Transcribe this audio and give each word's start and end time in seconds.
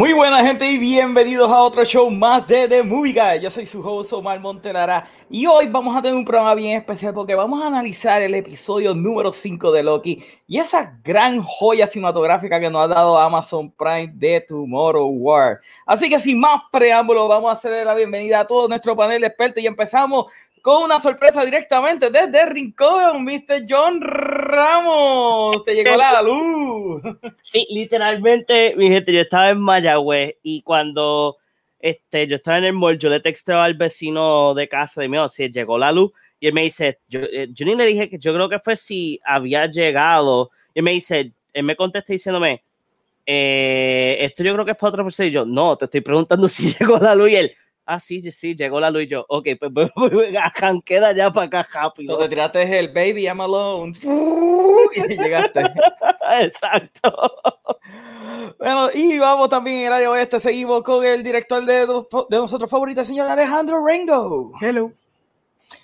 Muy 0.00 0.14
buena 0.14 0.42
gente 0.42 0.64
y 0.64 0.78
bienvenidos 0.78 1.52
a 1.52 1.60
otro 1.60 1.84
show 1.84 2.10
más 2.10 2.46
de 2.46 2.66
The 2.66 2.82
Movie 2.82 3.12
Guy. 3.12 3.40
Yo 3.42 3.50
soy 3.50 3.66
su 3.66 3.86
host 3.86 4.14
Omar 4.14 4.40
Montelara 4.40 5.06
y 5.28 5.44
hoy 5.44 5.66
vamos 5.66 5.94
a 5.94 6.00
tener 6.00 6.16
un 6.16 6.24
programa 6.24 6.54
bien 6.54 6.78
especial 6.78 7.12
porque 7.12 7.34
vamos 7.34 7.62
a 7.62 7.66
analizar 7.66 8.22
el 8.22 8.34
episodio 8.34 8.94
número 8.94 9.30
5 9.30 9.70
de 9.70 9.82
Loki 9.82 10.24
y 10.46 10.56
esa 10.56 10.98
gran 11.04 11.42
joya 11.42 11.86
cinematográfica 11.86 12.58
que 12.58 12.70
nos 12.70 12.82
ha 12.82 12.88
dado 12.88 13.18
Amazon 13.18 13.70
Prime 13.72 14.10
de 14.14 14.40
Tomorrow 14.40 15.06
War. 15.06 15.60
Así 15.84 16.08
que 16.08 16.18
sin 16.18 16.40
más 16.40 16.62
preámbulos 16.72 17.28
vamos 17.28 17.50
a 17.50 17.52
hacerle 17.52 17.84
la 17.84 17.92
bienvenida 17.92 18.40
a 18.40 18.46
todo 18.46 18.68
nuestro 18.68 18.96
panel 18.96 19.20
de 19.20 19.26
expertos 19.26 19.62
y 19.62 19.66
empezamos 19.66 20.32
con 20.62 20.82
una 20.82 21.00
sorpresa 21.00 21.44
directamente 21.44 22.10
desde 22.10 22.46
Rincón, 22.46 23.24
Mr. 23.24 23.64
John 23.68 24.00
Ramos. 24.00 25.62
Te 25.64 25.74
llegó 25.74 25.96
la 25.96 26.22
luz. 26.22 27.02
Sí, 27.42 27.66
literalmente, 27.70 28.74
mi 28.76 28.88
gente, 28.88 29.12
yo 29.12 29.20
estaba 29.20 29.50
en 29.50 29.60
Mayagüez 29.60 30.36
y 30.42 30.62
cuando 30.62 31.38
este, 31.80 32.26
yo 32.26 32.36
estaba 32.36 32.58
en 32.58 32.64
el 32.64 32.72
mall, 32.74 32.98
yo 32.98 33.08
le 33.08 33.20
texté 33.20 33.52
al 33.52 33.74
vecino 33.74 34.54
de 34.54 34.68
casa 34.68 35.00
de 35.00 35.08
mí, 35.08 35.16
si 35.30 35.50
llegó 35.50 35.78
la 35.78 35.92
luz, 35.92 36.12
y 36.38 36.46
él 36.46 36.52
me 36.52 36.62
dice, 36.62 36.98
yo, 37.08 37.20
eh, 37.20 37.48
yo 37.52 37.66
ni 37.66 37.74
le 37.74 37.86
dije 37.86 38.08
que 38.08 38.18
yo 38.18 38.34
creo 38.34 38.48
que 38.48 38.58
fue 38.58 38.76
si 38.76 39.20
había 39.24 39.66
llegado, 39.66 40.50
y 40.74 40.80
él 40.80 40.84
me 40.84 40.92
dice, 40.92 41.32
él 41.52 41.64
me 41.64 41.76
contesta 41.76 42.12
diciéndome, 42.12 42.62
eh, 43.26 44.18
esto 44.20 44.42
yo 44.42 44.52
creo 44.52 44.64
que 44.64 44.72
es 44.72 44.76
para 44.76 44.90
otra 44.90 45.04
persona, 45.04 45.28
y 45.28 45.32
yo, 45.32 45.44
no, 45.44 45.76
te 45.76 45.86
estoy 45.86 46.00
preguntando 46.02 46.48
si 46.48 46.74
llegó 46.74 46.98
la 46.98 47.14
luz, 47.14 47.30
y 47.30 47.36
él, 47.36 47.52
ah, 47.90 47.98
sí, 47.98 48.22
sí, 48.30 48.54
llegó 48.54 48.78
la 48.78 48.90
luz 48.90 49.02
y 49.02 49.06
yo, 49.08 49.24
ok, 49.28 49.48
pues, 49.58 49.72
pues, 49.74 49.90
pues, 49.94 50.12
pues 50.12 50.82
queda 50.84 51.12
ya 51.12 51.32
para 51.32 51.46
acá 51.46 51.68
rápido. 51.72 52.14
So 52.14 52.18
te 52.20 52.28
tiraste 52.28 52.78
el 52.78 52.88
baby, 52.88 53.24
I'm 53.24 53.40
alone. 53.40 53.94
y 55.08 55.16
llegaste. 55.16 55.62
Exacto. 56.40 57.12
Bueno, 58.58 58.88
y 58.94 59.18
vamos 59.18 59.48
también 59.48 59.78
en 59.78 59.86
el 59.86 59.92
área 59.92 60.10
oeste, 60.10 60.38
seguimos 60.38 60.82
con 60.82 61.04
el 61.04 61.22
director 61.22 61.64
de, 61.64 61.80
de 61.80 62.36
nosotros 62.36 62.70
favoritos, 62.70 63.06
señor 63.06 63.28
Alejandro 63.28 63.84
Rengo. 63.84 64.52
Hello. 64.60 64.92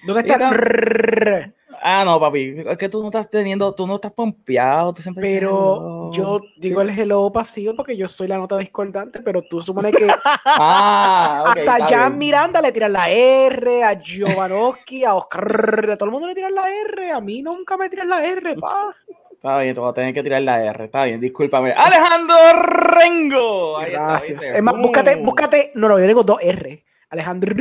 ¿Dónde 0.04 0.20
está? 0.20 1.52
Ah, 1.82 2.04
no, 2.04 2.18
papi, 2.18 2.62
es 2.66 2.76
que 2.76 2.88
tú 2.88 3.00
no 3.00 3.08
estás 3.08 3.30
teniendo, 3.30 3.74
tú 3.74 3.86
no 3.86 3.96
estás 3.96 4.12
pompeado, 4.12 4.92
tú 4.94 5.02
siempre 5.02 5.22
Pero 5.22 6.10
yo 6.12 6.40
digo 6.56 6.80
el 6.82 6.90
hello 6.90 7.30
pasivo 7.32 7.74
porque 7.74 7.96
yo 7.96 8.08
soy 8.08 8.28
la 8.28 8.38
nota 8.38 8.58
discordante, 8.58 9.20
pero 9.20 9.42
tú 9.42 9.60
supones 9.60 9.94
que 9.94 10.06
ah, 10.44 11.44
okay, 11.50 11.66
hasta 11.66 11.86
Jan 11.86 12.18
Miranda 12.18 12.60
le 12.60 12.72
tiran 12.72 12.92
la 12.92 13.10
R, 13.10 13.84
a 13.84 13.94
Giovanowski, 13.94 15.04
a 15.04 15.14
Oscar, 15.14 15.90
a 15.90 15.96
todo 15.96 16.06
el 16.06 16.12
mundo 16.12 16.28
le 16.28 16.34
tiran 16.34 16.54
la 16.54 16.68
R, 16.68 17.12
a 17.12 17.20
mí 17.20 17.42
nunca 17.42 17.76
me 17.76 17.88
tiran 17.88 18.08
la 18.08 18.24
R, 18.24 18.56
pa. 18.56 18.94
Está 19.32 19.60
bien, 19.60 19.74
te 19.74 19.80
voy 19.80 19.90
a 19.90 19.92
tener 19.92 20.14
que 20.14 20.22
tirar 20.22 20.42
la 20.42 20.64
R, 20.64 20.84
está 20.84 21.04
bien, 21.04 21.20
discúlpame. 21.20 21.72
Alejandro 21.72 22.36
Rengo. 22.54 23.78
Ahí 23.78 23.92
Gracias. 23.92 24.42
Está, 24.42 24.56
es 24.56 24.62
más, 24.62 24.76
búscate, 24.76 25.16
búscate, 25.16 25.72
no, 25.74 25.88
no, 25.88 25.98
yo 25.98 26.06
tengo 26.06 26.22
dos 26.22 26.38
R. 26.42 26.82
Alejandro. 27.08 27.54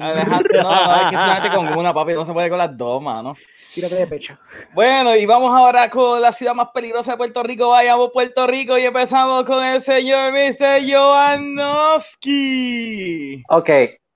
Alejandro, 0.00 0.62
no, 0.62 0.70
no, 0.70 0.96
es 1.02 1.10
que 1.10 1.16
solamente 1.16 1.50
con 1.50 1.78
una, 1.78 1.92
papi, 1.94 2.12
no 2.12 2.24
se 2.26 2.32
puede 2.32 2.48
con 2.48 2.58
las 2.58 2.76
dos, 2.76 3.02
mano. 3.02 3.34
Tírate 3.74 3.94
de 3.96 4.06
pecho. 4.06 4.38
Bueno, 4.74 5.14
y 5.16 5.24
vamos 5.26 5.54
ahora 5.54 5.88
con 5.90 6.20
la 6.20 6.32
ciudad 6.32 6.54
más 6.54 6.68
peligrosa 6.72 7.12
de 7.12 7.16
Puerto 7.18 7.42
Rico. 7.42 7.68
Vayamos 7.70 8.10
Puerto 8.12 8.46
Rico 8.46 8.76
y 8.78 8.82
empezamos 8.84 9.44
con 9.44 9.62
el 9.64 9.80
señor 9.82 10.32
Mr. 10.32 10.80
Joanowski. 12.16 13.42
Ok, 13.48 13.70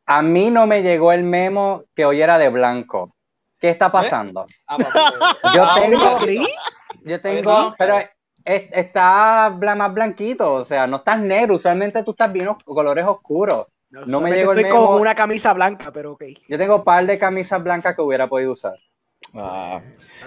a 0.06 0.22
mí 0.22 0.50
no 0.50 0.66
me 0.66 0.82
llegó 0.82 1.12
el 1.12 1.22
memo 1.24 1.84
que 1.94 2.04
hoy 2.04 2.20
era 2.22 2.38
de 2.38 2.48
blanco. 2.48 3.14
¿Qué 3.58 3.68
está 3.68 3.92
pasando? 3.92 4.46
¿Eh? 4.48 4.54
Ah, 4.66 4.78
papi, 4.78 4.98
yo 5.54 5.64
ah, 5.64 5.74
tengo, 5.78 6.18
yo 7.04 7.20
tengo, 7.20 7.74
pero 7.78 7.96
es- 8.44 8.68
está 8.72 9.54
más 9.76 9.92
blanquito, 9.94 10.54
o 10.54 10.64
sea, 10.64 10.86
no 10.86 10.96
estás 10.96 11.18
negro, 11.20 11.56
usualmente 11.56 12.02
tú 12.02 12.12
estás 12.12 12.32
bien 12.32 12.48
os- 12.48 12.62
colores 12.64 13.04
oscuros. 13.06 13.66
No 13.90 14.00
me 14.00 14.06
Solamente 14.06 14.38
llegó 14.40 14.52
el 14.52 14.58
Estoy 14.58 14.72
memo. 14.72 14.86
con 14.92 15.00
una 15.00 15.14
camisa 15.14 15.52
blanca, 15.52 15.90
pero 15.92 16.12
ok. 16.12 16.22
Yo 16.48 16.58
tengo 16.58 16.76
un 16.76 16.84
par 16.84 17.04
de 17.06 17.18
camisas 17.18 17.62
blancas 17.62 17.96
que 17.96 18.02
hubiera 18.02 18.28
podido 18.28 18.52
usar. 18.52 18.74
Ah. 19.34 19.80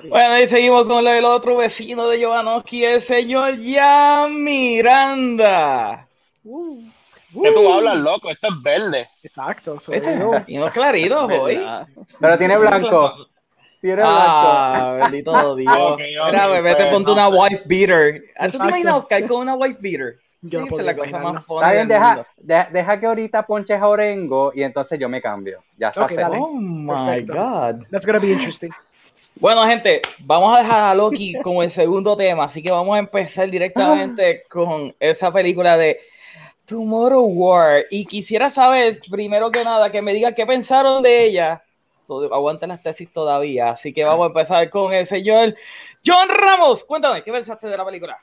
Bueno, 0.08 0.40
y 0.40 0.48
seguimos 0.48 0.86
con 0.86 1.06
el 1.08 1.26
otro 1.26 1.58
vecino 1.58 2.08
de 2.10 2.24
Joanowski, 2.24 2.84
el 2.86 3.02
señor 3.02 3.56
Jan 3.62 4.44
Miranda. 4.44 6.08
Uh, 6.44 6.84
¿Qué 7.42 7.52
tú 7.52 7.74
hablas, 7.74 7.98
loco? 7.98 8.30
Esto 8.30 8.48
es 8.48 8.62
verde. 8.62 9.10
exacto. 9.24 9.78
Este, 9.92 10.20
yo- 10.20 10.34
y 10.46 10.58
no 10.58 10.68
clarito 10.70 11.26
hoy. 11.42 11.60
Pero 12.20 12.38
tiene 12.38 12.58
blanco. 12.58 13.14
Tiene 13.82 13.96
blanco. 14.04 14.12
Ah, 14.20 15.00
bendito 15.02 15.56
Dios. 15.56 15.74
Ok, 15.74 16.00
ok, 16.22 16.26
Mira, 16.28 16.48
bebé, 16.48 16.76
te 16.76 16.84
pues, 16.84 16.90
ponte 16.94 17.08
no 17.12 17.14
una 17.14 17.30
wife 17.30 17.64
beater. 17.66 18.24
¿Ah, 18.38 18.48
¿Tú 18.50 18.58
te 18.60 18.68
imaginas 18.68 18.96
Oscar 18.96 19.26
con 19.26 19.42
una 19.42 19.56
wife 19.56 19.80
beater? 19.82 20.20
Yo 20.46 20.60
no 20.60 20.66
Esa 20.68 20.76
es 20.76 20.84
la 20.84 20.96
cosa 20.98 21.20
más 21.20 21.42
Está 21.42 21.72
bien, 21.72 21.88
deja, 21.88 22.28
deja 22.38 23.00
que 23.00 23.06
ahorita 23.06 23.48
ponches 23.48 23.82
a 23.82 23.88
Orengo 23.88 24.52
y 24.54 24.64
entonces 24.64 25.00
yo 25.00 25.08
me 25.08 25.22
cambio. 25.22 25.64
Ya 25.78 25.88
está 25.88 26.04
Ok, 26.04 26.10
set. 26.10 26.20
dale. 26.20 26.38
Oh 26.38 26.52
my 26.52 26.94
Perfecto. 26.94 27.34
God. 27.34 27.88
That's 27.90 28.06
gonna 28.06 28.20
be 28.20 28.28
interesting. 28.28 28.70
Bueno, 29.36 29.66
gente, 29.66 30.02
vamos 30.20 30.54
a 30.56 30.60
dejar 30.62 30.84
a 30.84 30.94
Loki 30.94 31.34
como 31.44 31.64
el 31.64 31.72
segundo 31.72 32.18
tema, 32.18 32.44
así 32.44 32.62
que 32.62 32.72
vamos 32.72 32.94
a 32.96 33.00
empezar 33.00 33.50
directamente 33.50 34.44
con 34.50 34.94
esa 35.00 35.32
película 35.32 35.78
de 35.78 36.00
Tomorrow 36.66 37.26
War. 37.26 37.86
Y 37.90 38.06
quisiera 38.06 38.50
saber, 38.50 39.00
primero 39.10 39.50
que 39.50 39.64
nada, 39.64 39.92
que 39.92 40.02
me 40.02 40.14
digan 40.14 40.36
qué 40.36 40.46
pensaron 40.46 41.02
de 41.02 41.24
ella. 41.24 41.64
Todo, 42.06 42.34
aguanten 42.34 42.68
las 42.68 42.84
tesis 42.84 43.12
todavía, 43.14 43.70
así 43.70 43.94
que 43.94 44.04
vamos 44.04 44.26
a 44.26 44.28
empezar 44.28 44.70
con 44.70 44.94
el 44.94 45.06
señor 45.06 45.56
John 46.06 46.28
Ramos. 46.28 46.84
Cuéntame, 46.84 47.24
¿qué 47.24 47.32
pensaste 47.32 47.68
de 47.68 47.78
la 47.78 47.86
película? 47.86 48.20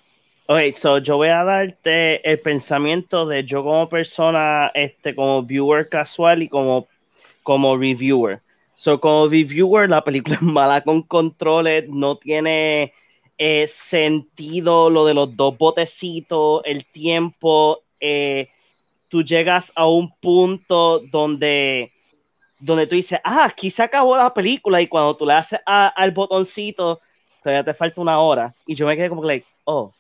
Ok, 0.53 0.73
so 0.73 0.99
yo 0.99 1.17
voy 1.17 1.29
a 1.29 1.45
darte 1.45 2.29
el 2.29 2.41
pensamiento 2.41 3.25
de 3.25 3.45
yo 3.45 3.63
como 3.63 3.89
persona, 3.89 4.69
este, 4.75 5.15
como 5.15 5.45
viewer 5.45 5.89
casual 5.89 6.43
y 6.43 6.49
como, 6.49 6.89
como 7.45 7.77
reviewer. 7.77 8.41
So, 8.75 9.01
como 9.01 9.29
reviewer, 9.29 9.89
la 9.91 10.03
película 10.03 10.37
es 10.41 10.43
mala 10.43 10.83
con 10.83 11.03
controles, 11.03 11.89
no 11.89 12.17
tiene 12.17 12.93
eh, 13.39 13.69
sentido 13.69 14.91
lo 14.91 15.07
de 15.07 15.15
los 15.15 15.37
dos 15.37 15.57
botecitos, 15.59 16.63
el 16.65 16.85
tiempo. 16.87 17.83
eh, 18.01 18.49
tú 19.09 19.23
llegas 19.25 19.73
a 19.77 19.87
un 19.89 20.11
punto 20.21 21.01
donde, 21.01 21.93
donde 22.59 22.87
tú 22.87 22.95
dices, 22.97 23.21
ah, 23.25 23.45
aquí 23.47 23.71
se 23.71 23.83
acabó 23.83 24.17
la 24.17 24.33
película, 24.35 24.81
y 24.83 24.89
cuando 24.89 25.17
tú 25.17 25.27
le 25.27 25.35
haces 25.35 25.61
a- 25.67 25.89
al 25.89 26.11
botoncito, 26.13 27.01
todavía 27.43 27.65
te 27.65 27.75
falta 27.75 28.01
una 28.01 28.19
hora. 28.21 28.55
Y 28.67 28.75
yo 28.75 28.87
me 28.87 28.97
quedé 28.97 29.09
como 29.09 29.23
que, 29.23 29.29
like, 29.29 29.47
oh, 29.65 29.93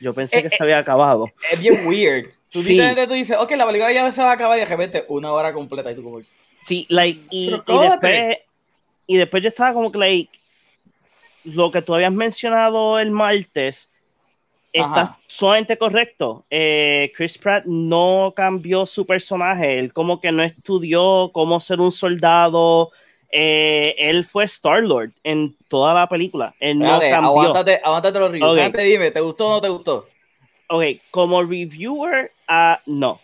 yo 0.00 0.14
pensé 0.14 0.38
Eh, 0.38 0.42
que 0.42 0.48
eh, 0.48 0.50
se 0.50 0.62
había 0.62 0.78
acabado. 0.78 1.30
Es 1.52 1.60
bien 1.60 1.86
weird. 1.86 2.30
Tú, 2.50 2.60
Sí. 2.62 2.76
tú 3.06 3.12
dices, 3.14 3.36
ok, 3.38 3.50
la 3.52 3.66
película 3.66 3.92
ya 3.92 4.10
se 4.10 4.22
va 4.22 4.30
a 4.30 4.34
acabar 4.34 4.56
y 4.56 4.60
de 4.60 4.66
repente 4.66 5.04
una 5.08 5.32
hora 5.32 5.52
completa 5.52 5.90
y 5.92 5.94
tú 5.94 6.02
como... 6.02 6.20
Sí, 6.62 6.86
like, 6.88 7.20
y, 7.30 7.50
después, 7.50 8.38
y 9.06 9.16
después 9.16 9.42
yo 9.42 9.48
estaba 9.48 9.72
como 9.72 9.90
que, 9.90 9.98
like, 9.98 10.30
lo 11.44 11.70
que 11.70 11.80
tú 11.80 11.94
habías 11.94 12.12
mencionado 12.12 12.98
el 12.98 13.10
martes 13.10 13.88
está 14.72 15.02
Ajá. 15.02 15.18
sumamente 15.26 15.78
correcto. 15.78 16.44
Eh, 16.50 17.12
Chris 17.16 17.38
Pratt 17.38 17.64
no 17.66 18.32
cambió 18.36 18.84
su 18.86 19.06
personaje, 19.06 19.78
él 19.78 19.92
como 19.92 20.20
que 20.20 20.30
no 20.32 20.42
estudió 20.42 21.30
cómo 21.32 21.60
ser 21.60 21.80
un 21.80 21.92
soldado. 21.92 22.90
Eh, 23.32 23.94
él 23.98 24.24
fue 24.24 24.44
Star-Lord 24.44 25.12
en 25.22 25.56
toda 25.68 25.94
la 25.94 26.08
película. 26.08 26.54
Él 26.58 26.78
no 26.78 26.98
cambió. 26.98 27.16
aguántate, 27.16 27.80
aguántate 27.82 28.18
los 28.18 28.30
reviews. 28.32 28.50
Ok. 28.50 28.56
Solamente 28.56 28.82
dime, 28.82 29.10
¿te 29.10 29.20
gustó 29.20 29.48
o 29.48 29.50
no 29.50 29.60
te 29.60 29.68
gustó? 29.68 30.08
Ok, 30.68 30.84
como 31.10 31.42
reviewer, 31.42 32.32
ah, 32.48 32.80
no. 32.86 33.20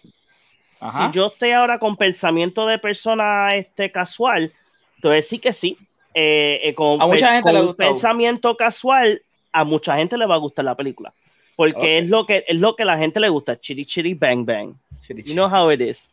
Ajá. 0.81 1.07
Si 1.07 1.17
yo 1.17 1.27
estoy 1.27 1.53
ahora 1.53 1.79
con 1.79 1.97
pensamiento 1.97 2.67
de 2.67 2.79
persona 2.79 3.55
este, 3.57 3.91
casual, 3.91 4.53
te 5.01 5.09
voy 5.09 5.13
a 5.13 5.17
decir 5.17 5.41
que 5.41 5.53
sí. 5.53 5.79
Eh, 6.15 6.61
eh, 6.63 6.75
con 6.75 7.01
A 7.01 7.07
mucha 7.07 7.33
gente 7.33 7.43
con 7.43 7.55
le 7.55 7.63
un 7.63 7.75
pensamiento 7.75 8.57
casual, 8.57 9.23
a 9.53 9.65
mucha 9.65 9.97
gente 9.97 10.17
le 10.17 10.27
va 10.27 10.37
a 10.37 10.39
gustar 10.39 10.65
la 10.65 10.75
película. 10.75 11.13
Porque 11.57 11.99
es, 11.99 12.09
lo 12.09 12.27
que, 12.27 12.45
es 12.47 12.57
lo 12.57 12.77
que 12.77 12.85
la 12.85 12.99
gente 12.99 13.19
le 13.19 13.29
gusta. 13.31 13.59
Chiri, 13.59 13.87
chiri, 13.87 14.15
bang, 14.15 14.45
bang. 14.45 14.75
Chiri, 15.01 15.23
You 15.23 15.33
know 15.33 15.49
how 15.49 15.71
it 15.71 15.81
is. 15.81 16.11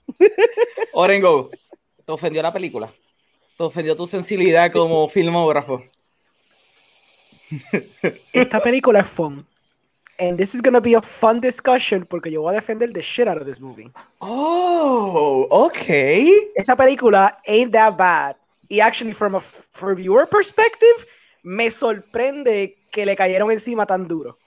Orengo, 0.93 1.49
¿te 2.05 2.11
ofendió 2.11 2.41
la 2.41 2.53
película? 2.53 2.89
¿Te 3.57 3.63
ofendió 3.63 3.95
tu 3.95 4.07
sensibilidad 4.07 4.71
como 4.71 5.07
filmógrafo? 5.07 5.83
Esta 8.31 8.61
película 8.61 8.99
es 8.99 9.07
fun. 9.07 9.45
And 10.19 10.37
this 10.37 10.53
is 10.53 10.61
gonna 10.61 10.79
be 10.79 10.95
a 10.95 11.01
fun 11.01 11.39
discussion 11.41 12.05
porque 12.05 12.29
yo 12.31 12.41
voy 12.41 12.51
a 12.53 12.55
defender 12.59 12.91
the 12.93 13.01
shit 13.01 13.27
out 13.27 13.37
of 13.39 13.45
this 13.45 13.59
movie. 13.59 13.91
Oh, 14.19 15.47
ok. 15.49 15.89
Esta 16.55 16.75
película 16.75 17.39
ain't 17.47 17.71
that 17.73 17.97
bad. 17.97 18.35
Y 18.69 18.79
actually, 18.79 19.13
from 19.13 19.35
a 19.35 19.39
f- 19.39 19.67
from 19.71 19.95
viewer 19.95 20.27
perspective, 20.27 21.05
me 21.43 21.69
sorprende 21.69 22.77
que 22.91 23.05
le 23.05 23.15
cayeron 23.15 23.51
encima 23.51 23.85
tan 23.85 24.07
duro. 24.07 24.37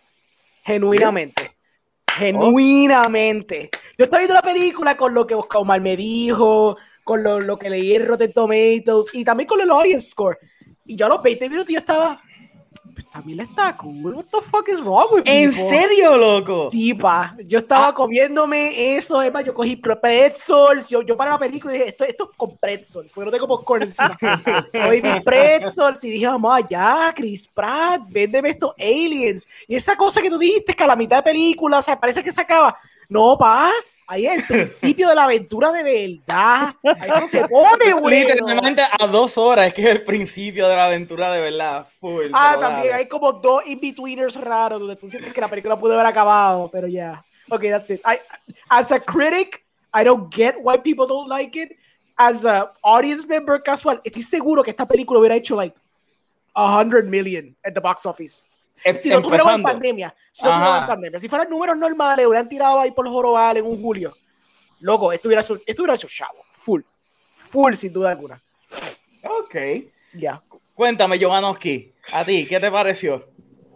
Genuinamente. 0.65 1.51
Genuinamente. 2.17 3.71
Yo 3.99 4.05
estaba 4.05 4.21
viendo 4.21 4.35
la 4.35 4.43
película 4.43 4.97
con 4.97 5.15
lo 5.15 5.27
que 5.27 5.35
Oscar 5.35 5.63
Omar 5.63 5.81
me 5.81 5.97
dijo, 5.97 6.77
con 7.07 7.23
lo, 7.23 7.39
lo 7.41 7.57
que 7.57 7.71
leí 7.71 7.95
en 7.95 8.05
Rotten 8.05 8.33
Tomatoes 8.33 9.07
y 9.13 9.23
también 9.23 9.47
con 9.47 9.61
el 9.61 9.71
audience 9.71 10.11
score. 10.11 10.37
Y 10.85 10.97
yo 10.97 11.07
a 11.07 11.09
los 11.09 11.23
20 11.23 11.49
minutos 11.49 11.73
yo 11.73 11.79
estaba. 11.79 12.21
pues 12.95 13.09
también 13.11 13.39
está 13.41 13.77
cool. 13.77 14.15
What 14.15 14.25
the 14.33 14.41
fuck 14.41 14.69
is 14.69 14.81
wrong 14.81 15.07
with 15.13 15.23
¿En 15.27 15.51
people? 15.51 15.69
serio, 15.69 16.17
loco? 16.17 16.69
Sí, 16.69 16.95
pa. 16.95 17.37
Yo 17.45 17.59
estaba 17.59 17.89
Ah. 17.89 17.95
comiéndome 17.95 18.97
eso, 18.97 19.23
es 19.23 19.33
más, 19.33 19.45
yo 19.45 19.55
cogí 19.55 19.77
pretzels. 19.77 20.89
Yo, 20.89 21.03
yo 21.03 21.17
para 21.17 21.33
la 21.33 21.39
película 21.39 21.73
dije, 21.75 21.89
esto, 21.91 22.05
esto 22.05 22.31
es 22.33 22.37
con 22.37 22.57
pretzels, 22.57 23.13
porque 23.13 23.27
no 23.27 23.31
tengo 23.33 23.47
popcorn 23.47 23.83
encima. 23.85 24.17
Cogí 24.73 25.01
mis 25.03 25.23
pretzels 25.25 26.03
y 26.05 26.11
dije, 26.11 26.27
mamá, 26.27 26.67
ya, 26.69 27.13
Chris 27.15 27.47
Pratt, 27.49 28.03
véndeme 28.09 28.49
estos 28.51 28.73
aliens. 28.79 29.47
Y 29.69 29.77
esa 29.77 29.95
cosa 29.97 30.21
que 30.21 30.31
tú 30.31 30.39
dijiste, 30.39 30.75
que 30.75 30.83
a 30.85 30.89
la 30.89 30.97
mitad 30.97 31.19
de 31.19 31.23
película, 31.31 31.79
o 31.79 31.83
sea, 31.83 32.01
parece 32.01 32.23
que 32.23 32.33
se 32.33 32.41
acaba. 32.41 32.77
No, 33.09 33.37
pa. 33.39 33.71
Ahí 34.09 34.27
es 34.27 34.35
el 34.39 34.45
principio 34.45 35.09
de 35.09 35.15
la 35.17 35.25
aventura 35.25 35.73
de 35.73 35.83
verdad. 35.83 36.75
Ahí 36.85 37.11
no 37.21 37.27
se 37.27 37.41
pone, 37.49 37.93
bueno. 37.95 38.09
Literalmente 38.09 38.83
a 38.83 39.07
dos 39.09 39.37
horas, 39.37 39.67
es 39.67 39.75
que 39.75 39.83
es 39.83 39.89
el 39.89 40.05
principio 40.05 40.69
de 40.69 40.77
la 40.77 40.87
aventura 40.87 41.33
de 41.33 41.41
verdad. 41.41 41.89
Full, 41.99 42.27
Ah, 42.33 42.57
también 42.59 42.91
dale. 42.91 42.95
hay 42.95 43.09
como 43.09 43.33
dos 43.33 43.67
in-betweeners 43.67 44.37
raros 44.37 44.79
donde 44.79 44.95
tú 44.97 45.09
sientes 45.09 45.33
que 45.33 45.41
la 45.41 45.49
película 45.49 45.77
pudo 45.79 45.95
haber 45.95 46.07
acabado, 46.07 46.71
pero 46.71 46.87
ya. 46.87 47.25
Okay, 47.51 47.71
that's 47.71 47.91
it. 47.91 48.01
I, 48.05 48.19
as 48.69 48.93
a 48.93 49.01
critic, 49.01 49.65
I 49.93 50.05
don't 50.05 50.33
get 50.33 50.55
why 50.63 50.77
people 50.79 51.07
don't 51.07 51.29
like 51.29 51.59
it. 51.61 51.73
As 52.17 52.45
a 52.45 52.73
audience 52.83 53.27
member 53.29 53.61
casual, 53.63 54.01
estoy 54.05 54.23
seguro 54.23 54.63
que 54.63 54.71
esta 54.71 54.87
película 54.87 55.19
hubiera 55.21 55.35
hecho 55.37 55.57
like 55.57 55.77
a 56.55 56.79
hundred 56.79 57.07
million 57.09 57.55
at 57.65 57.75
the 57.75 57.81
box 57.81 58.07
office. 58.07 58.45
Em- 58.85 58.97
Si 58.97 59.09
no 59.09 59.21
tuviéramos 59.21 59.55
en 59.55 59.63
pandemia, 59.63 60.15
si 60.31 60.45
no 60.45 60.51
tuviéramos 60.51 60.77
en 60.77 60.83
Ajá. 60.85 60.87
pandemia, 60.87 61.19
si 61.21 61.29
fueran 61.29 61.49
números 61.51 61.77
normales, 61.77 62.27
hubieran 62.27 62.49
tirado 62.49 62.81
ahí 62.81 62.91
por 62.93 63.05
los 63.05 63.13
jorobales 63.15 63.63
en 63.63 63.71
un 63.71 63.81
julio. 63.81 64.15
Loco, 64.81 65.13
esto 65.13 65.29
hubiera 65.29 65.43
sido, 65.43 65.61
esto 65.67 65.83
hubiera 65.83 65.97
sido 65.97 66.09
chavo. 66.11 66.45
Full. 66.53 66.83
Full, 67.35 67.75
sin 67.75 67.93
duda 67.93 68.11
alguna. 68.11 68.41
Ok. 69.25 69.57
Ya. 70.15 70.43
Cuéntame, 70.75 71.19
Jovanovski, 71.19 71.93
a 72.13 72.23
ti, 72.25 72.47
¿qué 72.47 72.61
te 72.61 72.71
pareció? 72.71 73.27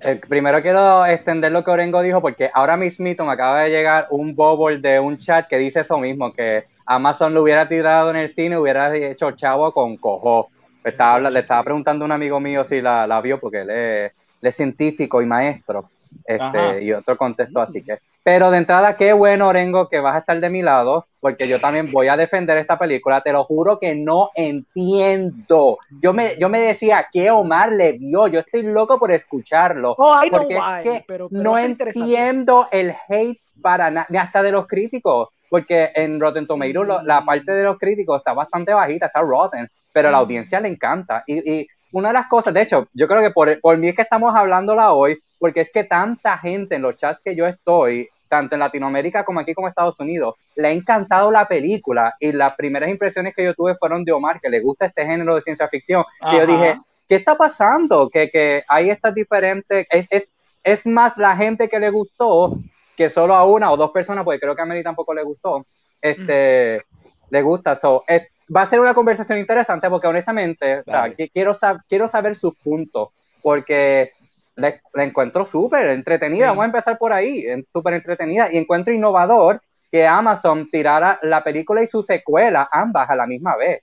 Eh, 0.03 0.21
primero 0.29 0.61
quiero 0.63 1.05
extender 1.07 1.53
lo 1.53 1.63
que 1.65 1.71
Orengo 1.71 2.01
dijo 2.03 2.21
porque 2.23 2.51
ahora 2.55 2.77
mismito 2.77 3.25
me 3.25 3.33
acaba 3.33 3.63
de 3.63 3.71
llegar 3.71 4.07
un 4.11 4.35
bubble 4.35 4.79
de 4.79 4.99
un 5.01 5.19
chat 5.19 5.47
que 5.47 5.59
dice 5.59 5.81
eso 5.81 5.99
mismo, 5.99 6.33
que 6.33 6.65
Amazon 6.87 7.35
lo 7.35 7.43
hubiera 7.43 7.69
tirado 7.69 8.11
en 8.11 8.17
el 8.17 8.29
cine, 8.29 8.59
hubiera 8.59 8.95
hecho 8.97 9.31
chavo 9.33 9.73
con 9.73 9.97
cojo. 9.97 10.51
Le 10.83 10.91
estaba, 10.91 11.19
le 11.31 11.39
estaba 11.39 11.63
preguntando 11.63 12.05
a 12.05 12.07
un 12.07 12.13
amigo 12.13 12.41
mío 12.41 12.65
si 12.65 12.81
la, 12.81 13.07
la 13.07 13.21
vio 13.21 13.39
porque 13.39 13.61
él 13.61 13.71
es, 13.71 14.13
es 14.43 14.57
científico 14.57 15.23
y 15.23 15.27
maestro 15.27 15.91
este, 16.25 16.83
y 16.83 16.93
otro 16.93 17.17
contexto 17.17 17.61
así 17.61 17.83
que. 17.83 17.99
Pero 18.23 18.51
de 18.51 18.59
entrada, 18.59 18.97
qué 18.97 19.13
bueno, 19.15 19.49
Orengo, 19.49 19.89
que 19.89 19.99
vas 20.01 20.15
a 20.15 20.19
estar 20.19 20.39
de 20.39 20.51
mi 20.51 20.61
lado, 20.63 21.07
porque 21.21 21.49
yo 21.49 21.59
también 21.59 21.91
voy 21.91 22.09
a 22.09 22.17
defender 22.17 22.59
esta 22.59 22.79
película. 22.79 23.23
Te 23.23 23.33
lo 23.33 23.45
juro 23.45 23.79
que 23.79 23.95
no 23.95 24.31
entiendo. 24.35 25.79
Yo 26.03 26.13
me, 26.13 26.37
yo 26.39 26.49
me 26.49 26.61
decía, 26.61 27.07
¿qué 27.11 27.31
Omar 27.31 27.73
le 27.73 27.93
vio? 27.93 28.27
Yo 28.29 28.41
estoy 28.41 28.63
loco 28.63 28.99
por 28.99 29.11
escucharlo. 29.11 29.95
Oh, 29.99 30.15
I 30.23 30.29
know 30.29 30.41
Porque 30.41 30.55
why, 30.55 30.81
es 30.81 30.83
que 31.01 31.05
pero, 31.07 31.29
pero 31.29 31.43
no 31.43 31.59
entiendo 31.59 32.69
el 32.71 32.95
hate 33.09 33.41
para 33.63 33.91
nada, 33.91 34.07
hasta 34.21 34.43
de 34.43 34.53
los 34.53 34.67
críticos, 34.67 35.29
porque 35.49 35.91
en 35.95 36.21
Rotten 36.21 36.47
Tomatoes 36.47 36.87
lo- 36.87 37.03
la 37.03 37.25
parte 37.25 37.53
de 37.53 37.63
los 37.65 37.79
críticos 37.79 38.19
está 38.19 38.33
bastante 38.33 38.73
bajita, 38.73 39.07
está 39.07 39.21
rotten, 39.21 39.69
pero 39.93 40.09
a 40.09 40.11
la 40.11 40.19
audiencia 40.19 40.61
le 40.61 40.69
encanta. 40.69 41.25
Y, 41.27 41.61
y 41.61 41.67
una 41.93 42.09
de 42.09 42.15
las 42.15 42.27
cosas, 42.27 42.55
de 42.55 42.63
hecho, 42.63 42.89
yo 42.95 43.07
creo 43.09 43.21
que 43.21 43.31
por, 43.31 43.61
por 43.61 43.77
mí 43.79 43.89
es 43.89 43.95
que 43.95 44.03
estamos 44.03 44.35
hablándola 44.35 44.93
hoy, 44.93 45.19
porque 45.39 45.61
es 45.61 45.71
que 45.73 45.85
tanta 45.85 46.39
gente 46.39 46.77
en 46.77 46.83
los 46.83 46.97
chats 46.97 47.21
que 47.25 47.35
yo 47.35 47.47
estoy, 47.47 48.09
tanto 48.29 48.55
en 48.55 48.61
Latinoamérica 48.61 49.25
como 49.25 49.41
aquí 49.41 49.55
como 49.55 49.67
en 49.67 49.71
Estados 49.71 49.99
Unidos, 50.01 50.35
le 50.55 50.69
ha 50.69 50.71
encantado 50.73 51.31
la 51.31 51.49
película 51.49 52.15
y 52.21 52.33
las 52.33 52.55
primeras 52.55 52.89
impresiones 52.91 53.35
que 53.35 53.43
yo 53.45 53.55
tuve 53.55 53.75
fueron 53.75 54.05
de 54.05 54.13
Omar, 54.13 54.39
que 54.41 54.49
le 54.49 54.61
gusta 54.61 54.87
este 54.87 55.05
género 55.05 55.35
de 55.35 55.41
ciencia 55.41 55.69
ficción. 55.69 56.05
Y 56.33 56.37
yo 56.39 56.47
dije, 56.47 56.81
¿qué 57.09 57.17
está 57.17 57.37
pasando? 57.37 58.09
Que, 58.09 58.31
que 58.31 58.63
hay 58.69 58.91
estas 58.91 59.15
diferentes, 59.15 59.87
es, 59.91 60.07
es, 60.11 60.29
es 60.63 60.87
más 60.87 61.17
la 61.17 61.35
gente 61.37 61.69
que 61.69 61.81
le 61.81 61.91
gustó 61.91 62.55
que 62.97 63.09
solo 63.09 63.35
a 63.35 63.45
una 63.45 63.71
o 63.73 63.77
dos 63.77 63.91
personas, 63.91 64.25
porque 64.25 64.39
creo 64.41 64.55
que 64.55 64.63
a 64.63 64.67
Mary 64.67 64.83
tampoco 64.85 65.13
le 65.15 65.23
gustó, 65.23 65.65
este, 66.01 66.83
le 67.31 67.43
gusta. 67.43 67.75
So, 67.75 68.05
es- 68.07 68.29
va 68.55 68.63
a 68.63 68.67
ser 68.67 68.81
una 68.81 68.95
conversación 68.95 69.39
interesante 69.39 69.89
porque 69.89 70.07
honestamente, 70.09 70.81
o 70.81 70.85
sea, 70.85 71.01
Dale. 71.03 71.15
que- 71.17 71.29
quiero, 71.29 71.53
sab- 71.55 71.83
quiero 71.89 72.09
saber 72.09 72.35
sus 72.35 72.55
puntos, 72.57 73.11
porque 73.43 74.13
la, 74.57 74.75
la 74.95 75.05
encuentro 75.05 75.45
súper 75.45 75.87
entretenida. 75.89 76.49
Vamos 76.49 76.63
a 76.63 76.67
empezar 76.67 76.99
por 76.99 77.13
ahí, 77.13 77.45
súper 77.73 77.95
entretenida. 77.95 78.49
Y 78.53 78.59
encuentro 78.59 78.93
innovador 78.93 79.61
que 79.91 80.07
Amazon 80.07 80.69
tirara 80.71 81.19
la 81.23 81.43
película 81.43 81.83
y 81.83 81.87
su 81.87 82.03
secuela, 82.03 82.69
ambas 82.71 83.09
a 83.09 83.17
la 83.17 83.27
misma 83.27 83.57
vez. 83.57 83.83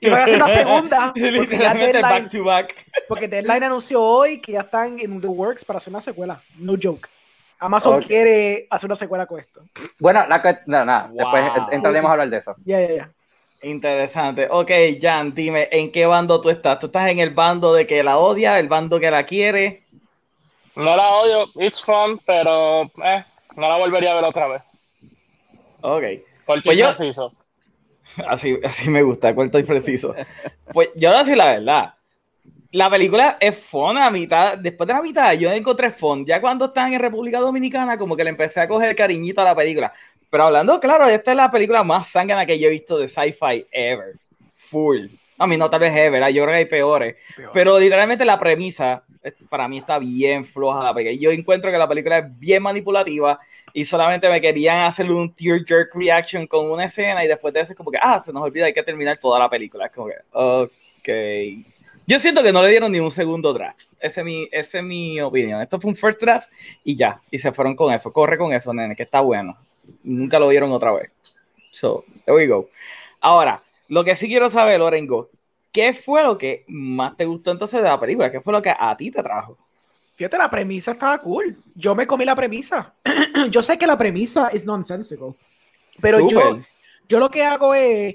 Y 0.00 0.08
van 0.10 0.20
a 0.20 0.24
hacer 0.24 0.36
una 0.36 0.48
segunda, 0.48 1.12
porque 1.36 1.58
ya 1.58 1.74
Deadline, 1.74 2.02
back 2.02 2.30
to 2.30 2.44
back. 2.44 2.74
porque 3.08 3.28
Deadline 3.28 3.64
anunció 3.64 4.02
hoy 4.02 4.40
que 4.40 4.52
ya 4.52 4.60
están 4.60 4.98
en 4.98 5.20
the 5.20 5.26
works 5.26 5.64
para 5.64 5.76
hacer 5.76 5.92
una 5.92 6.00
secuela. 6.00 6.42
No 6.56 6.74
joke. 6.80 7.08
Amazon 7.60 8.00
quiere 8.00 8.66
hacer 8.70 8.88
una 8.88 8.94
secuela 8.94 9.26
con 9.26 9.40
esto. 9.40 9.62
Bueno, 9.98 10.24
la, 10.28 10.40
que- 10.42 10.58
no, 10.66 10.84
nada, 10.84 11.06
Wow. 11.08 11.16
después 11.16 11.52
entraremos 11.72 12.08
a 12.08 12.12
hablar 12.12 12.30
de 12.30 12.36
eso. 12.38 12.54
Ya, 12.64 12.80
ya, 12.80 12.94
ya. 12.94 13.10
Interesante. 13.62 14.46
Ok, 14.50 14.70
Jan, 15.00 15.34
dime, 15.34 15.68
¿en 15.72 15.90
qué 15.90 16.06
bando 16.06 16.40
tú 16.40 16.48
estás? 16.50 16.78
¿Tú 16.78 16.86
estás 16.86 17.08
en 17.10 17.18
el 17.18 17.30
bando 17.30 17.74
de 17.74 17.86
que 17.86 18.04
la 18.04 18.18
odia, 18.18 18.58
el 18.60 18.68
bando 18.68 19.00
que 19.00 19.10
la 19.10 19.24
quiere? 19.26 19.82
No 20.76 20.94
la 20.96 21.08
odio, 21.16 21.48
it's 21.56 21.84
fun, 21.84 22.20
pero 22.24 22.82
eh, 23.04 23.24
no 23.56 23.68
la 23.68 23.76
volvería 23.78 24.12
a 24.12 24.14
ver 24.14 24.24
otra 24.24 24.46
vez. 24.48 24.62
Ok. 25.80 26.02
Porque 26.46 26.62
Pues 26.66 26.78
yo- 26.78 26.86
preciso. 26.94 27.32
Así, 28.28 28.58
así 28.64 28.88
me 28.88 29.02
gusta, 29.02 29.34
corto 29.34 29.58
y 29.58 29.64
preciso. 29.64 30.14
Pues 30.72 30.88
yo 30.96 31.10
ahora 31.10 31.24
sí 31.26 31.34
la 31.34 31.44
verdad. 31.46 31.94
La 32.70 32.90
película 32.90 33.38
es 33.40 33.56
fun 33.56 33.96
a 33.96 34.10
mitad, 34.10 34.58
después 34.58 34.86
de 34.86 34.92
la 34.92 35.00
mitad 35.00 35.32
yo 35.32 35.50
encontré 35.50 35.90
fun. 35.90 36.26
Ya 36.26 36.40
cuando 36.40 36.66
están 36.66 36.92
en 36.92 37.00
República 37.00 37.40
Dominicana, 37.40 37.96
como 37.96 38.14
que 38.14 38.24
le 38.24 38.30
empecé 38.30 38.60
a 38.60 38.68
coger 38.68 38.94
cariñito 38.94 39.40
a 39.40 39.44
la 39.44 39.56
película. 39.56 39.92
Pero 40.30 40.44
hablando, 40.44 40.78
claro, 40.78 41.06
esta 41.06 41.30
es 41.30 41.36
la 41.36 41.50
película 41.50 41.82
más 41.82 42.08
sangrana 42.08 42.44
que 42.44 42.58
yo 42.58 42.68
he 42.68 42.72
visto 42.72 42.98
de 42.98 43.08
sci-fi 43.08 43.66
ever. 43.70 44.16
Full. 44.56 45.06
A 45.38 45.46
mí 45.46 45.56
no 45.56 45.70
tal 45.70 45.80
vez 45.80 45.96
ever, 45.96 46.22
¿ah? 46.22 46.30
yo 46.30 46.42
creo 46.42 46.52
que 46.52 46.58
hay 46.58 46.64
peores. 46.66 47.16
Pero 47.54 47.78
literalmente 47.78 48.24
la 48.24 48.38
premisa 48.38 49.02
para 49.48 49.68
mí 49.68 49.78
está 49.78 49.98
bien 49.98 50.44
floja. 50.44 50.92
Porque 50.92 51.16
yo 51.16 51.30
encuentro 51.30 51.70
que 51.70 51.78
la 51.78 51.88
película 51.88 52.18
es 52.18 52.38
bien 52.38 52.62
manipulativa 52.62 53.38
y 53.72 53.84
solamente 53.84 54.28
me 54.28 54.40
querían 54.40 54.80
hacer 54.80 55.10
un 55.10 55.32
tear 55.32 55.64
jerk 55.64 55.94
reaction 55.94 56.46
con 56.46 56.70
una 56.70 56.84
escena 56.84 57.24
y 57.24 57.28
después 57.28 57.54
de 57.54 57.60
eso 57.60 57.72
es 57.72 57.76
como 57.76 57.90
que, 57.90 57.98
ah, 58.00 58.20
se 58.20 58.32
nos 58.32 58.42
olvida, 58.42 58.66
hay 58.66 58.74
que 58.74 58.82
terminar 58.82 59.16
toda 59.16 59.38
la 59.38 59.48
película. 59.48 59.86
Es 59.86 59.92
como 59.92 60.08
que, 60.08 60.16
ok. 60.32 61.77
Yo 62.08 62.18
siento 62.18 62.42
que 62.42 62.54
no 62.54 62.62
le 62.62 62.70
dieron 62.70 62.90
ni 62.90 63.00
un 63.00 63.10
segundo 63.10 63.52
draft. 63.52 63.82
Esa 64.00 64.22
es 64.22 64.24
mi, 64.24 64.48
es 64.50 64.82
mi 64.82 65.20
opinión. 65.20 65.60
Esto 65.60 65.78
fue 65.78 65.90
un 65.90 65.94
first 65.94 66.18
draft 66.22 66.50
y 66.82 66.96
ya. 66.96 67.20
Y 67.30 67.38
se 67.38 67.52
fueron 67.52 67.76
con 67.76 67.92
eso. 67.92 68.10
Corre 68.14 68.38
con 68.38 68.50
eso, 68.54 68.72
nene, 68.72 68.96
que 68.96 69.02
está 69.02 69.20
bueno. 69.20 69.58
Nunca 70.04 70.38
lo 70.38 70.48
vieron 70.48 70.72
otra 70.72 70.90
vez. 70.92 71.10
So, 71.70 72.06
there 72.24 72.34
we 72.34 72.46
go. 72.46 72.70
Ahora, 73.20 73.62
lo 73.88 74.04
que 74.04 74.16
sí 74.16 74.26
quiero 74.26 74.48
saber, 74.48 74.78
Lorengo, 74.78 75.28
¿qué 75.70 75.92
fue 75.92 76.22
lo 76.22 76.38
que 76.38 76.64
más 76.66 77.14
te 77.14 77.26
gustó 77.26 77.50
entonces 77.50 77.82
de 77.82 77.88
la 77.88 78.00
película? 78.00 78.32
¿Qué 78.32 78.40
fue 78.40 78.54
lo 78.54 78.62
que 78.62 78.74
a 78.74 78.96
ti 78.96 79.10
te 79.10 79.22
trajo? 79.22 79.58
Fíjate, 80.14 80.38
la 80.38 80.48
premisa 80.48 80.92
estaba 80.92 81.18
cool. 81.18 81.58
Yo 81.74 81.94
me 81.94 82.06
comí 82.06 82.24
la 82.24 82.34
premisa. 82.34 82.94
yo 83.50 83.62
sé 83.62 83.76
que 83.76 83.86
la 83.86 83.98
premisa 83.98 84.48
es 84.48 84.64
nonsensical. 84.64 85.36
Pero 86.00 86.26
yo, 86.26 86.58
yo 87.06 87.18
lo 87.18 87.30
que 87.30 87.44
hago 87.44 87.74
es 87.74 88.14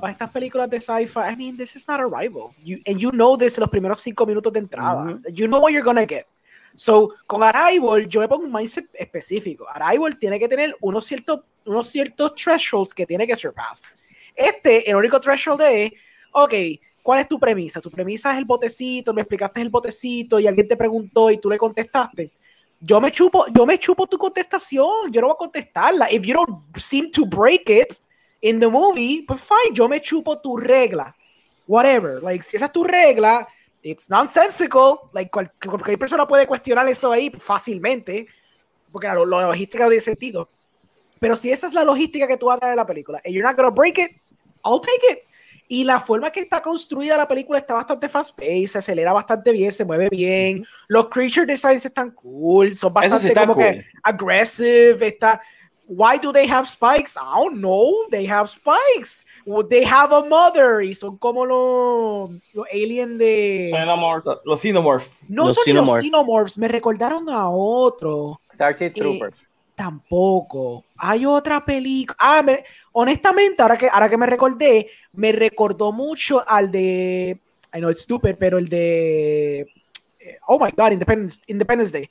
para 0.00 0.12
estas 0.12 0.30
películas 0.30 0.68
de 0.68 0.80
sci-fi, 0.80 1.20
I 1.32 1.36
mean, 1.36 1.56
this 1.56 1.74
is 1.76 1.86
not 1.88 2.00
Arrival. 2.00 2.54
You, 2.62 2.78
and 2.86 2.98
you 2.98 3.10
know 3.10 3.36
this 3.36 3.56
en 3.58 3.62
los 3.62 3.70
primeros 3.70 4.00
cinco 4.00 4.26
minutos 4.26 4.52
de 4.52 4.60
entrada. 4.60 5.04
Ujú. 5.04 5.22
You 5.32 5.46
know 5.46 5.60
what 5.60 5.72
you're 5.72 5.84
gonna 5.84 6.06
get. 6.06 6.26
So, 6.74 7.10
con 7.26 7.42
Arrival, 7.42 8.08
yo 8.08 8.20
me 8.20 8.28
pongo 8.28 8.44
un 8.44 8.52
mindset 8.52 8.86
específico. 8.94 9.66
Arrival 9.68 10.18
tiene 10.18 10.38
que 10.38 10.48
tener 10.48 10.74
unos 10.80 11.04
ciertos, 11.06 11.40
unos 11.64 11.86
ciertos 11.86 12.34
thresholds 12.34 12.92
que 12.92 13.06
tiene 13.06 13.26
que 13.26 13.36
surpass. 13.36 13.96
Este, 14.34 14.90
el 14.90 14.96
único 14.96 15.20
threshold 15.20 15.60
es, 15.62 15.92
ok, 16.32 16.52
¿cuál 17.02 17.20
es 17.20 17.28
tu 17.28 17.38
premisa? 17.38 17.80
Tu 17.80 17.90
premisa 17.90 18.32
es 18.32 18.38
el 18.38 18.44
botecito, 18.44 19.14
me 19.14 19.20
explicaste 19.20 19.60
el 19.60 19.70
botecito 19.70 20.40
y 20.40 20.48
alguien 20.48 20.66
te 20.66 20.76
preguntó 20.76 21.30
y 21.30 21.38
tú 21.38 21.48
le 21.48 21.56
contestaste. 21.56 22.32
Yo 22.80 23.00
me 23.00 23.12
chupo, 23.12 23.46
yo 23.54 23.64
me 23.64 23.78
chupo 23.78 24.06
tu 24.08 24.18
contestación, 24.18 25.12
yo 25.12 25.20
no 25.20 25.28
voy 25.28 25.34
a 25.34 25.38
contestarla. 25.38 26.10
If 26.10 26.24
you 26.24 26.34
don't 26.34 26.76
seem 26.76 27.10
to 27.12 27.24
break 27.24 27.70
it 27.70 28.00
in 28.44 28.60
the 28.60 28.68
movie, 28.68 29.24
pues 29.26 29.40
fine, 29.40 29.74
yo 29.74 29.88
me 29.88 30.00
chupo 30.00 30.38
tu 30.38 30.56
regla. 30.58 31.16
Whatever. 31.66 32.22
Like, 32.22 32.42
si 32.44 32.56
esa 32.56 32.66
es 32.66 32.72
tu 32.72 32.84
regla, 32.84 33.48
it's 33.82 34.10
nonsensical. 34.10 34.98
Like, 35.14 35.30
cual- 35.30 35.50
cualquier 35.58 35.98
persona 35.98 36.26
puede 36.26 36.46
cuestionar 36.46 36.86
eso 36.86 37.10
ahí 37.10 37.30
fácilmente, 37.38 38.26
porque 38.92 39.06
la, 39.06 39.14
la 39.14 39.48
logística 39.48 39.84
no 39.84 39.88
tiene 39.90 40.00
sentido. 40.02 40.48
Pero 41.18 41.36
si 41.36 41.50
esa 41.50 41.66
es 41.66 41.72
la 41.72 41.84
logística 41.84 42.26
que 42.26 42.36
tú 42.36 42.46
vas 42.46 42.56
a 42.56 42.60
traer 42.60 42.74
a 42.74 42.76
la 42.76 42.86
película, 42.86 43.18
and 43.24 43.34
you're 43.34 43.46
not 43.46 43.56
gonna 43.56 43.70
break 43.70 43.96
it, 43.98 44.10
I'll 44.62 44.78
take 44.80 45.00
it. 45.10 45.18
Y 45.66 45.84
la 45.84 45.98
forma 45.98 46.30
que 46.30 46.40
está 46.40 46.60
construida 46.60 47.16
la 47.16 47.26
película 47.26 47.58
está 47.58 47.72
bastante 47.72 48.10
fast-paced, 48.10 48.66
se 48.66 48.78
acelera 48.78 49.14
bastante 49.14 49.52
bien, 49.52 49.72
se 49.72 49.86
mueve 49.86 50.10
bien. 50.10 50.66
Los 50.88 51.08
creature 51.08 51.46
designs 51.46 51.86
están 51.86 52.10
cool, 52.10 52.74
son 52.74 52.92
bastante 52.92 53.28
sí 53.28 53.34
como 53.34 53.54
cool. 53.54 53.64
que 53.64 53.86
aggressive, 54.02 55.06
está 55.06 55.40
Why 55.86 56.16
do 56.18 56.32
they 56.32 56.46
have 56.48 56.66
spikes? 56.66 57.16
I 57.18 57.34
don't 57.36 57.60
know. 57.60 58.06
They 58.10 58.26
have 58.26 58.48
spikes. 58.48 59.26
They 59.68 59.84
have 59.84 60.12
a 60.14 60.24
mother. 60.24 60.80
Y 60.82 60.94
son 60.94 61.18
como 61.18 61.44
los, 61.44 62.30
los 62.54 62.66
aliens 62.72 63.18
de. 63.18 63.70
Xenomorph. 63.70 64.24
Los- 64.24 64.40
Los 64.44 64.60
Xenomorph. 64.60 65.06
No 65.28 65.46
Los 65.46 65.56
son 65.56 65.62
los 65.62 65.64
Xenomorphs. 65.66 66.04
Xenomorphs. 66.04 66.58
Me 66.58 66.68
recordaron 66.68 67.28
a 67.28 67.50
otro. 67.50 68.40
Starship 68.52 68.84
Eh, 68.86 68.90
Troopers. 68.94 69.46
Tampoco. 69.74 70.84
Hay 70.96 71.26
otra 71.26 71.64
película. 71.64 72.16
Ah, 72.18 72.42
me- 72.42 72.64
honestamente, 72.92 73.60
ahora 73.60 73.76
que, 73.76 73.88
ahora 73.92 74.08
que 74.08 74.16
me 74.16 74.26
recordé, 74.26 74.88
me 75.12 75.32
recordó 75.32 75.92
mucho 75.92 76.42
al 76.48 76.70
de. 76.70 77.38
I 77.74 77.78
know 77.78 77.90
it's 77.90 78.02
stupid, 78.02 78.36
pero 78.38 78.56
el 78.56 78.68
de. 78.68 79.60
eh, 79.60 79.66
Oh 80.46 80.58
my 80.58 80.70
god, 80.76 80.92
Independence, 80.92 81.42
Independence 81.48 81.92
Day. 81.92 82.08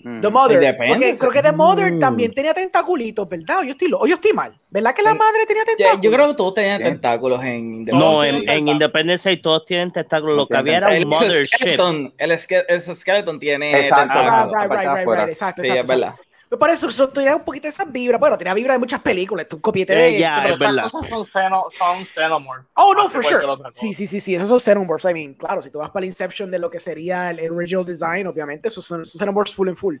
Mm. 0.00 0.20
The 0.20 0.30
Mother. 0.30 0.76
Porque 0.76 1.16
creo 1.18 1.30
que 1.30 1.42
The 1.42 1.52
Mother 1.52 1.92
Mm. 1.92 1.98
también 1.98 2.32
tenía 2.32 2.52
tentaculitos, 2.54 3.28
¿verdad? 3.28 3.60
O 3.60 3.64
yo 3.64 3.70
estoy, 3.70 3.88
lo- 3.88 3.98
o 4.00 4.06
yo 4.06 4.14
estoy 4.16 4.32
mal. 4.32 4.58
¿Verdad 4.70 4.94
que 4.94 5.02
la 5.02 5.12
Sí. 5.12 5.18
madre 5.18 5.46
tenía 5.46 5.64
tentáculos? 5.64 6.00
Yo 6.02 6.10
creo 6.10 6.28
que 6.28 6.34
todos 6.34 6.54
tenían 6.54 6.78
Sí. 6.78 6.84
tentáculos 6.84 7.42
en 7.44 7.84
No, 7.86 8.24
Independence. 8.24 8.52
en, 8.52 8.58
en. 8.58 8.68
Independencia 8.68 9.32
y 9.32 9.40
todos 9.40 9.64
tienen 9.64 9.90
tentáculos. 9.90 10.36
Lo 10.36 10.46
que 10.46 10.54
No 10.54 10.60
había 10.60 10.76
era 10.78 10.96
el 10.96 11.04
un 11.04 11.10
mothership. 11.10 11.78
el 12.18 12.30
esque- 12.32 12.64
el 12.68 12.76
exoskeleton 12.76 13.38
tiene 13.40 13.78
Exacto. 13.78 13.94
Ah, 13.96 14.06
tentáculos. 14.06 14.44
right, 14.44 14.52
la 14.52 14.60
right, 14.60 14.68
parte 14.68 14.76
de 14.86 14.90
right, 14.92 15.00
afuera. 15.00 15.22
right, 15.22 15.32
exacto, 15.32 15.62
Sí, 15.62 15.68
exacto. 15.68 15.92
es 15.92 16.00
verdad. 16.00 16.14
Me 16.50 16.56
parece 16.56 16.86
que 16.86 17.06
tenía 17.08 17.34
un 17.34 17.42
poquito 17.44 17.66
esa 17.66 17.84
vibra. 17.84 18.18
Bueno, 18.18 18.38
tenía 18.38 18.54
vibra 18.54 18.74
de 18.74 18.78
muchas 18.78 19.00
películas. 19.00 19.46
Un 19.52 19.58
copiete 19.60 19.92
Eh, 19.94 20.12
de. 20.12 20.18
ya, 20.20 20.34
Pero 20.42 20.54
es 20.54 20.60
esas 20.60 20.74
verdad. 20.74 20.90
cosas 20.90 21.08
son, 21.10 21.26
xeno, 21.26 21.64
son 21.70 22.04
Xenomorph. 22.06 22.64
Oh, 22.74 22.94
no, 22.94 23.08
for 23.08 23.24
sure. 23.24 23.44
Sí, 23.70 23.92
sí, 23.92 24.06
sí, 24.06 24.20
sí. 24.20 24.34
Esos 24.36 24.48
son 24.48 24.60
Xenomorphs. 24.60 25.04
I 25.10 25.12
mean, 25.12 25.34
claro, 25.34 25.60
si 25.60 25.70
tú 25.70 25.78
vas 25.78 25.90
para 25.90 26.04
el 26.04 26.10
Inception 26.10 26.50
de 26.50 26.58
lo 26.60 26.70
que 26.70 26.78
sería 26.78 27.30
el 27.30 27.50
original 27.50 27.84
design, 27.84 28.26
obviamente, 28.28 28.68
esos 28.68 28.84
son 28.84 29.02
esos 29.02 29.18
Xenomorphs 29.18 29.54
full 29.54 29.68
and 29.68 29.76
full. 29.76 29.96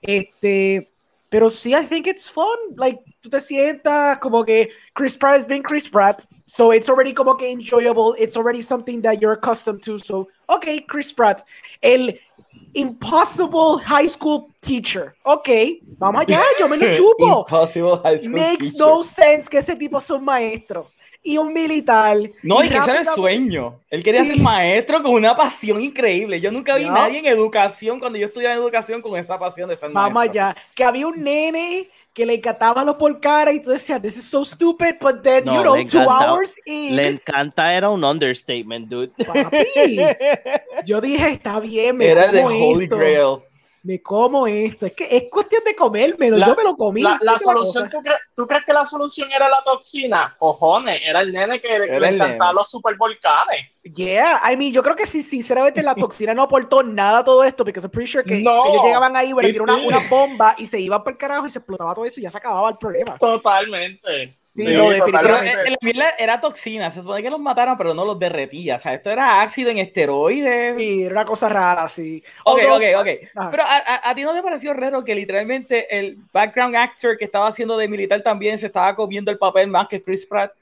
Este. 0.00 0.88
Pero 1.28 1.48
sí, 1.48 1.72
I 1.74 1.86
think 1.86 2.08
it's 2.08 2.28
fun. 2.28 2.44
Like, 2.76 2.98
tú 3.20 3.30
te 3.30 3.40
sientas 3.40 4.18
como 4.18 4.44
que 4.44 4.68
Chris 4.94 5.16
Pratt 5.16 5.38
is 5.38 5.46
being 5.46 5.62
Chris 5.62 5.88
Pratt. 5.88 6.24
So 6.46 6.72
it's 6.72 6.88
already 6.88 7.14
como 7.14 7.36
que 7.36 7.48
enjoyable. 7.52 8.14
It's 8.18 8.36
already 8.36 8.62
something 8.62 9.00
that 9.02 9.20
you're 9.20 9.34
accustomed 9.34 9.80
to. 9.84 9.96
So, 9.96 10.26
okay, 10.48 10.80
Chris 10.88 11.12
Pratt. 11.12 11.42
El 11.82 12.18
impossible 12.74 13.78
high 13.78 14.06
school 14.08 14.48
teacher. 14.60 15.14
Ok, 15.24 15.48
vamos 15.98 16.22
allá, 16.22 16.42
yo 16.58 16.68
me 16.68 16.76
lo 16.76 16.86
chupo. 16.96 17.40
Impossible 17.40 17.96
High 18.02 18.18
School 18.20 18.32
Makes 18.32 18.72
Teacher. 18.72 18.78
no 18.86 19.02
sense 19.02 19.48
que 19.48 19.58
ese 19.58 19.76
tipo 19.76 20.00
sea 20.00 20.16
un 20.16 20.24
maestro 20.24 20.86
y 21.22 21.36
un 21.38 21.52
militar. 21.52 22.16
No, 22.42 22.64
y 22.64 22.68
que 22.68 22.78
ese 22.78 22.90
era 22.90 23.00
el 23.00 23.06
sueño. 23.06 23.80
Él 23.90 24.02
quería 24.02 24.22
Sí. 24.24 24.32
ser 24.34 24.40
maestro 24.40 25.02
con 25.02 25.12
una 25.12 25.36
pasión 25.36 25.80
increíble. 25.80 26.40
Yo 26.40 26.50
nunca 26.50 26.76
vi 26.76 26.84
Ya. 26.84 26.90
nadie 26.92 27.18
en 27.18 27.26
educación, 27.26 28.00
cuando 28.00 28.18
yo 28.18 28.26
estudiaba 28.26 28.54
en 28.54 28.60
educación, 28.62 29.02
con 29.02 29.18
esa 29.18 29.38
pasión 29.38 29.68
de 29.68 29.76
ser 29.76 29.90
Vamos 29.90 30.12
maestro. 30.14 30.42
allá, 30.42 30.56
que 30.74 30.84
había 30.84 31.06
un 31.06 31.22
nene 31.22 31.90
que 32.14 32.26
le 32.26 32.34
encantaba 32.34 32.82
lo 32.84 32.98
por 32.98 33.20
cara 33.20 33.52
y 33.52 33.60
tú 33.60 33.70
decías, 33.70 34.00
this 34.02 34.16
is 34.16 34.24
so 34.24 34.44
stupid, 34.44 34.94
but 35.00 35.22
then, 35.22 35.44
No, 35.44 35.54
you 35.54 35.62
know, 35.62 35.84
two 35.86 36.00
hours 36.10 36.58
in, 36.66 36.96
Le 36.96 37.08
encanta, 37.08 37.72
era 37.74 37.88
un 37.90 38.02
understatement, 38.02 38.88
dude. 38.88 39.12
papi, 39.24 39.66
yo 40.84 41.00
dije, 41.00 41.28
está 41.30 41.60
bien, 41.60 41.96
me 41.96 42.06
Era 42.08 42.28
de 42.28 42.44
Holy 42.44 42.84
esto, 42.84 42.96
Grail. 42.96 43.38
Me 43.82 44.02
como 44.02 44.46
esto, 44.46 44.86
es 44.86 44.92
que 44.92 45.04
es 45.16 45.24
cuestión 45.30 45.62
de 45.64 45.74
comérmelo, 45.74 46.36
La- 46.38 46.46
yo 46.48 46.54
me 46.54 46.62
lo 46.64 46.76
comí. 46.76 47.02
La, 47.02 47.36
solución. 47.36 47.88
¿tú, 47.88 48.00
crees, 48.02 48.18
tú 48.34 48.46
crees 48.46 48.64
que 48.64 48.72
la 48.74 48.84
solución 48.84 49.30
era 49.32 49.48
la 49.48 49.62
toxina? 49.64 50.34
Cojones, 50.38 51.00
era 51.04 51.20
el 51.22 51.32
nene 51.32 51.60
que, 51.60 51.68
que 51.68 51.74
Era 51.74 51.98
le 52.00 52.08
el 52.08 52.14
encantaban 52.14 52.48
nene. 52.48 52.54
los 52.60 52.70
supervolcanes. 52.70 53.68
Yeah, 53.82 54.40
I 54.52 54.56
mean, 54.58 54.72
yo 54.72 54.82
creo 54.82 54.94
que 54.94 55.06
sí, 55.06 55.22
sinceramente 55.22 55.82
la 55.82 55.94
toxina 55.96 56.34
no 56.34 56.42
aportó 56.42 56.82
nada 56.82 57.18
a 57.20 57.24
todo 57.24 57.42
esto, 57.42 57.64
porque 57.64 57.80
I'm 57.80 57.90
pretty 57.90 58.10
sure 58.10 58.24
que 58.24 58.42
No, 58.42 58.66
ellos 58.66 58.82
llegaban 58.84 59.16
ahí, 59.16 59.32
una, 59.32 59.48
sí. 59.48 59.86
una 59.86 59.98
bomba 60.10 60.54
y 60.58 60.66
se 60.66 60.78
iba 60.78 61.02
por 61.02 61.12
el 61.14 61.18
carajo 61.18 61.46
y 61.46 61.50
se 61.50 61.58
explotaba 61.60 61.94
todo 61.94 62.04
eso 62.04 62.20
y 62.20 62.24
ya 62.24 62.30
se 62.30 62.38
acababa 62.38 62.68
el 62.70 62.76
problema. 62.76 63.16
Totalmente. 63.18 64.36
Sí, 64.52 64.64
no, 64.64 64.88
Pero 64.88 64.90
definitivamente. 64.90 65.50
eh, 65.52 65.70
la 65.70 65.76
mierda 65.80 66.10
era 66.18 66.40
toxina, 66.40 66.90
se 66.90 67.00
supone 67.02 67.22
que 67.22 67.30
los 67.30 67.38
mataron, 67.38 67.76
pero 67.78 67.94
no 67.94 68.04
los 68.04 68.18
derretía. 68.18 68.76
O 68.76 68.78
sea, 68.80 68.94
esto 68.94 69.10
era 69.10 69.40
ácido 69.42 69.70
en 69.70 69.78
esteroides. 69.78 70.74
Sí, 70.76 71.04
era 71.04 71.12
una 71.12 71.24
cosa 71.24 71.48
rara, 71.48 71.88
sí. 71.88 72.22
Ok, 72.44 72.58
Although- 72.60 72.76
ok, 72.96 73.00
ok. 73.00 73.28
Ajá. 73.36 73.50
Pero 73.52 73.62
a, 73.62 73.76
a- 73.76 74.10
a 74.10 74.14
ti 74.14 74.22
no 74.24 74.34
te 74.34 74.42
pareció 74.42 74.72
raro 74.74 75.04
que 75.04 75.14
literalmente 75.14 75.96
el 75.96 76.18
background 76.32 76.74
actor 76.74 77.16
que 77.16 77.24
estaba 77.26 77.46
haciendo 77.46 77.76
de 77.76 77.86
militar 77.88 78.22
también 78.22 78.58
se 78.58 78.66
estaba 78.66 78.94
comiendo 78.96 79.30
el 79.30 79.38
papel 79.38 79.68
más 79.68 79.86
que 79.86 80.02
Chris 80.02 80.26
Pratt? 80.26 80.52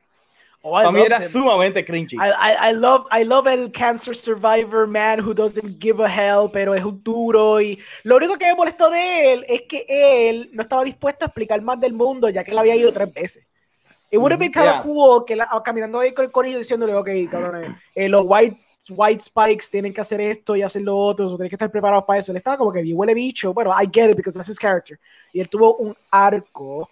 Oh, 0.61 0.79
I 0.79 0.85
Para 0.85 0.91
mí 0.91 1.01
era 1.03 1.17
him. 1.19 1.23
sumamente 1.23 1.85
cringy. 1.85 2.17
I, 2.17 2.19
I, 2.19 2.71
I 2.71 2.75
love 2.75 3.07
I 3.12 3.25
love 3.25 3.47
el 3.47 3.71
cancer 3.73 4.15
survivor 4.15 4.87
man 4.89 5.21
who 5.21 5.33
doesn't 5.33 5.81
give 5.81 6.03
a 6.05 6.09
hell, 6.09 6.51
pero 6.53 6.75
es 6.75 6.85
un 6.85 7.01
duro 7.03 7.61
y 7.61 7.79
lo 8.03 8.17
único 8.17 8.37
que 8.37 8.47
me 8.47 8.55
molestó 8.57 8.91
de 8.91 9.33
él 9.35 9.45
es 9.49 9.62
que 9.69 9.87
él 9.89 10.51
no 10.53 10.61
estaba 10.62 10.83
dispuesto 10.85 11.25
a 11.25 11.29
explicar 11.29 11.62
más 11.62 11.79
del 11.81 11.93
mundo 11.95 12.29
ya 12.29 12.43
que 12.45 12.51
él 12.51 12.59
había 12.59 12.75
ido 12.77 12.93
tres 12.93 13.11
veces. 13.15 13.45
It 14.11 14.18
would 14.18 14.33
have 14.33 14.38
been 14.40 14.53
kind 14.53 14.68
of 14.68 14.75
Yeah. 14.77 14.83
cool 14.83 15.25
que 15.27 15.37
la- 15.37 15.49
caminando 15.64 16.01
ahí 16.01 16.12
con 16.12 16.25
el 16.25 16.31
corillo 16.33 16.59
diciéndole, 16.59 16.94
ok, 16.94 17.09
cabrones, 17.31 17.68
eh, 17.94 18.09
los 18.09 18.25
white 18.27 18.57
white 18.90 19.21
spikes 19.21 19.71
tienen 19.73 19.92
que 19.92 20.01
hacer 20.01 20.21
esto 20.21 20.55
y 20.55 20.62
hacer 20.62 20.83
lo 20.83 20.97
otro, 20.97 21.27
o 21.27 21.37
tienen 21.37 21.49
que 21.49 21.57
estar 21.57 21.68
preparados 21.71 22.05
para 22.05 22.21
eso. 22.21 22.31
Él 22.31 22.37
estaba 22.37 22.57
como 22.57 22.73
que 22.73 22.81
bien 22.81 22.97
huele 22.97 23.12
bicho. 23.12 23.53
Bueno, 23.53 23.73
I 23.73 23.88
get 23.92 24.11
it 24.11 24.16
because 24.16 24.38
that's 24.38 24.49
his 24.49 24.57
character. 24.59 24.99
Y 25.33 25.40
él 25.40 25.49
tuvo 25.49 25.75
un 25.79 25.97
arco, 26.12 26.88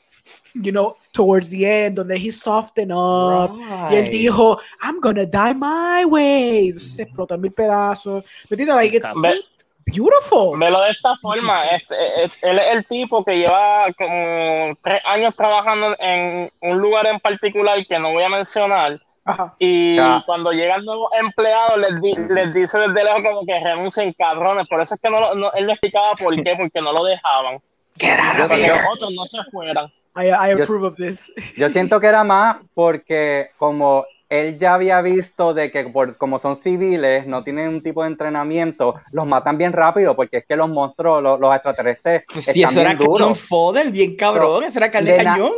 you 0.55 0.73
know, 0.73 0.97
towards 1.13 1.49
the 1.49 1.65
end, 1.65 1.97
donde 1.97 2.17
he 2.17 2.33
softened 2.33 2.91
up. 2.93 3.57
Y 3.93 3.95
él 3.95 4.03
Right. 4.03 4.11
dijo, 4.13 4.57
I'm 4.83 4.99
gonna 5.01 5.25
die 5.25 5.55
my 5.55 6.05
way. 6.05 6.67
Entonces 6.67 6.93
se 6.97 7.03
explotó 7.03 7.35
en 7.37 7.43
mil 7.43 7.53
pedazos. 7.53 8.25
¿Me 8.51 8.55
entiendes? 8.57 8.75
Like, 8.75 8.97
it's 8.97 9.15
Ve- 9.21 9.41
beautiful. 9.87 10.59
Velo 10.59 10.81
de 10.83 10.91
esta 10.91 11.17
forma, 11.17 11.67
este, 11.69 12.25
es- 12.25 12.37
él 12.43 12.59
es 12.59 12.69
el 12.75 12.85
tipo 12.87 13.25
que 13.25 13.39
lleva 13.39 13.87
como 13.97 14.75
tres 14.83 15.01
años 15.07 15.35
trabajando 15.37 15.95
en 15.99 16.51
un 16.61 16.79
lugar 16.79 17.07
en 17.07 17.21
particular 17.21 17.85
que 17.87 17.99
no 17.99 18.13
voy 18.13 18.23
a 18.25 18.29
mencionar 18.29 19.01
Ajá. 19.25 19.55
y 19.59 19.97
Ya. 19.97 20.23
cuando 20.27 20.53
llegan 20.53 20.85
nuevos 20.85 21.11
empleados 21.21 21.79
les, 21.79 22.01
di- 22.03 22.17
les 22.35 22.53
dice 22.55 22.79
desde 22.79 23.05
lejos 23.05 23.23
como 23.29 23.47
que 23.47 23.59
renuncien 23.61 24.13
cabrones, 24.13 24.67
por 24.69 24.81
eso 24.81 24.95
es 24.95 25.01
que 25.01 25.11
no, 25.11 25.21
lo- 25.21 25.35
no- 25.35 25.53
él 25.53 25.67
no 25.67 25.73
explicaba 25.73 26.15
por 26.17 26.35
qué, 26.43 26.55
porque 26.59 26.81
no 26.81 26.93
lo 26.93 27.05
dejaban, 27.05 27.59
para 28.01 28.57
que 28.57 28.69
los 28.69 28.79
otros 28.93 29.13
no 29.13 29.25
se 29.27 29.39
fueran. 29.51 29.87
I, 30.19 30.29
I 30.29 30.57
Yo- 30.57 30.63
approve 30.65 30.87
of 30.87 30.97
this. 30.97 31.33
Yo 31.57 31.69
siento 31.69 32.01
que 32.01 32.07
era 32.07 32.25
más 32.25 32.57
porque 32.75 33.51
como 33.59 34.05
él 34.29 34.59
ya 34.59 34.75
había 34.75 35.01
visto 35.03 35.55
de 35.55 35.71
que 35.71 35.85
por, 35.85 36.17
como 36.17 36.39
son 36.39 36.57
civiles, 36.57 37.27
no 37.27 37.45
tienen 37.45 37.69
un 37.69 37.83
tipo 37.83 38.03
de 38.03 38.09
entrenamiento, 38.09 38.97
los 39.13 39.27
matan 39.27 39.57
bien 39.59 39.73
rápido 39.73 40.17
porque 40.17 40.39
es 40.39 40.47
que 40.47 40.57
los 40.57 40.69
monstruos, 40.69 41.23
los, 41.23 41.39
los 41.39 41.55
extraterrestres 41.55 42.25
Pues 42.33 42.49
eso 42.49 42.59
era 42.81 42.91
bien 42.91 42.99
Cannon 42.99 43.13
duros. 43.19 43.41
Fodder, 43.41 43.91
bien 43.91 44.17
cabrón. 44.17 44.65
Eso 44.65 44.79
era 44.79 44.91
carne 44.91 45.13
de 45.13 45.23
na- 45.23 45.33
cañón. 45.33 45.53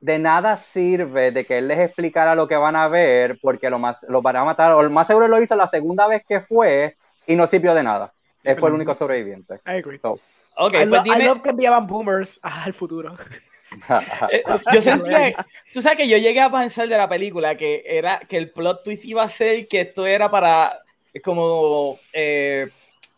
De 0.00 0.18
nada 0.18 0.56
sirve 0.58 1.30
de 1.32 1.46
que 1.46 1.58
él 1.58 1.68
les 1.68 1.78
explicara 1.78 2.34
lo 2.34 2.46
que 2.46 2.56
van 2.56 2.76
a 2.76 2.88
ver 2.88 3.38
porque 3.40 3.70
lo 3.70 3.78
más, 3.78 4.04
los 4.08 4.22
van 4.22 4.36
a 4.36 4.44
matar, 4.44 4.72
o 4.72 4.82
lo 4.82 4.90
más 4.90 5.06
seguro 5.06 5.28
lo 5.28 5.40
hizo 5.42 5.56
la 5.56 5.66
segunda 5.66 6.06
vez 6.06 6.22
que 6.28 6.40
fue 6.40 6.94
y 7.26 7.36
no 7.36 7.46
sirvió 7.46 7.74
de 7.74 7.82
nada. 7.82 8.12
Él 8.42 8.56
fue 8.56 8.68
el 8.68 8.74
único 8.74 8.94
sobreviviente. 8.94 9.54
I 9.66 9.78
agree. 9.78 9.98
Ok, 10.02 10.74
I, 10.74 10.76
pues 10.76 10.88
lo- 10.88 10.96
I 10.98 11.02
dime. 11.04 11.24
love 11.24 11.40
que 11.40 11.50
enviaban 11.50 11.86
boomers 11.86 12.38
al 12.42 12.74
futuro. 12.74 13.16
eh, 14.30 14.42
yo 14.72 14.82
sentía, 14.82 15.30
tú 15.72 15.82
sabes 15.82 15.98
que 15.98 16.08
yo 16.08 16.16
llegué 16.18 16.40
a 16.40 16.50
pensar 16.50 16.88
de 16.88 16.96
la 16.96 17.08
película 17.08 17.54
que 17.56 17.82
era 17.86 18.20
que 18.20 18.36
el 18.36 18.50
plot 18.50 18.82
twist 18.84 19.04
iba 19.04 19.22
a 19.22 19.28
ser 19.28 19.66
que 19.68 19.82
esto 19.82 20.06
era 20.06 20.30
para 20.30 20.78
como, 21.22 21.98
eh, 22.12 22.68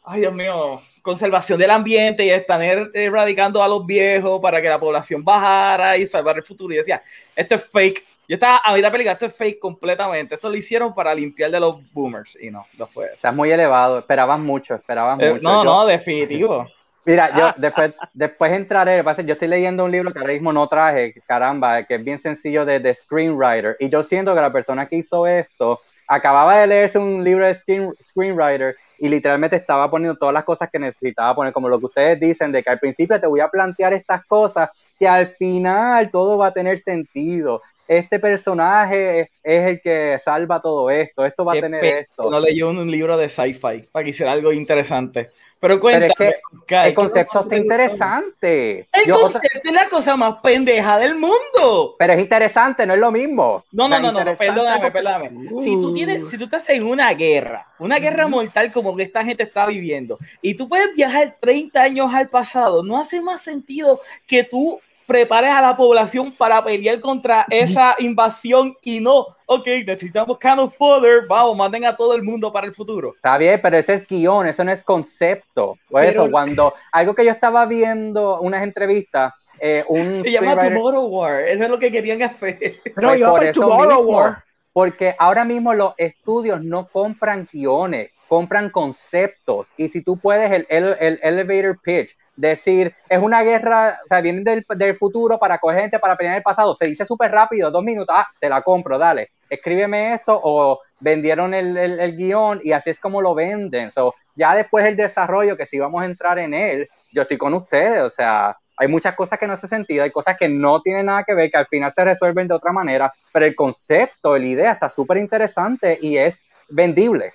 ay 0.04 0.20
Dios 0.20 0.34
mío, 0.34 0.82
conservación 1.02 1.58
del 1.58 1.70
ambiente 1.70 2.24
y 2.24 2.30
estar 2.30 2.60
erradicando 2.92 3.62
a 3.62 3.68
los 3.68 3.86
viejos 3.86 4.40
para 4.40 4.60
que 4.60 4.68
la 4.68 4.78
población 4.80 5.24
bajara 5.24 5.96
y 5.96 6.06
salvar 6.06 6.36
el 6.36 6.42
futuro. 6.44 6.74
Y 6.74 6.78
decía, 6.78 7.02
esto 7.34 7.54
es 7.54 7.64
fake. 7.66 8.04
Yo 8.28 8.34
estaba 8.34 8.60
a 8.64 8.74
mitad 8.74 8.90
película, 8.90 9.12
esto 9.12 9.26
es 9.26 9.34
fake 9.36 9.60
completamente. 9.60 10.34
Esto 10.34 10.50
lo 10.50 10.56
hicieron 10.56 10.92
para 10.92 11.14
limpiar 11.14 11.50
de 11.50 11.60
los 11.60 11.76
boomers 11.92 12.36
y 12.40 12.50
no, 12.50 12.66
no 12.76 12.86
fue 12.88 13.04
eso. 13.06 13.14
Estás 13.14 13.34
muy 13.34 13.50
elevado, 13.52 14.00
esperabas 14.00 14.40
mucho, 14.40 14.74
esperabas 14.74 15.20
Eh, 15.20 15.32
mucho. 15.34 15.42
no, 15.48 15.62
Yo- 15.62 15.70
no, 15.70 15.86
definitivo. 15.86 16.66
Mira, 17.06 17.30
Ah. 17.32 17.38
yo 17.38 17.60
después, 17.60 17.94
después 18.12 18.52
entraré, 18.52 19.02
yo 19.24 19.32
estoy 19.32 19.48
leyendo 19.48 19.84
un 19.84 19.92
libro 19.92 20.12
que 20.12 20.18
ahora 20.18 20.32
mismo 20.32 20.52
no 20.52 20.66
traje, 20.66 21.14
caramba, 21.26 21.84
que 21.84 21.94
es 21.94 22.04
bien 22.04 22.18
sencillo 22.18 22.64
de, 22.64 22.80
de 22.80 22.92
screenwriter, 22.92 23.76
y 23.78 23.88
yo 23.88 24.02
siento 24.02 24.34
que 24.34 24.40
la 24.40 24.52
persona 24.52 24.86
que 24.86 24.96
hizo 24.96 25.26
esto 25.26 25.80
acababa 26.08 26.58
de 26.60 26.66
leerse 26.66 26.98
un 26.98 27.22
libro 27.22 27.46
de 27.46 27.54
screen, 27.54 27.92
screenwriter 28.02 28.76
y 28.98 29.08
literalmente 29.08 29.56
estaba 29.56 29.90
poniendo 29.90 30.18
todas 30.18 30.32
las 30.32 30.44
cosas 30.44 30.68
que 30.70 30.78
necesitaba 30.78 31.34
poner, 31.34 31.52
como 31.52 31.68
lo 31.68 31.78
que 31.78 31.86
ustedes 31.86 32.18
dicen, 32.18 32.50
de 32.50 32.62
que 32.62 32.70
al 32.70 32.78
principio 32.80 33.20
te 33.20 33.26
voy 33.26 33.40
a 33.40 33.48
plantear 33.48 33.92
estas 33.92 34.24
cosas 34.26 34.70
que 34.98 35.06
al 35.06 35.26
final 35.26 36.10
todo 36.10 36.38
va 36.38 36.48
a 36.48 36.52
tener 36.52 36.78
sentido. 36.78 37.62
Este 37.88 38.18
personaje 38.18 39.20
es, 39.20 39.28
es 39.44 39.66
el 39.66 39.80
que 39.80 40.18
salva 40.18 40.60
todo 40.60 40.90
esto, 40.90 41.24
esto 41.24 41.44
va 41.44 41.52
a 41.52 41.60
tener 41.60 41.84
esto. 41.84 42.30
No 42.30 42.40
leyó 42.40 42.70
un, 42.70 42.78
un 42.78 42.90
libro 42.90 43.16
de 43.16 43.28
sci-fi 43.28 43.86
para 43.92 44.02
que 44.02 44.10
hiciera 44.10 44.32
algo 44.32 44.52
interesante. 44.52 45.30
Pero 45.66 45.80
Pero 45.80 45.80
cuéntame, 45.80 46.06
es 46.06 46.14
que 46.14 46.40
Kai, 46.66 46.88
el 46.90 46.94
concepto 46.94 47.40
está 47.40 47.56
interesante. 47.56 48.88
El 48.92 49.04
Yo 49.06 49.16
otra- 49.16 49.40
concepto 49.40 49.68
es 49.68 49.74
la 49.74 49.88
cosa 49.88 50.16
más 50.16 50.36
pendeja 50.40 50.98
del 50.98 51.16
mundo. 51.16 51.96
Pero 51.98 52.12
es 52.12 52.20
interesante, 52.20 52.86
no 52.86 52.94
es 52.94 53.00
lo 53.00 53.10
mismo. 53.10 53.64
No, 53.72 53.88
no, 53.88 53.98
no, 53.98 54.12
no, 54.12 54.34
perdóname, 54.36 54.90
perdóname. 54.92 55.30
Si 55.64 55.70
tú 55.72 55.92
tienes, 55.92 56.30
si 56.30 56.38
tú 56.38 56.44
estás 56.44 56.68
en 56.68 56.86
una 56.86 57.12
guerra, 57.14 57.66
una 57.78 57.98
guerra 57.98 58.28
mortal 58.28 58.70
como 58.70 58.94
que 58.96 59.02
esta 59.02 59.24
gente 59.24 59.42
está 59.42 59.66
viviendo, 59.66 60.18
y 60.40 60.54
tú 60.54 60.68
puedes 60.68 60.94
viajar 60.94 61.34
30 61.40 61.82
años 61.82 62.14
al 62.14 62.28
pasado, 62.28 62.84
no 62.84 62.98
hace 63.00 63.20
más 63.20 63.42
sentido 63.42 64.00
que 64.26 64.44
tú 64.44 64.80
prepares 65.06 65.50
a 65.52 65.60
la 65.62 65.76
población 65.76 66.32
para 66.36 66.62
pelear 66.64 67.00
contra 67.00 67.46
esa 67.50 67.94
invasión 67.98 68.74
y 68.82 69.00
no, 69.00 69.26
ok, 69.46 69.66
necesitamos 69.86 70.36
cannon 70.38 70.70
fodder, 70.70 71.26
vamos, 71.28 71.56
manden 71.56 71.84
a 71.84 71.96
todo 71.96 72.14
el 72.14 72.22
mundo 72.22 72.52
para 72.52 72.66
el 72.66 72.74
futuro. 72.74 73.12
Está 73.14 73.38
bien, 73.38 73.60
pero 73.62 73.76
ese 73.76 73.94
es 73.94 74.06
guion, 74.06 74.46
eso 74.46 74.64
no 74.64 74.72
es 74.72 74.82
concepto. 74.82 75.78
Por 75.88 76.02
Pero- 76.02 76.10
eso, 76.24 76.30
cuando 76.30 76.74
algo 76.92 77.14
que 77.14 77.24
yo 77.24 77.30
estaba 77.30 77.66
viendo, 77.66 78.40
unas 78.40 78.62
entrevistas, 78.62 79.32
eh, 79.60 79.84
un 79.88 80.22
Se 80.22 80.30
llama 80.32 80.56
Tomorrow 80.56 81.06
War, 81.06 81.34
eso 81.38 81.62
es 81.64 81.70
lo 81.70 81.78
que 81.78 81.90
querían 81.92 82.22
hacer. 82.22 82.58
Pero 82.94 83.08
Pues 83.08 83.20
yo 83.20 83.30
por 83.30 83.44
eso 83.44 83.60
Tomorrow 83.60 83.98
mismo, 83.98 84.16
War. 84.18 84.44
Porque 84.72 85.14
ahora 85.18 85.44
mismo 85.46 85.72
los 85.72 85.94
estudios 85.96 86.62
no 86.62 86.88
compran 86.88 87.48
guiones, 87.50 88.10
compran 88.28 88.68
conceptos. 88.68 89.72
Y 89.78 89.88
si 89.88 90.02
tú 90.02 90.18
puedes, 90.18 90.50
el, 90.52 90.66
el- 90.68 90.96
el 91.00 91.18
elevator 91.22 91.80
pitch, 91.82 92.16
decir, 92.36 92.94
es 93.08 93.20
una 93.20 93.42
guerra, 93.42 93.98
o 94.04 94.08
sea, 94.08 94.20
viene 94.20 94.42
del, 94.42 94.64
del 94.76 94.94
futuro 94.94 95.38
para 95.38 95.58
coger 95.58 95.80
gente 95.80 95.98
para 95.98 96.16
pelear 96.16 96.36
el 96.36 96.42
pasado. 96.42 96.74
Se 96.76 96.86
dice 96.86 97.04
súper 97.04 97.32
rápido, 97.32 97.70
dos 97.70 97.82
minutos, 97.82 98.14
ah, 98.16 98.26
te 98.40 98.48
la 98.48 98.62
compro, 98.62 98.98
dale. 98.98 99.30
Escríbeme 99.48 100.12
esto 100.12 100.38
o 100.42 100.80
vendieron 101.00 101.54
el, 101.54 101.76
el, 101.76 102.00
el 102.00 102.16
guion 102.16 102.60
y 102.62 102.72
así 102.72 102.90
es 102.90 103.00
como 103.00 103.22
lo 103.22 103.34
venden. 103.34 103.90
So, 103.90 104.14
ya 104.34 104.54
después 104.54 104.84
el 104.86 104.96
desarrollo, 104.96 105.56
que 105.56 105.66
si 105.66 105.78
vamos 105.78 106.02
a 106.02 106.06
entrar 106.06 106.38
en 106.38 106.54
él, 106.54 106.88
yo 107.12 107.22
estoy 107.22 107.38
con 107.38 107.54
ustedes, 107.54 108.02
o 108.02 108.10
sea, 108.10 108.56
hay 108.76 108.88
muchas 108.88 109.14
cosas 109.14 109.38
que 109.38 109.46
no 109.46 109.54
hace 109.54 109.68
sentido, 109.68 110.04
hay 110.04 110.10
cosas 110.10 110.36
que 110.36 110.48
no 110.48 110.80
tienen 110.80 111.06
nada 111.06 111.24
que 111.24 111.34
ver, 111.34 111.50
que 111.50 111.56
al 111.56 111.66
final 111.66 111.90
se 111.92 112.04
resuelven 112.04 112.46
de 112.46 112.54
otra 112.54 112.72
manera, 112.72 113.12
pero 113.32 113.46
el 113.46 113.54
concepto, 113.54 114.36
la 114.36 114.44
idea 114.44 114.72
está 114.72 114.88
súper 114.88 115.16
interesante 115.16 115.98
y 116.00 116.18
es 116.18 116.42
vendible. 116.68 117.32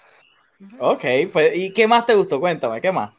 Ok, 0.80 1.04
pues, 1.34 1.56
¿y 1.56 1.74
qué 1.74 1.88
más 1.88 2.06
te 2.06 2.14
gustó? 2.14 2.40
Cuéntame, 2.40 2.80
¿qué 2.80 2.92
más? 2.92 3.12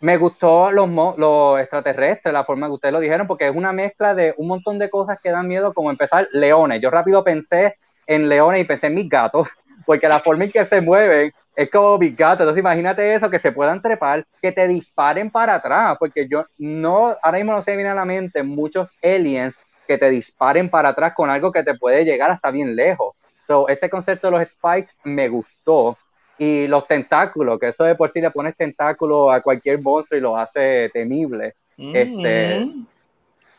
Me 0.00 0.16
gustó 0.16 0.70
los, 0.70 0.88
los 1.18 1.58
extraterrestres, 1.58 2.32
la 2.32 2.44
forma 2.44 2.66
que 2.68 2.74
ustedes 2.74 2.92
lo 2.92 3.00
dijeron, 3.00 3.26
porque 3.26 3.48
es 3.48 3.54
una 3.54 3.72
mezcla 3.72 4.14
de 4.14 4.32
un 4.36 4.46
montón 4.46 4.78
de 4.78 4.90
cosas 4.90 5.18
que 5.22 5.30
dan 5.30 5.48
miedo, 5.48 5.74
como 5.74 5.90
empezar 5.90 6.28
leones. 6.32 6.80
Yo 6.80 6.90
rápido 6.90 7.24
pensé 7.24 7.76
en 8.06 8.28
leones 8.28 8.60
y 8.60 8.64
pensé 8.64 8.86
en 8.86 8.94
mis 8.94 9.08
gatos, 9.08 9.48
porque 9.86 10.08
la 10.08 10.20
forma 10.20 10.44
en 10.44 10.52
que 10.52 10.64
se 10.64 10.80
mueven 10.80 11.32
es 11.56 11.70
como 11.70 11.98
mis 11.98 12.16
gatos. 12.16 12.42
Entonces 12.42 12.60
imagínate 12.60 13.14
eso, 13.14 13.28
que 13.28 13.40
se 13.40 13.50
puedan 13.50 13.82
trepar, 13.82 14.24
que 14.40 14.52
te 14.52 14.68
disparen 14.68 15.30
para 15.30 15.54
atrás, 15.54 15.96
porque 15.98 16.28
yo 16.30 16.46
no, 16.58 17.14
ahora 17.22 17.38
mismo 17.38 17.52
no 17.52 17.62
se 17.62 17.72
me 17.72 17.78
viene 17.78 17.90
a 17.90 17.94
la 17.94 18.04
mente 18.04 18.44
muchos 18.44 18.92
aliens 19.02 19.58
que 19.88 19.98
te 19.98 20.10
disparen 20.10 20.68
para 20.68 20.90
atrás 20.90 21.12
con 21.16 21.30
algo 21.30 21.50
que 21.50 21.64
te 21.64 21.74
puede 21.74 22.04
llegar 22.04 22.30
hasta 22.30 22.52
bien 22.52 22.76
lejos. 22.76 23.16
So, 23.42 23.66
ese 23.68 23.88
concepto 23.88 24.30
de 24.30 24.38
los 24.38 24.48
spikes 24.48 24.92
me 25.04 25.28
gustó. 25.28 25.96
Y 26.38 26.66
los 26.68 26.86
tentáculos, 26.86 27.58
que 27.58 27.68
eso 27.68 27.84
de 27.84 27.94
por 27.96 28.08
sí 28.10 28.20
le 28.20 28.30
pones 28.30 28.56
tentáculo 28.56 29.30
a 29.30 29.40
cualquier 29.40 29.80
monstruo 29.82 30.18
y 30.18 30.22
lo 30.22 30.36
hace 30.36 30.88
temible. 30.92 31.54
Este, 31.76 32.60
Mm. 32.60 32.86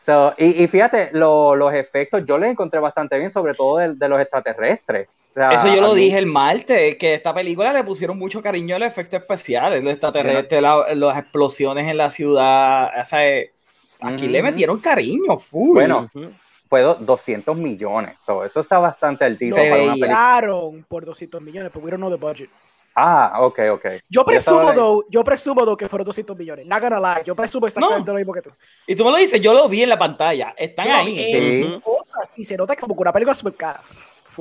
So, 0.02 0.32
y, 0.38 0.64
y 0.64 0.66
fíjate, 0.66 1.10
lo- 1.12 1.54
los 1.54 1.74
efectos 1.74 2.24
yo 2.24 2.38
les 2.38 2.50
encontré 2.50 2.80
bastante 2.80 3.18
bien, 3.18 3.30
sobre 3.30 3.52
todo 3.52 3.76
de, 3.78 3.94
de 3.94 4.08
los 4.08 4.18
extraterrestres. 4.18 5.08
O 5.30 5.34
sea, 5.34 5.52
Eso 5.52 5.66
yo 5.66 5.74
a 5.84 5.88
lo 5.88 5.94
mí- 5.94 6.00
dije 6.00 6.16
el 6.18 6.24
martes, 6.26 6.96
que 6.96 7.14
esta 7.14 7.34
película 7.34 7.70
le 7.72 7.84
pusieron 7.84 8.18
mucho 8.18 8.40
cariño 8.42 8.74
al 8.76 8.82
efecto 8.82 9.18
especial, 9.18 9.74
el 9.74 9.86
extraterrestre, 9.86 10.60
la- 10.62 10.94
las 10.94 11.18
explosiones 11.18 11.86
en 11.86 11.98
la 11.98 12.08
ciudad, 12.10 12.88
o 12.98 13.04
sea, 13.04 13.28
eh, 13.28 13.50
aquí 14.00 14.26
le 14.26 14.42
metieron 14.42 14.80
cariño, 14.80 15.36
full. 15.38 15.74
Bueno. 15.74 16.10
Fue 16.66 16.80
do- 16.82 16.94
200 16.94 17.54
millones. 17.56 18.14
So, 18.18 18.44
eso 18.44 18.60
está 18.60 18.78
bastante 18.78 19.24
altito 19.24 19.56
Lo 19.56 19.62
Se 19.62 19.68
para 19.70 19.82
una 19.82 19.92
película. 19.92 20.38
por 20.88 21.04
200 21.04 21.42
millones, 21.42 21.70
pero 21.74 21.84
we 21.84 21.90
don't 21.90 22.00
know 22.02 22.10
the 22.10 22.16
budget. 22.24 22.48
Ah, 22.94 23.34
ok, 23.40 23.58
ok. 23.72 23.86
Yo 24.08 24.24
presumo, 24.24 24.72
though, 24.72 25.04
yo 25.08 25.22
presumo 25.22 25.64
though, 25.64 25.76
que 25.76 25.88
fueron 25.88 26.04
200 26.04 26.36
millones. 26.36 26.66
Not 26.66 26.80
gonna 26.80 26.98
lie, 27.00 27.22
yo 27.24 27.34
presumo 27.36 27.66
exactamente 27.66 28.08
No. 28.10 28.12
lo 28.14 28.18
mismo 28.18 28.32
que 28.32 28.42
tú. 28.42 28.50
y 28.86 28.94
tú 28.96 29.04
me 29.04 29.10
lo 29.12 29.16
dices, 29.16 29.40
yo 29.40 29.52
lo 29.54 29.68
vi 29.68 29.82
en 29.82 29.88
la 29.88 29.98
pantalla, 29.98 30.54
están 30.56 30.86
Yo, 30.88 30.94
ahí. 30.94 31.14
eh, 31.18 31.62
Sí. 31.74 31.80
cosas, 31.82 32.30
y 32.36 32.44
se 32.44 32.56
nota 32.56 32.74
como 32.76 32.94
que 32.94 33.00
una 33.02 33.12
película 33.12 33.34
súper 33.34 33.54
cara. 33.54 33.82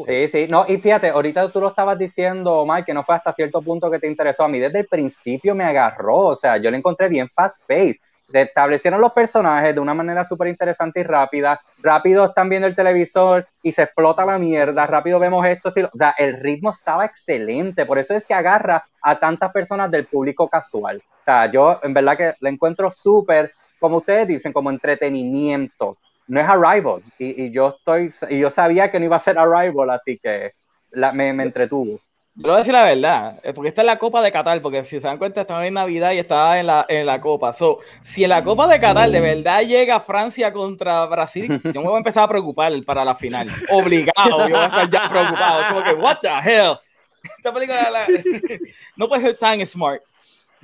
Sí, 0.05 0.27
sí, 0.27 0.47
no, 0.49 0.65
y 0.67 0.77
fíjate, 0.77 1.09
ahorita 1.09 1.51
tú 1.51 1.59
lo 1.59 1.67
estabas 1.67 1.97
diciendo, 1.97 2.59
Omar, 2.59 2.85
que 2.85 2.93
no 2.93 3.03
fue 3.03 3.15
hasta 3.15 3.33
cierto 3.33 3.61
punto 3.61 3.89
que 3.91 3.99
te 3.99 4.07
interesó. 4.07 4.43
A 4.43 4.47
mí 4.47 4.57
desde 4.59 4.79
el 4.79 4.87
principio 4.87 5.53
me 5.55 5.63
agarró, 5.65 6.17
o 6.17 6.35
sea, 6.35 6.57
yo 6.57 6.71
le 6.71 6.77
encontré 6.77 7.09
bien 7.09 7.27
fast 7.29 7.63
pace. 7.67 7.95
Te 7.95 7.99
establecieron 8.33 9.01
los 9.01 9.11
personajes 9.13 9.73
de 9.73 9.81
una 9.81 9.93
manera 9.93 10.23
súper 10.23 10.47
interesante 10.49 10.99
y 11.01 11.03
rápida. 11.03 11.61
Rápido 11.81 12.25
están 12.25 12.49
viendo 12.49 12.67
el 12.67 12.75
televisor 12.75 13.47
y 13.61 13.71
se 13.71 13.83
explota 13.83 14.25
la 14.25 14.37
mierda. 14.37 14.85
Rápido 14.85 15.19
vemos 15.19 15.45
esto. 15.45 15.69
O 15.69 15.97
sea, 15.97 16.13
el 16.17 16.39
ritmo 16.39 16.69
estaba 16.69 17.05
excelente. 17.05 17.85
Por 17.85 17.97
eso 17.99 18.15
es 18.15 18.25
que 18.25 18.33
agarra 18.33 18.85
a 19.01 19.19
tantas 19.19 19.51
personas 19.51 19.89
del 19.91 20.05
público 20.05 20.47
casual. 20.47 20.97
O 21.21 21.23
sea, 21.25 21.51
yo 21.51 21.79
en 21.83 21.93
verdad 21.93 22.17
que 22.17 22.33
la 22.39 22.49
encuentro 22.49 22.91
súper, 22.91 23.53
como 23.79 23.97
ustedes 23.97 24.27
dicen, 24.27 24.53
como 24.53 24.69
entretenimiento 24.69 25.97
no 26.27 26.39
es 26.39 26.47
Arrival. 26.47 27.01
Y, 27.17 27.45
y 27.45 27.51
yo 27.51 27.69
estoy, 27.77 28.09
y 28.29 28.39
yo 28.39 28.49
sabía 28.49 28.91
que 28.91 28.99
no 28.99 29.05
iba 29.05 29.15
a 29.15 29.19
ser 29.19 29.39
Arrival, 29.39 29.89
así 29.89 30.17
que 30.21 30.53
la- 30.91 31.11
me, 31.13 31.33
me 31.33 31.43
entretuvo. 31.43 31.99
Yo 32.41 32.45
voy 32.45 32.53
a 32.53 32.57
decir 32.59 32.71
la 32.71 32.83
verdad, 32.83 33.37
eh, 33.43 33.51
porque 33.53 33.67
esta 33.67 33.81
es 33.81 33.85
la 33.85 33.99
Copa 33.99 34.21
de 34.21 34.31
Qatar, 34.31 34.61
porque 34.61 34.85
si 34.85 34.97
se 34.97 35.05
dan 35.05 35.17
cuenta 35.17 35.41
estaba 35.41 35.67
en 35.67 35.73
Navidad 35.73 36.13
y 36.13 36.19
estaba 36.19 36.57
en 36.57 36.67
la, 36.67 36.85
en 36.87 37.05
la 37.05 37.19
Copa. 37.19 37.51
So, 37.51 37.79
si 38.05 38.23
en 38.23 38.29
la 38.29 38.41
Copa 38.41 38.65
de 38.69 38.79
Qatar 38.79 39.11
de 39.11 39.19
verdad 39.19 39.61
llega 39.63 39.99
Francia 39.99 40.53
contra 40.53 41.05
Brasil, 41.07 41.59
yo 41.73 41.81
me 41.81 41.87
voy 41.87 41.95
a 41.95 41.97
empezar 41.97 42.23
a 42.23 42.27
preocupar 42.29 42.71
para 42.85 43.03
la 43.03 43.13
final. 43.13 43.49
Obligado, 43.71 44.47
yo 44.47 44.55
voy 44.55 44.63
a 44.63 44.67
estar 44.67 44.89
ya 44.89 45.09
preocupado. 45.09 45.67
Como 45.67 45.83
que, 45.83 45.93
what 45.95 46.19
the 46.21 46.29
hell? 46.29 46.77
Esta 47.37 47.53
película 47.53 47.91
la- 47.91 48.07
no 48.95 49.09
puede 49.09 49.21
ser 49.21 49.37
tan 49.37 49.65
smart. 49.65 50.01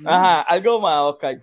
Ajá, 0.02 0.40
algo 0.40 0.80
más, 0.80 0.98
Oscar. 1.00 1.36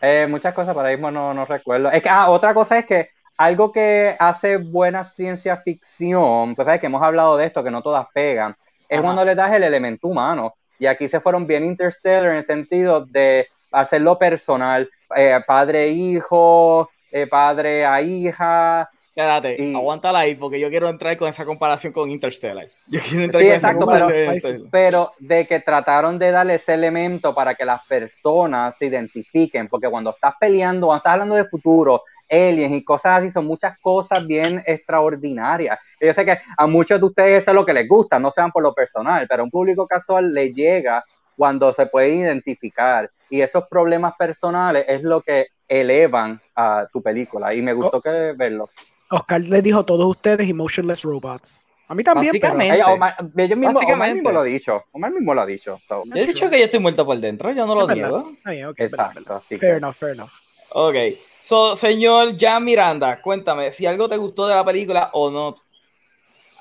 Eh, 0.00 0.28
muchas 0.30 0.54
cosas, 0.54 0.72
para 0.72 0.90
mismo 0.90 1.10
no, 1.10 1.34
no 1.34 1.44
recuerdo. 1.44 1.90
Es 1.90 2.00
que, 2.00 2.08
ah, 2.08 2.30
otra 2.30 2.54
cosa 2.54 2.78
es 2.78 2.86
que 2.86 3.08
algo 3.36 3.72
que 3.72 4.14
hace 4.20 4.58
buena 4.58 5.02
ciencia 5.02 5.56
ficción, 5.56 6.54
pues 6.54 6.64
sabes 6.64 6.80
que 6.80 6.86
hemos 6.86 7.02
hablado 7.02 7.36
de 7.36 7.46
esto, 7.46 7.64
que 7.64 7.72
no 7.72 7.82
todas 7.82 8.06
pegan, 8.14 8.54
es 8.88 8.98
Ajá. 8.98 9.02
cuando 9.02 9.24
le 9.24 9.34
das 9.34 9.52
el 9.52 9.62
elemento 9.62 10.08
humano. 10.08 10.54
Y 10.78 10.86
aquí 10.86 11.08
se 11.08 11.20
fueron 11.20 11.46
bien 11.46 11.64
interstellar 11.64 12.26
en 12.26 12.36
el 12.36 12.44
sentido 12.44 13.04
de 13.04 13.48
hacerlo 13.72 14.18
personal, 14.18 14.88
eh, 15.16 15.40
padre-hijo, 15.46 16.90
eh, 17.10 17.26
padre 17.26 17.84
a 17.84 18.00
hija. 18.00 18.88
Espérate, 19.18 19.56
Y- 19.60 19.74
aguántala 19.74 20.20
ahí, 20.20 20.36
porque 20.36 20.60
yo 20.60 20.68
quiero 20.70 20.88
entrar 20.88 21.16
con 21.16 21.26
esa 21.28 21.44
comparación 21.44 21.92
con 21.92 22.08
Interstellar. 22.08 22.68
Yo 22.86 23.00
quiero 23.00 23.24
entrar 23.24 23.42
Sí, 23.42 23.48
con 23.48 23.56
esa 23.56 23.66
exacto, 23.68 23.84
comparación 23.86 24.12
pero- 24.12 24.30
de. 24.30 24.36
Interstellar. 24.36 24.68
pero 24.70 25.12
de 25.18 25.46
que 25.48 25.58
trataron 25.58 26.18
de 26.20 26.30
darle 26.30 26.54
ese 26.54 26.74
elemento 26.74 27.34
para 27.34 27.56
que 27.56 27.64
las 27.64 27.84
personas 27.88 28.76
se 28.78 28.86
identifiquen, 28.86 29.66
porque 29.66 29.90
cuando 29.90 30.10
estás 30.10 30.34
peleando, 30.38 30.86
cuando 30.86 30.98
estás 30.98 31.12
hablando 31.14 31.34
de 31.34 31.44
futuro, 31.46 32.04
aliens 32.30 32.72
y 32.76 32.84
cosas 32.84 33.18
así, 33.18 33.30
son 33.30 33.44
muchas 33.46 33.76
cosas 33.80 34.24
bien 34.24 34.62
extraordinarias. 34.66 35.78
Yo 36.00 36.12
sé 36.12 36.24
que 36.24 36.38
a 36.56 36.66
muchos 36.68 37.00
de 37.00 37.06
ustedes 37.06 37.42
eso 37.42 37.50
es 37.50 37.54
lo 37.56 37.66
que 37.66 37.72
les 37.72 37.88
gusta, 37.88 38.20
no 38.20 38.30
sean 38.30 38.52
por 38.52 38.62
lo 38.62 38.72
personal, 38.72 39.26
pero 39.28 39.42
a 39.42 39.44
un 39.44 39.50
público 39.50 39.86
casual 39.88 40.32
le 40.32 40.52
llega 40.52 41.02
cuando 41.36 41.72
se 41.72 41.86
puede 41.86 42.10
identificar. 42.10 43.10
Y 43.30 43.40
esos 43.40 43.64
problemas 43.68 44.14
personales 44.16 44.84
es 44.86 45.02
lo 45.02 45.20
que 45.22 45.46
elevan 45.66 46.40
a 46.54 46.86
tu 46.92 47.02
película. 47.02 47.52
Y 47.52 47.62
me 47.62 47.72
gustó 47.72 48.00
que 48.00 48.32
verlo. 48.36 48.70
Oscar 49.10 49.40
les 49.40 49.62
dijo 49.62 49.80
a 49.80 49.86
todos 49.86 50.06
ustedes 50.06 50.48
emotionless 50.48 51.02
robots. 51.02 51.66
A 51.88 51.94
mí 51.94 52.04
también, 52.04 52.32
pero 52.32 52.54
Básicamente. 52.54 52.76
Ella- 52.76 52.92
Omar, 52.92 53.16
ellos 53.18 53.56
mismos- 53.58 53.70
Omar 53.70 53.74
Básicamente. 53.74 54.14
mismo 54.14 54.30
lo 54.32 54.40
ha 54.40 54.44
dicho. 54.44 54.84
Omar 54.92 55.10
mismo 55.10 55.34
lo 55.34 55.40
ha 55.40 55.46
dicho. 55.46 55.80
So, 55.88 56.02
Yo 56.04 56.14
he 56.22 56.26
dicho 56.26 56.50
que 56.50 56.58
yo 56.58 56.64
estoy 56.66 56.80
muerto 56.80 57.06
por 57.06 57.18
dentro, 57.18 57.50
yo 57.52 57.64
no 57.66 57.74
lo 57.74 57.86
niego. 57.88 58.30
Exacto, 58.76 59.20
verdad. 59.20 59.36
así 59.38 59.56
Fair 59.56 59.72
que- 59.72 59.76
enough, 59.78 59.94
fair 59.94 60.12
enough. 60.12 60.30
Ok. 60.72 60.94
So, 61.40 61.74
señor 61.74 62.38
Jan 62.38 62.62
Miranda, 62.62 63.22
cuéntame 63.22 63.72
si 63.72 63.86
algo 63.86 64.06
te 64.08 64.18
gustó 64.18 64.46
de 64.46 64.54
la 64.54 64.64
película 64.64 65.08
o 65.14 65.30
no. 65.30 65.54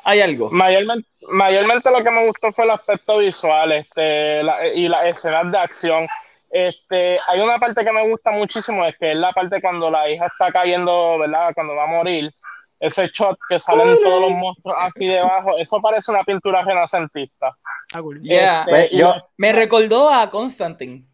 ¿Hay 0.05 0.21
algo? 0.21 0.49
Mayormente, 0.49 1.09
mayormente 1.29 1.91
lo 1.91 2.01
que 2.01 2.11
me 2.11 2.25
gustó 2.27 2.53
fue 2.53 2.63
el 2.63 2.71
aspecto 2.71 3.17
visual 3.17 3.73
este, 3.73 4.41
la- 4.43 4.65
y 4.67 4.87
las 4.87 5.07
escenas 5.07 5.51
de 5.51 5.57
acción. 5.57 6.07
Este, 6.49 7.17
hay 7.27 7.41
una 7.41 7.57
parte 7.59 7.83
que 7.83 7.91
me 7.91 8.07
gusta 8.09 8.31
muchísimo, 8.31 8.85
es 8.85 8.95
que 8.97 9.11
es 9.11 9.17
la 9.17 9.33
parte 9.33 9.59
cuando 9.61 9.91
la 9.91 10.09
hija 10.09 10.27
está 10.27 10.49
cayendo, 10.53 11.17
¿verdad? 11.19 11.51
Cuando 11.53 11.75
va 11.75 11.83
a 11.83 11.87
morir. 11.87 12.33
Ese 12.79 13.07
shot 13.07 13.37
que 13.49 13.59
salen 13.59 13.97
todos 14.03 14.21
los 14.21 14.37
monstruos 14.37 14.77
así 14.79 15.07
debajo, 15.07 15.57
eso 15.57 15.81
parece 15.81 16.11
una 16.11 16.23
pintura 16.23 16.61
renacentista. 16.63 17.57
Ah, 17.95 18.01
cool. 18.01 18.21
Yeah. 18.21 18.65
Este, 18.67 18.97
yo, 18.97 19.15
Me 19.37 19.51
recordó 19.51 20.09
a 20.09 20.29
Constantine. 20.29 21.05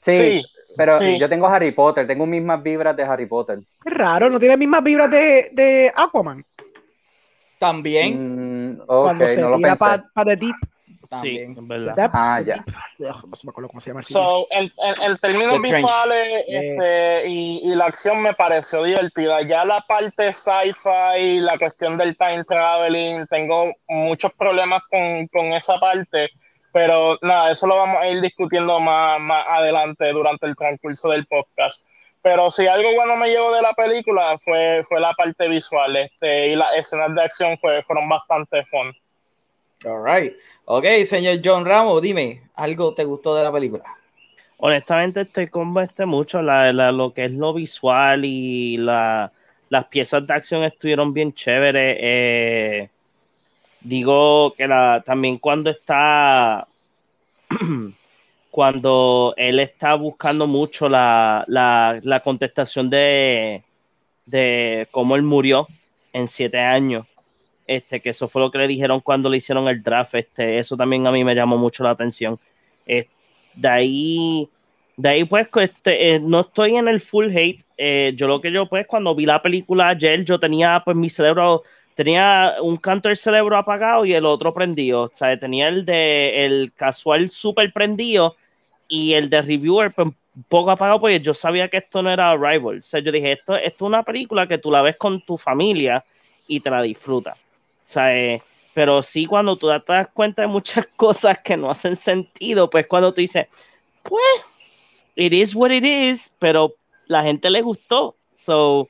sí, 0.00 0.18
sí, 0.18 0.44
pero 0.76 0.98
sí. 0.98 1.18
yo 1.18 1.28
tengo 1.28 1.46
Harry 1.46 1.72
Potter, 1.72 2.06
tengo 2.06 2.26
mismas 2.26 2.62
vibras 2.62 2.94
de 2.94 3.04
Harry 3.04 3.26
Potter. 3.26 3.60
Es 3.84 3.92
raro, 3.92 4.28
no 4.28 4.38
tiene 4.38 4.56
mismas 4.58 4.82
vibras 4.82 5.10
de, 5.10 5.48
de 5.52 5.92
Aquaman. 5.96 6.44
También. 7.58 8.76
Mm, 8.76 8.86
cuando 8.86 9.28
se 9.28 9.40
no 9.40 9.56
tira 9.56 9.76
para 9.76 10.02
The 10.24 10.36
Deep. 10.36 10.56
Sí, 11.06 11.10
también. 11.10 11.52
es 11.58 11.68
verdad. 11.68 11.94
Depth, 11.96 12.14
Ah, 12.14 12.40
ya. 12.44 12.64
No 13.28 13.36
se 13.36 13.46
me 13.46 13.50
acuerdo 13.50 13.68
cómo 13.68 13.80
se 13.80 13.90
llama. 13.90 14.00
el. 14.00 14.06
So, 14.06 14.46
en, 14.50 14.64
en- 14.64 15.02
en 15.10 15.18
términos 15.18 15.54
The 15.56 15.68
Trench. 15.68 15.76
visuales 15.84 16.44
este, 16.46 17.26
y, 17.28 17.58
y 17.64 17.74
la 17.74 17.86
acción 17.86 18.22
me 18.22 18.34
pareció 18.34 18.82
divertida. 18.82 19.42
Ya 19.42 19.64
la 19.64 19.80
parte 19.86 20.32
sci-fi, 20.32 21.40
la 21.40 21.58
cuestión 21.58 21.96
del 21.98 22.16
time 22.16 22.44
traveling, 22.44 23.26
tengo 23.28 23.72
muchos 23.88 24.32
problemas 24.34 24.82
con, 24.90 25.26
con 25.28 25.46
esa 25.52 25.78
parte, 25.78 26.30
pero 26.72 27.18
nada, 27.22 27.50
eso 27.50 27.66
lo 27.66 27.76
vamos 27.76 27.96
a 28.00 28.08
ir 28.08 28.20
discutiendo 28.20 28.78
más, 28.80 29.20
más 29.20 29.46
adelante 29.48 30.10
durante 30.12 30.46
el 30.46 30.56
transcurso 30.56 31.08
del 31.10 31.26
podcast. 31.26 31.84
Pero 32.22 32.50
si 32.50 32.66
algo 32.66 32.92
bueno 32.94 33.16
me 33.16 33.28
llevó 33.28 33.54
de 33.54 33.62
la 33.62 33.72
película 33.74 34.36
fue, 34.38 34.82
fue 34.88 34.98
la 35.00 35.12
parte 35.14 35.48
visual 35.48 35.96
este, 35.96 36.48
y 36.48 36.56
las 36.56 36.74
escenas 36.74 37.14
de 37.14 37.22
acción 37.22 37.56
fue, 37.58 37.82
fueron 37.84 38.08
bastante 38.08 38.64
fun. 38.64 38.92
All 39.84 40.02
right. 40.02 40.32
Ok, 40.64 40.84
señor 41.04 41.40
John 41.44 41.64
Ramos, 41.64 42.00
dime, 42.02 42.42
¿algo 42.54 42.94
te 42.94 43.04
gustó 43.04 43.34
de 43.34 43.42
la 43.42 43.52
película? 43.52 43.84
Honestamente 44.58 45.20
estoy 45.22 45.48
con 45.48 45.76
este 45.82 46.06
mucho, 46.06 46.40
la, 46.40 46.72
la, 46.72 46.90
lo 46.90 47.12
que 47.12 47.26
es 47.26 47.32
lo 47.32 47.52
visual 47.52 48.24
y 48.24 48.78
la, 48.78 49.30
las 49.68 49.86
piezas 49.86 50.26
de 50.26 50.32
acción 50.32 50.64
estuvieron 50.64 51.12
bien 51.12 51.32
chéveres. 51.34 51.98
Eh, 52.00 52.88
digo 53.80 54.54
que 54.56 54.66
la, 54.66 55.02
también 55.04 55.38
cuando 55.38 55.70
está 55.70 56.66
cuando 58.50 59.34
él 59.36 59.60
está 59.60 59.94
buscando 59.94 60.46
mucho 60.46 60.88
la, 60.88 61.44
la, 61.46 61.98
la 62.02 62.20
contestación 62.20 62.88
de, 62.88 63.62
de 64.24 64.88
cómo 64.90 65.16
él 65.16 65.22
murió 65.22 65.68
en 66.14 66.28
siete 66.28 66.58
años. 66.58 67.06
Este, 67.66 68.00
que 68.00 68.10
eso 68.10 68.28
fue 68.28 68.42
lo 68.42 68.50
que 68.50 68.58
le 68.58 68.68
dijeron 68.68 69.00
cuando 69.00 69.28
le 69.28 69.38
hicieron 69.38 69.68
el 69.68 69.82
draft. 69.82 70.14
Este, 70.14 70.58
eso 70.58 70.76
también 70.76 71.06
a 71.06 71.10
mí 71.10 71.24
me 71.24 71.34
llamó 71.34 71.56
mucho 71.58 71.82
la 71.82 71.90
atención. 71.90 72.38
De 73.56 73.68
ahí, 73.68 74.48
de 74.96 75.08
ahí 75.08 75.24
pues, 75.24 75.48
este, 75.60 76.14
eh, 76.14 76.20
no 76.20 76.40
estoy 76.40 76.76
en 76.76 76.88
el 76.88 77.00
full 77.00 77.34
hate. 77.34 77.64
Eh, 77.78 78.12
yo 78.16 78.28
lo 78.28 78.40
que 78.40 78.52
yo, 78.52 78.66
pues, 78.66 78.86
cuando 78.86 79.14
vi 79.14 79.26
la 79.26 79.42
película 79.42 79.88
ayer, 79.88 80.24
yo 80.24 80.38
tenía, 80.38 80.82
pues, 80.84 80.96
mi 80.96 81.08
cerebro, 81.08 81.62
tenía 81.94 82.56
un 82.62 82.76
canto 82.76 83.08
del 83.08 83.16
cerebro 83.16 83.56
apagado 83.56 84.04
y 84.04 84.12
el 84.12 84.26
otro 84.26 84.52
prendido. 84.52 85.02
O 85.02 85.10
sea, 85.12 85.36
tenía 85.38 85.68
el 85.68 85.84
de 85.86 86.44
el 86.44 86.72
casual 86.76 87.30
super 87.30 87.72
prendido 87.72 88.36
y 88.88 89.14
el 89.14 89.30
de 89.30 89.42
reviewer, 89.42 89.92
pues, 89.92 90.08
poco 90.48 90.70
apagado 90.70 91.00
porque 91.00 91.20
yo 91.20 91.32
sabía 91.32 91.68
que 91.68 91.78
esto 91.78 92.02
no 92.02 92.10
era 92.10 92.30
Arrival. 92.30 92.78
O 92.80 92.82
sea, 92.82 93.00
yo 93.00 93.10
dije, 93.10 93.32
esto, 93.32 93.56
esto 93.56 93.84
es 93.86 93.88
una 93.88 94.02
película 94.02 94.46
que 94.46 94.58
tú 94.58 94.70
la 94.70 94.82
ves 94.82 94.96
con 94.96 95.22
tu 95.22 95.38
familia 95.38 96.04
y 96.46 96.60
te 96.60 96.70
la 96.70 96.82
disfrutas. 96.82 97.38
Sea, 97.86 98.14
eh, 98.14 98.42
pero 98.74 99.02
sí 99.02 99.24
cuando 99.24 99.56
tú 99.56 99.68
te 99.68 99.92
das 99.92 100.08
cuenta 100.12 100.42
de 100.42 100.48
muchas 100.48 100.86
cosas 100.96 101.38
que 101.38 101.56
no 101.56 101.70
hacen 101.70 101.96
sentido, 101.96 102.68
pues 102.68 102.86
cuando 102.86 103.14
tú 103.14 103.22
dices, 103.22 103.46
pues, 104.02 104.22
it 105.14 105.32
is 105.32 105.54
what 105.54 105.70
it 105.70 105.84
is, 105.84 106.30
pero 106.38 106.74
la 107.06 107.22
gente 107.22 107.48
le 107.48 107.62
gustó. 107.62 108.16
So, 108.34 108.88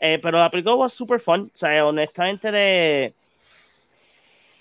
eh, 0.00 0.18
pero 0.20 0.38
la 0.38 0.50
película 0.50 0.76
fue 0.76 0.90
super 0.90 1.20
fun. 1.20 1.50
O 1.54 1.56
sea, 1.56 1.86
honestamente 1.86 2.50
de... 2.50 3.12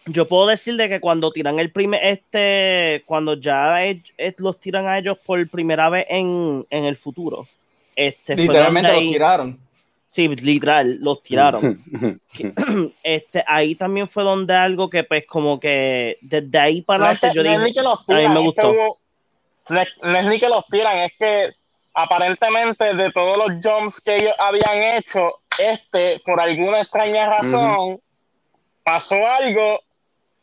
Yo 0.05 0.25
puedo 0.27 0.47
decir 0.47 0.77
de 0.77 0.87
que 0.87 1.01
cuando 1.01 1.31
tiran 1.31 1.59
el 1.59 1.69
primer, 1.71 2.01
este, 2.05 3.03
cuando 3.05 3.33
ya 3.33 3.83
es, 3.83 3.97
es, 4.17 4.35
los 4.37 4.57
tiran 4.57 4.87
a 4.87 4.97
ellos 4.99 5.17
por 5.17 5.49
primera 5.49 5.89
vez 5.89 6.05
en, 6.07 6.65
en 6.69 6.85
el 6.85 6.95
futuro. 6.95 7.45
Este, 7.93 8.35
Literalmente 8.35 8.93
los 8.93 9.01
tiraron. 9.01 9.66
Sí, 10.09 10.27
literal, 10.27 10.97
los 11.01 11.21
tiraron. 11.21 11.83
este, 13.03 13.43
ahí 13.47 13.75
también 13.75 14.07
fue 14.07 14.23
donde 14.23 14.53
algo 14.53 14.89
que, 14.89 15.03
pues, 15.03 15.25
como 15.27 15.59
que 15.59 16.17
desde 16.21 16.57
ahí 16.57 16.81
para 16.81 17.11
adelante 17.11 17.31
yo 17.35 17.43
no 17.43 17.59
dije, 17.59 17.73
que 17.73 17.81
los 17.81 18.05
tiran, 18.05 18.25
a 18.25 18.29
mí 18.29 18.35
me 18.35 18.41
gustó. 18.41 18.73
no, 19.69 19.81
es, 19.81 19.89
no 20.01 20.17
es 20.17 20.25
ni 20.25 20.39
que 20.39 20.49
los 20.49 20.65
tiran, 20.67 20.99
es 20.99 21.11
que 21.17 21.53
aparentemente 21.93 22.93
de 22.93 23.11
todos 23.11 23.37
los 23.37 23.57
jumps 23.63 24.01
que 24.01 24.17
ellos 24.17 24.35
habían 24.37 24.95
hecho, 24.95 25.39
este, 25.57 26.21
por 26.25 26.39
alguna 26.39 26.81
extraña 26.81 27.27
razón, 27.27 27.91
uh 27.91 27.93
-huh. 27.93 28.01
pasó 28.83 29.15
algo 29.15 29.81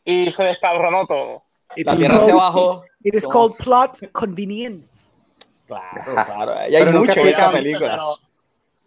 y 0.03 0.29
se 0.29 0.43
descabronó 0.43 1.07
todo. 1.07 1.43
It 1.75 1.87
La 1.87 1.95
tierra 1.95 2.25
se 2.25 2.33
bajó. 2.33 2.83
It 3.03 3.15
is 3.15 3.27
called 3.27 3.55
plot 3.57 4.11
convenience. 4.11 5.15
Claro, 5.67 6.03
claro. 6.13 6.69
Y 6.69 6.75
hay 6.75 6.85
mucho 6.85 7.19
en 7.19 7.27
esta 7.27 7.51
película. 7.51 7.91
Pero, 7.91 8.15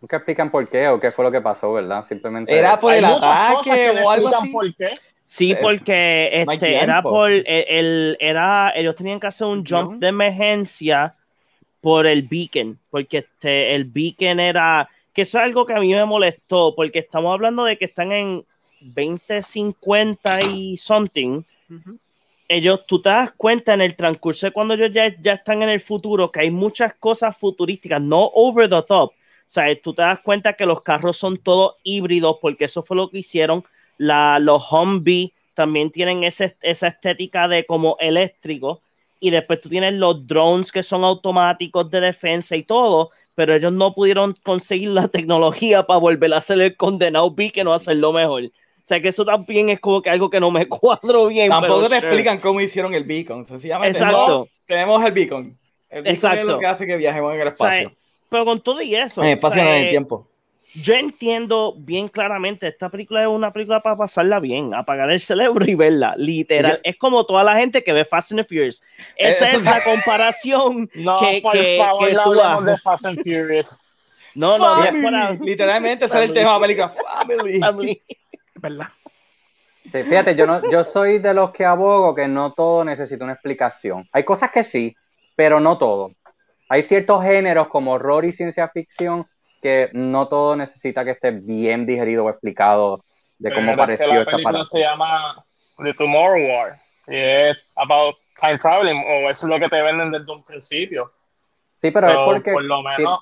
Nunca 0.00 0.16
explican 0.16 0.50
por 0.50 0.68
qué 0.68 0.88
o 0.88 1.00
qué 1.00 1.10
fue 1.10 1.24
lo 1.24 1.30
que 1.30 1.40
pasó, 1.40 1.72
¿verdad? 1.72 2.04
Simplemente. 2.04 2.56
Era 2.56 2.78
por 2.78 2.94
el 2.94 3.04
ataque 3.04 3.90
o 4.02 4.10
algo 4.10 4.28
así. 4.28 4.50
Por 4.50 4.74
qué. 4.74 4.94
Sí, 5.26 5.54
porque 5.60 6.30
este, 6.32 6.76
era 6.76 7.02
por 7.02 7.30
el, 7.30 7.44
el, 7.46 8.16
era, 8.18 8.72
ellos 8.74 8.96
tenían 8.96 9.20
que 9.20 9.26
hacer 9.26 9.46
un 9.46 9.64
jump 9.64 10.00
de 10.00 10.08
emergencia 10.08 11.14
por 11.82 12.06
el 12.06 12.22
beacon, 12.22 12.78
porque 12.90 13.18
este, 13.18 13.74
el 13.74 13.84
beacon 13.84 14.40
era, 14.40 14.88
que 15.12 15.22
eso 15.22 15.36
es 15.36 15.44
algo 15.44 15.66
que 15.66 15.74
a 15.74 15.80
mí 15.80 15.94
me 15.94 16.04
molestó, 16.06 16.74
porque 16.74 17.00
estamos 17.00 17.34
hablando 17.34 17.64
de 17.64 17.76
que 17.76 17.84
están 17.84 18.10
en 18.12 18.42
20, 18.80 19.42
50 19.42 20.42
y 20.44 20.78
something. 20.78 21.42
Uh 21.68 21.74
-huh. 21.74 21.98
Ellos, 22.48 22.86
tú 22.86 23.02
te 23.02 23.10
das 23.10 23.30
cuenta 23.36 23.74
en 23.74 23.82
el 23.82 23.94
transcurso 23.94 24.46
de 24.46 24.52
cuando 24.52 24.72
ellos 24.72 24.92
ya, 24.94 25.14
ya 25.20 25.34
están 25.34 25.62
en 25.62 25.68
el 25.68 25.82
futuro, 25.82 26.32
que 26.32 26.40
hay 26.40 26.50
muchas 26.50 26.94
cosas 26.94 27.36
futurísticas, 27.36 28.00
no 28.00 28.30
over 28.32 28.66
the 28.70 28.82
top, 28.88 29.12
sea, 29.50 29.64
tú 29.82 29.94
te 29.94 30.02
das 30.02 30.20
cuenta 30.20 30.52
que 30.52 30.66
los 30.66 30.82
carros 30.82 31.16
son 31.16 31.38
todos 31.38 31.76
híbridos 31.82 32.36
porque 32.40 32.66
eso 32.66 32.82
fue 32.82 32.96
lo 32.96 33.10
que 33.10 33.18
hicieron. 33.18 33.64
La, 33.96 34.38
los 34.38 34.70
Humvee 34.70 35.32
también 35.54 35.90
tienen 35.90 36.22
ese, 36.22 36.54
esa 36.62 36.88
estética 36.88 37.48
de 37.48 37.64
como 37.64 37.96
eléctrico. 37.98 38.80
Y 39.20 39.30
después 39.30 39.60
tú 39.60 39.68
tienes 39.68 39.94
los 39.94 40.26
drones 40.26 40.70
que 40.70 40.82
son 40.82 41.02
automáticos 41.02 41.90
de 41.90 42.00
defensa 42.00 42.54
y 42.54 42.62
todo, 42.62 43.10
pero 43.34 43.54
ellos 43.54 43.72
no 43.72 43.92
pudieron 43.92 44.34
conseguir 44.44 44.90
la 44.90 45.08
tecnología 45.08 45.84
para 45.84 45.98
volver 45.98 46.32
a 46.34 46.38
hacer 46.38 46.60
el 46.60 46.76
condenado 46.76 47.30
Beacon 47.30 47.66
o 47.66 47.72
hacerlo 47.72 48.12
mejor. 48.12 48.44
O 48.44 48.50
sea 48.88 49.02
que 49.02 49.08
eso 49.08 49.24
también 49.24 49.68
es 49.68 49.80
como 49.80 50.00
que 50.00 50.10
algo 50.10 50.30
que 50.30 50.40
no 50.40 50.50
me 50.50 50.66
cuadro 50.68 51.26
bien. 51.26 51.50
Tampoco 51.50 51.74
pero 51.74 51.88
te 51.88 51.96
sure. 51.96 52.08
explican 52.08 52.38
cómo 52.38 52.60
hicieron 52.60 52.94
el 52.94 53.04
beacon. 53.04 53.44
Sencillamente, 53.44 53.98
Exacto. 53.98 54.28
no, 54.28 54.48
tenemos 54.66 55.04
el 55.04 55.12
beacon. 55.12 55.58
El 55.90 56.02
beacon 56.02 56.12
Exacto. 56.12 56.40
es 56.40 56.46
lo 56.46 56.58
que 56.58 56.66
hace 56.66 56.86
que 56.86 56.96
viajemos 56.96 57.34
en 57.34 57.40
el 57.40 57.48
espacio. 57.48 57.88
O 57.88 57.90
sea, 57.90 57.97
pero 58.28 58.44
con 58.44 58.60
todo 58.60 58.80
y 58.82 58.94
eso. 58.94 59.22
En 59.22 59.30
espacio 59.30 59.60
o 59.62 59.64
sea, 59.64 59.72
no 59.72 59.76
en 59.76 59.84
el 59.84 59.90
tiempo. 59.90 60.26
Yo 60.74 60.92
entiendo 60.94 61.74
bien 61.78 62.08
claramente, 62.08 62.68
esta 62.68 62.90
película 62.90 63.22
es 63.22 63.28
una 63.28 63.50
película 63.52 63.80
para 63.80 63.96
pasarla 63.96 64.38
bien, 64.38 64.74
apagar 64.74 65.10
el 65.10 65.20
cerebro 65.20 65.64
y 65.64 65.74
verla, 65.74 66.14
literal. 66.18 66.72
Yo- 66.74 66.78
es 66.84 66.96
como 66.98 67.24
toda 67.24 67.42
la 67.42 67.56
gente 67.56 67.82
que 67.82 67.92
ve 67.94 68.04
Fast 68.04 68.32
and 68.32 68.42
the 68.42 68.46
Furious. 68.46 68.82
Esa 69.16 69.48
Eso 69.48 69.56
es 69.56 69.64
la 69.64 69.82
comparación 69.84 70.90
No, 70.94 71.20
que, 71.20 71.40
por 71.42 71.52
que, 71.54 71.78
favor, 71.82 72.08
que 72.08 72.14
no 72.14 72.24
tú 72.58 72.64
de. 72.66 72.76
Fast 72.76 73.06
and 73.06 73.18
Furious. 73.22 73.80
No, 74.34 74.56
no, 74.58 74.64
Family. 74.76 75.00
fuera- 75.00 75.32
Literalmente 75.40 76.04
ese 76.04 76.18
es 76.18 76.24
el 76.28 76.32
tema 76.34 76.50
de 76.50 76.54
la 76.56 76.60
película. 76.60 76.88
Family. 76.90 77.58
Family. 77.58 78.02
¿Verdad? 78.56 78.88
Sí, 79.90 80.02
fíjate, 80.04 80.36
yo, 80.36 80.46
no, 80.46 80.70
yo 80.70 80.84
soy 80.84 81.18
de 81.18 81.32
los 81.34 81.50
que 81.50 81.64
abogo 81.64 82.14
que 82.14 82.28
no 82.28 82.52
todo 82.52 82.84
necesita 82.84 83.24
una 83.24 83.32
explicación. 83.32 84.06
Hay 84.12 84.22
cosas 84.22 84.52
que 84.52 84.62
sí, 84.62 84.94
pero 85.34 85.58
no 85.60 85.78
todo. 85.78 86.12
Hay 86.68 86.82
ciertos 86.82 87.24
géneros 87.24 87.68
como 87.68 87.92
horror 87.92 88.24
y 88.24 88.32
ciencia 88.32 88.68
ficción 88.68 89.26
que 89.62 89.90
no 89.92 90.28
todo 90.28 90.54
necesita 90.56 91.04
que 91.04 91.12
esté 91.12 91.30
bien 91.30 91.86
digerido 91.86 92.24
o 92.24 92.30
explicado 92.30 93.04
de 93.38 93.52
cómo 93.52 93.76
pareció 93.76 94.12
la 94.14 94.20
esta 94.20 94.30
película 94.32 94.64
se 94.64 94.80
llama 94.80 95.44
The 95.78 95.94
Tomorrow 95.94 96.46
War. 96.46 96.80
Y 97.06 97.16
es 97.16 97.56
about 97.76 98.16
time 98.40 98.58
traveling, 98.58 98.98
o 98.98 99.30
eso 99.30 99.46
es 99.46 99.50
lo 99.50 99.58
que 99.58 99.68
te 99.68 99.80
venden 99.82 100.10
desde 100.10 100.30
un 100.30 100.42
principio. 100.44 101.10
Sí, 101.76 101.90
pero 101.90 102.08
So, 102.08 102.12
es 102.12 102.18
porque... 102.34 102.52
por 102.52 102.62
lo 102.64 102.82
menos, 102.82 103.20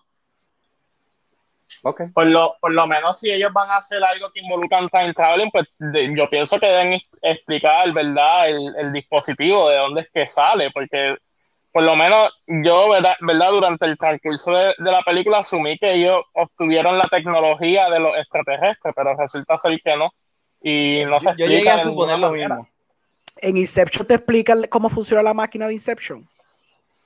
Ok. 1.83 2.03
por 2.15 2.27
lo, 2.27 2.57
por 2.61 2.73
lo 2.73 2.87
menos 2.87 3.19
si 3.19 3.31
ellos 3.31 3.53
van 3.53 3.71
a 3.71 3.77
hacer 3.77 4.03
algo 4.03 4.31
que 4.33 4.41
involucran 4.41 4.89
time 4.89 5.15
traveling, 5.15 5.51
pues 5.51 5.67
de- 5.79 6.15
yo 6.17 6.29
pienso 6.29 6.59
que 6.59 6.67
deben 6.67 7.01
explicar, 7.23 7.93
¿verdad? 7.93 8.49
El, 8.49 8.75
el 8.77 8.93
dispositivo, 8.93 9.69
de 9.69 9.77
dónde 9.77 10.01
es 10.03 10.11
que 10.13 10.27
sale, 10.27 10.71
porque 10.73 11.17
por 11.77 11.85
lo 11.85 11.95
menos 11.95 12.33
yo, 12.47 12.89
¿verdad? 12.89 13.17
¿verdad? 13.21 13.51
Durante 13.51 13.85
el 13.85 13.99
transcurso 13.99 14.51
de, 14.51 14.75
de 14.79 14.91
la 14.91 15.03
película 15.03 15.41
asumí 15.41 15.77
que 15.77 15.93
ellos 15.93 16.25
obtuvieron 16.33 16.97
la 16.97 17.07
tecnología 17.07 17.91
de 17.91 18.01
los 18.01 18.17
extraterrestres, 18.17 18.95
pero 18.97 19.15
resulta 19.15 19.59
ser 19.59 19.79
que 19.85 19.95
no. 19.95 20.11
Y 20.63 21.05
no 21.05 21.21
se 21.21 21.27
Yo, 21.33 21.33
yo 21.37 21.45
llegué 21.49 21.57
explica 21.59 21.75
a 21.75 21.81
suponer 21.81 22.19
lo 22.19 22.31
manera. 22.31 22.55
mismo. 22.57 22.69
En 23.43 23.59
Inception 23.59 24.07
te 24.07 24.15
explican 24.15 24.65
cómo 24.71 24.89
funciona 24.89 25.23
la 25.23 25.35
máquina 25.35 25.67
de 25.67 25.75
Inception. 25.75 26.27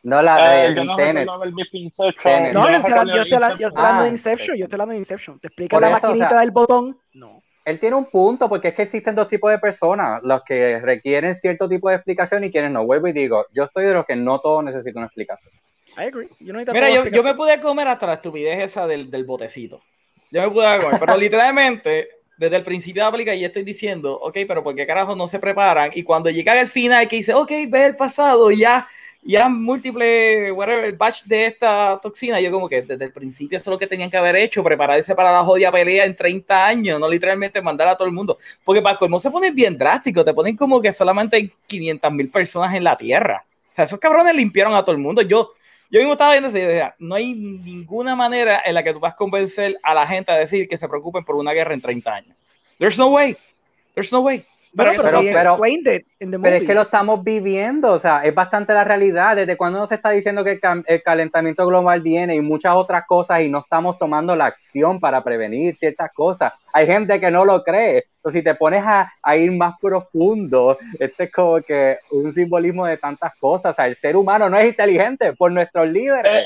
No, 0.05 0.23
la 0.23 0.37
Eh, 0.65 0.69
de 0.69 0.75
yo 0.77 0.85
no 0.85 0.95
Tenet. 0.95 1.29
Inception. 1.73 2.43
No, 2.53 2.67
Yo 2.67 2.71
yo 2.71 2.77
estoy 2.77 2.91
hablando- 2.93 3.13
yo 3.17 3.23
estoy 3.23 3.39
de 4.05 4.09
Inception, 4.11 4.57
yo 4.57 4.65
estoy 4.67 4.77
hablando 4.77 4.93
de 4.93 4.99
Inception. 4.99 5.41
Te 5.41 5.49
explican 5.49 5.81
Por 5.81 5.83
la 5.83 5.89
o 5.89 6.01
maquinita 6.01 6.29
sea- 6.29 6.39
del 6.39 6.53
botón. 6.53 6.97
No. 7.13 7.43
Él 7.65 7.79
tiene 7.79 7.97
un 7.97 8.07
punto, 8.07 8.49
porque 8.49 8.69
es 8.69 8.75
que 8.75 8.83
existen 8.83 9.15
dos 9.15 9.29
tipos 9.29 9.51
de 9.51 9.59
personas, 9.59 10.21
los 10.23 10.43
que 10.43 10.81
requieren 10.81 11.35
cierto 11.35 11.69
tipo 11.69 11.91
de 11.91 11.97
explicación 11.97 12.43
y 12.45 12.51
quienes 12.51 12.71
no. 12.71 12.87
Vuelvo 12.87 13.09
y 13.09 13.13
digo, 13.13 13.47
yo 13.53 13.65
estoy 13.65 13.85
de 13.85 13.93
los 13.93 14.07
que 14.07 14.17
no 14.17 14.41
todo 14.41 14.63
necesita 14.63 14.99
una 14.99 15.07
explicación. 15.07 15.53
I 15.97 16.03
agree. 16.03 16.29
Yo 16.41 16.53
no 16.53 16.61
Mira, 16.61 16.91
yo, 16.91 17.05
yo 17.07 17.23
me 17.23 17.35
pude 17.35 17.61
comer 17.61 17.89
hasta 17.89 18.07
la 18.07 18.15
estupidez 18.15 18.61
esa 18.61 18.87
del, 18.87 19.11
del 19.11 19.25
botecito. 19.25 19.83
Yo 20.31 20.43
me 20.43 20.51
pude 20.51 20.79
comer, 20.79 21.01
pero 21.01 21.17
literalmente, 21.17 22.09
desde 22.39 22.57
el 22.57 22.63
principio 22.63 23.03
de 23.03 23.07
la 23.09 23.13
película, 23.13 23.35
ya 23.35 23.49
estoy 23.49 23.65
diciendo, 23.65 24.19
ok, 24.19 24.39
pero 24.49 24.63
¿por 24.63 24.75
qué 24.75 24.87
carajo 24.87 25.15
no 25.15 25.29
se 25.29 25.39
preparan? 25.39 25.91
Y 25.93 26.03
cuando 26.03 26.31
llega 26.31 26.53
al 26.53 26.69
final, 26.69 27.09
que 27.09 27.17
dice, 27.17 27.35
ok, 27.35 27.51
ve 27.69 27.87
el 27.87 27.97
pasado, 27.97 28.51
ya, 28.51 28.89
ya 29.23 29.49
múltiple, 29.49 30.51
whatever, 30.53 30.85
el 30.85 30.97
batch 30.97 31.25
de 31.25 31.47
esta 31.47 31.99
toxina, 32.01 32.41
yo 32.41 32.51
como 32.51 32.69
que 32.69 32.83
desde 32.83 33.05
el 33.05 33.13
principio 33.13 33.57
eso 33.57 33.71
es 33.71 33.73
lo 33.73 33.79
que 33.79 33.87
tenían 33.87 34.11
que 34.11 34.17
haber 34.17 34.37
hecho, 34.37 34.65
prepararse 34.65 35.15
para 35.15 35.33
la 35.33 35.45
jodida 35.45 35.71
pelea 35.71 36.05
en 36.05 36.17
30 36.17 36.67
años, 36.67 36.99
no 36.99 37.09
literalmente 37.09 37.61
mandar 37.61 37.89
a 37.89 37.97
todo 37.97 38.09
el 38.09 38.15
mundo. 38.15 38.39
Porque 38.65 38.81
para 38.81 38.97
colmo 38.99 39.21
se 39.21 39.31
pone 39.31 39.51
bien 39.51 39.77
drástico, 39.77 40.25
te 40.25 40.33
ponen 40.33 40.57
como 40.57 40.81
que 40.81 40.93
solamente 40.93 41.37
hay 41.37 41.53
500 41.67 42.13
mil 42.13 42.31
personas 42.31 42.75
en 42.75 42.85
la 42.85 42.97
Tierra. 42.97 43.45
O 43.71 43.75
sea, 43.75 43.85
esos 43.85 43.99
cabrones 43.99 44.35
limpiaron 44.35 44.75
a 44.75 44.83
todo 44.83 44.93
el 44.93 45.03
mundo. 45.03 45.23
Yo, 45.23 45.53
yo 45.91 46.01
mismo 46.01 46.13
estaba 46.13 46.33
viendo 46.33 46.49
eso 46.49 46.95
no 46.99 47.15
hay 47.15 47.35
ninguna 47.35 48.17
manera 48.17 48.63
en 48.65 48.75
la 48.75 48.83
que 48.83 48.93
tú 48.93 49.01
vas 49.01 49.13
a 49.13 49.17
convencer 49.17 49.79
a 49.83 49.93
la 49.93 50.07
gente 50.07 50.33
a 50.33 50.37
decir 50.37 50.67
que 50.67 50.79
se 50.79 50.89
preocupen 50.89 51.25
por 51.25 51.37
una 51.37 51.53
guerra 51.53 51.75
en 51.75 51.81
30 51.81 52.15
años. 52.15 52.37
There's 52.79 52.99
no 52.99 53.09
way. 53.09 53.37
There's 53.95 54.13
no 54.13 54.21
way. 54.21 54.45
Pero, 54.77 54.93
Pero- 54.93 55.03
pero, 55.03 55.19
pero- 55.19 55.21
they 55.21 55.31
explained 55.31 55.87
it 55.89 56.07
in 56.21 56.31
the 56.31 56.39
Pero 56.39 56.57
es 56.57 56.63
que 56.63 56.75
lo 56.75 56.83
estamos 56.83 57.25
viviendo, 57.25 57.93
o 57.93 57.99
sea, 57.99 58.23
es 58.25 58.33
bastante 58.33 58.73
la 58.73 58.85
realidad. 58.85 59.35
¿Desde 59.35 59.57
cuando 59.57 59.85
se 59.87 59.97
está 59.97 60.11
diciendo 60.11 60.45
que 60.45 60.61
el, 60.87 61.03
calentamiento 61.03 61.67
global 61.67 62.01
viene 62.03 62.37
y 62.37 62.41
muchas 62.41 62.75
otras 62.77 63.05
cosas 63.07 63.41
y 63.41 63.49
no 63.49 63.59
estamos 63.59 63.99
tomando 63.99 64.37
la 64.37 64.47
acción 64.47 65.01
para 65.01 65.25
prevenir 65.25 65.77
ciertas 65.77 66.13
cosas? 66.13 66.53
Hay 66.73 66.87
gente 66.87 67.19
que 67.19 67.33
no 67.33 67.45
lo 67.45 67.65
cree. 67.65 68.05
Entonces, 68.17 68.41
si 68.41 68.45
te 68.45 68.55
pones 68.55 68.85
a, 68.85 69.13
a 69.23 69.37
ir 69.37 69.51
más 69.51 69.75
profundo, 69.81 70.79
este 71.01 71.25
es 71.25 71.33
como 71.33 71.61
que 71.63 71.99
un 72.13 72.31
simbolismo 72.31 72.87
de 72.87 72.97
tantas 72.97 73.37
cosas. 73.39 73.73
O 73.73 73.75
sea, 73.75 73.89
el 73.89 73.97
ser 73.97 74.15
humano 74.15 74.49
no 74.49 74.57
es 74.57 74.69
inteligente 74.69 75.33
por 75.33 75.51
nuestros 75.51 75.89
líderes. 75.89 76.45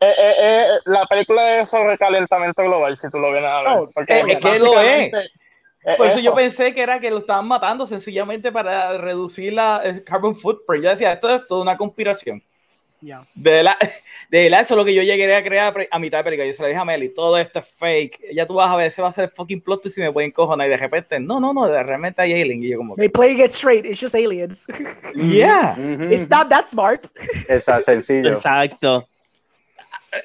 Eh, 0.00 0.06
eh, 0.06 0.34
eh, 0.38 0.66
la 0.84 1.06
película 1.06 1.60
es 1.60 1.68
sobre 1.68 1.96
calentamiento 1.98 2.62
global, 2.62 2.96
si 2.96 3.08
tú 3.10 3.18
lo 3.18 3.32
vienes 3.32 3.50
a 3.50 3.62
ver. 3.62 3.68
Oh, 3.72 3.90
porque 3.92 4.20
es 4.20 4.38
que 4.38 4.58
lo 4.58 4.80
es. 4.80 5.10
Es 5.84 5.96
Por 5.96 6.06
eso, 6.06 6.16
yo 6.18 6.30
eso. 6.30 6.34
pensé 6.34 6.72
que 6.74 6.82
era 6.82 6.98
que 6.98 7.10
lo 7.10 7.18
estaban 7.18 7.46
matando 7.46 7.86
sencillamente 7.86 8.50
para 8.50 8.96
reducir 8.98 9.52
la 9.52 9.80
el 9.84 10.02
carbon 10.04 10.34
footprint. 10.34 10.84
Yo 10.84 10.90
decía, 10.90 11.12
esto 11.12 11.28
es 11.34 11.46
toda 11.46 11.62
una 11.62 11.76
conspiración. 11.76 12.42
Yeah. 13.00 13.22
De 13.34 13.62
la, 13.62 13.76
de 14.30 14.48
la, 14.48 14.60
eso 14.60 14.72
es 14.72 14.78
lo 14.78 14.84
que 14.84 14.94
yo 14.94 15.02
llegué 15.02 15.34
a 15.36 15.44
crear 15.44 15.74
a 15.90 15.98
mitad 15.98 16.18
de 16.18 16.24
película. 16.24 16.46
Yo 16.46 16.54
se 16.54 16.62
lo 16.62 16.68
dije 16.68 16.80
a 16.80 16.86
Meli, 16.86 17.10
todo 17.12 17.36
esto 17.36 17.58
es 17.58 17.66
fake. 17.68 18.32
Ya 18.32 18.46
tú 18.46 18.54
vas 18.54 18.70
a 18.70 18.76
ver, 18.76 18.86
ese 18.86 19.02
va 19.02 19.08
a 19.08 19.12
ser 19.12 19.30
fucking 19.36 19.60
plot 19.60 19.82
twist 19.82 19.98
y 19.98 20.00
me 20.00 20.10
pueden 20.10 20.28
encojonar. 20.30 20.66
Y 20.66 20.70
de 20.70 20.78
repente, 20.78 21.20
no, 21.20 21.38
no, 21.38 21.52
no, 21.52 21.66
de 21.68 21.82
realmente 21.82 22.22
hay 22.22 22.32
alien. 22.40 22.62
Y 22.62 22.68
yo 22.70 22.78
como, 22.78 22.96
They 22.96 23.10
playing 23.10 23.40
it 23.40 23.50
straight. 23.50 23.84
It's 23.84 24.00
just 24.00 24.14
aliens. 24.14 24.66
yeah. 25.14 25.74
Ujú. 25.76 26.10
It's 26.10 26.30
not 26.30 26.48
that 26.48 26.64
smart. 26.66 27.04
Esa- 27.46 27.82
sencillo. 27.82 28.30
Exacto. 28.30 29.06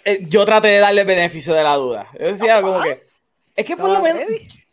Eh, 0.05 0.25
Yo 0.29 0.45
traté 0.45 0.69
de 0.69 0.77
darle 0.79 1.01
el 1.01 1.07
beneficio 1.07 1.53
de 1.53 1.63
la 1.63 1.75
duda. 1.75 2.07
Yo 2.17 2.27
decía 2.27 2.61
como 2.61 2.81
que, 2.81 3.01
es 3.57 3.65
que 3.65 3.75
por 3.75 3.89
lo 3.89 4.01
menos. 4.01 4.21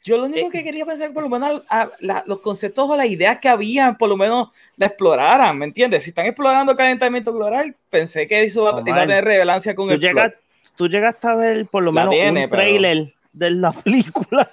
Yo 0.06 0.16
lo 0.18 0.26
único 0.26 0.50
que 0.50 0.62
quería 0.62 0.86
pensar, 0.86 1.12
por 1.12 1.24
lo 1.24 1.28
menos 1.28 1.62
a- 1.68 1.90
la- 2.00 2.22
los 2.26 2.38
conceptos 2.40 2.88
o 2.88 2.96
las 2.96 3.06
ideas 3.06 3.38
que 3.40 3.48
habían, 3.48 3.98
por 3.98 4.08
lo 4.08 4.16
menos 4.16 4.48
la 4.76 4.86
exploraran, 4.86 5.58
¿me 5.58 5.64
entiendes? 5.66 6.04
Si 6.04 6.10
están 6.10 6.26
explorando 6.26 6.72
el 6.72 6.78
calentamiento 6.78 7.32
global, 7.32 7.74
pensé 7.90 8.26
que 8.28 8.44
eso 8.44 8.62
iba, 8.62 8.76
Oh, 8.80 8.82
iba 8.86 8.96
a 9.02 9.06
tener 9.06 9.24
relevancia 9.24 9.74
con 9.74 9.88
Tú, 9.88 9.94
el 9.94 10.00
llegas, 10.00 10.32
tú 10.76 10.88
llegaste 10.88 11.26
a 11.26 11.34
ver 11.34 11.66
por 11.66 11.82
lo 11.82 11.90
La 11.92 12.02
menos 12.02 12.14
tiene, 12.14 12.44
un 12.44 12.50
pero- 12.50 12.62
trailer 12.62 13.12
de 13.32 13.50
la 13.50 13.72
película. 13.72 14.48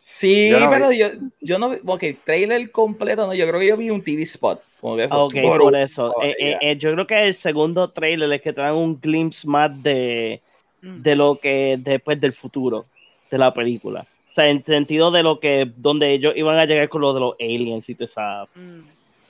Sí, 0.00 0.48
Yo 0.50 0.60
no 0.60 0.70
pero 0.70 0.88
vi. 0.88 0.98
yo, 0.98 1.08
yo 1.40 1.58
no 1.58 1.68
vi, 1.70 1.76
ok, 1.84 2.04
trailer 2.24 2.70
completo, 2.70 3.26
no, 3.26 3.34
yo 3.34 3.46
creo 3.46 3.60
que 3.60 3.66
yo 3.66 3.76
vi 3.76 3.90
un 3.90 4.02
TV 4.02 4.22
spot, 4.22 4.62
como 4.80 4.96
de 4.96 5.04
eso. 5.04 5.24
Ok, 5.24 5.34
por 5.42 5.76
eso. 5.76 6.12
Oh, 6.16 6.22
Eh, 6.22 6.34
eh, 6.38 6.56
yeah. 6.60 6.70
eh, 6.72 6.76
yo 6.78 6.92
creo 6.92 7.06
que 7.06 7.22
el 7.26 7.34
segundo 7.34 7.88
trailer 7.90 8.32
es 8.32 8.40
que 8.42 8.52
te 8.52 8.60
dan 8.62 8.74
un 8.74 8.98
glimpse 8.98 9.46
más 9.46 9.70
de, 9.82 10.40
Mm. 10.80 11.02
de 11.02 11.14
lo 11.14 11.38
que 11.38 11.76
después 11.78 12.20
del 12.20 12.32
futuro 12.32 12.86
de 13.30 13.38
la 13.38 13.52
película. 13.54 14.04
O 14.32 14.34
sea, 14.34 14.48
en 14.48 14.64
sentido 14.64 15.10
de 15.10 15.22
lo 15.22 15.40
que, 15.40 15.70
donde 15.76 16.10
ellos 16.14 16.32
iban 16.34 16.58
a 16.58 16.64
llegar 16.64 16.88
con 16.88 17.02
lo 17.02 17.12
de 17.12 17.20
los 17.20 17.34
aliens 17.38 17.86
y 17.90 17.94
toda 17.94 18.06
esa 18.06 18.46
Mm. 18.54 18.80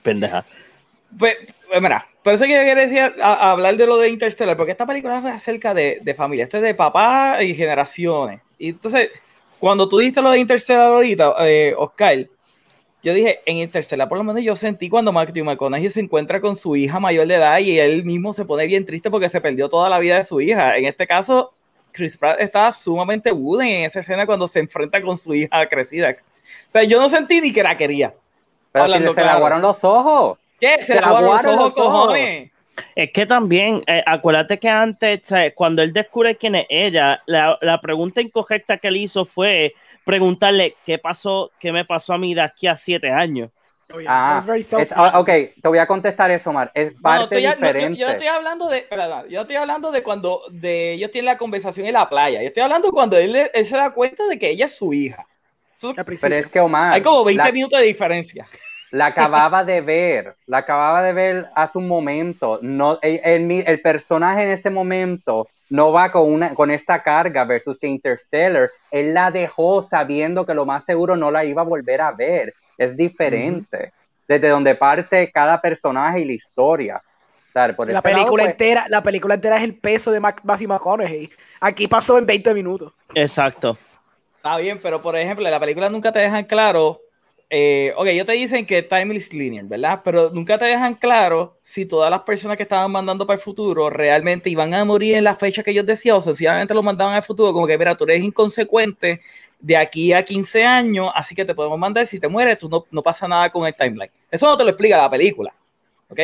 pendeja. 0.00 0.46
Pues, 1.18 1.36
pues 1.68 1.82
mira, 1.82 2.06
por 2.22 2.34
eso 2.34 2.44
que 2.44 2.50
yo 2.52 2.58
quería 2.60 2.76
decir, 2.86 3.00
a- 3.00 3.12
a 3.20 3.50
hablar 3.50 3.76
de 3.76 3.84
lo 3.84 3.96
de 3.98 4.08
Interstellar, 4.10 4.56
porque 4.56 4.70
esta 4.70 4.86
película 4.86 5.18
es 5.18 5.24
acerca 5.24 5.74
de, 5.74 5.98
de 6.02 6.14
familia, 6.14 6.44
esto 6.44 6.58
es 6.58 6.62
de 6.62 6.74
papá 6.74 7.42
y 7.42 7.52
generaciones. 7.52 8.40
Y 8.60 8.68
entonces, 8.68 9.10
cuando 9.58 9.88
tú 9.88 9.98
dijiste 9.98 10.22
lo 10.22 10.30
de 10.30 10.38
Interstellar 10.38 10.92
ahorita, 10.92 11.34
eh, 11.40 11.74
Oscar, 11.76 12.24
yo 13.02 13.12
dije, 13.12 13.40
en 13.44 13.56
Interstellar 13.56 14.08
por 14.08 14.18
lo 14.18 14.22
menos 14.22 14.40
yo 14.44 14.54
sentí 14.54 14.88
cuando 14.88 15.12
Matthew 15.12 15.44
McConaughey 15.44 15.90
se 15.90 15.98
encuentra 15.98 16.40
con 16.40 16.54
su 16.54 16.76
hija 16.76 17.00
mayor 17.00 17.26
de 17.26 17.34
edad 17.34 17.58
y 17.58 17.76
él 17.76 18.04
mismo 18.04 18.32
se 18.32 18.44
pone 18.44 18.68
bien 18.68 18.86
triste 18.86 19.10
porque 19.10 19.28
se 19.28 19.40
perdió 19.40 19.68
toda 19.68 19.90
la 19.90 19.98
vida 19.98 20.14
de 20.18 20.22
su 20.22 20.40
hija. 20.40 20.76
En 20.76 20.84
este 20.84 21.08
caso, 21.08 21.50
Chris 21.92 22.16
Pratt 22.16 22.40
estaba 22.40 22.72
sumamente 22.72 23.30
wooden 23.30 23.68
en 23.68 23.84
esa 23.84 24.00
escena 24.00 24.26
cuando 24.26 24.48
se 24.48 24.60
enfrenta 24.60 25.00
con 25.02 25.16
su 25.16 25.34
hija 25.34 25.66
crecida. 25.68 26.16
O 26.68 26.72
sea, 26.72 26.82
yo 26.84 27.00
no 27.00 27.08
sentí 27.08 27.40
ni 27.40 27.52
que 27.52 27.62
la 27.62 27.76
quería. 27.76 28.14
Pero 28.72 28.86
si 28.86 28.92
se 28.94 29.00
le 29.00 29.12
claro. 29.12 29.30
aguaron 29.30 29.62
los 29.62 29.84
ojos. 29.84 30.38
¿Qué? 30.60 30.76
Se 30.80 30.86
Se 30.86 30.94
le 30.94 31.00
aguaron 31.00 31.30
los 31.30 31.46
ojos, 31.46 31.76
los 31.76 31.78
ojos. 31.78 32.06
cojones. 32.06 32.50
Es 32.96 33.12
que 33.12 33.26
también, 33.26 33.82
eh, 33.86 34.02
acuérdate 34.06 34.58
que 34.58 34.68
antes, 34.68 35.28
cuando 35.54 35.82
él 35.82 35.92
descubre 35.92 36.36
quién 36.36 36.54
es 36.54 36.66
ella, 36.70 37.20
la, 37.26 37.58
la 37.60 37.80
pregunta 37.80 38.22
incorrecta 38.22 38.78
que 38.78 38.88
él 38.88 38.96
hizo 38.96 39.26
fue 39.26 39.74
preguntarle 40.04 40.74
qué 40.86 40.98
pasó, 40.98 41.50
qué 41.60 41.70
me 41.70 41.84
pasó 41.84 42.14
a 42.14 42.18
mí 42.18 42.34
de 42.34 42.40
aquí 42.40 42.66
a 42.66 42.76
siete 42.76 43.10
años. 43.10 43.50
Oh, 43.94 44.00
yeah. 44.00 44.38
Ah, 44.38 44.44
es- 44.56 44.92
ah, 44.96 45.20
ok, 45.20 45.26
te 45.60 45.68
voy 45.68 45.78
a 45.78 45.86
contestar 45.86 46.30
eso, 46.30 46.52
Mar. 46.52 46.70
Es 46.74 46.86
No, 46.86 46.96
no, 46.96 47.02
parte 47.02 47.36
estoy- 47.36 47.42
no, 47.42 47.48
yo- 47.48 47.54
diferente. 47.56 47.98
yo, 47.98 48.08
estoy 48.08 48.26
hablando 48.26 48.68
de, 48.68 48.78
espera, 48.78 49.24
yo 49.28 49.40
estoy 49.42 49.56
hablando 49.56 49.90
de 49.90 50.02
cuando 50.02 50.40
de 50.50 50.92
ellos 50.94 51.10
tienen 51.10 51.26
la 51.26 51.36
conversación 51.38 51.86
en 51.86 51.92
la 51.94 52.08
playa. 52.08 52.40
Yo 52.40 52.48
estoy 52.48 52.62
hablando 52.62 52.90
cuando 52.90 53.16
él, 53.18 53.50
él 53.52 53.66
se 53.66 53.76
da 53.76 53.90
cuenta 53.90 54.26
de 54.26 54.38
que 54.38 54.50
ella 54.50 54.66
es 54.66 54.76
su 54.76 54.92
hija. 54.92 55.26
Eso- 55.76 55.92
Pero 55.94 56.34
es 56.36 56.48
que 56.48 56.60
Omar, 56.60 56.94
hay 56.94 57.02
como 57.02 57.24
20 57.24 57.42
la, 57.44 57.52
minutos 57.52 57.78
de 57.80 57.86
diferencia. 57.86 58.46
la 58.90 59.06
acababa 59.06 59.64
de 59.64 59.80
ver, 59.80 60.34
la 60.46 60.58
acababa 60.58 61.02
de 61.02 61.12
ver 61.12 61.46
hace 61.54 61.78
un 61.78 61.88
momento. 61.88 62.58
No, 62.62 62.98
el, 63.02 63.20
el- 63.24 63.64
el 63.66 63.80
personaje 63.80 64.42
en 64.42 64.50
ese 64.50 64.70
momento 64.70 65.48
no 65.70 65.90
va 65.90 66.12
con, 66.12 66.30
una, 66.30 66.54
con 66.54 66.70
esta 66.70 67.02
carga 67.02 67.44
versus 67.44 67.78
que 67.78 67.86
Interstellar, 67.88 68.70
él 68.90 69.14
la 69.14 69.30
dejó 69.30 69.82
sabiendo 69.82 70.44
que 70.44 70.52
lo 70.52 70.66
más 70.66 70.84
seguro 70.84 71.16
no 71.16 71.30
la 71.30 71.44
iba 71.46 71.62
a 71.62 71.64
volver 71.64 72.02
a 72.02 72.12
ver. 72.12 72.52
Es 72.78 72.96
diferente. 72.96 73.92
Desde 74.28 74.48
donde 74.48 74.74
parte 74.74 75.30
cada 75.30 75.60
personaje 75.60 76.20
y 76.20 76.24
la 76.24 76.32
historia. 76.32 77.02
Claro, 77.52 77.76
por 77.76 77.86
la 77.86 77.94
lado, 77.94 78.02
película 78.02 78.44
pues, 78.44 78.52
entera, 78.52 78.86
la 78.88 79.02
película 79.02 79.34
entera 79.34 79.56
es 79.58 79.62
el 79.62 79.76
peso 79.76 80.10
de 80.10 80.20
Mac- 80.20 80.40
Matthew 80.42 80.68
McConaughey. 80.68 81.30
Aquí 81.60 81.86
pasó 81.86 82.16
en 82.16 82.24
20 82.24 82.54
minutos. 82.54 82.92
Exacto. 83.14 83.76
Está 84.36 84.56
bien, 84.56 84.80
pero 84.82 85.02
por 85.02 85.16
ejemplo, 85.16 85.44
en 85.44 85.50
la 85.50 85.60
película 85.60 85.90
nunca 85.90 86.10
te 86.10 86.20
dejan 86.20 86.44
claro. 86.44 87.00
Eh, 87.54 87.92
ok, 87.98 88.06
ellos 88.06 88.24
te 88.24 88.32
dicen 88.32 88.64
que 88.64 88.82
time 88.82 89.14
is 89.14 89.34
linear, 89.34 89.66
¿verdad? 89.66 90.00
Pero 90.02 90.30
nunca 90.30 90.56
te 90.56 90.64
dejan 90.64 90.94
claro 90.94 91.58
si 91.62 91.84
todas 91.84 92.10
las 92.10 92.22
personas 92.22 92.56
que 92.56 92.62
estaban 92.62 92.90
mandando 92.90 93.26
para 93.26 93.36
el 93.36 93.42
futuro 93.42 93.90
realmente 93.90 94.48
iban 94.48 94.72
a 94.72 94.86
morir 94.86 95.16
en 95.16 95.24
la 95.24 95.36
fecha 95.36 95.62
que 95.62 95.70
ellos 95.70 95.84
decían 95.84 96.16
o 96.16 96.22
sencillamente 96.22 96.72
lo 96.72 96.82
mandaban 96.82 97.14
al 97.14 97.22
futuro, 97.22 97.52
como 97.52 97.66
que, 97.66 97.76
mira, 97.76 97.94
tú 97.94 98.04
eres 98.04 98.22
inconsecuente 98.22 99.20
de 99.58 99.76
aquí 99.76 100.14
a 100.14 100.24
15 100.24 100.64
años, 100.64 101.10
así 101.14 101.34
que 101.34 101.44
te 101.44 101.54
podemos 101.54 101.78
mandar. 101.78 102.06
Si 102.06 102.18
te 102.18 102.26
mueres, 102.26 102.58
tú 102.58 102.70
no, 102.70 102.86
no 102.90 103.02
pasa 103.02 103.28
nada 103.28 103.50
con 103.50 103.66
el 103.66 103.74
timeline. 103.74 104.10
Eso 104.30 104.46
no 104.46 104.56
te 104.56 104.64
lo 104.64 104.70
explica 104.70 104.96
la 104.96 105.10
película, 105.10 105.52
¿ok? 106.08 106.20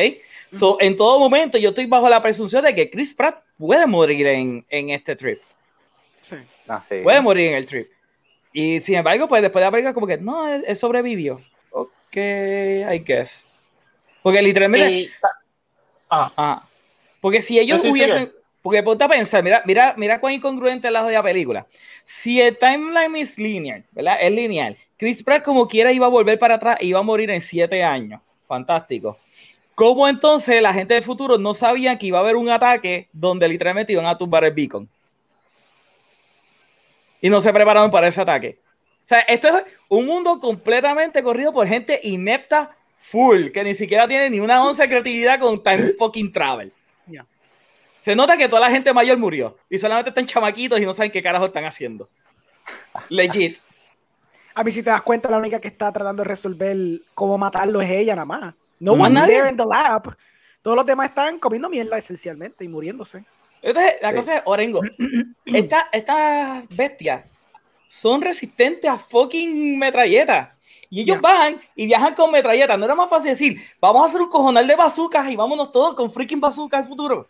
So, 0.51 0.77
en 0.81 0.95
todo 0.95 1.19
momento 1.19 1.59
yo 1.59 1.69
estoy 1.69 1.85
bajo 1.85 2.09
la 2.09 2.23
presunción 2.23 2.63
de 2.63 2.73
que 2.73 2.89
Chris 2.89 3.13
Pratt 3.13 3.43
puede 3.55 3.85
morir 3.85 4.25
en, 4.25 4.65
en 4.67 4.89
este 4.89 5.15
trip 5.15 5.39
Sí. 6.21 6.37
ah, 6.67 6.81
sí. 6.81 7.01
puede 7.03 7.21
morir 7.21 7.49
en 7.49 7.53
el 7.53 7.67
trip. 7.67 7.87
Y 8.59 8.81
sin 8.81 8.95
embargo, 8.95 9.29
pues 9.29 9.41
después 9.41 9.61
de 9.61 9.67
la 9.67 9.71
película, 9.71 9.93
como 9.93 10.05
que 10.05 10.17
no, 10.17 10.45
él, 10.45 10.65
él 10.67 10.75
sobrevivió. 10.75 11.39
Ok, 11.71 12.17
I 12.17 12.99
guess. 13.05 13.47
Porque 14.21 14.41
literalmente, 14.41 14.89
Y- 14.89 15.09
ah, 16.09 16.33
ah, 16.35 16.63
porque 17.21 17.41
si 17.41 17.57
ellos 17.57 17.81
Sí, 17.81 17.87
sí, 17.87 17.91
hubiesen, 17.93 18.29
porque 18.61 18.83
ponte 18.83 19.05
a 19.05 19.07
pensar, 19.07 19.41
mira, 19.45 19.63
mira, 19.65 19.93
mira 19.95 20.19
cuán 20.19 20.33
incongruente 20.33 20.87
es 20.87 20.93
la 20.93 21.03
jodida 21.03 21.23
película. 21.23 21.67
Si 22.03 22.41
el 22.41 22.57
timeline 22.57 23.15
es 23.15 23.37
lineal, 23.37 23.85
¿verdad? 23.93 24.17
Es 24.19 24.31
lineal. 24.31 24.75
Chris 24.97 25.23
Pratt 25.23 25.41
como 25.41 25.65
quiera 25.69 25.93
iba 25.93 26.07
a 26.07 26.09
volver 26.09 26.37
para 26.37 26.55
atrás 26.55 26.79
y 26.81 26.87
iba 26.87 26.99
a 26.99 27.03
morir 27.03 27.29
en 27.29 27.41
siete 27.41 27.81
años. 27.81 28.19
Fantástico. 28.45 29.17
¿Cómo 29.73 30.05
entonces 30.09 30.61
la 30.61 30.73
gente 30.73 30.95
del 30.95 31.03
futuro 31.03 31.37
no 31.37 31.53
sabía 31.53 31.97
que 31.97 32.07
iba 32.07 32.17
a 32.17 32.21
haber 32.21 32.35
un 32.35 32.49
ataque 32.49 33.07
donde 33.13 33.47
literalmente 33.47 33.93
iban 33.93 34.05
a 34.05 34.17
tumbar 34.17 34.43
el 34.43 34.51
beacon? 34.51 34.89
Y 37.21 37.29
no 37.29 37.41
se 37.41 37.51
prepararon 37.53 37.91
para 37.91 38.07
ese 38.07 38.21
ataque. 38.21 38.59
O 39.03 39.07
sea, 39.09 39.19
esto 39.21 39.47
es 39.47 39.63
un 39.87 40.05
mundo 40.05 40.39
completamente 40.39 41.23
corrido 41.23 41.51
por 41.51 41.67
gente 41.67 41.99
inepta 42.03 42.71
full, 42.99 43.49
que 43.51 43.63
ni 43.63 43.73
siquiera 43.75 44.07
tiene 44.07 44.29
ni 44.29 44.39
una 44.39 44.63
once 44.63 44.83
de 44.83 44.89
creatividad 44.89 45.39
con 45.39 45.61
time 45.63 45.93
fucking 45.97 46.31
travel. 46.31 46.71
Se 48.01 48.15
nota 48.15 48.37
que 48.37 48.47
toda 48.47 48.61
la 48.61 48.71
gente 48.71 48.93
mayor 48.93 49.17
murió 49.17 49.57
y 49.69 49.77
solamente 49.77 50.09
están 50.09 50.25
chamaquitos 50.25 50.79
y 50.79 50.85
no 50.85 50.93
saben 50.93 51.11
qué 51.11 51.21
carajo 51.21 51.47
están 51.47 51.65
haciendo. 51.65 52.07
Legit. 53.09 53.57
A 54.55 54.63
mí, 54.63 54.71
si 54.71 54.81
te 54.81 54.89
das 54.89 55.01
cuenta, 55.01 55.29
la 55.29 55.37
única 55.37 55.59
que 55.59 55.67
está 55.67 55.91
tratando 55.91 56.23
de 56.23 56.29
resolver 56.29 56.77
cómo 57.13 57.37
matarlo 57.37 57.81
es 57.81 57.89
ella 57.91 58.15
nada 58.15 58.25
más. 58.25 58.55
No 58.79 58.95
¿Más 58.95 59.07
one's 59.07 59.21
nadie? 59.21 59.35
there 59.35 59.49
in 59.49 59.57
the 59.57 59.65
lab. 59.65 60.15
Todos 60.61 60.77
los 60.77 60.85
demás 60.85 61.09
están 61.09 61.39
comiendo 61.39 61.69
mierda 61.69 61.97
esencialmente 61.97 62.63
y 62.63 62.69
muriéndose. 62.69 63.25
Entonces, 63.61 63.95
la 64.01 64.09
Sí. 64.11 64.15
cosa 64.17 64.35
es, 64.37 64.41
Orengo, 64.45 64.81
esta- 65.45 65.89
estas 65.91 66.63
bestias 66.69 67.29
son 67.87 68.21
resistentes 68.21 68.89
a 68.89 68.97
fucking 68.97 69.77
metralletas. 69.77 70.49
Y 70.91 71.01
ellos 71.01 71.17
Ya. 71.17 71.21
van 71.21 71.61
y 71.75 71.85
viajan 71.85 72.15
con 72.15 72.31
metralletas. 72.31 72.77
No 72.79 72.85
era 72.85 72.95
más 72.95 73.09
fácil 73.09 73.31
decir, 73.31 73.61
vamos 73.79 74.03
a 74.03 74.07
hacer 74.07 74.21
un 74.21 74.29
cojonal 74.29 74.65
de 74.65 74.75
bazucas 74.75 75.27
y 75.29 75.35
vámonos 75.35 75.71
todos 75.71 75.93
con 75.93 76.11
freaking 76.11 76.39
bazookas 76.39 76.79
al 76.81 76.87
futuro. 76.87 77.29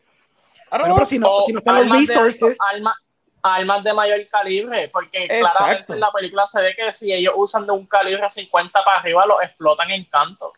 I 0.71 0.77
don't 0.77 0.81
Bueno, 0.81 0.85
know. 0.85 0.95
pero 0.97 1.05
si 1.05 1.19
no, 1.19 1.41
si 1.41 1.51
no 1.51 1.59
están 1.59 1.75
los 1.75 1.83
armas 1.83 1.99
de- 2.07 2.07
resources, 2.07 2.57
arma- 2.73 2.95
armas 3.41 3.83
de 3.83 3.93
mayor 3.93 4.27
calibre, 4.29 4.87
porque 4.89 5.23
Exacto. 5.23 5.57
claramente 5.57 5.93
en 5.93 5.99
la 5.99 6.11
película 6.11 6.45
se 6.47 6.61
ve 6.61 6.73
que 6.75 6.91
si 6.91 7.11
ellos 7.11 7.33
usan 7.35 7.65
de 7.65 7.71
un 7.73 7.85
calibre 7.85 8.29
50 8.29 8.83
para 8.83 8.99
arriba, 8.99 9.25
los 9.25 9.41
explotan 9.41 9.89
en 9.91 10.05
canto. 10.05 10.53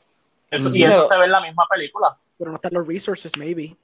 Eso, 0.51 0.69
y 0.73 0.81
Pero- 0.83 0.93
eso 0.95 1.07
se 1.07 1.17
ve 1.17 1.25
en 1.25 1.31
la 1.31 1.41
misma 1.41 1.65
película. 1.69 2.17
pero 2.37 2.49
no 2.51 2.55
están 2.57 2.73
los 2.73 2.85
resources, 2.87 3.37
maybe. 3.37 3.75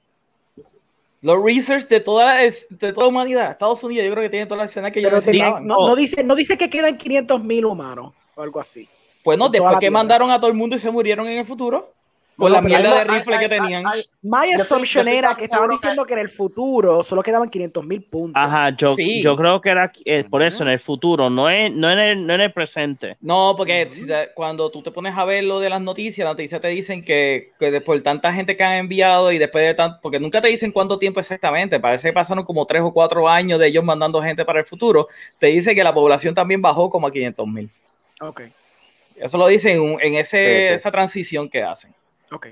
Los 1.20 1.42
research 1.42 1.88
de 1.88 2.00
toda, 2.00 2.24
la, 2.26 2.42
de 2.42 2.92
toda 2.92 3.06
la 3.06 3.08
humanidad, 3.08 3.50
Estados 3.50 3.82
Unidos, 3.82 4.06
yo 4.06 4.12
creo 4.12 4.22
que 4.22 4.30
tiene 4.30 4.46
toda 4.46 4.58
la 4.58 4.64
escena 4.66 4.90
que 4.90 5.00
ellos 5.00 5.12
necesitaban. 5.12 5.66
no, 5.66 5.86
no 5.86 5.96
dice, 5.96 6.22
no 6.22 6.36
dice 6.36 6.56
que 6.56 6.70
quedan 6.70 6.96
500 6.96 7.42
mil 7.42 7.64
humanos 7.64 8.12
o 8.36 8.42
algo 8.42 8.60
así. 8.60 8.88
Pues 9.24 9.36
no, 9.36 9.48
después 9.48 9.74
que 9.74 9.80
Tierra. 9.80 9.92
mandaron 9.92 10.30
a 10.30 10.38
todo 10.38 10.48
el 10.48 10.56
mundo 10.56 10.76
y 10.76 10.78
se 10.78 10.90
murieron 10.90 11.26
en 11.26 11.38
el 11.38 11.44
futuro. 11.44 11.90
Con 12.38 12.52
No, 12.52 12.54
la 12.54 12.62
mierda 12.62 12.98
de 12.98 13.04
rifle 13.04 13.34
hay- 13.34 13.48
que 13.48 13.54
hay- 13.54 13.60
tenían. 13.60 13.84
hay- 13.84 14.04
My 14.22 14.52
assumption 14.54 15.08
estoy- 15.08 15.18
era 15.18 15.34
que 15.34 15.44
estaban 15.46 15.68
diciendo 15.70 16.04
que 16.04 16.12
en 16.12 16.20
el 16.20 16.28
futuro 16.28 17.02
solo 17.02 17.20
quedaban 17.20 17.48
500 17.50 17.84
mil 17.84 18.04
puntos. 18.04 18.40
Ajá, 18.40 18.70
yo, 18.76 18.94
Sí. 18.94 19.20
yo 19.22 19.36
creo 19.36 19.60
que 19.60 19.70
era 19.70 19.90
eh, 20.04 20.22
por 20.30 20.44
eso 20.44 20.62
en 20.62 20.68
el 20.68 20.78
futuro, 20.78 21.28
no, 21.30 21.50
es, 21.50 21.72
no, 21.72 21.90
en 21.90 21.98
el, 21.98 22.24
no 22.24 22.34
en 22.34 22.40
el 22.42 22.52
presente. 22.52 23.16
No, 23.20 23.54
porque 23.56 23.88
si 23.90 24.06
te- 24.06 24.28
cuando 24.36 24.70
tú 24.70 24.82
te 24.82 24.92
pones 24.92 25.16
a 25.18 25.24
ver 25.24 25.42
lo 25.42 25.58
de 25.58 25.68
las 25.68 25.80
noticias, 25.80 26.24
las 26.24 26.34
noticias 26.34 26.60
te 26.60 26.68
dicen 26.68 27.04
que, 27.04 27.50
que 27.58 27.72
de- 27.72 27.80
por 27.80 28.00
tanta 28.02 28.32
gente 28.32 28.56
que 28.56 28.62
han 28.62 28.74
enviado 28.74 29.32
y 29.32 29.38
después 29.38 29.64
de 29.66 29.74
tanto, 29.74 29.98
porque 30.00 30.20
nunca 30.20 30.40
te 30.40 30.46
dicen 30.46 30.70
cuánto 30.70 30.96
tiempo 30.96 31.18
exactamente, 31.18 31.80
parece 31.80 32.06
que 32.10 32.12
pasaron 32.12 32.44
como 32.44 32.64
tres 32.66 32.82
o 32.82 32.92
cuatro 32.92 33.28
años 33.28 33.58
de 33.58 33.66
ellos 33.66 33.82
mandando 33.82 34.22
gente 34.22 34.44
para 34.44 34.60
el 34.60 34.64
futuro, 34.64 35.08
te 35.40 35.48
dice 35.48 35.74
que 35.74 35.82
la 35.82 35.92
población 35.92 36.36
también 36.36 36.62
bajó 36.62 36.88
como 36.88 37.08
a 37.08 37.10
500 37.10 37.48
mil. 37.48 37.68
Ok, 38.20 38.42
Eso 39.16 39.36
lo 39.38 39.48
dicen 39.48 39.82
en, 39.82 39.98
en 40.00 40.14
ese, 40.14 40.38
Sí, 40.38 40.68
sí. 40.68 40.74
esa 40.74 40.90
transición 40.92 41.48
que 41.48 41.64
hacen. 41.64 41.92
Ok. 42.30 42.46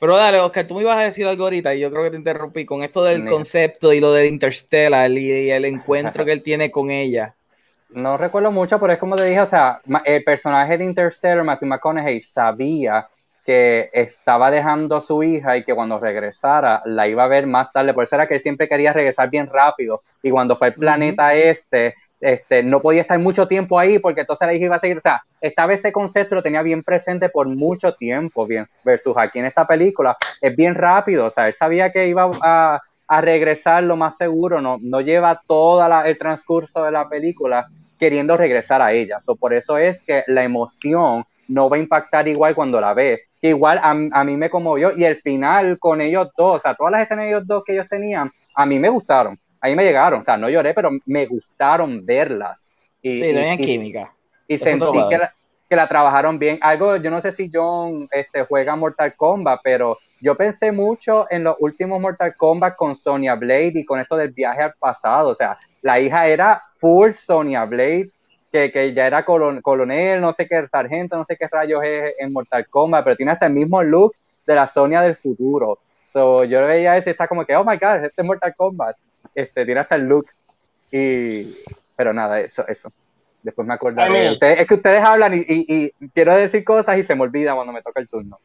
Pero 0.00 0.16
dale, 0.16 0.38
Oscar, 0.38 0.66
tú 0.66 0.74
me 0.74 0.82
ibas 0.82 0.96
a 0.96 1.02
decir 1.02 1.26
algo 1.26 1.44
ahorita 1.44 1.74
y 1.74 1.80
yo 1.80 1.90
creo 1.90 2.04
que 2.04 2.10
te 2.10 2.16
interrumpí 2.16 2.64
con 2.64 2.82
esto 2.84 3.02
del 3.02 3.20
Mira. 3.20 3.32
concepto 3.32 3.92
y 3.92 3.98
lo 3.98 4.12
del 4.12 4.26
Interstellar 4.26 5.10
y, 5.10 5.32
y 5.32 5.50
el 5.50 5.64
encuentro 5.64 6.24
que 6.24 6.32
él 6.32 6.42
tiene 6.42 6.70
con 6.70 6.90
ella. 6.90 7.34
No 7.90 8.18
recuerdo 8.18 8.52
mucho, 8.52 8.78
pero 8.78 8.92
es 8.92 8.98
como 8.98 9.16
te 9.16 9.24
dije, 9.24 9.40
o 9.40 9.46
sea, 9.46 9.80
el 10.04 10.22
personaje 10.22 10.76
de 10.76 10.84
Interstellar, 10.84 11.42
Matthew 11.42 11.68
McConaughey, 11.68 12.20
sabía 12.20 13.08
que 13.46 13.88
estaba 13.94 14.50
dejando 14.50 14.96
a 14.96 15.00
su 15.00 15.22
hija 15.22 15.56
y 15.56 15.64
que 15.64 15.74
cuando 15.74 15.98
regresara 15.98 16.82
la 16.84 17.08
iba 17.08 17.24
a 17.24 17.28
ver 17.28 17.46
más 17.46 17.72
tarde. 17.72 17.94
Por 17.94 18.04
eso 18.04 18.16
era 18.16 18.26
que 18.26 18.34
él 18.34 18.40
siempre 18.40 18.68
quería 18.68 18.92
regresar 18.92 19.30
bien 19.30 19.46
rápido. 19.46 20.02
Y 20.22 20.30
cuando 20.30 20.54
fue 20.54 20.66
al 20.66 20.74
planeta 20.74 21.34
este, 21.34 21.94
este, 22.20 22.62
no 22.62 22.80
podía 22.80 23.02
estar 23.02 23.18
mucho 23.18 23.46
tiempo 23.46 23.78
ahí 23.78 23.98
porque 23.98 24.22
entonces 24.22 24.46
la 24.46 24.54
hija 24.54 24.66
iba 24.66 24.76
a 24.76 24.80
seguir. 24.80 24.98
O 24.98 25.00
sea, 25.00 25.22
esta 25.40 25.66
vez 25.66 25.80
ese 25.80 25.92
concepto 25.92 26.34
lo 26.34 26.42
tenía 26.42 26.62
bien 26.62 26.82
presente 26.82 27.28
por 27.28 27.48
mucho 27.48 27.94
tiempo, 27.94 28.46
bien, 28.46 28.64
versus 28.84 29.14
aquí 29.16 29.38
en 29.38 29.46
esta 29.46 29.66
película. 29.66 30.16
Es 30.40 30.54
bien 30.56 30.74
rápido, 30.74 31.26
o 31.26 31.30
sea, 31.30 31.46
él 31.46 31.54
sabía 31.54 31.92
que 31.92 32.08
iba 32.08 32.30
a, 32.42 32.80
a 33.06 33.20
regresar 33.20 33.82
lo 33.84 33.96
más 33.96 34.16
seguro, 34.16 34.60
no, 34.60 34.78
no 34.80 35.00
lleva 35.00 35.42
todo 35.46 36.04
el 36.04 36.18
transcurso 36.18 36.84
de 36.84 36.92
la 36.92 37.08
película 37.08 37.66
queriendo 37.98 38.36
regresar 38.36 38.82
a 38.82 38.92
ella. 38.92 39.18
So, 39.20 39.36
por 39.36 39.54
eso 39.54 39.78
es 39.78 40.02
que 40.02 40.24
la 40.26 40.44
emoción 40.44 41.24
no 41.48 41.68
va 41.68 41.76
a 41.76 41.80
impactar 41.80 42.28
igual 42.28 42.54
cuando 42.54 42.80
la 42.80 42.94
ve. 42.94 43.22
Que 43.40 43.50
igual 43.50 43.78
a, 43.78 43.90
a 43.90 44.24
mí 44.24 44.36
me 44.36 44.50
conmovió 44.50 44.96
y 44.96 45.04
el 45.04 45.16
final 45.16 45.78
con 45.78 46.00
ellos 46.00 46.28
dos, 46.36 46.56
o 46.56 46.58
sea, 46.58 46.74
todas 46.74 46.92
las 46.92 47.02
escenas 47.02 47.24
de 47.24 47.30
ellos 47.30 47.46
dos 47.46 47.62
que 47.64 47.72
ellos 47.72 47.86
tenían, 47.88 48.32
a 48.54 48.66
mí 48.66 48.80
me 48.80 48.88
gustaron, 48.88 49.38
a 49.60 49.68
mí 49.68 49.74
me 49.74 49.84
llegaron, 49.84 50.22
o 50.22 50.24
sea, 50.24 50.36
no 50.36 50.48
lloré, 50.48 50.74
pero 50.74 50.90
me 51.06 51.26
gustaron 51.26 52.04
verlas. 52.04 52.70
Y, 53.02 53.20
Sí, 53.20 53.20
tenían 53.20 53.58
química. 53.58 54.12
y 54.46 54.54
Eso 54.54 54.64
sentí 54.64 54.98
que 55.08 55.18
la, 55.18 55.34
que 55.68 55.76
la 55.76 55.88
trabajaron 55.88 56.38
bien. 56.38 56.58
Algo, 56.62 56.96
yo 56.96 57.10
no 57.10 57.20
sé 57.20 57.32
si 57.32 57.50
John 57.52 58.08
este, 58.10 58.44
juega 58.44 58.74
Mortal 58.76 59.14
Kombat, 59.16 59.60
pero 59.62 59.98
yo 60.20 60.34
pensé 60.36 60.72
mucho 60.72 61.26
en 61.30 61.44
los 61.44 61.56
últimos 61.60 62.00
Mortal 62.00 62.34
Kombat 62.36 62.76
con 62.76 62.94
Sonya 62.96 63.34
Blade 63.34 63.72
y 63.74 63.84
con 63.84 64.00
esto 64.00 64.16
del 64.16 64.30
viaje 64.32 64.62
al 64.62 64.74
pasado. 64.74 65.30
O 65.30 65.34
sea, 65.34 65.58
la 65.82 66.00
hija 66.00 66.26
era 66.26 66.62
full 66.78 67.10
Sonya 67.12 67.64
Blade, 67.66 68.10
que, 68.50 68.72
que 68.72 68.94
ya 68.94 69.06
era 69.06 69.24
colon- 69.26 69.60
coronel, 69.60 70.20
no 70.20 70.32
sé 70.32 70.46
qué 70.48 70.66
sargento, 70.70 71.16
no 71.16 71.24
sé 71.24 71.36
qué 71.36 71.46
rayos 71.48 71.82
es 71.84 72.14
en 72.18 72.32
Mortal 72.32 72.66
Kombat, 72.68 73.04
pero 73.04 73.16
tiene 73.16 73.32
hasta 73.32 73.46
el 73.46 73.52
mismo 73.52 73.82
look 73.82 74.14
de 74.46 74.54
la 74.54 74.66
Sonya 74.66 75.02
del 75.02 75.16
futuro. 75.16 75.78
So, 76.06 76.44
yo 76.44 76.66
veía 76.66 76.96
eso 76.96 77.10
y 77.10 77.12
está 77.12 77.28
como 77.28 77.44
que, 77.44 77.54
oh 77.54 77.64
my 77.64 77.76
god, 77.76 78.04
este 78.04 78.22
es 78.22 78.24
Mortal 78.24 78.54
Kombat. 78.56 78.96
Este, 79.38 79.64
tiene 79.64 79.80
hasta 79.80 79.94
el 79.94 80.06
look. 80.08 80.26
Y, 80.90 81.54
pero 81.96 82.12
nada, 82.12 82.40
eso, 82.40 82.66
eso. 82.66 82.90
Después 83.42 83.66
me 83.68 83.74
acordaré. 83.74 84.32
Ustedes- 84.32 84.60
es 84.60 84.66
que 84.66 84.74
ustedes 84.74 85.02
hablan 85.04 85.34
y, 85.34 85.38
y- 85.46 85.92
y 86.00 86.08
quiero 86.10 86.34
decir 86.34 86.64
cosas 86.64 86.98
y 86.98 87.02
se 87.02 87.14
me 87.14 87.22
olvida 87.22 87.54
cuando 87.54 87.72
me 87.72 87.82
toca 87.82 88.00
el 88.00 88.08
turno. 88.08 88.38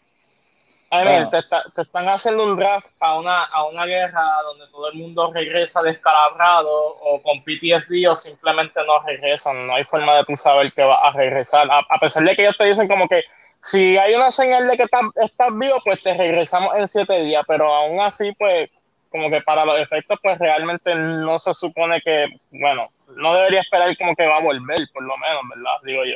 Ay, 0.91 1.05
Bueno. 1.07 1.29
te, 1.31 1.39
está- 1.39 1.63
te 1.75 1.81
están 1.81 2.07
haciendo 2.07 2.43
un 2.43 2.55
draft 2.55 2.85
a 2.99 3.17
una, 3.19 3.43
a 3.45 3.65
una 3.65 3.85
guerra 3.87 4.21
donde 4.43 4.67
todo 4.67 4.89
el 4.91 4.97
mundo 4.99 5.31
regresa 5.33 5.81
descalabrado 5.81 6.69
o 6.71 7.19
con 7.23 7.43
PTSD 7.43 8.07
o 8.07 8.15
simplemente 8.15 8.79
no 8.85 9.01
regresan. 9.03 9.65
No 9.65 9.73
hay 9.73 9.83
forma 9.85 10.15
de 10.17 10.25
tú 10.25 10.35
saber 10.35 10.71
que 10.73 10.83
va 10.83 11.07
a 11.07 11.11
regresar. 11.13 11.67
A, 11.71 11.79
a 11.89 11.99
pesar 11.99 12.23
de 12.23 12.35
que 12.35 12.43
ellos 12.43 12.57
te 12.57 12.65
dicen 12.65 12.87
como 12.87 13.07
que 13.07 13.23
si 13.63 13.97
hay 13.97 14.13
una 14.13 14.29
señal 14.29 14.67
de 14.67 14.77
que 14.77 14.83
estás, 14.83 15.01
estás 15.15 15.57
vivo, 15.57 15.77
pues 15.83 16.03
te 16.03 16.13
regresamos 16.13 16.75
en 16.75 16.87
siete 16.87 17.19
días. 17.23 17.43
Pero 17.47 17.73
aún 17.73 17.99
así, 17.99 18.31
pues 18.37 18.69
como 19.13 19.29
que 19.29 19.41
para 19.41 19.63
los 19.63 19.79
efectos, 19.79 20.19
pues 20.23 20.39
realmente 20.39 20.93
no 20.95 21.37
se 21.39 21.53
supone 21.53 22.01
que, 22.01 22.25
bueno, 22.51 22.89
no 23.15 23.35
debería 23.35 23.61
esperar 23.61 23.95
como 23.95 24.15
que 24.15 24.25
va 24.25 24.37
a 24.39 24.43
volver, 24.43 24.79
por 24.91 25.03
lo 25.03 25.15
menos, 25.17 25.41
¿verdad? 25.55 25.71
Digo 25.85 26.03
yo. 26.03 26.15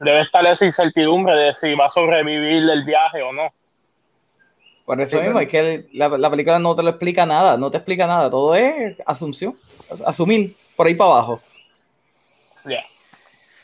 Debe 0.00 0.22
estar 0.22 0.44
esa 0.46 0.64
incertidumbre 0.64 1.34
de 1.36 1.52
si 1.52 1.74
va 1.74 1.86
a 1.86 1.90
sobrevivir 1.90 2.68
el 2.70 2.84
viaje 2.84 3.20
o 3.22 3.32
no. 3.34 3.52
Por 4.86 4.98
eso 5.00 5.18
Sí, 5.18 5.24
mismo, 5.24 5.40
pero- 5.40 5.46
es 5.46 5.48
que 5.50 5.88
la, 5.92 6.08
la 6.08 6.30
película 6.30 6.58
no 6.58 6.74
te 6.74 6.82
lo 6.82 6.88
explica 6.90 7.26
nada, 7.26 7.56
no 7.58 7.70
te 7.70 7.76
explica 7.76 8.06
nada, 8.06 8.30
todo 8.30 8.54
es 8.54 8.96
asunción, 9.04 9.54
as- 9.90 10.00
asumir 10.02 10.56
por 10.74 10.86
ahí 10.86 10.94
para 10.94 11.10
abajo. 11.10 11.40
Ya. 12.64 12.84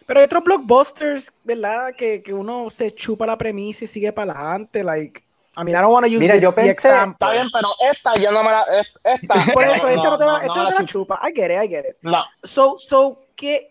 Pero 0.07 0.21
hay 0.21 0.25
otros 0.27 0.45
blockbusters, 0.45 1.33
¿verdad? 1.45 1.95
Que, 1.97 2.23
que 2.23 2.35
uno 2.35 2.69
se 2.71 2.93
chupa 2.95 3.27
la 3.27 3.39
premisa 3.39 3.85
y 3.85 3.89
sigue 3.89 4.13
para 4.13 4.33
adelante. 4.33 4.85
Like, 4.85 5.23
I 5.57 5.65
mean, 5.65 5.77
I 5.77 5.81
don't 5.83 5.93
want 5.93 6.07
to 6.07 6.11
use 6.11 6.21
Mira, 6.21 6.35
the, 6.35 6.41
yo 6.41 6.53
the 6.53 6.63
pensé- 6.63 6.71
example. 6.71 7.27
Está 7.29 7.33
bien, 7.33 7.49
pero 7.53 7.69
esta 7.91 8.17
yo 8.17 8.31
no 8.31 8.43
me 8.43 8.51
la. 8.51 8.63
es- 8.81 8.89
Esta. 9.05 9.35
Por 9.53 9.65
eso, 9.65 9.89
esta 9.89 10.11
no 10.11 10.19
te 10.19 10.25
la, 10.25 10.33
no, 10.33 10.39
esta 10.39 10.47
no 10.49 10.55
no 10.57 10.65
la 10.65 10.71
te 10.77 10.83
la 10.83 10.85
chupa. 10.87 11.21
I 11.23 11.33
get 11.35 11.51
it, 11.51 11.63
I 11.65 11.69
get 11.69 11.85
it. 11.91 11.97
No. 12.03 12.25
So, 12.43 12.77
so, 12.79 13.19
¿qué, 13.37 13.71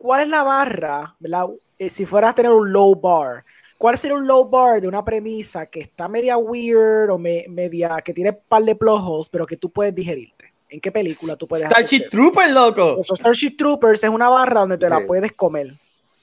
¿cuál 0.00 0.22
es 0.22 0.28
la 0.28 0.42
barra, 0.42 1.14
verdad? 1.18 1.46
Eh, 1.78 1.90
si 1.90 2.06
fueras 2.06 2.30
a 2.30 2.34
tener 2.34 2.50
un 2.52 2.72
low 2.72 2.94
bar, 2.94 3.44
¿cuál 3.76 3.98
sería 3.98 4.16
un 4.16 4.26
low 4.26 4.48
bar 4.48 4.80
de 4.80 4.88
una 4.88 5.04
premisa 5.04 5.66
que 5.66 5.80
está 5.80 6.08
media 6.08 6.36
weird 6.38 7.10
o 7.10 7.18
me- 7.18 7.44
media, 7.48 8.00
que 8.02 8.14
tiene 8.14 8.30
un 8.30 8.38
par 8.48 8.62
de 8.62 8.74
plot 8.74 9.00
holes, 9.04 9.28
pero 9.28 9.44
que 9.46 9.56
tú 9.56 9.70
puedes 9.70 9.94
digerirte? 9.94 10.52
¿En 10.70 10.80
qué 10.80 10.90
película 10.92 11.36
tú 11.36 11.46
puedes 11.48 11.66
Starship 11.66 11.96
hacer 11.96 12.08
Trooper, 12.10 12.50
loco. 12.50 12.96
eso? 13.00 13.14
Starship 13.16 13.56
Troopers 13.56 14.02
es 14.04 14.10
una 14.10 14.28
barra 14.28 14.60
donde 14.60 14.76
te 14.78 14.88
la 14.88 14.98
Sí. 14.98 15.04
puedes 15.06 15.32
comer. 15.32 15.74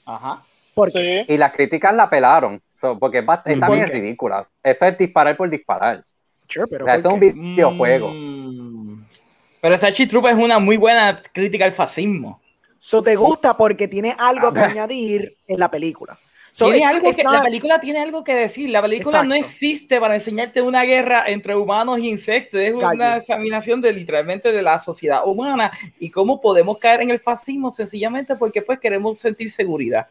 Ajá. 0.04 0.42
Porque 0.76 1.24
Sí. 1.26 1.32
Y 1.32 1.38
las 1.38 1.52
críticas 1.52 1.94
la 1.94 2.10
pelaron, 2.10 2.60
so, 2.74 2.98
porque 2.98 3.18
es, 3.20 3.24
bast- 3.26 3.46
está 3.46 3.66
¿Por 3.66 3.76
bien 3.76 3.86
qué? 3.88 3.92
ridícula. 3.94 4.46
Eso 4.62 4.84
es 4.84 4.98
disparar 4.98 5.34
por 5.34 5.48
disparar. 5.48 6.04
Sure, 6.46 6.66
pero 6.68 6.84
O 6.84 6.86
sea, 6.86 6.94
¿por 6.96 7.00
eso 7.00 7.08
es 7.08 7.14
un 7.14 7.20
videojuego. 7.54 8.10
Mm. 8.12 9.06
Pero 9.62 9.74
Starship 9.76 10.06
Trooper 10.08 10.36
es 10.36 10.38
una 10.44 10.58
muy 10.58 10.76
buena 10.76 11.18
crítica 11.32 11.64
al 11.64 11.72
fascismo. 11.72 12.42
So, 12.76 13.00
te 13.02 13.16
gusta 13.16 13.56
porque 13.56 13.88
tiene 13.88 14.14
algo 14.18 14.52
que 14.52 14.60
añadir 14.60 15.34
en 15.48 15.58
la 15.58 15.70
película. 15.70 16.18
So, 16.52 16.66
Tiene 16.66 16.78
it's- 16.80 16.94
algo 16.94 17.10
que, 17.10 17.22
la 17.24 17.42
película 17.42 17.80
tiene 17.80 17.98
algo 18.00 18.22
que 18.22 18.34
decir. 18.34 18.68
La 18.68 18.82
película 18.82 19.22
no 19.22 19.34
Exacto. 19.34 19.46
existe 19.50 19.98
para 19.98 20.14
enseñarte 20.14 20.60
una 20.60 20.82
guerra 20.84 21.24
entre 21.26 21.54
humanos 21.56 21.98
y 22.00 22.08
insectos. 22.08 22.60
Es 22.60 22.72
Calle. 22.78 22.96
una 22.96 23.16
examinación 23.16 23.80
de 23.80 23.92
literalmente 23.94 24.52
de 24.52 24.62
la 24.62 24.78
sociedad 24.78 25.26
humana 25.26 25.72
y 25.98 26.10
cómo 26.10 26.38
podemos 26.40 26.76
caer 26.78 27.00
en 27.00 27.10
el 27.10 27.18
fascismo 27.18 27.70
sencillamente 27.70 28.36
porque 28.36 28.60
pues 28.62 28.78
queremos 28.78 29.18
sentir 29.18 29.50
seguridad. 29.50 30.06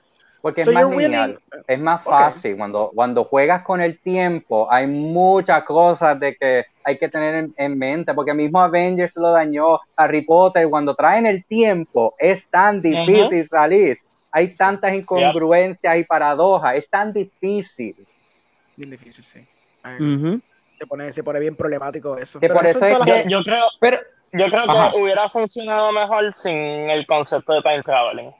Porque 0.45 0.63
so 0.63 0.69
es 0.69 0.75
más 0.75 0.83
willing- 0.85 0.97
lineal, 1.05 1.39
es 1.65 1.79
más 1.79 2.03
fácil. 2.03 2.55
Cuando, 2.55 2.91
cuando 2.93 3.23
juegas 3.23 3.63
con 3.63 3.81
el 3.81 3.97
tiempo, 3.97 4.67
hay 4.71 4.85
muchas 4.85 5.63
cosas 5.63 6.19
de 6.19 6.35
que 6.35 6.65
hay 6.83 6.99
que 6.99 7.09
tener 7.09 7.33
en, 7.33 7.53
en 7.57 7.75
mente, 7.79 8.13
porque 8.13 8.31
mismo 8.35 8.61
Avengers 8.61 9.15
lo 9.17 9.31
dañó, 9.31 9.79
Harry 9.95 10.21
Potter, 10.21 10.69
cuando 10.69 10.93
traen 10.93 11.25
el 11.25 11.43
tiempo, 11.45 12.13
es 12.19 12.47
tan 12.47 12.79
difícil 12.79 13.43
salir. 13.47 13.97
Hay 14.29 14.49
tantas 14.49 14.93
incongruencias 14.93 15.97
y 15.97 16.03
paradojas, 16.03 16.75
es 16.75 16.87
tan 16.87 17.11
difícil. 17.11 17.95
Bien 18.75 18.91
difícil, 18.91 19.23
sí. 19.23 19.39
Se, 20.77 20.85
pone, 20.85 21.11
se 21.11 21.23
pone 21.23 21.39
bien 21.39 21.55
problemático 21.55 22.17
eso. 22.19 22.39
Que 22.39 22.47
Pero 22.49 22.59
por 22.59 22.67
eso 22.67 22.85
es 22.85 22.99
que- 22.99 23.25
Yo 23.27 23.41
creo, 23.41 23.65
Pero 23.79 23.97
yo 24.31 24.45
creo 24.45 24.69
Ajá. 24.69 24.91
que 24.91 24.97
hubiera 25.01 25.27
funcionado 25.27 25.91
mejor 25.91 26.31
sin 26.33 26.53
el 26.55 27.07
concepto 27.07 27.51
de 27.53 27.63
time 27.63 27.81
traveling. 27.81 28.31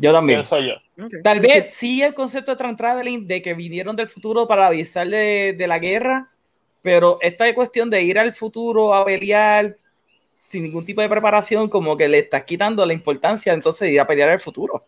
Yo 0.00 0.12
también. 0.12 0.40
Yo. 0.42 1.08
Tal 1.22 1.40
vez 1.40 1.74
sí 1.74 2.02
el 2.02 2.14
concepto 2.14 2.52
de 2.52 2.56
time 2.56 2.74
traveling, 2.74 3.26
de 3.26 3.42
que 3.42 3.54
vinieron 3.54 3.94
del 3.94 4.08
futuro 4.08 4.48
para 4.48 4.66
avisar 4.66 5.08
de, 5.08 5.54
de 5.56 5.66
la 5.66 5.78
guerra, 5.78 6.30
pero 6.82 7.18
esta 7.20 7.52
cuestión 7.54 7.90
de 7.90 8.02
ir 8.02 8.18
al 8.18 8.32
futuro 8.32 8.94
a 8.94 9.04
pelear 9.04 9.76
sin 10.50 10.64
ningún 10.64 10.84
tipo 10.84 11.00
de 11.00 11.08
preparación, 11.08 11.68
como 11.68 11.96
que 11.96 12.08
le 12.08 12.18
estás 12.18 12.42
quitando 12.42 12.84
la 12.84 12.92
importancia 12.92 13.52
entonces 13.52 13.86
de 13.86 13.94
ir 13.94 14.00
a 14.00 14.06
pelear 14.06 14.30
al 14.30 14.40
futuro. 14.40 14.84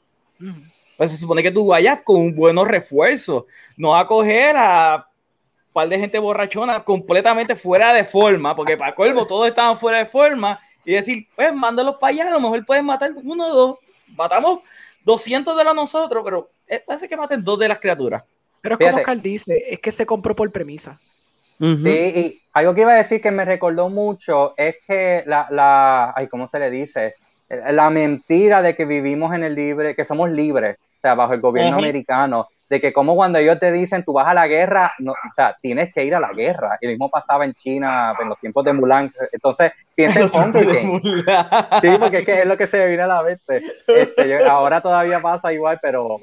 Pues 0.96 1.12
se 1.12 1.16
supone 1.16 1.40
que 1.40 1.52
tú 1.52 1.66
vayas 1.66 2.02
con 2.02 2.16
un 2.16 2.34
buenos 2.34 2.66
refuerzos, 2.66 3.44
no 3.76 3.96
a 3.96 4.06
coger 4.08 4.56
a 4.56 5.06
un 5.68 5.72
par 5.72 5.88
de 5.88 6.00
gente 6.00 6.18
borrachona 6.18 6.82
completamente 6.82 7.54
fuera 7.54 7.92
de 7.92 8.04
forma, 8.04 8.56
porque 8.56 8.76
para 8.76 8.92
colmo 8.92 9.24
todos 9.24 9.46
estaban 9.46 9.78
fuera 9.78 9.98
de 9.98 10.06
forma, 10.06 10.58
y 10.84 10.94
decir, 10.94 11.28
pues 11.36 11.54
mándalos 11.54 11.96
para 12.00 12.12
allá, 12.12 12.26
a 12.26 12.30
lo 12.30 12.40
mejor 12.40 12.66
pueden 12.66 12.84
matar 12.84 13.12
uno 13.22 13.46
o 13.46 13.54
dos, 13.54 13.78
matamos 14.16 14.60
200 15.04 15.56
de 15.56 15.64
los 15.64 15.74
nosotros, 15.74 16.22
pero 16.24 16.48
eh, 16.66 16.82
parece 16.86 17.08
que 17.08 17.16
maten 17.16 17.44
dos 17.44 17.58
de 17.58 17.68
las 17.68 17.78
criaturas. 17.78 18.22
Pero 18.60 18.74
es 18.74 18.78
como 18.78 18.90
Fíjate. 18.90 19.02
Oscar 19.02 19.22
dice, 19.22 19.62
es 19.70 19.78
que 19.80 19.92
se 19.92 20.06
compró 20.06 20.36
por 20.36 20.50
premisa. 20.52 20.98
Sí, 21.58 21.90
y 21.90 22.42
algo 22.54 22.74
que 22.74 22.80
iba 22.80 22.92
a 22.92 22.96
decir 22.96 23.20
que 23.20 23.30
me 23.30 23.44
recordó 23.44 23.88
mucho 23.88 24.54
es 24.56 24.76
que 24.86 25.22
la, 25.26 25.46
la, 25.50 26.12
ay, 26.16 26.26
¿cómo 26.26 26.48
se 26.48 26.58
le 26.58 26.70
dice? 26.70 27.14
La 27.48 27.88
mentira 27.90 28.62
de 28.62 28.74
que 28.74 28.84
vivimos 28.84 29.32
en 29.32 29.44
el 29.44 29.54
libre, 29.54 29.94
que 29.94 30.04
somos 30.04 30.28
libres, 30.30 30.76
o 30.76 31.00
sea, 31.00 31.14
bajo 31.14 31.34
el 31.34 31.40
gobierno 31.40 31.78
americano, 31.78 32.48
de 32.72 32.80
que 32.80 32.90
como 32.90 33.14
cuando 33.14 33.38
ellos 33.38 33.58
te 33.58 33.70
dicen 33.70 34.02
tú 34.02 34.14
vas 34.14 34.26
a 34.26 34.32
la 34.32 34.46
guerra, 34.46 34.94
no, 34.98 35.12
o 35.12 35.32
sea, 35.36 35.54
tienes 35.60 35.92
que 35.92 36.06
ir 36.06 36.14
a 36.14 36.20
la 36.20 36.32
guerra. 36.32 36.78
Y 36.80 36.86
lo 36.86 36.92
mismo 36.92 37.10
pasaba 37.10 37.44
en 37.44 37.52
China 37.52 38.14
en 38.18 38.30
los 38.30 38.38
tiempos 38.38 38.64
de 38.64 38.72
Mulan. 38.72 39.12
Entonces, 39.30 39.72
piensa 39.94 40.20
en 40.20 40.30
Hunger 40.32 40.64
Games. 40.74 41.02
Sí, 41.02 41.88
porque 42.00 42.20
es 42.20 42.24
que 42.24 42.40
es 42.40 42.46
lo 42.46 42.56
que 42.56 42.66
se 42.66 42.78
me 42.78 42.86
viene 42.86 43.02
a 43.02 43.08
la 43.08 43.22
mente. 43.22 43.62
Este, 43.86 44.26
yo- 44.26 44.50
ahora 44.50 44.80
todavía 44.80 45.20
pasa 45.20 45.52
igual, 45.52 45.80
pero 45.82 46.16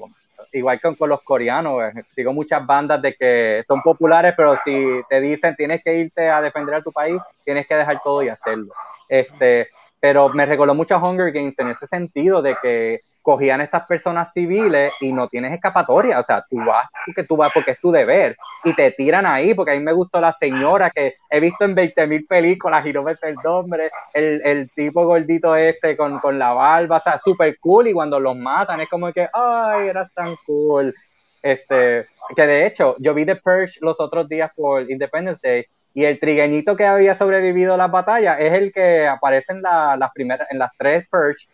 igual 0.52 0.82
con, 0.82 0.96
con 0.96 1.10
los 1.10 1.22
coreanos, 1.22 1.84
eh, 1.84 2.02
digo 2.18 2.34
muchas 2.34 2.66
bandas 2.66 3.00
de 3.00 3.14
que 3.14 3.62
son 3.68 3.84
populares, 3.84 4.34
pero 4.36 4.56
si 4.56 5.02
te 5.08 5.22
dicen 5.22 5.56
tienes 5.56 5.84
que 5.84 5.94
irte 6.00 6.30
a 6.32 6.42
defender 6.42 6.74
a 6.74 6.82
tu 6.82 6.92
país, 6.92 7.22
tienes 7.46 7.68
que 7.68 7.76
dejar 7.76 8.02
todo 8.04 8.24
y 8.24 8.30
hacerlo. 8.30 8.74
Este, 9.08 9.68
pero 10.00 10.30
me 10.30 10.48
recordó 10.48 10.74
mucho 10.74 10.96
a 10.96 10.98
Hunger 10.98 11.32
Games 11.32 11.60
en 11.60 11.70
ese 11.70 11.86
sentido 11.86 12.42
de 12.42 12.56
que 12.60 13.02
cogían 13.22 13.62
estas 13.62 13.86
personas 13.86 14.34
civiles 14.34 14.92
y 15.02 15.14
no 15.14 15.28
tienes 15.28 15.54
escapatoria, 15.54 16.20
o 16.20 16.24
sea, 16.24 16.46
tú 16.50 16.58
vas 16.58 16.88
porque 17.06 17.24
tú 17.24 17.38
vas 17.38 17.52
porque 17.54 17.72
es 17.72 17.80
tu 17.80 17.92
deber 17.92 18.38
y 18.64 18.74
te 18.74 18.92
tiran 18.92 19.26
ahí, 19.26 19.54
porque 19.54 19.72
a 19.72 19.76
mí 19.76 19.82
me 19.82 19.94
gustó 19.94 20.20
la 20.20 20.32
señora 20.32 20.90
que 20.90 21.16
he 21.30 21.40
visto 21.40 21.66
en 21.66 21.76
20 21.76 22.08
mil 22.08 22.26
películas 22.26 22.86
y 22.86 22.94
no 22.94 23.04
me 23.04 23.16
sé 23.16 23.30
el 23.30 23.36
nombre, 23.44 23.92
el, 24.14 24.42
el 24.44 24.70
tipo 24.72 25.06
gordito 25.06 25.56
este 25.56 25.96
con, 25.96 26.20
con 26.20 26.40
la 26.40 26.54
barba, 26.54 26.98
o 26.98 27.00
sea, 27.00 27.20
súper 27.20 27.58
cool 27.60 27.88
y 27.88 27.94
cuando 27.94 28.20
los 28.20 28.36
matan 28.36 28.82
es 28.82 28.90
como 28.90 29.12
que, 29.12 29.28
ay, 29.34 29.88
eras 29.88 30.12
tan 30.14 30.36
cool. 30.46 30.94
Este, 31.42 32.06
que 32.36 32.48
de 32.48 32.66
hecho, 32.66 32.96
yo 33.00 33.14
vi 33.14 33.26
The 33.26 33.38
Purge 33.38 33.80
los 33.82 34.00
otros 34.00 34.28
días 34.28 34.52
por 34.56 34.90
Independence 34.90 35.40
Day 35.42 35.66
y 35.94 36.06
el 36.06 36.20
trigueñito 36.20 36.76
que 36.76 36.86
había 36.86 37.16
sobrevivido 37.16 37.74
a 37.74 37.78
las 37.78 37.92
batallas 37.92 38.40
es 38.40 38.54
el 38.54 38.72
que 38.72 39.08
aparece 39.08 39.54
en, 39.54 39.62
la, 39.62 39.98
las 39.98 40.12
primeras, 40.12 40.48
en 40.52 40.60
las 40.60 40.72
tres 40.78 41.08
Purge, 41.10 41.48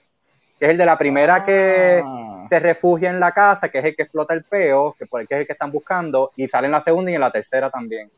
que 0.60 0.66
es 0.66 0.72
el 0.72 0.78
de 0.78 0.86
la 0.86 0.97
primera 0.97 1.43
que 1.45 2.01
Ah. 2.06 2.43
se 2.47 2.60
refugia 2.60 3.10
en 3.10 3.20
la 3.20 3.32
casa, 3.32 3.70
que 3.70 3.80
es 3.80 3.86
el 3.86 3.95
que 3.95 4.03
explota 4.03 4.34
el 4.34 4.43
peo, 4.43 4.95
que, 4.97 5.06
por- 5.06 5.26
que 5.28 5.34
es 5.36 5.41
el 5.41 5.47
que 5.47 5.53
están 5.53 5.72
buscando, 5.72 6.32
y 6.36 6.47
sale 6.47 6.66
en 6.68 6.72
la 6.72 6.82
segunda 6.82 7.12
y 7.12 7.16
en 7.16 7.22
la 7.22 7.32
tercera 7.32 7.70
también. 7.70 8.10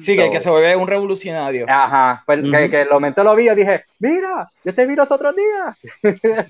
Sí, 0.00 0.16
que 0.16 0.24
el 0.26 0.30
que 0.30 0.40
se 0.40 0.48
vuelve 0.48 0.74
un 0.76 0.86
revolucionario. 0.86 1.66
Ajá, 1.68 2.22
pues, 2.24 2.40
Ujú. 2.40 2.52
que, 2.52 2.70
que 2.70 2.82
el 2.82 2.88
momento 2.88 3.22
lo 3.24 3.34
vi, 3.34 3.46
yo 3.46 3.54
dije, 3.54 3.84
mira, 3.98 4.48
yo 4.64 4.74
te 4.74 4.86
vi 4.86 4.94
los 4.96 5.10
otros 5.10 5.34
días. 5.36 5.76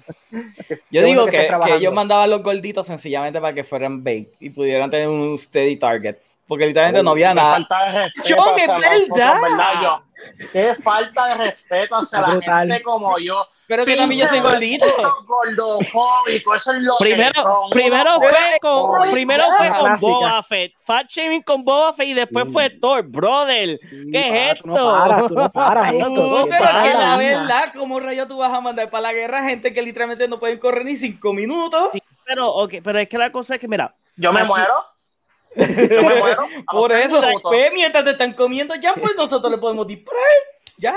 Yo 0.90 1.02
digo 1.02 1.24
que 1.26 1.32
que, 1.48 1.60
que 1.64 1.74
ellos 1.74 1.92
mandaban 1.92 2.30
los 2.30 2.42
gorditos 2.42 2.86
sencillamente 2.86 3.40
para 3.40 3.54
que 3.54 3.64
fueran 3.64 4.02
bait 4.04 4.28
y 4.40 4.50
pudieran 4.50 4.90
tener 4.90 5.08
un 5.08 5.36
steady 5.36 5.76
target. 5.76 6.16
Porque 6.46 6.66
literalmente 6.66 7.02
no 7.02 7.10
había 7.12 7.32
nada. 7.34 7.52
falta 7.54 7.84
de 7.86 7.92
verdad. 7.98 9.72
John? 9.82 10.02
Qué 10.52 10.74
falta 10.74 11.28
de 11.28 11.34
respeto 11.46 11.96
hacia 11.96 12.20
la 12.20 12.40
gente 12.66 12.82
como 12.82 13.18
yo. 13.18 13.46
Pero 13.76 13.86
que 13.86 13.96
también 13.96 14.20
yo 14.20 14.28
soy 14.28 14.40
gordito. 14.40 14.86
Gordofóbico, 15.26 16.54
eso 16.54 16.72
es 16.72 16.82
lo 16.82 16.96
Primero, 16.98 17.30
que 17.32 17.40
son. 17.40 17.70
primero 17.70 18.18
fue 18.20 18.58
con, 18.60 19.10
primero 19.12 19.44
fue 19.56 19.68
con. 19.68 19.96
Boba 20.00 20.42
Fett, 20.42 20.72
Fat 20.84 21.08
Shaming 21.08 21.42
con 21.42 21.64
Boba 21.64 21.92
Fett 21.94 22.08
y 22.08 22.14
después 22.14 22.46
Sí. 22.46 22.52
fue 22.52 22.70
Thor, 22.70 23.02
brother. 23.02 23.78
Sí, 23.78 24.10
¿Qué 24.12 24.50
es 24.50 24.58
Tú 24.58 24.68
no 24.68 24.74
esto? 24.74 24.90
paras, 24.92 25.26
tú 25.26 25.34
no 25.34 25.50
paras 25.50 25.92
esto. 25.92 26.08
No, 26.08 26.44
pero 26.48 26.64
es 26.64 26.70
estás 26.70 26.82
que 26.84 26.92
la 26.98 27.16
verdad, 27.16 27.72
¿cómo 27.76 28.00
rayo 28.00 28.26
tú 28.26 28.36
vas 28.38 28.52
a 28.52 28.60
mandar 28.60 28.90
para 28.90 29.02
la 29.02 29.12
guerra 29.12 29.42
gente 29.44 29.72
que 29.72 29.82
literalmente 29.82 30.28
no 30.28 30.38
pueden 30.38 30.58
correr 30.58 30.84
ni 30.84 30.96
cinco 30.96 31.32
minutos? 31.32 31.90
Sí, 31.92 32.02
pero, 32.24 32.48
ok, 32.52 32.74
pero 32.84 32.98
es 32.98 33.08
que 33.08 33.18
la 33.18 33.32
cosa 33.32 33.54
es 33.54 33.60
que, 33.60 33.68
mira, 33.68 33.94
Yo 34.16 34.32
me 34.32 34.40
Aquí- 34.40 34.48
muero. 34.48 34.74
Yo 35.56 36.02
me 36.02 36.14
muero. 36.18 36.44
Por 36.70 36.92
eso, 36.92 37.20
pues, 37.42 37.72
mientras 37.74 38.04
te 38.04 38.10
están 38.10 38.32
comiendo 38.34 38.74
ya, 38.74 38.92
pues 38.94 39.14
nosotros 39.16 39.50
le 39.50 39.58
podemos 39.58 39.86
disparar. 39.86 40.22
Ya. 40.82 40.96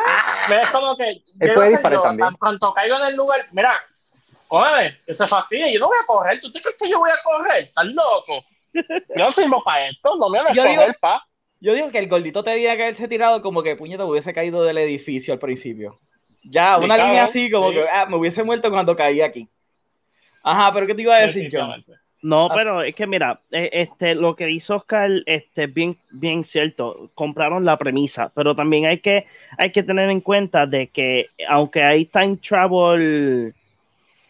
Mira, 0.49 0.61
es 0.61 0.69
como 0.71 0.97
que. 0.97 1.09
Él 1.09 1.23
yo 1.39 1.53
puede 1.53 1.69
disparar 1.69 1.99
yo, 1.99 2.01
también. 2.01 2.29
Tan 2.29 2.39
pronto 2.39 2.73
caigo 2.73 2.95
en 2.97 3.07
el 3.07 3.15
lugar. 3.15 3.45
Mira, 3.51 3.71
cógeme, 4.47 4.97
que 5.05 5.13
se 5.13 5.27
fastidie. 5.27 5.71
Yo 5.73 5.79
no 5.79 5.87
voy 5.87 5.97
a 6.01 6.07
correr. 6.07 6.39
¿Tú 6.39 6.51
te 6.51 6.59
crees 6.59 6.75
que 6.77 6.89
yo 6.89 6.99
voy 6.99 7.11
a 7.11 7.23
correr? 7.23 7.65
¿Estás 7.65 7.85
loco? 7.85 8.43
Yo 8.73 8.83
no 9.15 9.31
sirvo 9.31 9.63
para 9.63 9.87
esto. 9.89 10.15
No 10.17 10.27
me 10.29 10.39
voy 10.39 10.49
a 10.49 10.53
Yo 10.53 10.63
correr, 10.63 10.97
pa. 10.99 11.23
Yo 11.61 11.73
digo 11.73 11.89
que 11.91 11.99
el 11.99 12.09
gordito 12.09 12.43
te 12.43 12.49
debía 12.49 12.75
que 12.75 12.83
haberse 12.83 13.07
tirado 13.07 13.41
como 13.41 13.63
que 13.63 13.75
puñeta 13.75 14.05
hubiese 14.05 14.33
caído 14.33 14.63
del 14.63 14.77
edificio 14.79 15.33
al 15.33 15.39
principio. 15.39 15.99
Ya, 16.43 16.77
una 16.77 16.97
línea 16.97 17.23
así 17.23 17.49
como 17.49 17.69
sí. 17.69 17.75
que 17.75 17.85
ah, 17.89 18.05
me 18.07 18.17
hubiese 18.17 18.43
muerto 18.43 18.69
cuando 18.69 18.95
caí 18.95 19.21
aquí. 19.21 19.47
Ajá, 20.43 20.71
pero 20.73 20.85
¿qué 20.85 20.93
te 20.93 21.01
iba 21.03 21.15
a 21.15 21.21
decir, 21.21 21.49
John? 21.51 21.83
No, 22.25 22.49
pero 22.51 22.81
es 22.81 22.95
que 22.95 23.05
mira, 23.05 23.39
eh, 23.51 23.69
este, 23.71 24.15
lo 24.15 24.35
que 24.35 24.47
dice 24.47 24.73
Oscar, 24.73 25.11
este, 25.27 25.67
bien, 25.67 25.95
bien 26.09 26.43
cierto, 26.43 27.11
compraron 27.13 27.63
la 27.63 27.77
premisa, 27.77 28.31
pero 28.33 28.55
también 28.55 28.87
hay 28.87 28.97
que, 28.97 29.27
hay 29.59 29.69
que 29.69 29.83
tener 29.83 30.09
en 30.09 30.21
cuenta 30.21 30.65
de 30.65 30.87
que 30.87 31.27
aunque 31.47 31.83
hay 31.83 32.05
time 32.05 32.37
travel 32.37 33.53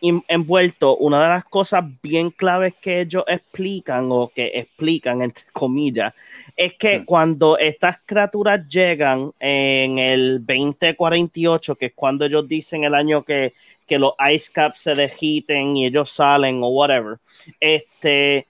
envuelto, 0.01 0.97
una 0.97 1.23
de 1.23 1.29
las 1.29 1.45
cosas 1.45 1.85
bien 2.03 2.31
claves 2.31 2.73
que 2.81 2.99
ellos 2.99 3.23
explican 3.27 4.09
o 4.11 4.27
que 4.27 4.51
explican 4.55 5.21
entre 5.21 5.45
comillas 5.53 6.13
es 6.55 6.73
que 6.75 6.99
Mm. 6.99 7.05
cuando 7.05 7.57
estas 7.57 7.97
criaturas 8.05 8.67
llegan 8.69 9.31
en 9.39 9.99
el 9.99 10.39
2048, 10.45 11.75
que 11.75 11.87
es 11.87 11.93
cuando 11.93 12.25
ellos 12.25 12.47
dicen 12.47 12.83
el 12.83 12.95
año 12.95 13.23
que, 13.23 13.53
que 13.87 13.99
los 13.99 14.13
ice 14.33 14.51
caps 14.51 14.81
se 14.81 14.95
degiten 14.95 15.77
y 15.77 15.85
ellos 15.85 16.09
salen 16.11 16.61
o 16.63 16.67
whatever, 16.69 17.17
este, 17.59 18.45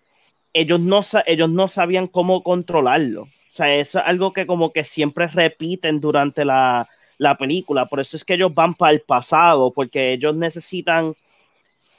ellos 0.54 0.80
no, 0.80 1.02
ellos 1.26 1.50
no 1.50 1.68
sabían 1.68 2.08
cómo 2.08 2.44
controlarlo. 2.44 3.24
O 3.24 3.30
sea, 3.56 3.74
eso 3.76 4.00
es 4.00 4.06
algo 4.06 4.34
que 4.34 4.46
como 4.46 4.72
que 4.72 4.84
siempre 4.84 5.28
repiten 5.28 6.00
durante 6.00 6.46
la, 6.46 6.88
la 7.18 7.38
película. 7.38 7.86
Por 7.86 8.00
eso 8.02 8.18
es 8.18 8.24
que 8.24 8.36
ellos 8.36 8.54
van 8.54 8.74
para 8.76 8.94
el 8.94 9.02
pasado, 9.02 9.72
porque 9.72 10.14
ellos 10.14 10.36
necesitan 10.36 11.16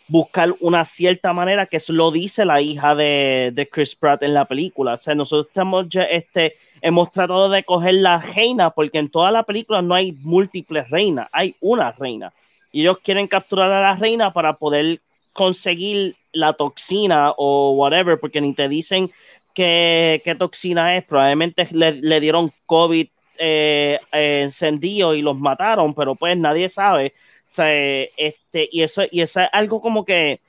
buscar 0.09 0.55
una 0.61 0.85
cierta 0.85 1.33
manera, 1.33 1.67
que 1.67 1.79
eso 1.79 1.93
lo 1.93 2.11
dice 2.11 2.45
la 2.45 2.61
hija 2.61 2.95
de, 2.95 3.51
de 3.55 3.69
Chris 3.69 3.95
Pratt 3.95 4.23
en 4.23 4.35
la 4.35 4.45
película. 4.45 4.95
O 4.95 4.97
sea, 4.97 5.15
nosotros 5.15 5.49
estamos 5.49 5.89
ya, 5.89 6.05
este, 6.05 6.57
hemos 6.81 7.11
tratado 7.11 7.49
de 7.49 7.65
coger 7.65 7.95
la 7.95 8.19
reina, 8.21 8.71
porque 8.71 8.99
en 8.99 9.09
toda 9.09 9.31
la 9.31 9.43
película 9.43 9.83
no 9.83 9.95
hay 9.95 10.13
múltiples 10.23 10.89
reinas, 10.91 11.29
hay 11.33 11.55
una 11.61 11.93
reina. 11.93 12.33
Y 12.73 12.83
ellos 12.83 12.99
quieren 13.03 13.27
capturar 13.27 13.73
a 13.73 13.81
la 13.81 13.97
reina 13.97 14.33
para 14.33 14.55
poder 14.55 15.01
conseguir 15.33 16.17
la 16.33 16.53
toxina 16.53 17.33
o 17.37 17.73
whatever, 17.73 18.19
porque 18.19 18.41
ni 18.41 18.55
te 18.55 18.69
dicen 18.69 19.11
qué, 19.55 20.21
qué 20.25 20.35
toxina 20.35 20.97
es. 20.97 21.05
Probablemente 21.05 21.69
le, 21.73 22.21
dieron 22.21 22.53
COVID 22.67 23.09
eh, 23.39 23.99
eh, 24.13 24.41
encendido 24.43 25.15
y 25.15 25.23
los 25.23 25.39
mataron, 25.39 25.95
pero 25.95 26.15
pues 26.15 26.37
nadie 26.37 26.69
sabe. 26.69 27.13
Sea, 27.47 28.03
este, 28.17 28.69
y 28.71 28.83
eso, 28.83 29.03
y 29.11 29.21
eso 29.21 29.41
es 29.41 29.49
algo 29.53 29.81
como 29.81 30.05
que 30.05 30.41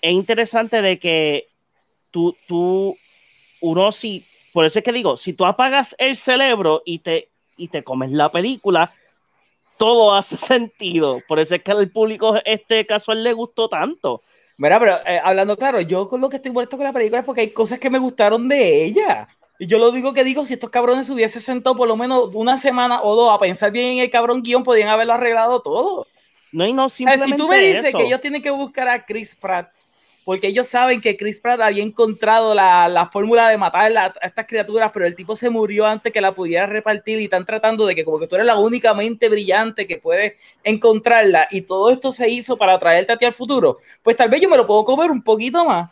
es 0.00 0.12
interesante 0.12 0.82
de 0.82 0.98
que 0.98 1.48
tú, 2.10 2.36
tú, 2.46 2.96
uno 3.60 3.92
si, 3.92 4.24
por 4.52 4.64
eso 4.64 4.78
es 4.78 4.84
que 4.84 4.92
digo, 4.92 5.16
si 5.16 5.32
tú 5.32 5.44
apagas 5.44 5.94
el 5.98 6.16
cerebro 6.16 6.82
y 6.84 6.98
te, 6.98 7.28
y 7.56 7.68
te 7.68 7.82
comes 7.82 8.10
la 8.10 8.30
película, 8.30 8.92
todo 9.78 10.14
hace 10.14 10.36
sentido. 10.38 11.20
Por 11.26 11.38
eso 11.38 11.54
es 11.54 11.62
que 11.62 11.72
al 11.72 11.90
público 11.90 12.36
este 12.44 12.86
casual 12.86 13.24
le 13.24 13.32
gustó 13.32 13.68
tanto. 13.68 14.22
Mira, 14.58 14.78
pero 14.78 14.94
eh, 15.06 15.20
hablando 15.22 15.56
claro, 15.56 15.80
yo 15.80 16.08
con 16.08 16.20
lo 16.20 16.28
que 16.28 16.36
estoy 16.36 16.52
muerto 16.52 16.76
con 16.76 16.84
la 16.84 16.92
película 16.92 17.20
es 17.20 17.24
porque 17.24 17.40
hay 17.40 17.50
cosas 17.50 17.78
que 17.78 17.90
me 17.90 17.98
gustaron 17.98 18.48
de 18.48 18.84
ella. 18.84 19.28
Y 19.62 19.68
yo 19.68 19.78
lo 19.78 19.92
digo 19.92 20.12
que 20.12 20.24
digo, 20.24 20.44
si 20.44 20.54
estos 20.54 20.70
cabrones 20.70 21.06
se 21.06 21.12
hubiesen 21.12 21.40
sentado 21.40 21.76
por 21.76 21.86
lo 21.86 21.96
menos 21.96 22.30
una 22.34 22.58
semana 22.58 23.00
o 23.00 23.14
dos 23.14 23.32
a 23.32 23.38
pensar 23.38 23.70
bien 23.70 23.92
en 23.92 23.98
el 24.00 24.10
cabrón 24.10 24.42
guion, 24.42 24.64
podían 24.64 24.88
haberlo 24.88 25.12
arreglado 25.12 25.62
todo. 25.62 26.08
No, 26.50 26.66
y 26.66 26.72
no 26.72 26.90
simplemente 26.90 27.30
si 27.30 27.36
tú 27.36 27.46
me 27.46 27.60
dices 27.60 27.84
eso. 27.84 27.98
que 27.98 28.06
ellos 28.06 28.20
tienen 28.20 28.42
que 28.42 28.50
buscar 28.50 28.88
a 28.88 29.06
Chris 29.06 29.36
Pratt, 29.36 29.70
porque 30.24 30.48
ellos 30.48 30.66
saben 30.66 31.00
que 31.00 31.16
Chris 31.16 31.40
Pratt 31.40 31.60
había 31.60 31.84
encontrado 31.84 32.56
la, 32.56 32.88
la 32.88 33.06
fórmula 33.06 33.50
de 33.50 33.56
matar 33.56 33.96
a 33.96 34.12
estas 34.26 34.48
criaturas, 34.48 34.90
pero 34.92 35.06
el 35.06 35.14
tipo 35.14 35.36
se 35.36 35.48
murió 35.48 35.86
antes 35.86 36.12
que 36.12 36.20
la 36.20 36.34
pudiera 36.34 36.66
repartir 36.66 37.20
y 37.20 37.24
están 37.26 37.44
tratando 37.44 37.86
de 37.86 37.94
que 37.94 38.04
como 38.04 38.18
que 38.18 38.26
tú 38.26 38.34
eres 38.34 38.48
la 38.48 38.58
única 38.58 38.94
mente 38.94 39.28
brillante 39.28 39.86
que 39.86 39.98
puede 39.98 40.38
encontrarla 40.64 41.46
y 41.52 41.60
todo 41.60 41.92
esto 41.92 42.10
se 42.10 42.28
hizo 42.28 42.56
para 42.56 42.80
traerte 42.80 43.12
a 43.12 43.16
ti 43.16 43.26
al 43.26 43.34
futuro, 43.34 43.78
pues 44.02 44.16
tal 44.16 44.28
vez 44.28 44.40
yo 44.40 44.48
me 44.48 44.56
lo 44.56 44.66
puedo 44.66 44.84
comer 44.84 45.12
un 45.12 45.22
poquito 45.22 45.64
más. 45.64 45.88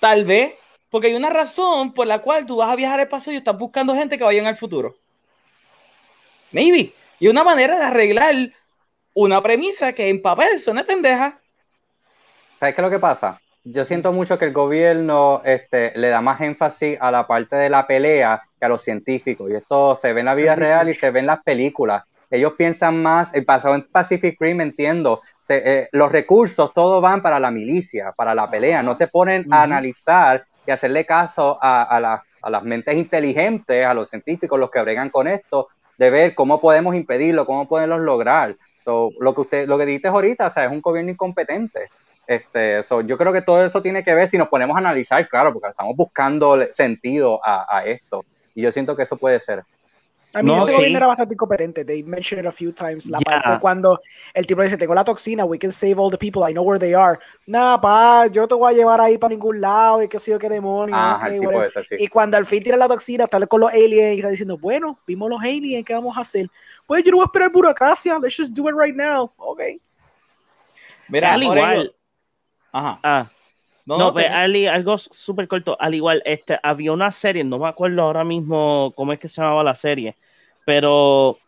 Tal 0.00 0.24
vez, 0.24 0.54
porque 0.92 1.08
hay 1.08 1.14
una 1.14 1.30
razón 1.30 1.94
por 1.94 2.06
la 2.06 2.18
cual 2.18 2.44
tú 2.44 2.58
vas 2.58 2.70
a 2.70 2.76
viajar 2.76 3.00
al 3.00 3.08
pasado 3.08 3.32
y 3.32 3.36
estás 3.36 3.56
buscando 3.56 3.94
gente 3.94 4.18
que 4.18 4.24
vayan 4.24 4.44
al 4.46 4.58
futuro. 4.58 4.94
Maybe. 6.52 6.92
Y 7.18 7.28
una 7.28 7.42
manera 7.42 7.78
de 7.78 7.84
arreglar 7.84 8.34
una 9.14 9.42
premisa 9.42 9.94
que 9.94 10.10
en 10.10 10.20
papel 10.20 10.58
suena 10.58 10.84
pendeja. 10.84 11.40
¿Sabes 12.60 12.74
qué 12.74 12.80
es 12.82 12.84
lo 12.84 12.90
que 12.90 12.98
pasa? 12.98 13.40
Yo 13.64 13.86
siento 13.86 14.12
mucho 14.12 14.38
que 14.38 14.44
el 14.44 14.52
gobierno 14.52 15.40
este, 15.46 15.92
le 15.96 16.08
da 16.10 16.20
más 16.20 16.42
énfasis 16.42 16.98
a 17.00 17.10
la 17.10 17.26
parte 17.26 17.56
de 17.56 17.70
la 17.70 17.86
pelea 17.86 18.42
que 18.58 18.66
a 18.66 18.68
los 18.68 18.82
científicos. 18.82 19.50
Y 19.50 19.54
esto 19.54 19.94
se 19.94 20.12
ve 20.12 20.20
en 20.20 20.26
la 20.26 20.34
vida 20.34 20.54
real 20.56 20.90
y 20.90 20.92
se 20.94 21.10
ve 21.10 21.20
en 21.20 21.26
las 21.26 21.42
películas. 21.42 22.04
Ellos 22.30 22.52
piensan 22.52 23.00
más, 23.00 23.32
el 23.34 23.46
pasado 23.46 23.76
en 23.76 23.82
Pacific 23.82 24.36
Rim 24.38 24.60
entiendo, 24.60 25.22
se- 25.40 25.62
eh, 25.64 25.88
los 25.92 26.12
recursos 26.12 26.74
todos 26.74 27.00
van 27.00 27.22
para 27.22 27.40
la 27.40 27.50
milicia, 27.50 28.12
para 28.12 28.34
la 28.34 28.50
pelea, 28.50 28.82
no 28.82 28.94
se 28.94 29.06
ponen 29.06 29.46
a 29.50 29.62
analizar 29.62 30.44
y 30.66 30.70
hacerle 30.70 31.04
caso 31.06 31.58
a, 31.60 31.82
a 31.82 32.00
la- 32.00 32.22
a 32.42 32.50
las 32.50 32.62
mentes 32.64 32.96
inteligentes, 32.96 33.86
a 33.86 33.94
los 33.94 34.10
científicos, 34.10 34.58
los 34.58 34.70
que 34.70 34.82
bregan 34.82 35.10
con 35.10 35.28
esto, 35.28 35.68
de 35.96 36.10
ver 36.10 36.34
cómo 36.34 36.60
podemos 36.60 36.94
impedirlo, 36.94 37.46
cómo 37.46 37.68
podemos 37.68 38.00
lograr. 38.00 38.56
lo 38.84 39.34
que 39.34 39.40
usted, 39.40 39.68
lo 39.68 39.78
que 39.78 39.86
dijiste 39.86 40.08
ahorita, 40.08 40.48
o 40.48 40.50
sea, 40.50 40.64
es 40.64 40.70
un 40.72 40.80
gobierno 40.80 41.12
incompetente. 41.12 41.88
Este, 42.26 42.80
yo 43.06 43.16
creo 43.16 43.32
que 43.32 43.42
todo 43.42 43.64
eso 43.64 43.80
tiene 43.82 44.02
que 44.02 44.14
ver 44.14 44.28
si 44.28 44.38
nos 44.38 44.48
ponemos 44.48 44.76
a 44.76 44.80
analizar, 44.80 45.28
claro, 45.28 45.52
porque 45.52 45.68
estamos 45.68 45.94
buscando 45.96 46.58
sentido 46.72 47.40
a, 47.44 47.84
esto. 47.86 48.24
Y 48.54 48.62
yo 48.62 48.72
siento 48.72 48.96
que 48.96 49.04
eso 49.04 49.16
puede 49.16 49.38
ser. 49.38 49.62
A 50.34 50.42
mí 50.42 50.56
ese 50.56 50.72
gobierno 50.72 50.96
era 50.96 51.06
bastante 51.06 51.34
incompetente. 51.34 51.84
They 51.84 52.02
mentioned 52.02 52.44
it 52.44 52.48
a 52.48 52.52
few 52.52 52.72
times. 52.72 53.08
La 53.08 53.20
parte 53.20 53.58
cuando 53.60 53.98
el 54.32 54.46
tipo 54.46 54.62
dice, 54.62 54.78
tengo 54.78 54.94
la 54.94 55.04
toxina, 55.04 55.44
we 55.44 55.58
can 55.58 55.70
save 55.70 55.98
all 55.98 56.10
the 56.10 56.16
people, 56.16 56.42
I 56.48 56.52
know 56.52 56.64
where 56.64 56.78
they 56.78 56.94
are. 56.94 57.18
Nah, 57.46 57.78
pa, 57.78 58.26
yo 58.28 58.48
te 58.48 58.54
voy 58.54 58.72
a 58.72 58.76
llevar 58.76 59.00
ahí 59.00 59.18
para 59.18 59.30
ningún 59.30 59.60
lado 59.60 60.02
y 60.02 60.08
qué 60.08 60.18
sé 60.18 60.30
yo, 60.30 60.38
qué 60.38 60.48
demonios. 60.48 60.98
Y 61.98 62.08
cuando 62.08 62.36
al 62.36 62.46
fin 62.46 62.62
tira 62.62 62.76
la 62.76 62.88
toxina, 62.88 63.24
está 63.24 63.46
con 63.46 63.60
los 63.60 63.70
aliens 63.70 64.14
y 64.14 64.18
está 64.18 64.30
diciendo, 64.30 64.56
bueno, 64.56 64.98
vimos 65.06 65.28
los 65.28 65.40
aliens, 65.40 65.84
¿qué 65.84 65.94
vamos 65.94 66.16
a 66.16 66.20
hacer? 66.20 66.48
Pues 66.86 67.04
yo 67.04 67.10
no 67.10 67.18
voy 67.18 67.24
a 67.24 67.26
esperar 67.26 67.50
burocracia, 67.52 68.18
let's 68.18 68.36
just 68.36 68.54
do 68.54 68.68
it 68.68 68.74
right 68.74 68.96
now. 68.96 69.30
Ok. 69.36 69.60
Mira, 71.08 71.34
al 71.34 71.42
igual, 71.42 71.94
Ajá. 72.72 72.98
Ah. 73.02 73.30
No, 73.84 74.12
pues, 74.12 74.26
algo 74.30 74.98
súper 74.98 75.48
corto. 75.48 75.76
Al 75.80 75.94
igual, 75.94 76.22
este, 76.24 76.58
había 76.62 76.92
una 76.92 77.10
serie, 77.10 77.42
no 77.44 77.58
me 77.58 77.68
acuerdo 77.68 78.02
ahora 78.02 78.24
mismo 78.24 78.92
cómo 78.94 79.12
es 79.12 79.18
que 79.18 79.28
se 79.28 79.40
llamaba 79.40 79.64
la 79.64 79.74
serie, 79.74 80.14
pero 80.64 81.38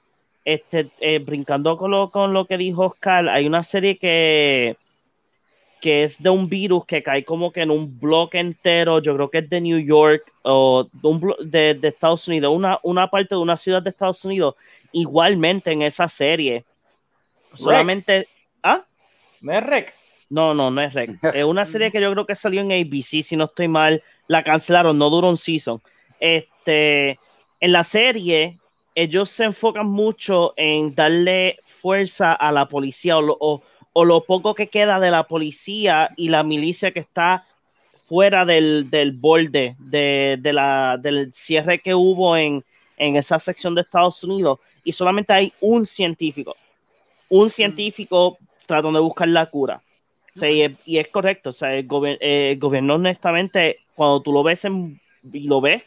este, 0.44 0.90
eh, 1.00 1.20
brincando 1.20 1.76
con 1.78 1.90
lo, 1.90 2.10
con 2.10 2.32
lo 2.32 2.44
que 2.46 2.58
dijo 2.58 2.86
Oscar, 2.86 3.28
hay 3.28 3.46
una 3.46 3.62
serie 3.62 3.96
que, 3.96 4.76
que 5.80 6.02
es 6.02 6.20
de 6.20 6.30
un 6.30 6.48
virus 6.48 6.84
que 6.86 7.02
cae 7.02 7.24
como 7.24 7.52
que 7.52 7.62
en 7.62 7.70
un 7.70 8.00
bloque 8.00 8.40
entero, 8.40 9.00
yo 9.00 9.14
creo 9.14 9.30
que 9.30 9.38
es 9.38 9.48
de 9.48 9.60
New 9.60 9.78
York 9.78 10.24
o 10.42 10.88
de, 11.40 11.74
de, 11.74 11.88
Estados 11.88 12.26
Unidos, 12.26 12.54
una, 12.54 12.80
una 12.82 13.08
parte 13.08 13.36
de 13.36 13.40
una 13.40 13.56
ciudad 13.56 13.80
de 13.80 13.90
Estados 13.90 14.24
Unidos, 14.24 14.56
igualmente 14.92 15.70
en 15.70 15.82
esa 15.82 16.08
serie. 16.08 16.64
Solamente... 17.54 18.26
¿Ah? 18.62 18.82
Merrek. 19.40 19.94
No, 20.30 20.54
no, 20.54 20.70
no 20.70 20.80
es. 20.80 20.94
Es 20.96 21.44
una 21.44 21.64
serie 21.64 21.90
que 21.90 22.00
yo 22.00 22.12
creo 22.12 22.26
que 22.26 22.34
salió 22.34 22.60
en 22.60 22.72
ABC, 22.72 23.22
si 23.22 23.36
no 23.36 23.44
estoy 23.44 23.68
mal. 23.68 24.02
La 24.26 24.42
cancelaron, 24.42 24.96
no 24.98 25.10
duró 25.10 25.28
un 25.28 25.36
season. 25.36 25.80
Este, 26.18 27.18
en 27.60 27.72
la 27.72 27.84
serie, 27.84 28.58
ellos 28.94 29.30
se 29.30 29.44
enfocan 29.44 29.86
mucho 29.86 30.54
en 30.56 30.94
darle 30.94 31.58
fuerza 31.80 32.32
a 32.32 32.52
la 32.52 32.66
policía 32.66 33.18
o 33.18 34.04
lo, 34.04 34.24
poco 34.24 34.54
que 34.54 34.68
queda 34.68 34.98
de 35.00 35.10
la 35.10 35.24
policía 35.24 36.08
y 36.16 36.28
la 36.28 36.42
milicia 36.42 36.92
que 36.92 37.00
está 37.00 37.44
fuera 38.08 38.44
del, 38.44 38.88
borde 39.14 39.76
de, 39.78 40.38
la, 40.52 40.98
del 41.00 41.32
cierre 41.32 41.78
que 41.78 41.94
hubo 41.94 42.36
en, 42.36 42.64
en 42.96 43.16
esa 43.16 43.38
sección 43.38 43.74
de 43.74 43.82
Estados 43.82 44.22
Unidos 44.24 44.58
y 44.84 44.92
solamente 44.92 45.32
hay 45.32 45.52
un 45.60 45.86
científico, 45.86 46.56
un 47.28 47.50
científico 47.50 48.38
tratando 48.66 48.98
de 48.98 49.04
buscar 49.04 49.28
la 49.28 49.46
cura. 49.46 49.80
Sí, 50.34 50.76
y 50.84 50.98
es 50.98 51.08
correcto. 51.08 51.50
O 51.50 51.52
sea, 51.52 51.74
el, 51.74 51.86
gobierno, 51.86 52.94
honestamente, 52.94 53.78
cuando 53.94 54.20
tú 54.20 54.32
lo 54.32 54.42
ves 54.42 54.64
en, 54.64 55.00
y 55.32 55.46
lo 55.46 55.60
ves 55.60 55.82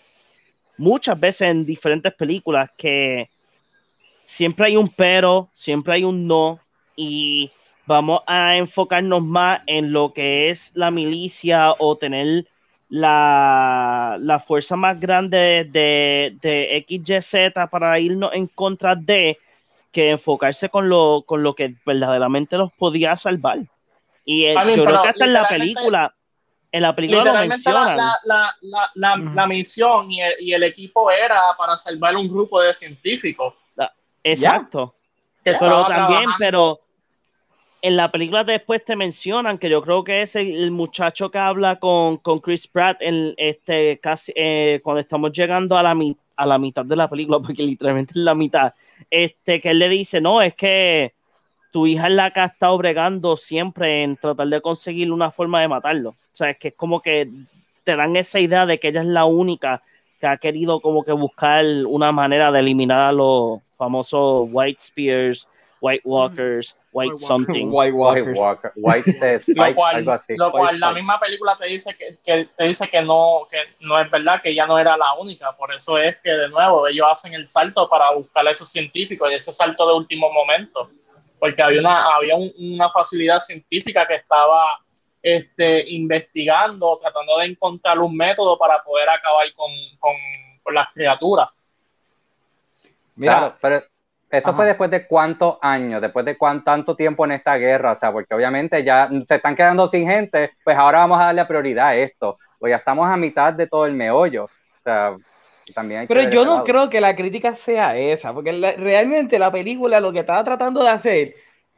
muchas 0.77 1.19
veces 1.19 1.49
en 1.49 1.65
diferentes 1.65 2.13
películas, 2.13 2.69
que 2.77 3.29
siempre 4.25 4.67
hay 4.67 4.77
un 4.77 4.87
pero, 4.87 5.49
siempre 5.53 5.95
hay 5.95 6.03
un 6.05 6.25
no, 6.25 6.59
y 6.95 7.51
vamos 7.85 8.21
a 8.25 8.55
enfocarnos 8.55 9.21
más 9.21 9.61
en 9.67 9.91
lo 9.91 10.13
que 10.13 10.49
es 10.49 10.71
la 10.75 10.91
milicia 10.91 11.73
o 11.77 11.97
tener 11.97 12.45
la, 12.89 14.17
la 14.21 14.39
fuerza 14.39 14.77
más 14.77 14.97
grande 14.97 15.67
de, 15.69 16.37
de 16.41 16.85
XYZ 16.87 17.53
para 17.69 17.99
irnos 17.99 18.31
en 18.33 18.47
contra 18.47 18.95
de 18.95 19.37
que 19.91 20.11
enfocarse 20.11 20.69
con 20.69 20.87
lo, 20.87 21.23
con 21.25 21.43
lo 21.43 21.53
que 21.53 21.75
verdaderamente 21.85 22.57
los 22.57 22.71
podía 22.73 23.17
salvar. 23.17 23.59
Y 24.29 24.53
yo 24.53 24.83
creo 24.83 25.01
que 25.03 25.07
hasta 25.07 25.23
en 25.23 25.33
la 25.33 25.47
película, 25.47 26.13
en 26.69 26.81
la 26.81 26.93
película 26.93 27.23
lo 27.23 27.33
mencionan. 27.47 27.95
La, 27.95 28.13
la, 28.25 28.91
la, 28.95 29.17
la 29.33 29.47
misión 29.47 30.11
y 30.11 30.21
el, 30.21 30.33
y 30.41 30.53
el, 30.53 30.63
equipo 30.63 31.09
era 31.09 31.41
para 31.57 31.77
salvar 31.77 32.17
un 32.17 32.27
grupo 32.27 32.61
de 32.61 32.73
científicos. 32.73 33.53
Exacto. 34.21 34.95
Pero 35.43 35.87
también, 35.87 36.29
pero 36.37 36.81
en 37.81 37.95
la 37.95 38.11
película 38.11 38.43
después 38.43 38.83
te 38.83 38.97
mencionan 38.97 39.57
que 39.57 39.69
yo 39.69 39.81
creo 39.81 40.03
que 40.03 40.23
es 40.23 40.35
el, 40.35 40.71
muchacho 40.71 41.31
que 41.31 41.37
habla 41.37 41.77
con, 41.79 42.17
con, 42.17 42.39
Chris 42.39 42.67
Pratt 42.67 42.97
en 43.01 43.33
este 43.37 43.97
casi 43.99 44.33
eh, 44.35 44.81
cuando 44.83 44.99
estamos 44.99 45.31
llegando 45.31 45.77
a 45.77 45.83
la, 45.83 45.95
a 46.35 46.45
la 46.45 46.57
mitad 46.57 46.83
de 46.83 46.97
la 46.97 47.09
película, 47.09 47.39
porque 47.45 47.63
literalmente 47.63 48.11
es 48.11 48.17
la 48.17 48.35
mitad, 48.35 48.73
este 49.09 49.61
que 49.61 49.69
él 49.69 49.79
le 49.79 49.87
dice, 49.87 50.19
no, 50.19 50.41
es 50.41 50.53
que 50.53 51.13
tu 51.71 51.87
hija 51.87 52.07
es 52.07 52.13
la 52.13 52.31
que 52.31 52.39
ha 52.39 52.45
estado 52.45 52.77
bregando 52.77 53.37
siempre 53.37 54.03
en 54.03 54.15
tratar 54.15 54.47
de 54.47 54.61
conseguir 54.61 55.11
una 55.11 55.31
forma 55.31 55.61
de 55.61 55.67
matarlo. 55.67 56.09
O 56.09 56.15
sea, 56.33 56.49
es 56.51 56.57
que 56.57 56.69
es 56.69 56.75
como 56.75 57.01
que 57.01 57.29
te 57.83 57.95
dan 57.95 58.15
esa 58.15 58.39
idea 58.39 58.65
de 58.65 58.79
que 58.79 58.89
ella 58.89 59.01
es 59.01 59.07
la 59.07 59.25
única 59.25 59.81
que 60.19 60.27
ha 60.27 60.37
querido 60.37 60.81
como 60.81 61.03
que 61.03 61.11
buscar 61.11 61.63
una 61.85 62.11
manera 62.11 62.51
de 62.51 62.59
eliminar 62.59 62.99
a 63.01 63.11
los 63.11 63.59
famosos 63.77 64.49
White 64.51 64.79
Spears, 64.79 65.47
White 65.79 66.01
Walkers, 66.05 66.75
White 66.91 67.19
something. 67.19 67.69
White 67.71 67.93
Walkers. 67.93 68.39
White, 68.75 69.43
lo 69.55 69.75
cual, 69.75 69.95
algo 69.97 70.11
así. 70.11 70.35
Lo 70.35 70.51
cual 70.51 70.79
la 70.79 70.91
misma 70.91 71.19
película 71.19 71.55
te 71.55 71.67
dice 71.67 71.95
que, 71.95 72.17
que, 72.25 72.47
te 72.57 72.63
dice 72.63 72.89
que 72.89 73.01
no, 73.03 73.47
que 73.49 73.57
no 73.81 73.99
es 73.99 74.09
verdad, 74.09 74.41
que 74.41 74.49
ella 74.49 74.65
no 74.65 74.79
era 74.79 74.97
la 74.97 75.13
única. 75.13 75.51
Por 75.51 75.73
eso 75.73 75.97
es 75.99 76.17
que 76.23 76.31
de 76.31 76.49
nuevo 76.49 76.87
ellos 76.87 77.05
hacen 77.11 77.33
el 77.35 77.45
salto 77.45 77.87
para 77.87 78.11
buscar 78.13 78.47
a 78.47 78.51
esos 78.51 78.69
científicos 78.69 79.31
y 79.31 79.35
ese 79.35 79.51
salto 79.51 79.87
de 79.87 79.93
último 79.93 80.31
momento 80.31 80.89
porque 81.39 81.61
había 81.61 81.79
una, 81.79 82.15
había 82.15 82.35
una 82.35 82.89
facilidad 82.91 83.39
científica 83.39 84.07
que 84.07 84.15
estaba 84.15 84.79
este, 85.21 85.89
investigando, 85.89 86.97
tratando 87.01 87.37
de 87.39 87.47
encontrar 87.47 87.99
un 87.99 88.15
método 88.15 88.57
para 88.57 88.83
poder 88.83 89.09
acabar 89.09 89.45
con, 89.55 89.71
con, 89.99 90.73
las 90.73 90.87
criaturas. 90.93 91.49
Claro, 93.17 93.55
pero 93.61 93.81
eso 94.29 94.53
fue 94.53 94.65
después 94.65 94.91
de 94.91 95.07
cuántos 95.07 95.57
años, 95.61 96.01
después 96.01 96.25
de 96.25 96.37
cuánto 96.37 96.65
tanto 96.65 96.95
tiempo 96.95 97.23
en 97.23 97.31
esta 97.31 97.55
guerra, 97.55 97.93
o 97.93 97.95
sea, 97.95 98.11
porque 98.11 98.35
obviamente 98.35 98.83
ya 98.83 99.09
se 99.23 99.35
están 99.35 99.55
quedando 99.55 99.87
sin 99.87 100.07
gente, 100.07 100.51
pues 100.65 100.77
ahora 100.77 100.99
vamos 100.99 101.19
a 101.19 101.25
darle 101.27 101.45
prioridad 101.45 101.87
a 101.87 101.95
esto, 101.95 102.37
pues 102.59 102.71
ya 102.71 102.77
estamos 102.77 103.07
a 103.07 103.15
mitad 103.15 103.53
de 103.53 103.67
todo 103.67 103.85
el 103.85 103.93
meollo. 103.93 104.45
O 104.45 104.83
sea, 104.83 105.15
pero 106.07 106.29
yo 106.29 106.45
no 106.45 106.63
creo 106.63 106.89
que 106.89 107.01
la 107.01 107.15
crítica 107.15 107.55
sea 107.55 107.97
esa, 107.97 108.33
porque 108.33 108.51
realmente 108.51 109.39
la 109.39 109.51
película 109.51 109.99
lo 109.99 110.11
que 110.11 110.19
estaba 110.19 110.43
tratando 110.43 110.83
de 110.83 110.89
hacer, 110.89 111.35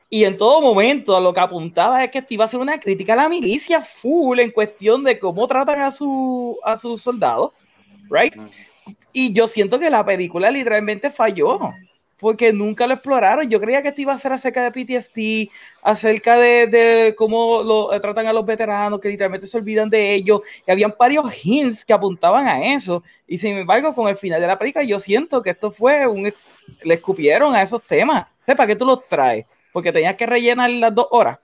y 0.09 0.23
en 0.23 0.37
todo 0.37 0.61
momento 0.61 1.19
lo 1.19 1.33
que 1.33 1.39
apuntaba 1.39 2.03
es 2.03 2.09
que 2.09 2.19
esto 2.19 2.33
iba 2.33 2.45
a 2.45 2.49
ser 2.49 2.59
una 2.59 2.79
crítica 2.79 3.13
a 3.13 3.17
la 3.17 3.29
milicia 3.29 3.81
full 3.81 4.39
en 4.39 4.51
cuestión 4.51 5.03
de 5.03 5.19
cómo 5.19 5.47
tratan 5.47 5.81
a, 5.81 5.91
su, 5.91 6.57
a 6.63 6.77
sus 6.77 7.01
soldados, 7.01 7.51
¿right? 8.09 8.33
Y 9.13 9.33
yo 9.33 9.47
siento 9.47 9.79
que 9.79 9.89
la 9.89 10.03
película 10.03 10.49
literalmente 10.49 11.11
falló 11.11 11.59
porque 12.19 12.51
nunca 12.51 12.85
lo 12.85 12.93
exploraron. 12.93 13.49
Yo 13.49 13.59
creía 13.59 13.81
que 13.81 13.89
esto 13.89 14.01
iba 14.01 14.13
a 14.13 14.19
ser 14.19 14.33
acerca 14.33 14.63
de 14.63 14.71
PTSD, 14.71 15.51
acerca 15.81 16.37
de, 16.37 16.67
de 16.67 17.15
cómo 17.17 17.63
lo 17.63 17.93
eh, 17.93 17.99
tratan 17.99 18.27
a 18.27 18.33
los 18.33 18.45
veteranos, 18.45 18.99
que 18.99 19.09
literalmente 19.09 19.47
se 19.47 19.57
olvidan 19.57 19.89
de 19.89 20.13
ellos. 20.13 20.41
Y 20.67 20.71
habían 20.71 20.93
varios 20.99 21.25
hints 21.43 21.85
que 21.85 21.93
apuntaban 21.93 22.47
a 22.47 22.73
eso. 22.73 23.03
Y 23.25 23.37
sin 23.37 23.57
embargo, 23.57 23.93
con 23.95 24.07
el 24.09 24.17
final 24.17 24.41
de 24.41 24.47
la 24.47 24.59
película, 24.59 24.83
yo 24.83 24.99
siento 24.99 25.41
que 25.41 25.51
esto 25.51 25.71
fue 25.71 26.05
un. 26.05 26.33
Le 26.83 26.93
escupieron 26.93 27.55
a 27.55 27.61
esos 27.61 27.81
temas. 27.81 28.27
¿Para 28.45 28.67
qué 28.67 28.75
tú 28.75 28.85
los 28.85 29.07
traes? 29.07 29.45
Porque 29.71 29.91
tenías 29.91 30.15
que 30.15 30.25
rellenar 30.25 30.69
las 30.71 30.93
dos 30.93 31.07
horas. 31.11 31.37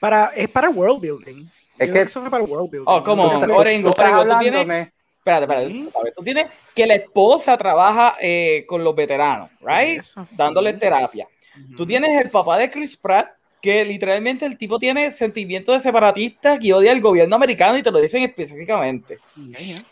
Para, 0.00 0.26
es 0.34 0.48
para 0.48 0.70
world 0.70 1.00
building. 1.00 1.46
Es 1.78 1.90
que 1.90 2.02
eso 2.02 2.20
fue 2.20 2.30
para 2.30 2.44
world 2.44 2.70
building. 2.70 2.86
Oh, 2.88 3.02
como, 3.02 3.24
Orengo, 3.24 3.92
tú 3.92 4.38
tienes 4.40 4.92
espérate, 5.22 5.44
espérate. 5.44 6.12
Tú 6.16 6.22
tienes 6.22 6.46
que 6.74 6.86
la 6.86 6.94
esposa 6.94 7.56
trabaja 7.56 8.16
eh, 8.20 8.64
con 8.66 8.82
los 8.82 8.94
veteranos, 8.94 9.50
right? 9.60 10.02
Dándole 10.32 10.72
terapia. 10.74 11.28
Tú 11.76 11.86
tienes 11.86 12.20
el 12.20 12.30
papá 12.30 12.58
de 12.58 12.70
Chris 12.70 12.96
Pratt, 12.96 13.28
que 13.60 13.84
literalmente 13.84 14.44
el 14.44 14.58
tipo 14.58 14.78
tiene 14.78 15.12
sentimientos 15.12 15.76
de 15.76 15.80
separatista 15.80 16.58
que 16.58 16.74
odia 16.74 16.90
al 16.90 17.00
gobierno 17.00 17.36
americano 17.36 17.78
y 17.78 17.82
te 17.82 17.90
lo 17.90 18.00
dicen 18.00 18.22
específicamente. 18.22 19.18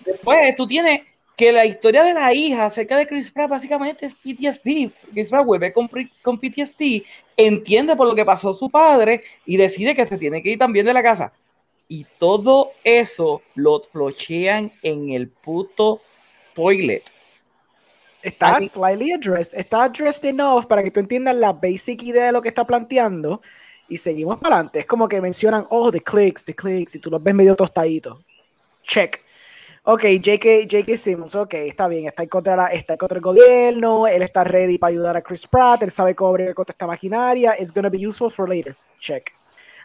Después 0.05 0.55
tú 0.57 0.67
tienes 0.67 1.03
que 1.37 1.53
la 1.53 1.65
historia 1.65 2.03
de 2.03 2.13
la 2.13 2.35
hija 2.35 2.67
acerca 2.67 2.97
de 2.97 3.07
Chris 3.07 3.31
Pratt 3.31 3.49
básicamente 3.49 4.07
es 4.07 4.15
PTSD. 4.15 4.91
Chris 5.13 5.31
Pratt 5.31 5.47
vuelve 5.47 5.73
con, 5.73 5.89
con 6.23 6.39
PTSD, 6.39 7.03
entiende 7.37 7.95
por 7.95 8.09
lo 8.09 8.15
que 8.15 8.25
pasó 8.25 8.53
su 8.53 8.69
padre 8.69 9.23
y 9.47 9.57
decide 9.57 9.95
que 9.95 10.07
se 10.07 10.19
tiene 10.19 10.43
que 10.43 10.51
ir 10.51 10.59
también 10.59 10.85
de 10.85 10.93
la 10.93 11.03
casa. 11.03 11.33
Y 11.93 12.07
todo 12.21 12.71
eso 12.85 13.43
lo 13.57 13.81
flochean 13.83 14.73
en 14.83 15.11
el 15.11 15.29
puto 15.29 16.01
toilet. 16.55 17.03
Está 18.23 18.61
slightly 18.61 19.13
addressed, 19.13 19.59
está 19.59 19.83
addressed 19.85 20.25
enough 20.25 20.67
para 20.67 20.85
que 20.85 20.91
tú 20.93 21.01
entiendas 21.01 21.35
la 21.35 21.53
basic 21.53 22.03
idea 22.05 22.27
de 22.27 22.33
lo 22.33 22.41
que 22.41 22.49
está 22.49 22.65
planteando 22.65 23.43
y 23.89 23.97
seguimos 23.97 24.39
para 24.39 24.55
adelante. 24.55 24.79
Es 24.79 24.87
como 24.87 25.09
que 25.09 25.21
mencionan, 25.21 25.67
oh, 25.71 25.91
the 25.91 26.01
clicks, 26.01 26.45
the 26.45 26.55
clicks, 26.55 26.95
y 26.95 27.01
tú 27.01 27.11
los 27.11 27.21
ves 27.21 27.35
medio 27.35 27.57
tostaditos. 27.57 28.25
Check. 28.85 29.21
Ok, 29.83 30.03
J.K. 30.23 30.69
J.K. 30.71 30.97
Simmons, 30.97 31.35
ok, 31.35 31.55
está 31.55 31.89
bien, 31.89 32.07
está 32.07 32.23
en, 32.23 32.29
contra, 32.29 32.55
la- 32.55 32.69
está 32.69 32.93
en 32.93 32.99
contra 32.99 33.17
del 33.17 33.23
gobierno, 33.23 34.07
él 34.07 34.23
está 34.23 34.45
ready 34.45 34.79
para 34.79 34.91
ayudar 34.93 35.17
a 35.17 35.23
Chris 35.23 35.45
Pratt, 35.45 35.83
él 35.83 35.91
sabe 35.91 36.15
cómo 36.15 36.31
abrir 36.31 36.55
contra 36.55 36.73
esta 36.73 36.87
maquinaria, 36.87 37.57
it's 37.59 37.73
gonna 37.73 37.91
be 37.91 38.07
useful 38.07 38.31
for 38.31 38.49
later, 38.49 38.77
check. 38.99 39.33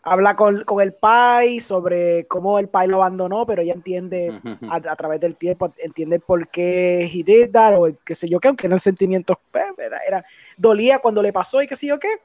Habla 0.07 0.35
con, 0.35 0.63
con 0.65 0.81
el 0.81 0.93
pai 0.93 1.59
sobre 1.59 2.27
cómo 2.27 2.59
el 2.59 2.69
pai 2.69 2.87
lo 2.87 2.97
abandonó, 2.97 3.43
pero 3.47 3.63
ella 3.63 3.73
entiende 3.73 4.39
a, 4.69 4.75
a 4.75 4.95
través 4.95 5.19
del 5.19 5.35
tiempo, 5.35 5.73
entiende 5.79 6.19
por 6.19 6.47
qué 6.47 7.05
he 7.05 7.23
did 7.23 7.49
that, 7.51 7.73
o 7.75 7.89
qué 8.05 8.13
sé 8.13 8.29
yo 8.29 8.39
qué, 8.39 8.49
aunque 8.49 8.67
no 8.67 8.75
el 8.75 8.81
sentimiento 8.81 9.39
pues, 9.51 9.65
era, 9.79 9.97
era- 10.07 10.25
dolía 10.57 10.99
cuando 10.99 11.23
le 11.23 11.33
pasó 11.33 11.59
y 11.59 11.65
qué 11.67 11.75
sé 11.75 11.87
yo 11.87 11.97
qué, 11.97 12.19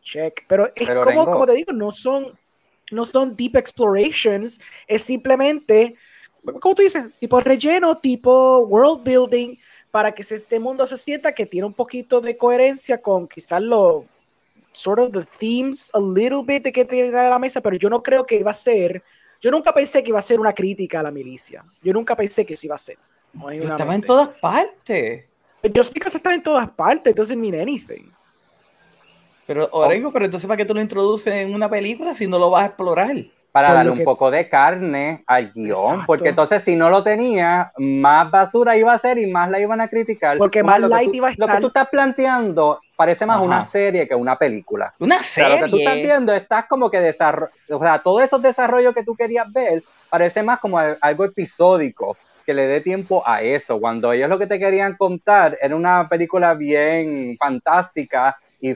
check. 0.00 0.44
Pero 0.46 0.66
es 0.76 0.86
Pero, 0.86 1.02
como, 1.02 1.24
como 1.24 1.44
te 1.46 1.54
digo, 1.54 1.72
no 1.72 1.90
son, 1.90 2.38
no 2.92 3.04
son 3.04 3.34
deep 3.34 3.56
explorations, 3.56 4.60
es 4.86 5.02
simplemente, 5.02 5.96
como 6.60 6.74
tú 6.74 6.82
dices, 6.82 7.02
tipo 7.18 7.40
relleno, 7.40 7.98
tipo 7.98 8.60
world 8.60 9.02
building, 9.02 9.56
para 9.90 10.12
que 10.12 10.22
este 10.22 10.60
mundo 10.60 10.86
se 10.86 10.96
sienta 10.96 11.32
que 11.32 11.46
tiene 11.46 11.66
un 11.66 11.74
poquito 11.74 12.20
de 12.20 12.36
coherencia 12.36 13.02
con 13.02 13.26
quizás 13.26 13.60
los 13.60 14.04
sort 14.74 14.98
of 14.98 15.12
the 15.12 15.24
themes 15.38 15.90
a 15.94 15.98
little 16.00 16.42
bit 16.44 16.64
de 16.64 16.72
que 16.72 16.84
tiene 16.84 17.16
a 17.16 17.30
la 17.30 17.38
mesa, 17.38 17.60
pero 17.60 17.76
yo 17.76 17.88
no 17.88 18.02
creo 18.02 18.26
que 18.26 18.36
iba 18.36 18.50
a 18.50 18.54
ser, 18.54 19.02
yo 19.40 19.50
nunca 19.50 19.72
pensé 19.72 20.02
que 20.02 20.10
iba 20.10 20.18
a 20.18 20.22
ser 20.22 20.40
una 20.40 20.52
crítica 20.52 21.00
a 21.00 21.02
la 21.04 21.10
milicia. 21.10 21.64
Yo 21.82 21.92
nunca 21.92 22.16
pensé 22.16 22.44
que 22.44 22.54
eso 22.54 22.66
iba 22.66 22.74
a 22.74 22.78
ser. 22.78 22.98
Estaba 23.52 23.94
en 23.94 24.00
todas 24.02 24.28
partes. 24.40 25.24
Just 25.74 25.94
because 25.94 26.16
está 26.16 26.34
en 26.34 26.42
todas 26.42 26.68
partes, 26.70 27.14
doesn't 27.14 27.38
mean 27.38 27.54
anything. 27.54 28.10
Pero, 29.46 29.68
Orengo, 29.72 30.10
pero 30.12 30.24
entonces, 30.24 30.46
¿para 30.46 30.56
qué 30.56 30.64
tú 30.64 30.74
lo 30.74 30.80
introduces 30.80 31.32
en 31.32 31.54
una 31.54 31.68
película 31.68 32.14
si 32.14 32.26
no 32.26 32.38
lo 32.38 32.50
vas 32.50 32.62
a 32.64 32.66
explorar? 32.66 33.14
Para 33.52 33.68
Por 33.68 33.76
darle 33.76 33.92
un 33.92 33.98
que- 33.98 34.04
poco 34.04 34.30
de 34.30 34.48
carne 34.48 35.22
al 35.28 35.52
guion, 35.52 35.76
Exacto. 35.78 36.02
porque 36.06 36.28
entonces 36.30 36.62
si 36.64 36.74
no 36.74 36.90
lo 36.90 37.02
tenía, 37.04 37.70
más 37.78 38.28
basura 38.30 38.76
iba 38.76 38.92
a 38.92 38.98
ser 38.98 39.18
y 39.18 39.30
más 39.30 39.48
la 39.50 39.60
iban 39.60 39.80
a 39.80 39.86
criticar. 39.88 40.38
Porque 40.38 40.64
más 40.64 40.80
lo 40.80 40.88
que 40.88 40.94
light 40.94 41.10
tú- 41.10 41.16
iba 41.16 41.28
a 41.28 41.30
Lo 41.30 41.36
que 41.36 41.42
estar. 41.44 41.60
tú 41.60 41.66
estás 41.68 41.88
planteando 41.88 42.80
parece 42.96 43.26
más 43.26 43.36
Ajá. 43.38 43.44
una 43.44 43.62
serie 43.62 44.06
que 44.08 44.14
una 44.14 44.36
película. 44.36 44.94
Una 44.98 45.18
O 45.18 45.22
sea, 45.22 45.48
lo 45.48 45.64
que 45.64 45.70
tú 45.70 45.78
estás 45.78 45.92
serie. 45.94 46.04
viendo, 46.06 46.32
estás 46.32 46.66
como 46.66 46.90
que 46.90 47.00
desarrollo, 47.00 47.52
o 47.70 47.80
sea, 47.80 47.98
todos 47.98 48.22
esos 48.22 48.40
desarrollos 48.42 48.94
que 48.94 49.04
tú 49.04 49.14
querías 49.16 49.50
ver, 49.52 49.82
parece 50.10 50.42
más 50.42 50.60
como 50.60 50.78
algo 50.78 51.24
episódico, 51.24 52.16
que 52.46 52.54
le 52.54 52.66
dé 52.66 52.80
tiempo 52.80 53.22
a 53.26 53.40
eso, 53.42 53.80
cuando 53.80 54.12
ellos 54.12 54.28
lo 54.28 54.38
que 54.38 54.46
te 54.46 54.58
querían 54.58 54.96
contar 54.96 55.56
era 55.60 55.74
una 55.74 56.08
película 56.08 56.54
bien 56.54 57.36
fantástica 57.38 58.36
y 58.60 58.74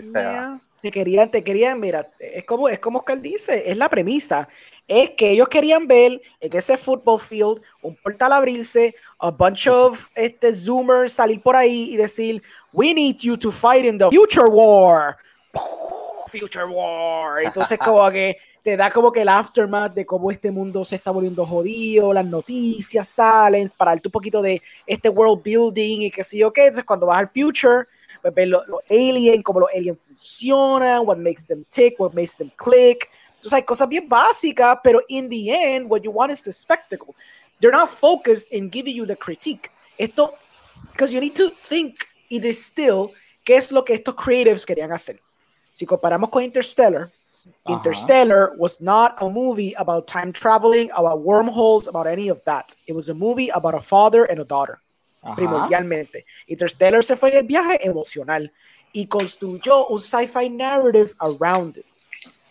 sea, 0.00 0.30
Yeah. 0.32 0.60
Te 0.82 0.90
querían, 0.90 1.30
te 1.30 1.44
querían, 1.44 1.78
mira, 1.78 2.10
es 2.18 2.44
como, 2.44 2.68
es 2.68 2.80
como 2.80 2.98
Oscar 2.98 3.20
dice, 3.20 3.70
es 3.70 3.76
la 3.76 3.88
premisa. 3.88 4.48
Es 4.88 5.10
que 5.10 5.30
ellos 5.30 5.48
querían 5.48 5.86
ver 5.86 6.20
en 6.40 6.56
ese 6.56 6.76
football 6.76 7.20
field 7.20 7.62
un 7.82 7.94
portal 7.94 8.32
abrirse, 8.32 8.92
a 9.20 9.30
bunch 9.30 9.68
of 9.68 10.08
este, 10.16 10.52
zoomers 10.52 11.12
salir 11.12 11.40
por 11.40 11.54
ahí 11.54 11.94
y 11.94 11.96
decir, 11.96 12.42
we 12.72 12.92
need 12.92 13.16
you 13.18 13.36
to 13.36 13.52
fight 13.52 13.84
in 13.84 13.96
the 13.96 14.08
future 14.10 14.48
war. 14.48 15.16
Future 16.28 16.64
war. 16.64 17.42
Entonces 17.44 17.78
como 17.78 18.10
que 18.10 18.38
te 18.62 18.76
da 18.76 18.90
como 18.90 19.10
que 19.10 19.22
el 19.22 19.28
aftermath 19.28 19.92
de 19.92 20.06
cómo 20.06 20.30
este 20.30 20.50
mundo 20.50 20.84
se 20.84 20.94
está 20.94 21.10
volviendo 21.10 21.44
jodido, 21.44 22.12
las 22.12 22.24
noticias 22.24 23.08
salen, 23.08 23.68
para 23.76 23.92
un 23.92 24.10
poquito 24.10 24.40
de 24.40 24.62
este 24.86 25.08
world 25.08 25.42
building 25.42 26.02
y 26.02 26.12
sé 26.22 26.38
yo 26.38 26.52
qué. 26.52 26.66
Entonces 26.66 26.84
cuando 26.84 27.06
vas 27.06 27.18
al 27.18 27.28
future, 27.28 27.86
pues 28.20 28.32
ves 28.34 28.48
los 28.48 28.64
aliens, 28.88 29.42
cómo 29.42 29.60
los 29.60 29.70
aliens 29.74 29.98
funcionan, 30.06 31.02
what 31.04 31.18
makes 31.18 31.44
them 31.46 31.64
tick, 31.70 31.98
what 31.98 32.12
makes 32.12 32.36
them 32.36 32.50
click. 32.56 33.10
Entonces 33.34 33.54
hay 33.54 33.62
cosas 33.64 33.88
bien 33.88 34.08
básicas, 34.08 34.78
pero 34.84 35.00
in 35.08 35.28
the 35.28 35.50
end, 35.50 35.90
what 35.90 36.02
you 36.02 36.12
want 36.12 36.30
is 36.30 36.42
the 36.42 36.52
spectacle. 36.52 37.14
They're 37.60 37.76
not 37.76 37.88
focused 37.88 38.52
in 38.52 38.70
giving 38.70 38.94
you 38.94 39.06
the 39.06 39.16
critique. 39.16 39.68
Esto, 39.98 40.34
because 40.92 41.12
you 41.12 41.20
need 41.20 41.34
to 41.34 41.50
think 41.68 41.96
y 42.28 42.38
distill 42.38 43.10
qué 43.44 43.56
es 43.56 43.72
lo 43.72 43.84
que 43.84 43.94
estos 43.94 44.14
creatives 44.14 44.64
querían 44.64 44.92
hacer. 44.92 45.20
Si 45.72 45.84
comparamos 45.84 46.30
con 46.30 46.42
Interstellar, 46.42 47.10
Interstellar 47.68 48.54
was 48.58 48.80
not 48.80 49.14
a 49.20 49.28
movie 49.28 49.74
about 49.78 50.06
time 50.06 50.32
traveling, 50.32 50.90
about 50.96 51.22
wormholes, 51.22 51.88
about 51.88 52.06
any 52.06 52.28
of 52.28 52.40
that. 52.44 52.74
It 52.86 52.94
was 52.94 53.08
a 53.08 53.14
movie 53.14 53.48
about 53.50 53.74
a 53.74 53.80
father 53.80 54.24
and 54.24 54.40
a 54.40 54.44
daughter 54.44 54.80
primordialmente. 55.36 56.24
Interstellar 56.48 57.02
se 57.02 57.16
fue 57.16 57.30
en 57.30 57.38
el 57.38 57.42
viaje 57.44 57.78
emocional 57.86 58.52
y 58.92 59.06
construyó 59.06 59.86
un 59.88 59.98
sci-fi 59.98 60.48
narrative 60.48 61.14
around 61.20 61.76
it. 61.78 61.86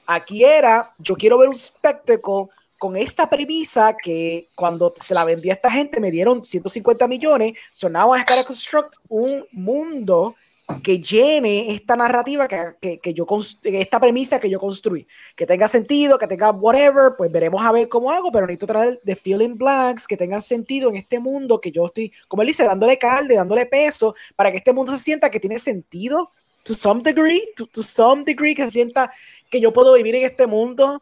Aquí 0.07 0.43
era, 0.43 0.91
yo 0.99 1.15
quiero 1.15 1.37
ver 1.37 1.49
un 1.49 1.55
spectacle 1.55 2.47
con 2.77 2.97
esta 2.97 3.29
premisa 3.29 3.95
que 3.95 4.49
cuando 4.55 4.91
se 4.99 5.13
la 5.13 5.23
vendí 5.23 5.49
a 5.49 5.53
esta 5.53 5.69
gente 5.69 5.99
me 5.99 6.09
dieron 6.09 6.43
150 6.43 7.07
millones, 7.07 7.53
so 7.71 7.87
now 7.87 8.15
I 8.15 8.21
gotta 8.21 8.43
construct 8.43 8.95
un 9.09 9.45
mundo 9.51 10.35
que 10.83 10.99
llene 10.99 11.73
esta 11.73 11.95
narrativa 11.95 12.47
que, 12.47 12.75
que, 12.79 12.99
que 12.99 13.13
yo 13.13 13.25
esta 13.63 13.99
premisa 13.99 14.39
que 14.39 14.49
yo 14.49 14.59
construí, 14.59 15.07
que 15.35 15.45
tenga 15.45 15.67
sentido, 15.67 16.17
que 16.17 16.27
tenga 16.27 16.51
whatever, 16.51 17.13
pues 17.17 17.31
veremos 17.31 17.63
a 17.65 17.71
ver 17.71 17.89
cómo 17.89 18.11
hago, 18.11 18.31
pero 18.31 18.45
necesito 18.45 18.67
traer 18.67 18.99
de 19.03 19.15
fill 19.15 19.41
in 19.41 19.57
blanks 19.57 20.07
que 20.07 20.17
tengan 20.17 20.41
sentido 20.41 20.89
en 20.89 20.97
este 20.97 21.19
mundo 21.19 21.59
que 21.59 21.71
yo 21.71 21.85
estoy, 21.87 22.11
como 22.27 22.41
él 22.41 22.47
dice, 22.47 22.63
dándole 22.63 22.97
carne, 22.97 23.35
dándole 23.35 23.65
peso, 23.65 24.15
para 24.35 24.51
que 24.51 24.57
este 24.57 24.73
mundo 24.73 24.95
se 24.95 25.03
sienta 25.03 25.29
que 25.29 25.39
tiene 25.39 25.59
sentido, 25.59 26.29
to 26.63 26.73
some 26.73 27.01
degree, 27.01 27.43
to, 27.55 27.65
to 27.65 27.83
some 27.83 28.23
degree, 28.23 28.55
que 28.55 28.65
se 28.65 28.71
sienta 28.71 29.11
que 29.49 29.59
yo 29.59 29.73
puedo 29.73 29.93
vivir 29.93 30.15
en 30.15 30.23
este 30.23 30.47
mundo 30.47 31.01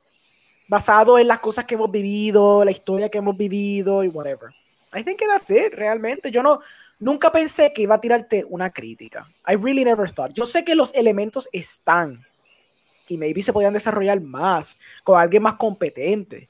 basado 0.68 1.18
en 1.18 1.28
las 1.28 1.40
cosas 1.40 1.66
que 1.66 1.76
hemos 1.76 1.92
vivido, 1.92 2.64
la 2.64 2.72
historia 2.72 3.10
que 3.10 3.18
hemos 3.18 3.36
vivido 3.36 4.04
y 4.04 4.08
whatever. 4.08 4.52
I 4.94 5.04
think 5.04 5.20
that's 5.20 5.50
it, 5.50 5.74
realmente. 5.74 6.32
Yo 6.32 6.42
no, 6.42 6.62
nunca 7.00 7.32
pensé 7.32 7.72
que 7.74 7.82
iba 7.84 7.96
a 7.96 8.00
tirarte 8.02 8.46
una 8.50 8.70
crítica. 8.72 9.28
I 9.48 9.56
really 9.56 9.84
never 9.84 10.10
thought. 10.12 10.34
Yo 10.34 10.46
sé 10.46 10.64
que 10.64 10.76
los 10.76 10.94
elementos 10.94 11.50
están 11.52 12.26
y 13.08 13.18
maybe 13.18 13.42
se 13.42 13.54
podían 13.54 13.74
desarrollar 13.74 14.22
más 14.22 14.78
con 15.04 15.20
alguien 15.20 15.44
más 15.44 15.56
competente. 15.56 16.48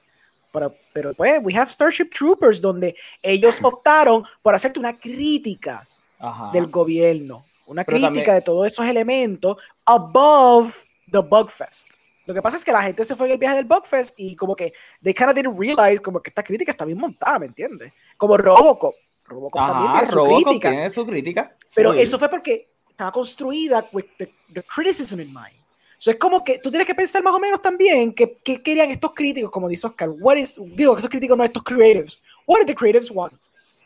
Pero, 0.51 0.75
pero 0.93 1.13
pues, 1.13 1.39
we 1.43 1.55
have 1.55 1.69
Starship 1.71 2.09
Troopers 2.09 2.59
donde 2.59 2.95
ellos 3.21 3.59
optaron 3.63 4.23
por 4.41 4.55
hacerte 4.55 4.79
una 4.79 4.97
crítica 4.97 5.87
Ajá. 6.17 6.49
del 6.51 6.67
gobierno, 6.67 7.45
una 7.67 7.83
Pero 7.83 7.97
crítica 7.97 8.13
también- 8.15 8.35
de 8.35 8.41
todos 8.41 8.67
esos 8.67 8.85
elementos 8.87 9.57
above 9.85 10.73
the 11.11 11.19
Bugfest. 11.19 11.97
Lo 12.25 12.33
que 12.33 12.41
pasa 12.43 12.57
es 12.57 12.65
que 12.65 12.71
la 12.71 12.83
gente 12.83 13.03
se 13.05 13.15
fue 13.15 13.25
en 13.27 13.33
el 13.33 13.37
viaje 13.39 13.55
del 13.55 13.65
Bugfest 13.65 14.19
y 14.19 14.35
como 14.35 14.55
que 14.55 14.71
they 15.01 15.13
kind 15.13 15.29
of 15.29 15.35
didn't 15.35 15.57
realize 15.59 15.99
como 16.01 16.19
que 16.21 16.29
esta 16.29 16.43
crítica 16.43 16.71
está 16.71 16.85
bien 16.85 16.97
montada, 16.99 17.39
¿me 17.39 17.47
entiendes? 17.47 17.91
Como 18.17 18.37
Robocop. 18.37 18.93
Robocop 19.29 19.65
también 19.67 19.91
Ajá, 19.91 19.99
tiene 19.99 20.07
su 20.11 20.15
Robocop 20.17 20.43
crítica. 20.43 20.69
tiene 20.71 20.89
su 20.89 21.05
crítica. 21.05 21.55
Pero 21.75 21.93
Sí. 21.93 22.01
eso 22.01 22.19
fue 22.19 22.29
porque 22.29 22.67
estaba 22.89 23.11
construida 23.11 23.85
with 23.93 24.05
the, 24.17 24.31
the 24.53 24.63
criticism 24.63 25.21
in 25.21 25.27
mind. 25.33 25.57
So 25.97 26.11
es 26.11 26.17
como 26.17 26.43
que 26.43 26.59
tú 26.59 26.69
tienes 26.69 26.87
que 26.87 26.95
pensar 26.95 27.21
más 27.23 27.33
o 27.33 27.39
menos 27.39 27.61
también 27.61 28.13
que, 28.13 28.37
que 28.43 28.61
querían 28.63 28.89
estos 28.89 29.11
críticos, 29.13 29.51
como 29.51 29.67
dice 29.67 29.85
Oscar. 29.87 30.09
What 30.19 30.37
is, 30.37 30.57
digo, 30.75 30.95
estos 30.95 31.09
críticos 31.09 31.37
no 31.37 31.43
estos 31.43 31.61
creatives. 31.63 32.23
What 32.47 32.59
did 32.59 32.67
the 32.67 32.75
creatives 32.75 33.11
want 33.11 33.33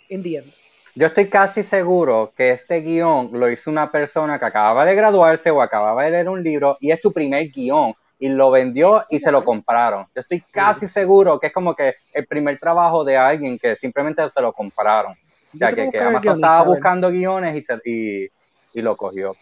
in 0.09 0.21
the 0.21 0.37
end? 0.37 0.53
Yo 0.95 1.07
estoy 1.07 1.27
casi 1.27 1.63
seguro 1.63 2.31
que 2.37 2.51
este 2.51 2.81
guion 2.81 3.31
lo 3.33 3.49
hizo 3.49 3.71
una 3.71 3.91
persona 3.91 4.37
que 4.37 4.45
acababa 4.45 4.85
de 4.85 4.93
graduarse 4.93 5.49
o 5.49 5.59
acababa 5.59 6.03
de 6.03 6.11
leer 6.11 6.29
un 6.29 6.43
libro 6.43 6.77
y 6.79 6.91
es 6.91 7.01
su 7.01 7.11
primer 7.11 7.49
guion 7.49 7.95
y 8.19 8.29
lo 8.29 8.51
vendió 8.51 9.03
y 9.09 9.19
se 9.19 9.31
lo 9.31 9.43
compraron. 9.43 10.05
Yo 10.13 10.21
estoy 10.21 10.41
casi 10.51 10.87
seguro 10.87 11.39
que 11.39 11.47
es 11.47 11.53
como 11.53 11.75
que 11.75 11.95
el 12.13 12.27
primer 12.27 12.59
trabajo 12.59 13.03
de 13.03 13.17
alguien 13.17 13.57
que 13.57 13.75
simplemente 13.75 14.21
se 14.29 14.39
lo 14.39 14.53
compraron. 14.53 15.15
Tengo 15.59 15.69
que, 15.75 15.91
que 15.91 15.97
Amazon 16.09 16.33
estaba 16.35 16.57
buscando 16.75 17.09
guiones 17.11 17.55
y, 17.55 17.63
se- 17.63 17.81
y, 17.85 18.23
y 18.73 18.81
lo 18.81 18.95
cogió. 18.97 19.35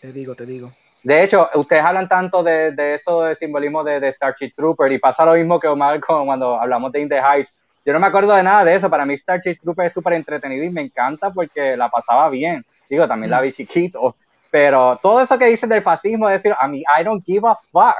Te 0.00 0.12
digo, 0.12 0.34
te 0.34 0.46
digo. 0.46 0.72
De 1.02 1.22
hecho, 1.24 1.48
ustedes 1.54 1.82
hablan 1.82 2.08
tanto 2.08 2.42
de, 2.42 2.72
de 2.72 2.94
eso 2.94 3.22
de 3.22 3.34
simbolismo 3.34 3.82
de, 3.82 3.98
de 3.98 4.12
Starship 4.12 4.52
Trooper 4.54 4.92
y 4.92 4.98
pasa 4.98 5.24
lo 5.26 5.34
mismo 5.34 5.58
que 5.58 5.66
Omar 5.68 5.98
con- 6.06 6.26
cuando 6.26 6.60
hablamos 6.60 6.92
de 6.92 7.00
In 7.00 7.08
the 7.08 7.20
Heights. 7.20 7.54
Yo 7.84 7.92
no 7.92 7.98
me 7.98 8.06
acuerdo 8.06 8.34
de 8.36 8.42
nada 8.44 8.64
de 8.64 8.74
eso. 8.76 8.88
Para 8.88 9.04
mí 9.04 9.16
Starship 9.18 9.56
Trooper 9.60 9.86
es 9.86 9.92
súper 9.92 10.12
entretenido 10.14 10.64
y 10.64 10.70
me 10.70 10.82
encanta 10.82 11.32
porque 11.32 11.76
la 11.76 11.88
pasaba 11.88 12.28
bien. 12.30 12.62
Digo, 12.88 13.08
también 13.08 13.30
la 13.30 13.40
vi 13.40 13.50
chiquito. 13.52 14.16
Pero 14.50 14.98
todo 15.02 15.20
eso 15.22 15.38
que 15.38 15.46
dicen 15.46 15.68
del 15.70 15.82
fascismo, 15.82 16.28
es 16.28 16.34
decir, 16.42 16.54
a 16.58 16.68
mí, 16.68 16.80
I 17.00 17.02
don't 17.02 17.24
give 17.24 17.48
a 17.48 17.56
fuck. 17.72 17.96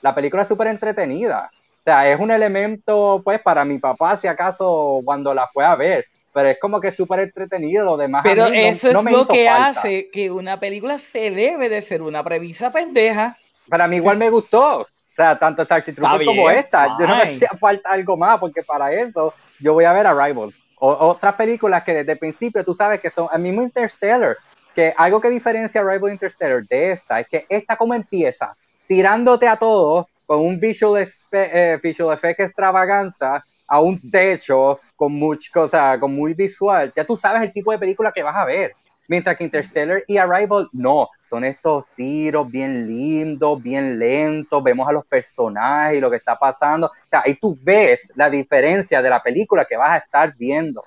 La 0.00 0.14
película 0.14 0.42
es 0.42 0.48
súper 0.48 0.68
entretenida. 0.68 1.50
O 1.50 1.82
sea, 1.84 2.08
es 2.10 2.18
un 2.18 2.30
elemento, 2.30 3.20
pues, 3.24 3.40
para 3.42 3.64
mi 3.64 3.78
papá, 3.78 4.16
si 4.16 4.28
acaso, 4.28 5.00
cuando 5.04 5.34
la 5.34 5.46
fue 5.48 5.64
a 5.64 5.74
ver. 5.74 6.04
Pero 6.36 6.50
es 6.50 6.58
como 6.60 6.82
que 6.82 6.92
súper 6.92 7.20
entretenido. 7.20 7.82
Lo 7.82 7.96
demás. 7.96 8.20
a 8.20 8.22
Pero 8.24 8.50
mí 8.50 8.58
eso 8.58 8.92
no 8.92 9.00
es 9.00 9.10
lo 9.10 9.26
que 9.26 9.46
falta. 9.46 9.80
hace 9.80 10.10
que 10.10 10.30
una 10.30 10.60
película 10.60 10.98
se 10.98 11.30
debe 11.30 11.70
de 11.70 11.80
ser 11.80 12.02
una 12.02 12.22
premisa 12.22 12.70
pendeja. 12.70 13.38
Para 13.70 13.88
mí 13.88 13.96
igual 13.96 14.18
me 14.18 14.28
gustó. 14.28 14.80
O 14.80 14.86
sea, 15.16 15.38
tanto 15.38 15.64
Starship 15.64 15.92
Está 15.92 16.02
Trooper 16.02 16.26
como 16.26 16.50
esta. 16.50 16.94
Yo 16.98 17.06
no 17.06 17.16
me 17.16 17.22
hacía 17.22 17.48
falta 17.58 17.90
algo 17.90 18.18
más 18.18 18.38
porque 18.38 18.62
para 18.62 18.92
eso 18.92 19.32
yo 19.60 19.72
voy 19.72 19.84
a 19.84 19.94
ver 19.94 20.06
Arrival. 20.06 20.54
O, 20.78 20.90
otras 20.90 21.36
películas 21.36 21.82
que 21.84 21.94
desde 21.94 22.12
el 22.12 22.18
principio 22.18 22.62
tú 22.62 22.74
sabes 22.74 23.00
que 23.00 23.08
son 23.08 23.28
el 23.32 23.40
mismo 23.40 23.62
Interstellar. 23.62 24.36
Que 24.74 24.92
algo 24.94 25.22
que 25.22 25.30
diferencia 25.30 25.80
Arrival 25.80 26.10
e 26.10 26.12
Interstellar 26.12 26.62
de 26.64 26.92
esta 26.92 27.18
es 27.18 27.28
que 27.28 27.46
esta 27.48 27.76
como 27.76 27.94
empieza 27.94 28.54
tirándote 28.86 29.48
a 29.48 29.56
todos 29.56 30.04
con 30.26 30.40
un 30.40 30.60
visual, 30.60 31.08
eh, 31.32 31.78
visual 31.82 32.14
effect 32.14 32.40
extravaganza 32.40 33.42
a 33.66 33.80
un 33.80 34.10
techo 34.10 34.80
con 34.94 35.12
mucha 35.12 35.50
cosa, 35.52 35.98
con 35.98 36.14
muy 36.14 36.34
visual, 36.34 36.92
ya 36.94 37.04
tú 37.04 37.16
sabes 37.16 37.42
el 37.42 37.52
tipo 37.52 37.72
de 37.72 37.78
película 37.78 38.12
que 38.12 38.22
vas 38.22 38.36
a 38.36 38.44
ver. 38.44 38.74
Mientras 39.08 39.36
que 39.36 39.44
Interstellar 39.44 40.02
y 40.08 40.16
Arrival, 40.16 40.68
no, 40.72 41.08
son 41.26 41.44
estos 41.44 41.84
tiros 41.94 42.50
bien 42.50 42.88
lindos, 42.88 43.62
bien 43.62 43.98
lentos, 43.98 44.62
vemos 44.64 44.88
a 44.88 44.92
los 44.92 45.06
personajes 45.06 45.96
y 45.96 46.00
lo 46.00 46.10
que 46.10 46.16
está 46.16 46.36
pasando. 46.36 46.88
O 46.88 47.08
sea, 47.08 47.22
ahí 47.24 47.36
tú 47.36 47.56
ves 47.62 48.12
la 48.16 48.28
diferencia 48.28 49.00
de 49.00 49.10
la 49.10 49.22
película 49.22 49.64
que 49.64 49.76
vas 49.76 49.92
a 49.92 49.98
estar 49.98 50.34
viendo. 50.36 50.84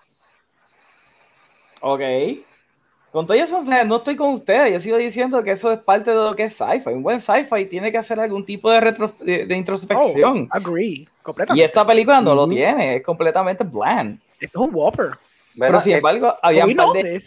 Ok. 1.82 2.01
Con 3.12 3.26
todo 3.26 3.36
eso, 3.36 3.60
o 3.60 3.66
sea, 3.66 3.84
no 3.84 3.95
estoy 3.97 4.16
con 4.16 4.36
ustedes. 4.36 4.72
Yo 4.72 4.80
sigo 4.80 4.97
diciendo 4.97 5.41
que 5.41 5.51
eso 5.51 5.72
es 5.72 5.80
parte 5.80 6.12
de 6.12 6.18
lo 6.18 6.36
que 6.36 6.43
es 6.43 6.53
sci-fi. 6.53 6.89
Un 6.91 7.01
buen 7.01 7.20
sci-fi 7.20 7.66
tiene 7.66 7.91
que 7.91 7.97
hacer 7.97 8.20
algún 8.20 8.45
tipo 8.45 8.70
de, 8.70 8.80
retro, 8.80 9.12
de, 9.20 9.45
de 9.47 9.55
introspección. 9.57 10.47
Oh, 10.51 10.55
agree. 10.55 10.86
y 10.86 11.07
Completamente. 11.24 11.66
esta 11.66 11.86
película 11.88 12.22
no 12.22 12.36
lo 12.36 12.43
Ujú. 12.43 12.53
tiene, 12.53 12.97
es 12.97 13.03
completamente 13.03 13.64
bland. 13.64 14.20
Esto 14.39 14.62
es 14.64 14.70
un 14.70 14.76
Whopper. 14.76 15.12
Pero 15.57 15.80
sin 15.80 15.93
Eh, 15.93 15.97
embargo, 15.97 16.36
había 16.41 16.66
un 16.66 16.76
par 16.76 16.89
de, 16.93 17.20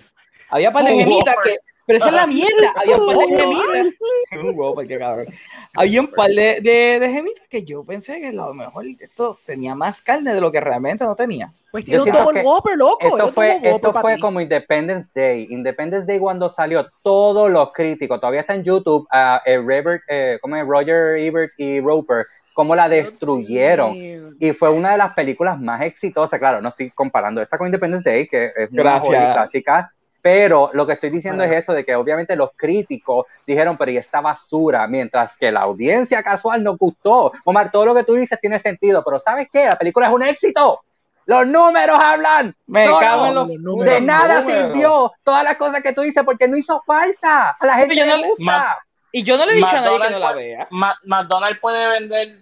había 0.51 0.71
par 0.71 0.85
de 0.85 0.93
Un 0.93 0.99
gemitas 1.01 1.35
Whopper. 1.37 1.53
que. 1.53 1.72
Pero 1.93 2.05
esa 2.05 2.09
es 2.09 2.15
la 2.15 2.27
mierda. 2.27 2.73
Había 2.75 2.97
un 2.97 3.07
par 3.07 3.17
de 3.17 3.37
gemitas. 3.37 3.87
Un 4.33 4.99
cabrón. 4.99 5.27
Había 5.75 6.01
un 6.01 6.07
par 6.07 6.31
de, 6.31 6.61
de, 6.63 6.99
de 7.01 7.13
gemitas 7.13 7.47
que 7.51 7.65
yo 7.65 7.85
pensé 7.85 8.19
que 8.19 8.29
a 8.29 8.33
lo 8.33 8.55
mejor 8.55 8.87
esto 8.99 9.39
tenía 9.45 9.75
más 9.75 10.01
carne 10.01 10.35
de 10.35 10.41
lo 10.41 10.51
que 10.51 10.61
realmente 10.61 11.05
no 11.05 11.15
tenía. 11.15 11.53
Pues 11.71 11.85
tiene 11.85 12.03
un 12.03 12.11
double 12.11 12.43
Whopper, 12.43 12.79
loco. 12.79 13.07
Esto 13.07 13.29
fue, 13.29 13.61
esto 13.63 13.93
como 14.21 14.41
Independence 14.41 15.11
Day. 15.15 15.49
Independence 15.51 16.07
Day 16.07 16.19
cuando 16.19 16.49
salió, 16.49 16.91
todos 17.03 17.51
los 17.51 17.73
críticos, 17.73 18.19
todavía 18.19 18.41
está 18.41 18.55
en 18.55 18.65
YouTube, 18.65 19.07
a 19.11 19.43
Robert, 19.47 20.03
eh, 20.09 20.39
¿cómo 20.41 20.57
es? 20.57 20.67
Roger 20.67 21.19
Ebert 21.19 21.53
y 21.59 21.81
Roper, 21.81 22.25
cómo 22.55 22.75
la 22.75 22.89
destruyeron. 22.89 24.37
Y 24.41 24.53
fue 24.53 24.71
una 24.71 24.93
de 24.93 24.97
las 24.97 25.13
películas 25.13 25.61
más 25.61 25.83
exitosas. 25.83 26.39
Claro, 26.39 26.63
no 26.63 26.71
estoy 26.71 26.91
comparando 26.91 27.43
esta 27.43 27.59
con 27.59 27.67
Independence 27.67 28.09
Day, 28.09 28.27
que 28.27 28.51
es 28.57 28.71
una 28.71 28.99
clásica, 28.99 29.91
pero 30.23 30.71
lo 30.73 30.87
que 30.87 30.93
estoy 30.95 31.11
diciendo 31.11 31.43
Bueno. 31.43 31.53
es 31.53 31.65
eso, 31.65 31.73
de 31.75 31.85
que 31.85 31.97
obviamente 31.97 32.37
los 32.37 32.51
críticos 32.57 33.27
dijeron, 33.47 33.77
pero 33.77 33.91
y 33.91 33.97
esta 33.99 34.21
basura, 34.21 34.87
mientras 34.87 35.37
que 35.37 35.51
la 35.51 35.61
audiencia 35.63 36.23
casual 36.23 36.63
nos 36.63 36.79
gustó. 36.79 37.33
Omar, 37.45 37.71
todo 37.73 37.87
lo 37.87 37.95
que 37.95 38.05
tú 38.05 38.15
dices 38.15 38.39
tiene 38.41 38.59
sentido, 38.61 39.03
pero 39.05 39.19
¿sabes 39.19 39.49
qué? 39.53 39.65
La 39.67 39.77
película 39.77 40.07
es 40.07 40.13
un 40.13 40.23
éxito. 40.23 40.83
Los 41.27 41.47
números 41.47 41.99
hablan. 42.01 42.55
Me 42.67 42.87
No, 42.87 42.99
cago 42.99 43.27
en 43.27 43.35
no, 43.35 43.41
los 43.41 43.49
los 43.55 43.61
números. 43.61 43.95
De 43.95 44.01
nada 44.01 44.41
números. 44.43 44.63
sirvió 44.73 45.13
todas 45.25 45.45
las 45.45 45.57
cosas 45.57 45.83
que 45.83 45.93
tú 45.93 46.03
dices 46.03 46.23
porque 46.25 46.47
no 46.49 46.57
hizo 46.57 46.83
falta. 46.87 47.51
A 47.59 47.67
la 47.67 47.75
gente 47.75 47.97
yo 47.97 48.07
no 48.07 48.17
le 48.17 48.27
gusta. 48.29 48.45
Ma- 48.45 48.79
Y 49.13 49.23
yo 49.25 49.37
no 49.37 49.45
le 49.45 49.53
he 49.53 49.57
dicho 49.57 49.69
a 49.69 49.81
nadie 49.81 50.01
que 50.01 50.11
no 50.11 50.19
la 50.21 50.33
vea. 50.33 50.69
Ma- 50.71 50.97
McDonald's 51.05 51.61
puede 51.61 51.87
vender 52.01 52.39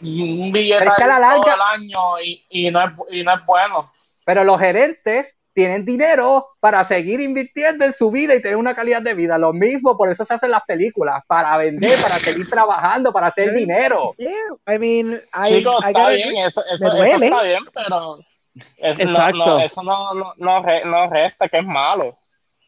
un 0.00 0.52
billete 0.52 0.84
es 0.84 0.90
que 0.96 1.02
a 1.04 1.18
la 1.18 1.34
todo 1.34 1.46
el 1.46 1.60
año 1.82 2.20
y, 2.20 2.44
y 2.48 2.70
no 2.70 2.82
es, 2.84 2.92
y 3.10 3.22
no 3.22 3.34
es 3.34 3.44
bueno. 3.46 3.90
Pero 4.24 4.44
los 4.44 4.58
gerentes 4.60 5.36
tienen 5.54 5.84
dinero 5.84 6.46
para 6.60 6.84
seguir 6.84 7.20
invirtiendo 7.20 7.84
en 7.84 7.92
su 7.92 8.10
vida 8.10 8.34
y 8.34 8.42
tener 8.42 8.56
una 8.56 8.74
calidad 8.74 9.00
de 9.00 9.14
vida. 9.14 9.38
Lo 9.38 9.52
mismo, 9.52 9.96
por 9.96 10.10
eso 10.10 10.24
se 10.24 10.34
hacen 10.34 10.50
las 10.50 10.64
películas, 10.64 11.22
para 11.26 11.56
vender, 11.56 12.00
para 12.02 12.18
seguir 12.18 12.46
trabajando, 12.48 13.12
para 13.12 13.28
hacer 13.28 13.50
Yes. 13.50 13.60
dinero. 13.60 14.14
Yeah, 14.18 14.74
I 14.74 14.78
mean, 14.78 15.20
I, 15.32 15.54
Chicos, 15.58 15.84
I 15.84 15.88
está 15.88 16.08
bien, 16.08 16.36
eso, 16.38 16.62
eso, 16.66 16.92
Me 16.98 17.06
eso 17.06 17.24
está 17.24 17.42
bien, 17.42 17.64
pero 17.72 18.18
eso, 18.18 19.02
Exacto. 19.02 19.36
No, 19.38 19.46
no, 19.58 19.60
eso 19.60 19.82
no, 19.82 20.14
no, 20.14 20.32
no, 20.36 20.62
re- 20.62 20.84
no 20.84 21.08
resta 21.08 21.48
que 21.48 21.58
es 21.58 21.64
malo. 21.64 22.18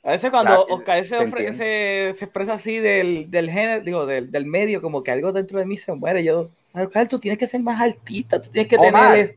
A 0.03 0.11
veces 0.13 0.31
cuando 0.31 0.65
Claro, 0.65 0.67
Oscar 0.77 1.05
se, 1.05 1.09
se 1.31 1.53
se, 1.53 2.15
se 2.17 2.25
expresa 2.25 2.55
así 2.55 2.79
del, 2.79 3.29
del 3.29 3.51
género, 3.51 3.83
digo, 3.83 4.07
del, 4.07 4.31
del 4.31 4.47
medio, 4.47 4.81
como 4.81 5.03
que 5.03 5.11
algo 5.11 5.33
dentro 5.33 5.59
de 5.59 5.67
mí 5.67 5.77
se 5.77 5.93
muere. 5.93 6.23
Yo, 6.23 6.49
"Ay, 6.73 6.85
Oscar, 6.85 7.09
tú 7.09 7.19
tienes 7.19 7.39
que 7.39 7.47
ser 7.49 7.61
más 7.61 7.81
artista, 7.81 8.41
tú 8.41 8.49
tienes 8.51 8.69
que 8.69 8.77
Omar, 8.77 9.13
tener. 9.13 9.37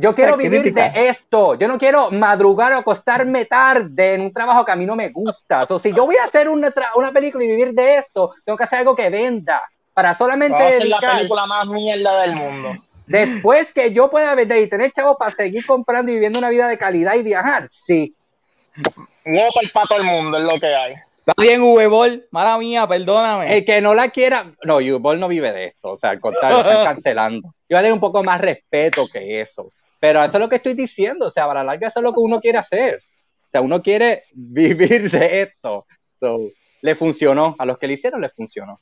Yo 0.00 0.14
quiero 0.14 0.36
vivir 0.36 0.60
crítica. 0.62 0.90
de 0.90 1.08
esto. 1.08 1.56
Yo 1.56 1.66
no 1.66 1.76
quiero 1.76 2.10
madrugar 2.12 2.72
o 2.72 2.76
acostarme 2.76 3.44
tarde 3.46 4.14
en 4.14 4.20
un 4.20 4.32
trabajo 4.32 4.64
que 4.64 4.70
a 4.70 4.76
mí 4.76 4.86
no 4.86 4.94
me 4.94 5.08
gusta. 5.08 5.64
O 5.68 5.78
si 5.80 5.92
yo 5.92 6.06
voy 6.06 6.16
a 6.16 6.24
hacer 6.24 6.48
una, 6.48 6.68
tra- 6.70 6.92
una 6.94 7.10
película 7.12 7.44
y 7.44 7.48
vivir 7.48 7.72
de 7.72 7.96
esto, 7.96 8.32
tengo 8.44 8.56
que 8.56 8.62
hacer 8.64 8.78
algo 8.78 8.94
que 8.94 9.10
venda. 9.10 9.60
Para 9.92 10.14
solamente 10.14 10.56
ser 10.78 10.86
la 10.86 11.00
película 11.00 11.46
más 11.46 11.66
mierda 11.66 12.22
del 12.22 12.36
mundo. 12.36 12.76
Después 13.08 13.72
que 13.72 13.92
yo 13.92 14.08
pueda 14.08 14.34
vender 14.36 14.62
y 14.62 14.68
tener 14.68 14.92
chavos 14.92 15.16
para 15.18 15.32
seguir 15.32 15.66
comprando 15.66 16.12
y 16.12 16.14
viviendo 16.14 16.38
una 16.38 16.50
vida 16.50 16.68
de 16.68 16.78
calidad 16.78 17.14
y 17.16 17.22
viajar, 17.24 17.66
sí. 17.70 18.14
Whopper 19.26 19.72
para 19.72 19.86
todo 19.86 19.98
el 19.98 20.04
mundo 20.04 20.38
es 20.38 20.44
lo 20.44 20.60
que 20.60 20.66
hay. 20.74 20.94
Está 21.18 21.34
bien, 21.42 21.60
Ubebol, 21.60 22.26
mala 22.30 22.56
mía, 22.58 22.86
perdóname. 22.86 23.54
El 23.56 23.64
que 23.64 23.80
no 23.80 23.94
la 23.94 24.08
quiera, 24.08 24.46
no, 24.62 24.76
Ubol 24.76 25.18
no 25.20 25.28
vive 25.28 25.52
de 25.52 25.64
esto, 25.66 25.92
o 25.92 25.96
sea, 25.96 26.10
al 26.10 26.20
contrario, 26.20 26.58
están 26.60 26.84
cancelando. 26.84 27.48
Yo 27.68 27.76
voy 27.76 27.78
a 27.78 27.80
tener 27.80 27.92
un 27.92 28.00
poco 28.00 28.22
más 28.22 28.40
respeto 28.40 29.04
que 29.12 29.40
eso. 29.40 29.72
Pero 30.00 30.22
eso 30.22 30.36
es 30.36 30.40
lo 30.40 30.48
que 30.48 30.56
estoy 30.56 30.74
diciendo, 30.74 31.26
o 31.26 31.30
sea, 31.30 31.46
para 31.46 31.60
la 31.60 31.72
larga 31.72 31.88
eso 31.88 31.98
es 32.00 32.04
lo 32.04 32.12
que 32.12 32.20
uno 32.20 32.40
quiere 32.40 32.58
hacer. 32.58 33.00
O 33.48 33.50
sea, 33.50 33.60
uno 33.60 33.82
quiere 33.82 34.24
vivir 34.32 35.10
de 35.10 35.42
esto. 35.42 35.86
So, 36.14 36.38
le 36.82 36.94
funcionó, 36.94 37.56
a 37.58 37.66
los 37.66 37.78
que 37.78 37.86
le 37.86 37.94
hicieron 37.94 38.20
les 38.20 38.32
funcionó. 38.32 38.80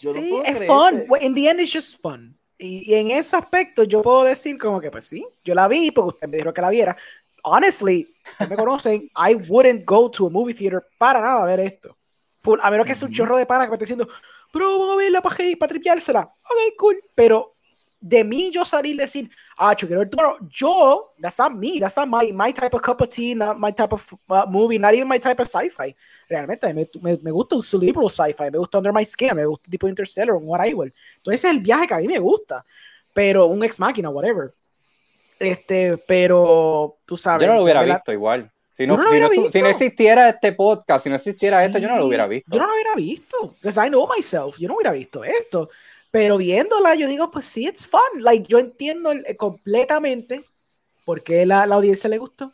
Yo 0.00 0.12
no 0.12 0.20
Sí, 0.20 0.28
puedo 0.28 0.44
es 0.44 0.66
fun. 0.66 1.04
In 1.22 1.34
the 1.34 1.48
end, 1.48 1.60
it's 1.60 1.72
just 1.72 2.00
fun. 2.02 2.36
Y, 2.58 2.92
y 2.92 2.94
en 2.96 3.10
ese 3.10 3.36
aspecto, 3.36 3.84
yo 3.84 4.02
puedo 4.02 4.24
decir 4.24 4.58
como 4.58 4.80
que, 4.80 4.90
pues 4.90 5.06
sí, 5.06 5.26
yo 5.44 5.54
la 5.54 5.68
vi 5.68 5.90
porque 5.90 6.08
usted 6.14 6.28
me 6.28 6.36
dijo 6.38 6.52
que 6.52 6.60
la 6.60 6.70
viera. 6.70 6.96
Honestly, 7.44 8.08
ustedes 8.32 8.50
me 8.50 8.56
conocen, 8.56 9.10
I 9.16 9.34
wouldn't 9.48 9.84
go 9.84 10.10
to 10.10 10.26
a 10.26 10.30
movie 10.30 10.54
theater 10.54 10.84
para 10.98 11.20
nada 11.20 11.42
a 11.42 11.46
ver 11.46 11.60
esto. 11.60 11.96
Full, 12.42 12.58
a 12.62 12.70
menos 12.70 12.86
que 12.86 12.94
sea 12.94 13.08
un 13.08 13.14
chorro 13.14 13.36
de 13.36 13.46
pana 13.46 13.64
que 13.64 13.70
me 13.70 13.74
esté 13.76 13.84
diciendo, 13.84 14.08
pero 14.52 14.78
vamos 14.78 14.94
a 14.94 14.96
verla 14.96 15.22
para, 15.22 15.36
para 15.58 15.68
tripeársela. 15.68 16.20
Ok, 16.22 16.76
cool. 16.76 17.02
Pero 17.14 17.54
de 18.00 18.22
mí 18.22 18.50
yo 18.52 18.64
salir 18.64 18.94
y 18.94 18.98
decir, 18.98 19.30
ah, 19.56 19.74
yo 19.76 19.86
quiero 19.86 20.00
ver 20.00 20.10
Tomorrow. 20.10 20.38
Yo, 20.50 21.08
that's 21.20 21.38
not 21.38 21.52
me, 21.52 21.80
that's 21.80 21.96
not 21.96 22.08
my, 22.08 22.32
my 22.32 22.52
type 22.52 22.74
of 22.74 22.82
cup 22.82 23.00
of 23.00 23.08
tea, 23.08 23.34
not 23.34 23.58
my 23.58 23.72
type 23.72 23.92
of 23.92 24.14
uh, 24.28 24.44
movie, 24.48 24.78
not 24.78 24.94
even 24.94 25.08
my 25.08 25.18
type 25.18 25.40
of 25.40 25.48
sci-fi. 25.48 25.94
Realmente 26.28 26.72
me, 26.72 26.88
me, 27.00 27.18
me 27.22 27.30
gusta 27.30 27.56
un 27.56 27.62
cerebral 27.62 28.08
sci-fi, 28.08 28.50
me 28.50 28.58
gusta 28.58 28.78
Under 28.78 28.92
My 28.92 29.04
Skin, 29.04 29.34
me 29.34 29.44
gusta 29.46 29.70
tipo 29.70 29.88
Interstellar, 29.88 30.34
un 30.34 30.54
Arrival. 30.54 30.92
Entonces 31.16 31.40
ese 31.40 31.48
es 31.48 31.54
el 31.56 31.60
viaje 31.60 31.86
que 31.86 31.94
a 31.94 31.98
mí 31.98 32.06
me 32.08 32.18
gusta. 32.18 32.64
Pero 33.12 33.46
un 33.46 33.64
ex 33.64 33.80
máquina, 33.80 34.10
whatever. 34.10 34.52
Este, 35.38 35.98
pero 36.06 36.98
tú 37.04 37.16
sabes. 37.16 37.46
Yo 37.46 37.52
no 37.52 37.58
lo 37.58 37.64
hubiera 37.64 37.80
¿verdad? 37.80 37.96
visto 37.96 38.12
igual. 38.12 38.50
Si 38.74 38.86
no, 38.86 38.96
no 38.96 39.10
si, 39.10 39.18
no, 39.18 39.28
si 39.50 39.60
no 39.60 39.68
existiera 39.68 40.28
este 40.28 40.52
podcast, 40.52 41.02
si 41.02 41.10
no 41.10 41.16
existiera 41.16 41.64
esto, 41.64 41.78
yo 41.78 41.88
no 41.88 41.98
lo 41.98 42.06
hubiera 42.06 42.26
Sí, 42.26 42.30
visto. 42.30 42.50
Yo 42.52 42.60
no 42.60 42.66
lo 42.68 42.74
hubiera 42.74 42.94
visto. 42.94 43.56
Because 43.60 43.84
I 43.84 43.88
know 43.88 44.06
myself. 44.06 44.56
Yo 44.56 44.68
no 44.68 44.76
hubiera 44.76 44.92
visto 44.92 45.24
esto. 45.24 45.68
Pero 46.10 46.38
viéndola, 46.38 46.94
yo 46.94 47.06
digo, 47.06 47.30
pues 47.30 47.46
sí, 47.46 47.66
it's 47.66 47.86
fun. 47.86 48.00
Like, 48.22 48.46
yo 48.48 48.58
entiendo 48.58 49.12
el- 49.12 49.36
completamente 49.36 50.44
por 51.04 51.22
qué 51.22 51.44
la, 51.46 51.66
la 51.66 51.76
audiencia 51.76 52.08
le 52.08 52.18
gustó. 52.18 52.52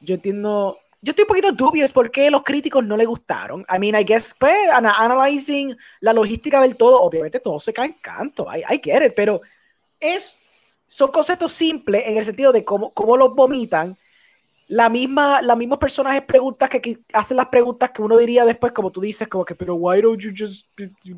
Yo 0.00 0.14
entiendo. 0.14 0.78
Yo 1.02 1.12
estoy 1.12 1.22
un 1.22 1.28
poquito 1.28 1.52
dubious 1.52 1.92
por 1.92 2.10
qué 2.10 2.30
los 2.30 2.42
críticos 2.42 2.84
no 2.84 2.96
le 2.96 3.06
gustaron. 3.06 3.64
I 3.74 3.78
mean, 3.78 3.94
I 3.98 4.04
guess, 4.04 4.34
pues, 4.38 4.52
ana- 4.70 4.94
analyzing 4.98 5.74
la 6.00 6.12
logística 6.12 6.60
del 6.60 6.76
todo, 6.76 7.00
obviamente 7.00 7.40
todo 7.40 7.58
se 7.58 7.72
cae 7.72 7.86
en 7.86 7.94
canto. 7.94 8.46
I, 8.54 8.60
I 8.74 8.80
get 8.82 9.02
it, 9.06 9.14
pero 9.16 9.40
es, 9.98 10.38
son 10.86 11.10
conceptos 11.10 11.52
simples 11.52 12.04
en 12.06 12.18
el 12.18 12.24
sentido 12.24 12.52
de 12.52 12.64
cómo, 12.64 12.90
cómo 12.92 13.16
los 13.16 13.34
vomitan 13.34 13.96
la 14.70 14.88
misma, 14.88 15.42
las 15.42 15.56
mismas 15.56 15.80
preguntas 16.24 16.68
que, 16.68 16.80
que 16.80 16.98
hacen 17.12 17.36
las 17.36 17.46
preguntas 17.46 17.90
que 17.90 18.02
uno 18.02 18.16
diría 18.16 18.44
después, 18.44 18.70
como 18.70 18.92
tú 18.92 19.00
dices, 19.00 19.26
como 19.26 19.44
que, 19.44 19.56
pero 19.56 19.74
why 19.74 20.00
don't 20.00 20.22
you 20.22 20.30
just 20.30 20.64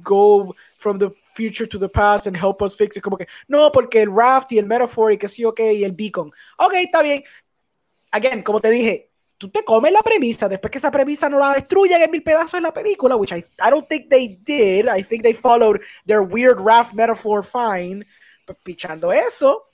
go 0.00 0.54
from 0.78 0.98
the 0.98 1.10
future 1.34 1.68
to 1.68 1.78
the 1.78 1.88
past 1.88 2.26
and 2.26 2.34
help 2.34 2.62
us 2.62 2.74
fix 2.74 2.96
it? 2.96 3.02
Como 3.02 3.18
que, 3.18 3.26
no, 3.48 3.70
porque 3.70 4.00
el 4.00 4.10
raft 4.10 4.52
y 4.52 4.58
el 4.58 4.64
metaphor 4.64 5.12
y 5.12 5.18
que 5.18 5.28
sí, 5.28 5.44
ok, 5.44 5.60
y 5.74 5.84
el 5.84 5.92
beacon. 5.92 6.32
Ok, 6.56 6.72
está 6.76 7.02
bien. 7.02 7.22
Again, 8.12 8.42
como 8.42 8.58
te 8.58 8.70
dije, 8.70 9.10
tú 9.36 9.50
te 9.50 9.62
comes 9.62 9.92
la 9.92 10.00
premisa, 10.00 10.48
después 10.48 10.70
que 10.70 10.78
esa 10.78 10.90
premisa 10.90 11.28
no 11.28 11.38
la 11.38 11.52
destruyan 11.52 12.00
en 12.00 12.10
mil 12.10 12.22
pedazos 12.22 12.54
en 12.54 12.62
la 12.62 12.72
película, 12.72 13.16
which 13.16 13.32
I, 13.32 13.44
I 13.60 13.68
don't 13.68 13.86
think 13.86 14.08
they 14.08 14.28
did. 14.28 14.88
I 14.88 15.02
think 15.02 15.22
they 15.22 15.34
followed 15.34 15.82
their 16.06 16.22
weird 16.22 16.58
raft 16.58 16.94
metaphor 16.94 17.44
fine. 17.44 18.02
Pero 18.46 18.58
pichando 18.64 19.12
eso, 19.12 19.71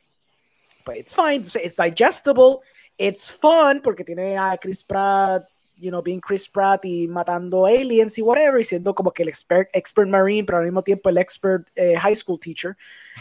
it's 0.97 1.14
fine. 1.14 1.43
It's 1.43 1.76
digestible. 1.76 2.62
It's 2.99 3.30
fun 3.30 3.80
porque 3.80 4.05
tiene 4.05 4.36
a 4.36 4.59
Chris 4.61 4.82
Pratt, 4.82 5.45
you 5.76 5.91
know, 5.91 6.03
being 6.03 6.20
Chris 6.20 6.49
Pratt 6.49 6.84
y 6.84 7.07
matando 7.07 7.66
aliens 7.66 8.18
y 8.18 8.22
whatever, 8.22 8.61
y 8.61 8.64
siendo 8.64 8.95
como 8.95 9.12
que 9.12 9.22
el 9.22 9.28
expert, 9.28 9.68
expert 9.72 10.09
marine, 10.09 10.45
pero 10.45 10.59
al 10.59 10.64
mismo 10.64 10.82
tiempo 10.82 11.09
el 11.09 11.18
expert 11.18 11.66
eh, 11.76 11.97
high 11.97 12.16
school 12.16 12.39
teacher. 12.39 12.76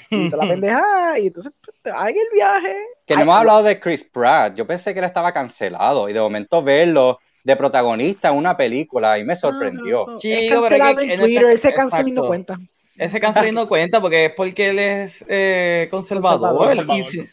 Y 0.09 0.29
toda 0.29 0.45
la 0.45 0.49
pendeja, 0.53 1.19
y 1.19 1.27
entonces 1.27 1.53
pues, 1.63 1.77
te 1.83 1.91
haga 1.91 2.09
el 2.09 2.29
viaje. 2.33 2.75
Que 3.05 3.15
no 3.15 3.21
hemos 3.21 3.35
hablado 3.35 3.63
de 3.63 3.79
Chris 3.79 4.03
Pratt. 4.03 4.55
Yo 4.55 4.65
pensé 4.65 4.93
que 4.93 4.99
él 4.99 5.05
estaba 5.05 5.31
cancelado 5.31 6.09
y 6.09 6.13
de 6.13 6.19
momento 6.19 6.63
verlo 6.63 7.19
de 7.43 7.55
protagonista 7.55 8.29
en 8.29 8.35
una 8.35 8.57
película 8.57 9.19
y 9.19 9.23
me 9.23 9.35
sorprendió. 9.35 10.05
no, 10.05 10.13
no, 10.13 10.19
Chico, 10.19 10.35
es 10.37 10.49
cancelado 10.49 10.99
en 11.01 11.11
en 11.11 11.19
Twitter, 11.19 11.43
este- 11.43 11.53
ese 11.53 11.73
cancelado 11.73 12.07
y 12.07 12.11
no 12.11 12.25
cuenta. 12.25 12.57
Ese 12.97 13.19
cancelín 13.19 13.53
no 13.53 13.67
cuenta 13.69 14.01
porque 14.01 14.25
es 14.25 14.31
porque 14.35 14.69
él 14.69 14.79
es 14.79 15.23
eh, 15.27 15.87
conservador, 15.91 16.75
Conservador, 16.75 17.13
y, 17.13 17.29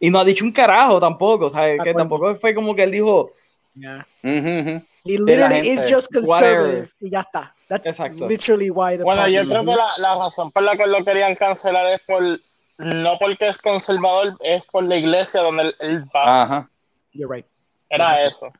y 0.00 0.10
no 0.10 0.20
ha 0.20 0.24
dicho 0.24 0.44
un 0.44 0.52
carajo 0.52 1.00
tampoco, 1.00 1.50
¿sabes? 1.50 1.76
Que 1.76 1.90
acuerdo. 1.90 1.98
tampoco 1.98 2.34
fue 2.36 2.54
como 2.54 2.74
que 2.74 2.82
él 2.84 2.92
dijo, 2.92 3.30
Yeah. 3.74 4.04
He 4.22 5.18
la 5.18 5.24
literally 5.48 5.68
is 5.68 5.86
just 5.88 6.12
conservative 6.12 6.88
y 7.00 7.10
ya 7.10 7.20
está. 7.20 7.54
That's 7.68 7.86
Exacto. 7.86 8.26
literally 8.26 8.70
why 8.70 8.96
the 8.98 9.04
Bueno, 9.04 9.28
yo 9.28 9.46
creo 9.46 9.60
is. 9.62 9.68
que 9.68 9.76
la, 9.76 9.88
la 9.98 10.14
razón 10.16 10.50
por 10.50 10.64
la 10.64 10.76
que 10.76 10.84
lo 10.86 11.04
querían 11.04 11.36
cancelar 11.36 11.86
es 11.92 12.00
por 12.06 12.22
no 12.78 13.18
porque 13.20 13.48
es 13.48 13.58
conservador, 13.58 14.36
es 14.40 14.66
por 14.66 14.82
la 14.84 14.96
iglesia 14.96 15.42
donde 15.42 15.62
él, 15.64 15.74
él 15.80 16.04
va. 16.14 16.42
Ajá. 16.42 16.70
You're 17.12 17.32
right. 17.32 17.46
Era 17.88 18.16
sí, 18.16 18.22
sí. 18.22 18.28
eso. 18.28 18.52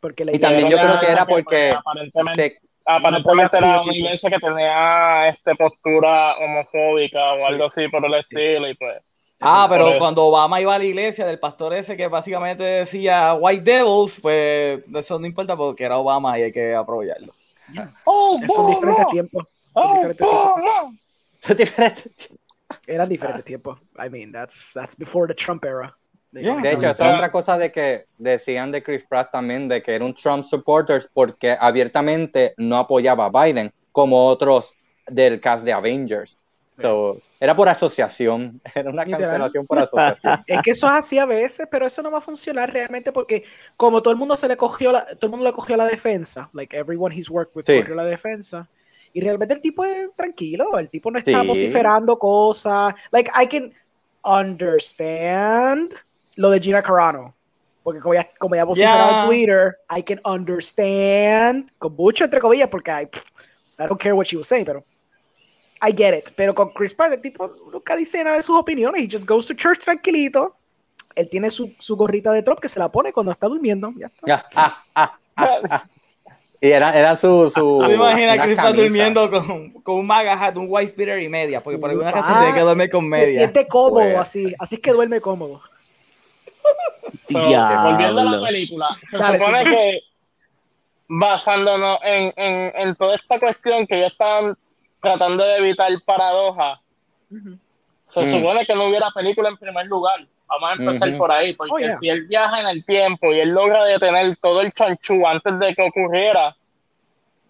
Porque 0.00 0.24
la 0.24 0.36
Y 0.36 0.38
también 0.38 0.70
yo 0.70 0.76
creo 0.78 1.00
que 1.00 1.06
era 1.10 1.26
pues, 1.26 1.42
porque 1.44 1.70
aparentemente, 1.76 2.50
se- 2.60 2.68
aparentemente 2.86 3.56
apoya 3.56 3.72
era 3.72 3.82
una 3.82 3.94
iglesia 3.96 4.30
que 4.30 4.38
tenía 4.38 5.28
este 5.30 5.54
postura 5.56 6.36
homofóbica 6.38 7.32
o 7.34 7.38
Sí. 7.38 7.44
algo 7.48 7.64
así 7.66 7.88
por 7.88 8.04
el 8.06 8.14
estilo 8.14 8.68
y 8.68 8.74
pues 8.76 8.98
Ah, 9.40 9.66
pero 9.68 9.88
eso. 9.88 9.98
cuando 9.98 10.24
Obama 10.24 10.60
iba 10.60 10.74
a 10.74 10.78
la 10.78 10.84
iglesia 10.84 11.26
del 11.26 11.38
pastor 11.38 11.72
ese 11.74 11.96
que 11.96 12.08
básicamente 12.08 12.62
decía 12.62 13.34
White 13.34 13.62
Devils, 13.62 14.20
pues 14.20 14.82
eso 14.94 15.18
no 15.18 15.26
importa 15.26 15.56
porque 15.56 15.84
era 15.84 15.96
Obama 15.96 16.38
y 16.38 16.42
hay 16.42 16.52
que 16.52 16.74
aprovecharlo. 16.74 17.32
¡Oh, 18.04 18.38
Son 18.54 18.66
diferentes 18.68 19.06
tiempos. 19.08 19.46
Son 19.74 19.86
¡Oh, 19.86 19.92
diferentes 19.94 20.26
tiempos. 21.44 22.30
Eran 22.86 23.08
diferentes 23.08 23.44
tiempos. 23.44 23.78
I 23.96 24.10
mean, 24.10 24.32
that's, 24.32 24.72
that's 24.74 24.96
before 24.96 25.26
the 25.26 25.34
Trump 25.34 25.64
era. 25.64 25.96
Yeah. 26.32 26.60
De 26.60 26.72
hecho, 26.72 26.90
esa 26.90 27.08
es 27.08 27.14
otra 27.14 27.32
cosa 27.32 27.58
de 27.58 27.72
que 27.72 28.06
decían 28.18 28.70
de 28.70 28.82
Chris 28.82 29.04
Pratt 29.04 29.32
también, 29.32 29.68
de 29.68 29.82
que 29.82 29.94
era 29.94 30.04
un 30.04 30.14
Trump 30.14 30.44
supporter 30.44 31.02
porque 31.12 31.56
abiertamente 31.58 32.54
no 32.56 32.76
apoyaba 32.76 33.26
a 33.26 33.44
Biden, 33.44 33.72
como 33.90 34.26
otros 34.26 34.76
del 35.06 35.40
cast 35.40 35.64
de 35.64 35.72
Avengers. 35.72 36.36
Sí. 36.70 36.82
So, 36.82 37.20
era 37.40 37.56
por 37.56 37.68
asociación, 37.68 38.60
era 38.74 38.90
una 38.90 39.04
cancelación 39.04 39.66
por 39.66 39.78
asociación. 39.80 40.42
Es 40.46 40.60
que 40.62 40.70
eso 40.70 40.86
es 40.86 40.92
así 40.92 41.18
a 41.18 41.26
veces, 41.26 41.66
pero 41.70 41.84
eso 41.86 42.00
no 42.02 42.10
va 42.10 42.18
a 42.18 42.20
funcionar 42.20 42.72
realmente 42.72 43.10
porque 43.12 43.42
como 43.76 44.00
todo 44.00 44.12
el 44.12 44.18
mundo 44.18 44.36
se 44.36 44.46
le 44.46 44.56
cogió 44.56 44.92
la, 44.92 45.04
todo 45.04 45.26
el 45.26 45.30
mundo 45.30 45.44
le 45.46 45.52
cogió 45.52 45.76
la 45.76 45.86
defensa, 45.86 46.48
like 46.52 46.76
everyone 46.76 47.12
he's 47.14 47.28
worked 47.28 47.54
with 47.56 47.64
Sí. 47.64 47.80
cogió 47.80 47.94
la 47.96 48.04
defensa. 48.04 48.68
Y 49.12 49.20
realmente 49.20 49.54
el 49.54 49.60
tipo 49.60 49.84
es 49.84 50.08
tranquilo, 50.14 50.78
el 50.78 50.88
tipo 50.88 51.10
no 51.10 51.18
está 51.18 51.40
Sí. 51.40 51.46
vociferando 51.48 52.16
cosas. 52.18 52.94
Like 53.10 53.30
I 53.34 53.46
can 53.48 53.72
understand 54.22 55.94
lo 56.36 56.50
de 56.50 56.60
Gina 56.60 56.82
Carano. 56.82 57.34
Porque 57.82 57.98
como 57.98 58.14
ya, 58.14 58.28
como 58.38 58.54
ya 58.54 58.64
vociferaba 58.64 59.10
Ya. 59.10 59.20
en 59.20 59.26
Twitter, 59.26 59.76
I 59.96 60.02
can 60.02 60.20
understand, 60.24 61.70
con 61.78 61.96
mucho 61.96 62.24
entre 62.24 62.38
comillas, 62.38 62.68
porque 62.68 62.90
I, 62.90 63.08
I 63.82 63.86
don't 63.88 64.00
care 64.00 64.12
what 64.12 64.26
she 64.26 64.36
was 64.36 64.46
saying, 64.46 64.64
pero 64.66 64.84
I 65.82 65.92
get 65.96 66.14
it. 66.16 66.30
Pero 66.36 66.54
con 66.54 66.70
Chris 66.70 66.94
Pratt, 66.94 67.12
el 67.12 67.20
tipo 67.20 67.48
nunca 67.72 67.96
dice 67.96 68.22
nada 68.22 68.36
de 68.36 68.42
sus 68.42 68.58
opiniones. 68.58 69.02
He 69.02 69.08
just 69.10 69.26
goes 69.28 69.46
to 69.46 69.54
church 69.54 69.78
tranquilito. 69.84 70.56
Él 71.14 71.28
tiene 71.28 71.50
su, 71.50 71.72
su 71.78 71.96
gorrita 71.96 72.30
de 72.32 72.42
Trump 72.42 72.60
que 72.60 72.68
se 72.68 72.78
la 72.78 72.90
pone 72.90 73.12
cuando 73.12 73.32
está 73.32 73.46
durmiendo. 73.48 73.92
Ya 73.96 74.06
está. 74.06 74.26
Ya, 74.26 74.46
ah, 74.56 74.82
ah, 74.94 75.18
ah, 75.36 75.58
ah. 75.70 75.84
Y 76.62 76.68
era, 76.70 76.94
era 76.96 77.16
su, 77.16 77.48
su 77.48 77.78
¿Tú 77.80 77.86
te 77.86 77.94
imaginas 77.94 78.34
una 78.34 78.44
que 78.44 78.50
está 78.50 78.62
camisa. 78.64 78.82
durmiendo 78.82 79.30
con, 79.30 79.70
con 79.82 79.94
un 79.94 80.06
maga 80.06 80.34
hat, 80.34 80.56
un 80.58 80.66
wife 80.68 80.92
beater 80.94 81.18
y 81.22 81.28
media? 81.28 81.62
Porque 81.62 81.78
por 81.78 81.88
alguna 81.88 82.10
razón 82.12 82.34
Ah, 82.36 82.40
tiene 82.42 82.54
que 82.54 82.60
dormir 82.60 82.90
con 82.90 83.00
Se 83.04 83.08
media. 83.08 83.26
siente 83.38 83.66
cómodo 83.66 84.02
Pues. 84.04 84.18
así. 84.18 84.54
Así 84.58 84.74
es 84.74 84.80
que 84.82 84.92
duerme 84.92 85.20
cómodo. 85.22 85.62
So, 87.24 87.38
volviendo 87.40 88.20
a 88.20 88.24
la 88.24 88.46
película, 88.46 88.88
se 89.02 89.16
Dale, 89.18 89.38
supone 89.40 89.64
sí. 89.64 89.70
que 89.70 90.00
basándonos 91.08 91.98
en, 92.04 92.32
en, 92.36 92.72
en 92.76 92.94
toda 92.96 93.16
esta 93.16 93.40
cuestión 93.40 93.86
que 93.86 93.98
ellos 93.98 94.12
estaban 94.12 94.56
tratando 95.00 95.44
de 95.44 95.56
evitar 95.56 95.90
paradoja, 96.04 96.80
se 98.02 98.22
Mm. 98.22 98.26
supone 98.32 98.66
que 98.66 98.74
no 98.74 98.86
hubiera 98.88 99.10
película 99.14 99.48
en 99.48 99.56
primer 99.56 99.86
lugar. 99.86 100.26
Vamos 100.48 100.70
a 100.70 100.72
empezar 100.82 101.16
por 101.16 101.30
ahí, 101.30 101.54
porque 101.54 101.72
Oh, 101.74 101.78
yeah. 101.78 101.92
si 101.96 102.08
él 102.08 102.26
viaja 102.26 102.60
en 102.60 102.66
el 102.66 102.84
tiempo 102.84 103.32
y 103.32 103.38
él 103.40 103.50
logra 103.50 103.84
detener 103.84 104.36
todo 104.38 104.60
el 104.62 104.72
chanchú 104.72 105.24
antes 105.26 105.56
de 105.60 105.74
que 105.76 105.82
ocurriera, 105.82 106.56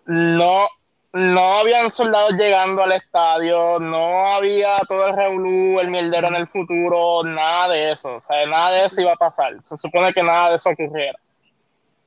no, 0.07 0.68
no 1.14 1.55
habían 1.59 1.90
soldados 1.90 2.32
llegando 2.34 2.82
al 2.82 2.92
estadio, 2.92 3.78
no 3.80 4.26
había 4.26 4.78
todo 4.86 5.07
el 5.09 5.16
revolú, 5.16 5.80
el 5.80 5.88
mierdero 5.88 6.28
en 6.28 6.34
el 6.36 6.46
futuro, 6.46 7.22
nada 7.24 7.68
de 7.72 7.92
eso. 7.92 8.16
O 8.16 8.20
sea, 8.20 8.44
nada 8.46 8.70
de 8.72 8.80
eso 8.82 9.01
iba 9.01 9.12
a 9.12 9.16
pasar. 9.16 9.61
Se 9.62 9.76
supone 9.78 10.12
que 10.12 10.22
nada 10.22 10.51
de 10.51 10.57
eso 10.57 10.68
ocurriera. 10.70 11.18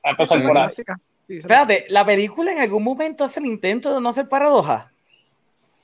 A 0.04 0.10
empezar 0.10 0.40
por 0.42 0.56
ahí. 0.56 0.68
Sí, 1.22 1.38
Espérate, 1.38 1.86
¿la 1.88 2.04
película 2.04 2.52
en 2.52 2.60
algún 2.60 2.84
momento 2.84 3.24
hace 3.24 3.40
el 3.40 3.46
intento 3.46 3.94
de 3.94 4.00
no 4.00 4.10
hacer 4.10 4.28
paradoja? 4.28 4.92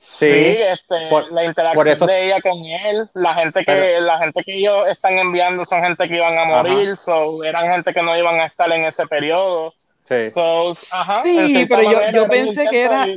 Sí, 0.03 0.25
Sí, 0.31 0.57
este, 0.63 1.09
por- 1.11 1.31
la 1.31 1.45
interacción 1.45 1.87
eso- 1.87 2.07
de 2.07 2.25
ella 2.25 2.41
con 2.41 2.57
él, 2.65 3.07
la 3.13 3.35
gente 3.35 3.59
que 3.59 3.65
Pero- 3.71 4.01
la 4.01 4.17
gente 4.17 4.43
que 4.43 4.57
ellos 4.57 4.87
están 4.89 5.19
enviando 5.19 5.63
son 5.63 5.83
gente 5.83 6.07
que 6.07 6.15
iban 6.15 6.39
a 6.39 6.45
morir, 6.45 6.97
so, 6.97 7.43
eran 7.43 7.69
gente 7.71 7.93
que 7.93 8.01
no 8.01 8.17
iban 8.17 8.39
a 8.39 8.47
estar 8.47 8.71
en 8.71 8.85
ese 8.85 9.05
periodo. 9.05 9.73
sí. 10.01 10.31
So, 10.31 10.69
ajá, 10.91 11.21
Sí, 11.21 11.67
pero 11.69 11.83
yo- 11.83 12.11
yo 12.11 12.27
pensé 12.27 12.65
que 12.67 12.81
era- 12.81 13.07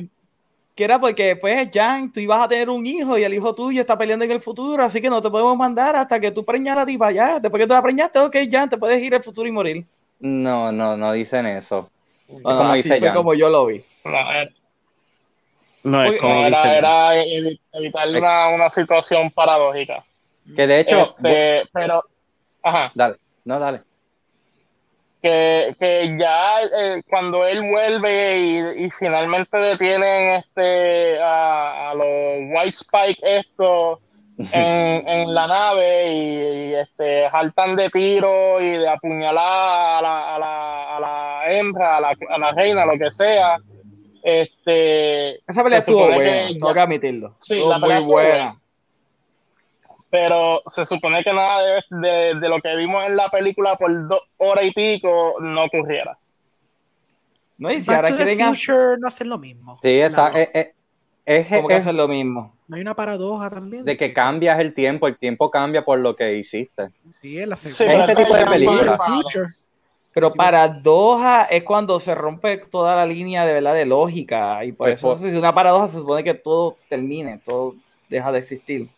Que 0.76 0.82
era 0.85 0.99
porque, 0.99 1.37
pues, 1.37 1.70
Jan, 1.72 2.11
tú 2.12 2.18
ibas 2.20 2.41
a 2.43 2.49
tener 2.49 2.68
un 2.68 2.85
hijo 2.85 3.16
y 3.16 3.22
el 3.22 3.32
hijo 3.32 3.55
tuyo 3.55 3.80
está 3.80 3.97
peleando 3.97 4.24
en 4.24 4.32
el 4.32 4.41
futuro, 4.41 4.82
así 4.85 5.01
que 5.01 5.09
no 5.09 5.22
te 5.22 5.30
podemos 5.30 5.57
mandar 5.57 5.95
hasta 5.97 6.18
que 6.18 6.32
tú 6.32 6.45
preñas 6.45 6.76
a 6.76 6.80
la 6.80 6.87
tipa 6.87 7.12
ya. 7.12 7.39
Después 7.39 7.61
que 7.62 7.66
tú 7.68 7.72
la 7.74 7.80
preñaste, 7.82 8.18
ok, 8.18 8.37
Jan, 8.51 8.68
te 8.68 8.76
puedes 8.76 9.01
ir 9.01 9.14
al 9.14 9.22
futuro 9.22 9.49
y 9.49 9.53
morir. 9.53 9.85
No, 10.18 10.72
no, 10.72 10.97
no 10.97 11.12
dicen 11.12 11.47
eso. 11.47 11.89
Bueno, 12.28 12.43
como 12.59 12.70
así 12.72 12.82
dice 12.82 12.99
fue 12.99 13.07
Jan. 13.07 13.16
como 13.16 13.35
yo 13.35 13.49
lo 13.51 13.66
vi. 13.66 13.85
No, 14.05 14.18
No 15.85 16.03
es 16.03 16.18
como 16.20 16.47
era, 16.47 16.76
era 16.76 17.14
evi- 17.16 17.61
evitar 17.72 18.09
una, 18.09 18.49
una 18.49 18.70
situación 18.70 19.30
paradójica. 19.30 20.03
Que 20.57 20.66
de 20.66 20.80
hecho, 20.80 21.14
Este, 21.22 21.62
pero, 21.72 22.03
ajá, 22.62 22.91
dale, 22.95 23.16
no, 23.45 23.59
dale. 23.59 23.80
que, 25.22 25.74
que 25.78 26.16
ya 26.20 26.61
eh, 26.62 27.03
cuando 27.09 27.47
él 27.47 27.62
vuelve 27.62 28.39
y, 28.39 28.85
y 28.85 28.91
finalmente 28.91 29.57
detienen 29.57 30.35
este 30.35 31.18
a, 31.22 31.91
a 31.91 31.95
los 31.95 32.05
White 32.53 32.76
Spike 32.76 33.20
esto 33.39 34.01
en, 34.53 35.09
en 35.09 35.35
la 35.35 35.47
nave 35.47 36.09
y, 36.12 36.70
y, 36.70 36.74
este 36.74 37.30
saltan 37.30 37.76
de 37.76 37.89
tiro 37.89 38.61
y 38.61 38.70
de 38.72 38.89
apuñalar 38.89 39.99
a 39.99 40.03
la, 40.03 40.35
a 40.35 40.39
la, 40.39 40.97
a 40.97 41.01
la 41.01 41.53
hembra, 41.55 41.97
a 41.97 42.01
la, 42.01 42.14
a 42.30 42.39
la 42.39 42.51
reina, 42.53 42.85
lo 42.85 42.99
que 42.99 43.11
sea. 43.11 43.57
Este, 44.27 45.35
Esa 45.47 45.62
pelea 45.62 45.81
estuvo 45.81 46.07
buena, 46.07 46.18
que 46.49 46.55
tengo 46.59 46.72
que 46.72 46.81
admitirlo. 46.81 47.35
Sí, 47.39 47.55
Estuvo 47.55 47.70
la 47.70 47.81
pelea 47.81 48.01
muy 48.01 48.11
buena. 48.12 48.29
buena. 48.31 48.61
pero 50.09 50.62
se 50.66 50.87
supone 50.87 51.22
que 51.22 51.33
nada 51.33 51.61
de, 51.62 51.83
de, 52.09 52.35
de 52.41 52.49
lo 52.49 52.59
que 52.61 52.75
vimos 52.77 53.05
en 53.05 53.16
la 53.16 53.29
película 53.29 53.77
por 53.77 54.09
dos 54.09 54.22
horas 54.39 54.64
y 54.64 54.70
pico 54.72 55.35
no 55.41 55.64
ocurriera. 55.66 56.16
No, 57.59 57.70
y 57.70 57.75
si 57.83 57.87
Back 57.87 57.97
ahora 57.97 58.09
to 58.11 58.16
quieren 58.16 58.39
Future 58.55 58.97
no 58.99 59.09
hacen 59.09 59.29
lo 59.29 59.39
mismo. 59.39 59.79
Sí, 59.83 60.01
esa, 60.01 60.31
No, 60.31 60.37
es, 60.37 60.49
es- 60.55 60.75
es- 61.27 61.47
como 61.49 61.68
que 61.68 61.75
es 61.75 61.81
hacen 61.83 61.97
lo 61.97 62.09
mismo. 62.09 62.55
no 62.68 62.77
hay 62.77 62.83
una 62.83 62.95
paradoja 62.97 63.51
también. 63.51 63.85
de 63.85 63.97
que 63.97 64.12
cambias 64.14 64.59
el 64.59 64.72
tiempo, 64.72 65.07
el 65.07 65.18
tiempo 65.18 65.51
cambia 65.51 65.85
por 65.85 65.99
lo 65.99 66.16
que 66.16 66.35
hiciste. 66.39 66.89
Sí, 67.11 67.39
es 67.39 67.47
la 67.47 67.57
Sí, 67.57 67.68
segunda. 67.70 68.05
ese 68.05 68.14
pero 68.14 68.25
tipo 68.25 68.35
de 68.35 68.41
está 68.41 68.53
película. 68.53 68.83
llamado 68.93 69.22
Future. 69.22 69.45
Pero 70.15 70.29
Sí, 70.31 70.37
paradoja 70.39 71.43
es 71.45 71.65
cuando 71.65 71.99
se 71.99 72.15
rompe 72.15 72.57
toda 72.59 72.95
la 72.95 73.05
línea 73.05 73.45
de 73.45 73.53
verdad 73.53 73.75
de 73.75 73.85
lógica. 73.85 74.65
Y 74.65 74.71
por 74.73 74.87
Pues, 74.87 75.01
eso, 75.01 75.17
si 75.17 75.27
es 75.29 75.35
una 75.35 75.53
paradoja, 75.53 75.89
se 75.89 75.99
supone 75.99 76.23
que 76.23 76.35
todo 76.35 76.77
termine, 76.89 77.41
todo 77.45 77.75
deja 78.09 78.31
de 78.31 78.39
existir. 78.39 78.89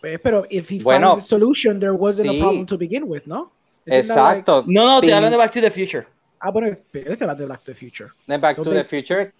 Pues, 0.00 0.18
pero 0.20 0.44
if 0.50 0.70
he 0.70 0.78
Bueno, 0.80 1.10
finds 1.12 1.24
a 1.26 1.28
solution, 1.28 1.78
there 1.80 1.92
wasn't 1.92 2.30
sí. 2.30 2.38
a 2.38 2.42
problem 2.44 2.66
to 2.66 2.78
begin 2.78 3.02
with, 3.06 3.22
¿no? 3.26 3.50
Isn't 3.86 4.06
that 4.08 4.16
like- 4.16 4.38
Exacto. 4.40 4.64
No, 4.68 4.86
no, 4.86 5.00
Sí. 5.00 5.08
te 5.08 5.14
hablan 5.14 5.30
de 5.32 5.36
Back 5.36 5.50
to 5.52 5.60
the 5.60 5.70
Future. 5.70 6.06
ah, 6.38 6.50
bueno, 6.50 6.68
este 6.68 7.10
es 7.12 7.18
de 7.18 7.26
Back 7.26 7.38
to 7.38 7.46
the 7.64 7.74
Future. 7.74 8.10
Back 8.26 8.56
to 8.56 8.70
the 8.70 8.84
Future 8.84 9.32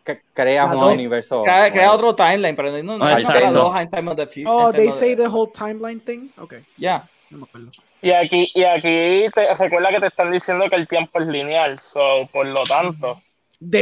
Ah, 0.59 0.66
un 0.75 0.81
no. 0.81 0.93
universo. 0.93 1.43
Crea, 1.45 1.70
crea 1.70 1.93
otro 1.93 2.14
timeline, 2.16 2.55
pero 2.57 2.70
no, 2.83 2.99
no 2.99 3.05
Ah, 3.05 3.14
es 3.18 3.25
una 3.25 3.35
exacto. 3.35 3.41
paradoja 3.49 3.83
en 3.83 3.91
Time 3.91 4.11
of 4.11 4.16
the 4.16 4.27
Future. 4.27 4.45
Oh, 4.49 4.73
they 4.73 4.91
say 4.91 5.14
the 5.16 5.27
whole 5.29 5.51
timeline 5.53 6.01
thing? 6.01 6.31
Ok, 6.39 6.55
Ya. 6.77 7.09
No 7.33 7.39
me 7.39 7.45
acuerdo. 7.45 7.70
Y 8.01 8.11
aquí, 8.12 8.51
y 8.55 8.64
aquí 8.64 9.26
te, 9.35 9.55
recuerda 9.59 9.91
que 9.91 10.01
te 10.01 10.07
están 10.07 10.30
diciendo 10.30 10.68
que 10.70 10.76
el 10.76 10.87
tiempo 10.89 11.20
es 11.20 11.26
lineal, 11.26 11.78
so, 11.78 12.28
por 12.33 12.47
lo 12.47 12.62
tanto. 12.64 13.20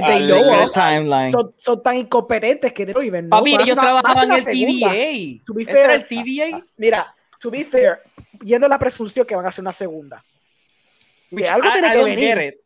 Ah, 0.03 0.19
que- 0.19 0.33
of. 0.33 0.73
timeline. 0.75 1.31
Son, 1.31 1.55
son 1.57 1.83
tan 1.83 1.97
incompetentes 1.97 2.73
que 2.73 2.85
don't 2.87 3.05
even 3.07 3.27
know. 3.29 3.39
Papi, 3.39 3.53
Van 3.53 3.61
a 3.61 3.65
ellos 3.65 3.79
hacer 3.79 3.91
una- 3.93 3.93
van 3.93 3.99
a 3.99 4.03
trabajaban 4.03 4.39
en 4.41 4.49
el. 4.49 5.39
TVA. 5.39 5.45
To 5.47 5.55
be 5.55 5.63
¿Este 5.63 5.73
fair, 5.73 5.91
el 5.91 6.07
TVA? 6.07 6.63
Mira, 6.77 7.15
to 7.41 7.51
be 7.51 7.65
fair, 7.65 8.01
yendo 8.45 8.67
a 8.67 8.69
la 8.69 8.79
presunción 8.79 9.27
que 9.27 9.35
van 9.35 9.47
a 9.47 9.49
hacer 9.49 9.63
una 9.63 9.73
segunda. 9.73 10.23
Which 11.31 11.47
algo 11.49 11.69
I- 11.69 11.73
tiene 11.73 11.89
I 11.89 11.91
que 11.93 12.05
venir. 12.05 12.61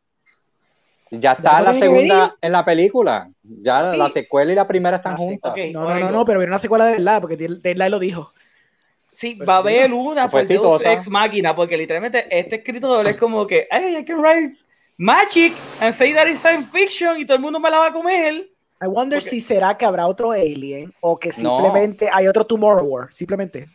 Ya 1.11 1.33
está 1.33 1.63
la 1.63 1.73
que 1.73 1.79
segunda 1.79 2.37
en 2.41 2.51
la 2.53 2.65
película. 2.65 3.29
Ya 3.43 3.93
Sí. 3.93 3.99
la 3.99 4.09
secuela 4.11 4.51
y 4.53 4.55
la 4.57 4.67
primera 4.67 4.97
están 4.97 5.15
Ah, 5.15 5.19
sí, 5.19 5.25
juntas. 5.25 5.53
ok. 5.53 5.59
No, 5.73 5.85
no, 5.89 5.95
no, 6.01 6.11
no, 6.11 6.25
pero 6.25 6.41
viene 6.41 6.51
una 6.51 6.59
secuela 6.59 6.87
de 6.87 6.93
verdad, 6.95 7.21
porque 7.21 7.37
Deadline 7.37 7.91
lo 7.91 8.01
dijo. 8.01 8.33
Sí, 9.15 9.37
Pues 9.37 9.49
va 9.49 9.59
a 9.59 9.63
sí, 9.63 9.69
haber 9.69 9.93
una 9.93 10.29
por 10.29 10.47
Deus. 10.47 10.85
Ex 10.85 11.09
Máquina, 11.09 11.55
porque 11.55 11.77
literalmente 11.77 12.27
este 12.31 12.57
escritor 12.57 13.07
es 13.07 13.17
como 13.17 13.47
que, 13.47 13.69
hey, 13.71 13.97
I 14.01 14.05
can 14.05 14.19
write 14.21 14.57
magic 14.97 15.55
and 15.81 15.95
say 15.95 16.13
that 16.15 16.27
it's 16.27 16.41
science 16.41 16.69
fiction 16.73 17.19
y 17.19 17.25
todo 17.25 17.37
el 17.37 17.43
mundo 17.43 17.59
me 17.61 17.71
la 17.71 17.79
va 17.79 17.87
a 17.87 17.93
comer. 17.93 18.51
I 18.83 18.87
wonder 18.87 19.19
Porque- 19.19 19.31
si 19.31 19.41
será 19.41 19.77
que 19.79 19.85
habrá 19.87 20.07
otro 20.07 20.33
alien 20.33 20.93
o 21.01 21.19
que 21.19 21.29
No. 21.29 21.35
simplemente 21.35 22.09
hay 22.13 22.27
otro 22.27 22.45
Tomorrow 22.45 22.85
War. 22.87 23.09
Simplemente. 23.13 23.69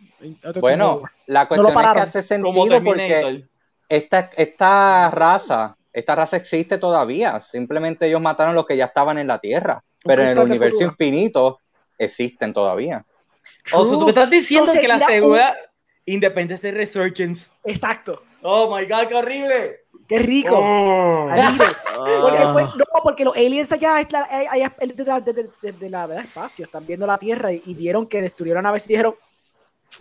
otro 0.46 0.60
Bueno, 0.62 1.04
la 1.26 1.48
cuestión 1.48 1.68
es 1.72 1.94
que 1.94 2.00
hace 2.00 2.22
sentido 2.22 2.84
porque 2.84 3.46
esta, 3.88 4.30
esta 4.36 5.10
raza, 5.12 5.78
esta 5.94 6.16
raza 6.16 6.36
existe 6.38 6.78
todavía. 6.78 7.40
Simplemente 7.40 8.08
ellos 8.08 8.22
mataron 8.22 8.54
los 8.54 8.66
que 8.66 8.76
ya 8.78 8.86
estaban 8.86 9.18
en 9.18 9.28
la 9.28 9.40
Tierra. 9.40 9.82
Pero 10.04 10.22
en 10.24 10.30
el 10.30 10.40
universo 10.40 10.80
futuro. 10.80 10.92
infinito 10.92 11.60
existen 11.98 12.54
todavía. 12.54 13.06
O 13.74 13.86
sea, 13.86 13.94
tú 13.98 14.02
me 14.02 14.10
estás 14.10 14.30
diciendo 14.30 14.72
So, 14.74 14.80
que 14.80 14.88
la 14.88 15.00
segunda, 15.06 15.58
Independence 16.06 16.62
Day 16.64 16.72
Resurgence. 16.78 17.52
Exacto. 17.64 18.24
Oh 18.42 18.74
my 18.76 18.86
god, 18.86 19.08
qué 19.08 19.16
horrible. 19.16 19.80
Qué 20.08 20.20
rico. 20.20 20.56
Oh. 20.58 21.30
Porque 22.22 22.38
Ah. 22.40 22.54
fue, 22.54 22.64
no, 22.64 22.86
porque 23.04 23.24
los 23.26 23.36
aliens 23.36 23.72
allá, 23.74 24.00
es 24.00 24.12
la- 24.12 24.28
de 24.88 25.06
la, 25.06 25.20
de, 25.20 25.72
de- 25.74 25.90
la 25.90 26.08
¿verdad? 26.08 26.24
espacio, 26.26 26.66
están 26.66 26.86
viendo 26.88 27.06
la 27.06 27.18
Tierra 27.18 27.52
y, 27.52 27.62
y 27.66 27.74
vieron 27.76 28.08
que 28.08 28.22
destruyeron 28.22 28.64
naves 28.64 28.86
y 28.86 28.94
dijeron, 28.94 29.16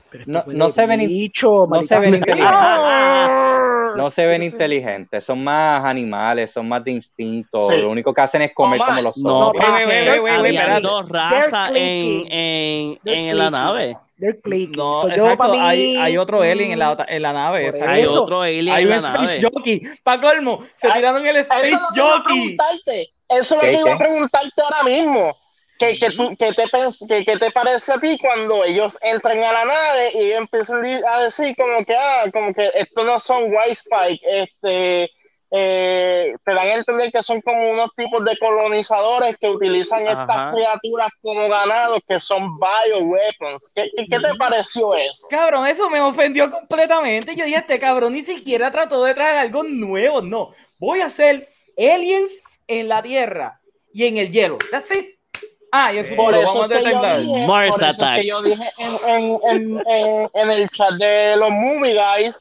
pero 0.09 0.21
este 0.23 0.33
No- 0.33 0.45
no 0.47 0.71
se 0.71 0.87
ven 0.87 1.01
bicho, 1.01 1.67
no 1.69 1.83
se 1.83 1.99
ven 1.99 2.11
sea". 2.11 2.19
inteligentes. 2.19 2.47
No 3.99 4.11
se 4.11 4.27
ven 4.27 4.43
Eso- 4.43 4.55
inteligentes, 4.55 5.25
son 5.25 5.45
más 5.45 5.85
animales, 5.85 6.53
son 6.53 6.69
más 6.69 6.83
de 6.85 6.93
instinto. 6.93 7.69
Sí. 7.69 7.77
Lo 7.77 7.91
único 7.91 8.15
que 8.15 8.21
hacen 8.21 8.43
es 8.43 8.53
comer 8.55 8.79
como 8.81 9.01
los 9.03 9.19
No, 9.19 9.53
zombies. 9.53 9.65
wait, 9.87 10.21
wait, 10.23 10.35
había 10.35 10.51
espérate. 10.61 10.81
dos 10.83 11.09
razas 11.09 11.71
en, 11.75 12.33
en, 12.33 12.99
en 13.05 13.39
la 13.39 13.51
nave. 13.51 13.97
They're 14.19 14.41
clicky. 14.41 14.77
No, 14.77 14.95
So, 14.95 15.09
yo, 15.09 15.15
exacto, 15.31 15.49
mí, 15.51 15.59
hay, 15.61 15.97
hay 15.97 16.17
otro 16.17 16.41
alien 16.43 16.73
en 16.73 16.79
la, 16.81 17.05
en 17.09 17.23
la 17.23 17.33
nave. 17.33 17.67
exacto. 17.69 17.89
Hay 17.91 18.03
Eso. 18.03 18.23
otro 18.25 18.43
alien 18.43 18.75
Hay 18.75 18.83
en 18.83 18.89
un 18.93 19.03
la 19.03 19.09
Space 19.09 19.27
nave. 19.27 19.41
Jockey. 19.43 19.83
Pa' 20.03 20.21
colmo, 20.21 20.59
se 20.75 20.89
Ay, 20.89 20.95
tiraron 20.95 21.25
el 21.27 21.37
Eso 21.37 21.55
Space 21.55 21.77
Jockey. 21.95 22.57
Eso 23.29 23.41
es 23.41 23.51
lo 23.51 23.61
¿Qué, 23.61 23.67
que 23.71 23.81
iba 23.81 23.95
a 23.95 23.99
preguntarte 23.99 24.63
ahora 24.63 24.83
mismo. 24.85 25.37
¿Qué, 25.79 25.97
qué, 25.99 26.11
tú- 26.11 26.35
qué 26.39 26.53
te, 26.53 26.65
pens- 26.67 27.07
qué- 27.09 27.25
qué 27.25 27.39
te 27.39 27.51
parece 27.53 27.93
a 27.93 28.01
ti 28.01 28.19
cuando 28.19 28.65
ellos 28.65 28.99
entran 29.01 29.39
a 29.39 29.53
la 29.53 29.65
nave 29.65 30.11
y 30.15 30.33
empiezan 30.33 30.85
a 30.85 31.23
decir 31.23 31.55
como 31.57 31.85
que, 31.85 31.95
ah, 31.97 32.25
como 32.33 32.53
que 32.53 32.71
estos 32.75 33.07
no 33.07 33.19
son 33.21 33.45
White 33.45 33.73
Spike, 33.73 34.21
este, 34.25 35.11
eh, 35.51 36.35
te 36.45 36.53
dan 36.55 36.67
a 36.69 36.75
entender 36.75 37.11
que 37.11 37.23
son 37.23 37.41
como 37.41 37.71
unos 37.71 37.95
tipos 37.95 38.23
de 38.25 38.37
colonizadores 38.39 39.37
que 39.39 39.49
utilizan 39.49 40.07
estas 40.07 40.53
criaturas 40.53 41.11
como 41.23 41.49
ganados 41.49 42.01
que 42.07 42.21
son 42.21 42.59
bioweapons. 42.59 43.73
¿Qué, 43.75 43.91
qué, 43.97 44.05
qué 44.11 44.19
te 44.21 44.35
pareció 44.37 44.95
eso? 44.95 45.27
Cabrón, 45.31 45.67
eso 45.67 45.89
me 45.91 46.01
ofendió 46.01 46.51
completamente. 46.51 47.35
Yo 47.35 47.45
dije, 47.45 47.59
este 47.59 47.79
cabrón 47.79 48.13
ni 48.13 48.23
siquiera 48.23 48.71
trató 48.71 49.03
de 49.05 49.15
traer 49.15 49.39
algo 49.39 49.63
nuevo. 49.63 50.21
No, 50.23 50.53
voy 50.79 51.01
a 51.01 51.07
hacer 51.07 51.49
aliens 51.79 52.33
en 52.67 52.89
la 52.89 53.03
Tierra 53.03 53.61
y 53.93 54.05
en 54.07 54.17
el 54.19 54.31
hielo. 54.31 54.59
That's 54.71 54.91
it. 54.91 55.18
Ah, 55.71 55.93
y 55.93 55.99
el 55.99 56.07
Por 56.07 56.17
futuro, 56.17 56.41
eso, 56.41 56.47
vamos 56.55 56.65
a 56.65 56.69
que 56.69 56.75
yo 56.75 56.81
detectar. 56.87 57.21
dije, 57.21 57.47
Mars 57.47 57.71
por 57.73 57.83
eso 57.83 57.91
es 57.91 57.99
Attack. 58.01 58.17
que 58.21 58.27
yo 58.27 58.43
dije 58.43 58.71
en, 58.79 58.95
en, 59.07 59.41
en, 59.43 59.83
en, 59.87 60.31
en 60.35 60.51
el 60.51 60.71
chat 60.71 60.93
de 60.95 61.37
los 61.37 61.51
movie 61.51 61.95
guys, 61.95 62.41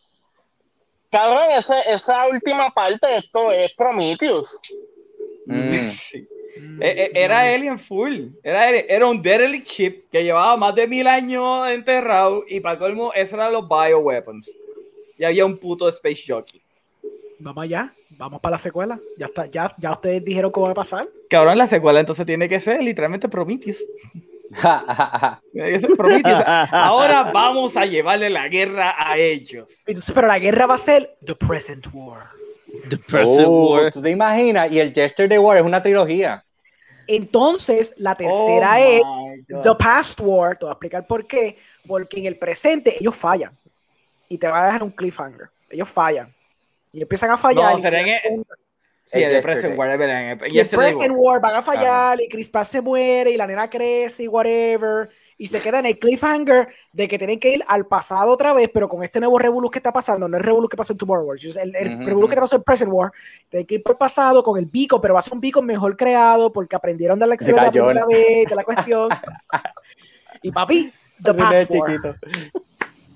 cabrón, 1.11 1.43
ese, 1.57 1.75
esa 1.87 2.27
última 2.27 2.69
parte, 2.71 3.07
esto 3.17 3.51
es 3.51 3.71
Prometheus. 3.75 4.59
Mm. 5.45 5.89
Sí. 5.89 6.27
Eh, 6.81 7.03
eh, 7.03 7.11
Era 7.13 7.41
alien 7.41 7.77
full. 7.77 8.29
Era, 8.43 8.69
era 8.71 9.05
un 9.05 9.21
derelict 9.21 9.67
ship 9.67 10.03
que 10.11 10.23
llevaba 10.23 10.57
más 10.57 10.73
de 10.73 10.87
mil 10.87 11.05
años 11.05 11.67
enterrado 11.69 12.43
y 12.47 12.59
para 12.59 12.79
colmo, 12.79 13.13
esos 13.13 13.33
eran 13.35 13.53
los 13.53 13.67
bioweapons. 13.69 14.51
Y 15.19 15.23
había 15.23 15.45
un 15.45 15.55
puto 15.57 15.87
Space 15.89 16.23
Jockey. 16.27 16.59
Vamos 17.39 17.63
allá, 17.63 17.93
vamos 18.11 18.39
para 18.41 18.53
la 18.53 18.57
secuela. 18.57 18.99
Ya 19.17 19.27
está, 19.27 19.45
ya, 19.45 19.73
ya 19.77 19.91
ustedes 19.91 20.25
dijeron 20.25 20.51
cómo 20.51 20.65
va 20.65 20.71
a 20.71 20.75
pasar. 20.75 21.07
Cabrón, 21.29 21.57
la 21.57 21.67
secuela 21.67 21.99
entonces 21.99 22.25
tiene 22.25 22.49
que 22.49 22.59
ser 22.59 22.81
literalmente 22.81 23.29
Prometheus. 23.29 23.83
Tiene 25.51 25.71
que 25.71 25.79
ser 25.81 25.89
Prometheus. 25.97 26.41
Ahora 26.71 27.31
vamos 27.33 27.75
a 27.75 27.85
llevarle 27.85 28.29
la 28.29 28.47
guerra 28.47 28.95
a 28.97 29.17
ellos. 29.17 29.83
Entonces, 29.85 30.13
pero 30.15 30.27
la 30.27 30.39
guerra 30.39 30.65
va 30.65 30.75
a 30.75 30.79
ser 30.79 31.17
The 31.25 31.35
Present 31.35 31.87
War. 31.91 32.29
The 32.89 32.97
Present 32.97 33.45
Oh, 33.47 33.73
War. 33.73 33.91
¿Tú 33.91 34.01
te 34.01 34.09
imaginas? 34.09 34.71
Y 34.71 34.79
el 34.79 34.93
Yesterday 34.93 35.37
War 35.37 35.57
es 35.57 35.63
una 35.63 35.83
trilogía. 35.83 36.43
Entonces, 37.07 37.93
la 37.97 38.15
tercera 38.15 38.75
Oh 38.77 39.31
es 39.35 39.45
God. 39.49 39.63
The 39.63 39.75
Past 39.83 40.21
War. 40.21 40.57
Te 40.57 40.65
voy 40.65 40.71
a 40.71 40.73
explicar 40.73 41.05
por 41.05 41.27
qué. 41.27 41.57
Porque 41.85 42.19
en 42.19 42.25
el 42.25 42.37
presente 42.37 42.95
ellos 42.99 43.15
fallan. 43.15 43.51
Y 44.29 44.37
te 44.37 44.47
va 44.47 44.63
a 44.63 44.65
dejar 44.67 44.83
un 44.83 44.91
cliffhanger. 44.91 45.49
Ellos 45.69 45.89
fallan. 45.89 46.33
Y 46.93 47.01
empiezan 47.01 47.31
a 47.31 47.37
fallar. 47.37 47.73
No, 47.73 47.79
y 47.79 47.81
se 47.81 47.89
será 47.89 48.01
en 48.01 48.07
el-. 48.09 48.45
Sí, 49.07 49.23
El 49.23 49.31
el 49.31 49.41
Present. 49.41 49.77
War, 49.77 49.89
el- 49.89 50.53
Y 50.53 50.59
el 50.59 50.67
Present 50.67 51.13
War. 51.15 51.39
Van 51.39 51.55
a 51.55 51.61
fallar 51.61 52.19
y 52.19 52.27
Chris 52.27 52.49
Pratt 52.49 52.65
se 52.65 52.81
muere 52.81 53.31
y 53.31 53.37
la 53.37 53.47
nena 53.47 53.69
crece 53.69 54.23
y 54.23 54.27
whatever. 54.27 55.07
Y 55.37 55.47
se 55.47 55.61
queda 55.61 55.79
en 55.79 55.85
el 55.85 55.97
cliffhanger 55.97 56.67
de 56.91 57.07
que 57.07 57.17
tienen 57.17 57.39
que 57.39 57.53
ir 57.53 57.63
al 57.69 57.85
pasado 57.87 58.33
otra 58.33 58.51
vez, 58.51 58.69
pero 58.73 58.89
con 58.89 59.03
este 59.05 59.21
nuevo 59.21 59.39
Revolus 59.39 59.71
que 59.71 59.79
está 59.79 59.93
pasando, 59.93 60.27
no 60.27 60.35
el 60.35 60.43
Revolus 60.43 60.69
que 60.69 60.75
pasó 60.75 60.91
en 60.91 60.97
Tomorrow 60.97 61.25
War, 61.25 61.37
es 61.37 61.55
el, 61.55 61.73
el 61.73 61.93
Ujú, 61.95 62.05
Revolus 62.05 62.29
que 62.31 62.35
pasó 62.35 62.55
en 62.57 62.63
Present 62.63 62.91
War, 62.91 63.11
tienen 63.47 63.65
que 63.65 63.75
ir 63.75 63.83
por 63.83 63.93
el 63.93 63.97
pasado 63.97 64.43
con 64.43 64.57
el 64.57 64.65
Beacon, 64.65 64.99
pero 64.99 65.13
va 65.13 65.21
a 65.21 65.23
ser 65.23 65.33
un 65.33 65.39
Beacon 65.39 65.65
mejor 65.65 65.95
creado 65.95 66.51
porque 66.51 66.75
aprendieron 66.75 67.17
de 67.17 67.27
la 67.27 67.29
lección 67.31 67.55
de 67.55 67.61
la 67.61 67.71
primera 67.71 68.05
vez, 68.05 68.49
de 68.49 68.55
la 68.55 68.63
cuestión. 68.63 69.09
y 70.41 70.51
papi, 70.51 70.91
The 71.23 71.65
chiquito. 71.65 72.15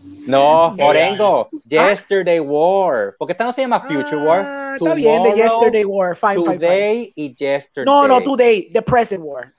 No, 0.03 0.75
Morengo, 0.77 1.49
Yesterday 1.67 2.39
War. 2.39 3.15
¿Por 3.17 3.27
qué 3.27 3.31
esta 3.33 3.43
no 3.45 3.53
se 3.53 3.61
llama 3.61 3.79
Future 3.81 4.17
War? 4.17 4.39
Ah, 4.45 4.73
está 4.75 4.93
bien, 4.93 5.23
The 5.23 5.29
Tomorrow, 5.31 5.35
Yesterday 5.43 5.85
War, 5.85 6.15
fine, 6.15 6.33
fine, 6.35 6.45
fine. 6.45 6.59
Today 6.59 7.13
y 7.15 7.35
Yesterday. 7.35 7.85
No, 7.85 8.07
no, 8.07 8.21
Today, 8.21 8.69
The 8.71 8.81
Present 8.81 9.23
War. 9.23 9.51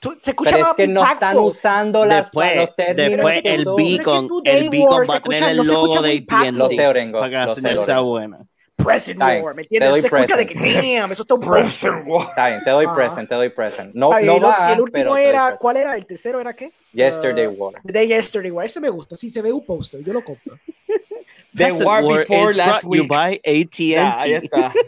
Tu- 0.00 0.16
Se 0.20 0.30
escucha 0.30 0.50
Pero 0.50 0.62
es 0.62 0.66
más 0.68 0.74
que 0.76 0.86
no 0.88 1.00
están 1.02 1.14
impactful. 1.14 1.46
usando 1.48 2.04
las, 2.04 2.26
Después, 2.26 2.56
los 2.56 2.76
términos. 2.76 3.10
después 3.10 3.40
el 3.44 3.64
beacon, 3.76 4.28
Today 4.28 4.56
el 4.58 4.70
beacon 4.70 4.88
War 4.92 5.00
va 5.02 5.06
se 5.06 5.12
a 5.12 5.20
tener 5.20 5.36
escucha- 5.38 5.50
el 5.50 5.56
no 5.56 5.64
se 5.64 5.72
logo 5.72 5.84
escucha 5.86 6.02
de 6.02 6.08
muy 6.08 6.16
impactful. 6.18 6.58
Lo 6.58 6.68
sé, 6.68 6.86
Orengo, 6.86 7.20
Para 7.20 7.54
que 7.54 7.60
lo 7.74 7.84
sea 7.84 7.98
buena. 8.00 8.38
Present 8.76 9.18
bien, 9.24 9.42
War, 9.44 9.54
¿me 9.56 9.62
te 9.62 9.74
entiendes? 9.74 9.90
doy 9.90 10.00
Se 10.00 10.06
escucha 10.06 10.36
de 10.36 10.46
que, 10.46 10.54
present. 10.54 10.84
damn, 11.00 11.10
eso 11.12 11.22
está 11.22 11.34
un 11.34 11.40
Present 11.40 12.04
War. 12.06 12.28
Está 12.28 12.48
bien, 12.48 12.60
te 12.64 12.70
doy 12.70 12.86
Ajá. 12.86 12.94
present, 12.94 13.28
te 13.28 13.34
doy 13.34 13.48
present. 13.48 13.92
No, 13.94 14.10
bien, 14.16 14.26
no 14.40 14.48
va, 14.48 14.72
el 14.72 14.80
último 14.80 15.16
era, 15.16 15.40
present. 15.46 15.60
¿cuál 15.60 15.76
era? 15.78 15.96
¿El 15.96 16.06
tercero 16.06 16.40
era 16.40 16.54
qué? 16.54 16.72
Yesterday 16.98 17.46
Uh, 17.46 17.50
War. 17.52 17.72
The 17.84 18.06
Yesterday 18.06 18.50
War, 18.50 18.64
ese 18.66 18.80
me 18.80 18.88
gusta, 18.90 19.16
sí, 19.16 19.30
se 19.30 19.40
ve 19.42 19.52
un 19.52 19.64
póster, 19.64 20.02
yo 20.04 20.12
lo 20.12 20.22
compro. 20.22 20.58
The 21.54 21.72
War 21.84 22.02
Before 22.02 22.52
Last 22.54 22.82
brought 22.82 22.96
you 22.96 23.02
Week. 23.02 23.08
by 23.08 23.40
Ya, 23.78 24.16
ahí 24.18 24.34
AT&T. 24.34 24.44
está. 24.46 24.72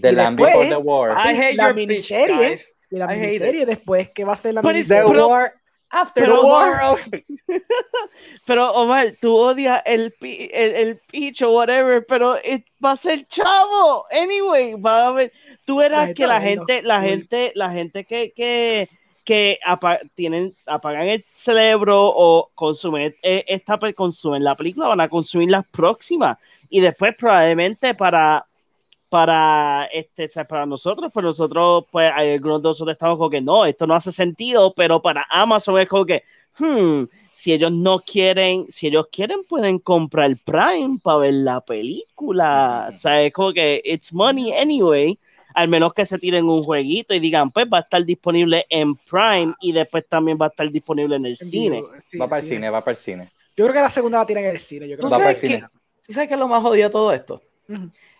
The 0.00 0.08
Y 0.10 0.12
Land 0.14 0.38
después- 0.38 0.50
Before 0.52 0.68
the 0.68 0.76
War. 0.78 1.10
I 1.16 1.32
hate 1.34 1.56
La 1.56 1.66
your 1.66 1.74
miniserie. 1.74 2.60
Y 2.90 2.96
la 2.96 3.06
miniserie 3.08 3.66
después, 3.66 4.08
¿qué 4.10 4.24
va 4.24 4.32
a 4.34 4.36
ser 4.36 4.54
la 4.54 4.60
But 4.60 4.70
The 4.70 4.74
miniserie? 4.74 5.08
Pero- 5.10 5.28
War 5.28 5.52
After 5.90 6.24
pero- 6.24 6.40
Tomorrow. 6.40 6.96
Pero 8.46 8.72
Omar, 8.72 9.14
tú 9.20 9.34
odias 9.36 9.80
el, 9.86 10.12
pi- 10.12 10.50
el, 10.52 10.74
el 10.74 10.96
pitch 11.10 11.42
o 11.42 11.52
whatever, 11.52 12.04
pero 12.04 12.36
it- 12.44 12.66
va 12.84 12.92
a 12.92 12.96
ser 12.96 13.26
chavo. 13.26 14.04
Anyway, 14.10 14.74
va 14.74 15.04
a 15.04 15.08
haber. 15.08 15.32
Tú 15.64 15.76
verás 15.76 16.08
Ay, 16.08 16.14
que 16.14 16.26
la 16.26 16.40
gente, 16.40 16.82
la 16.82 17.00
gente, 17.00 17.52
la 17.54 17.70
gente 17.70 18.04
que, 18.04 18.32
que, 18.32 18.88
que 19.24 19.58
apa- 19.64 20.00
tienen, 20.14 20.54
apagan 20.66 21.08
el 21.08 21.24
cerebro 21.32 22.12
o 22.14 22.50
consumen 22.54 23.14
eh, 23.22 23.44
esta 23.48 23.78
consumen 23.94 24.44
la 24.44 24.54
película, 24.54 24.88
van 24.88 25.00
a 25.00 25.08
consumir 25.08 25.50
las 25.50 25.66
próximas. 25.68 26.38
Y 26.68 26.80
después 26.80 27.14
probablemente 27.16 27.94
para 27.94 28.44
para 29.08 29.88
este 29.92 30.28
para 30.44 30.66
nosotros, 30.66 31.10
pues 31.12 31.22
nosotros, 31.22 31.84
pues 31.90 32.10
algunos 32.12 32.60
de 32.60 32.68
nosotros 32.68 32.94
estamos 32.94 33.16
como 33.16 33.30
que 33.30 33.40
no, 33.40 33.64
esto 33.64 33.86
no 33.86 33.94
hace 33.94 34.10
sentido, 34.10 34.72
pero 34.74 35.00
para 35.00 35.24
Amazon 35.30 35.78
es 35.78 35.88
como 35.88 36.04
que, 36.04 36.24
hmm, 36.58 37.04
si 37.32 37.52
ellos 37.52 37.70
no 37.70 38.00
quieren, 38.00 38.66
si 38.70 38.88
ellos 38.88 39.06
quieren, 39.12 39.44
pueden 39.44 39.78
comprar 39.78 40.36
Prime 40.44 40.98
para 41.02 41.18
ver 41.18 41.34
la 41.34 41.60
película. 41.60 42.88
O 42.92 42.96
sea, 42.96 43.22
es 43.22 43.32
como 43.32 43.52
que 43.52 43.80
it's 43.84 44.12
money 44.12 44.52
anyway. 44.52 45.16
Al 45.54 45.68
menos 45.68 45.94
que 45.94 46.04
se 46.04 46.18
tiren 46.18 46.48
un 46.48 46.62
jueguito 46.64 47.14
y 47.14 47.20
digan, 47.20 47.50
pues 47.50 47.66
va 47.72 47.78
a 47.78 47.80
estar 47.82 48.04
disponible 48.04 48.66
en 48.68 48.96
Prime 48.96 49.54
y 49.60 49.72
después 49.72 50.04
también 50.08 50.36
va 50.40 50.46
a 50.46 50.48
estar 50.50 50.68
disponible 50.70 51.16
en 51.16 51.26
el 51.26 51.36
En 51.40 51.48
cine. 51.48 51.76
vivo, 51.76 51.90
sí, 51.98 52.18
Va 52.18 52.28
para 52.28 52.40
el 52.40 52.46
sí. 52.48 52.54
cine, 52.56 52.70
va 52.70 52.80
para 52.84 52.92
el 52.92 52.96
cine. 52.98 53.30
Yo 53.56 53.64
creo 53.64 53.72
que 53.74 53.80
la 53.80 53.90
segunda 53.90 54.18
la 54.18 54.26
tienen 54.26 54.44
en 54.46 54.50
el 54.50 54.58
cine. 54.58 54.88
Yo 54.88 54.96
creo 54.96 55.08
¿Tú 55.08 55.12
Va 55.12 55.18
que 55.18 55.22
para 55.22 55.30
el 55.30 55.36
sabes, 55.36 55.40
cine. 55.40 55.60
qué, 55.60 55.78
¿Tú 56.06 56.12
sabes 56.12 56.28
qué 56.28 56.34
es 56.34 56.40
lo 56.40 56.48
más 56.48 56.62
jodido 56.62 56.88
de 56.88 56.92
todo 56.92 57.12
esto? 57.12 57.40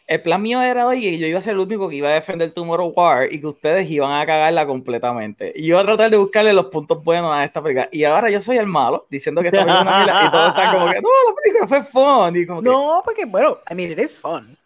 El 0.06 0.20
plan 0.20 0.40
mío 0.42 0.60
era, 0.60 0.86
oye, 0.86 1.16
yo 1.16 1.26
iba 1.26 1.38
a 1.38 1.42
ser 1.42 1.54
el 1.54 1.60
único 1.60 1.88
que 1.88 1.96
iba 1.96 2.08
a 2.10 2.12
defender 2.12 2.50
Tomorrow 2.50 2.92
War 2.94 3.32
y 3.32 3.40
que 3.40 3.46
ustedes 3.46 3.90
iban 3.90 4.12
a 4.12 4.26
cagarla 4.26 4.66
completamente. 4.66 5.52
Y 5.56 5.62
yo 5.66 5.74
iba 5.74 5.80
a 5.80 5.84
tratar 5.86 6.10
de 6.10 6.18
buscarle 6.18 6.52
los 6.52 6.66
puntos 6.66 7.02
buenos 7.02 7.34
a 7.34 7.42
esta 7.42 7.62
película. 7.62 7.88
Y 7.90 8.04
ahora 8.04 8.30
yo 8.30 8.40
soy 8.42 8.58
el 8.58 8.66
malo, 8.66 9.06
diciendo 9.10 9.40
que 9.40 9.48
esta 9.48 9.64
película 9.64 9.80
es 9.80 9.86
una 9.86 9.96
mierda, 10.04 10.26
y 10.26 10.30
todos 10.30 10.48
están 10.50 10.74
como 10.74 10.86
que, 10.92 11.00
no, 11.00 11.08
la 11.08 11.34
película 11.42 11.68
fue 11.68 11.82
fun. 11.82 12.36
Y 12.36 12.46
como 12.46 12.62
que, 12.62 12.68
No, 12.68 13.02
porque, 13.04 13.24
bueno, 13.24 13.58
I 13.70 13.74
mean, 13.74 13.92
it 13.92 13.98
is 13.98 14.20
fun. 14.20 14.56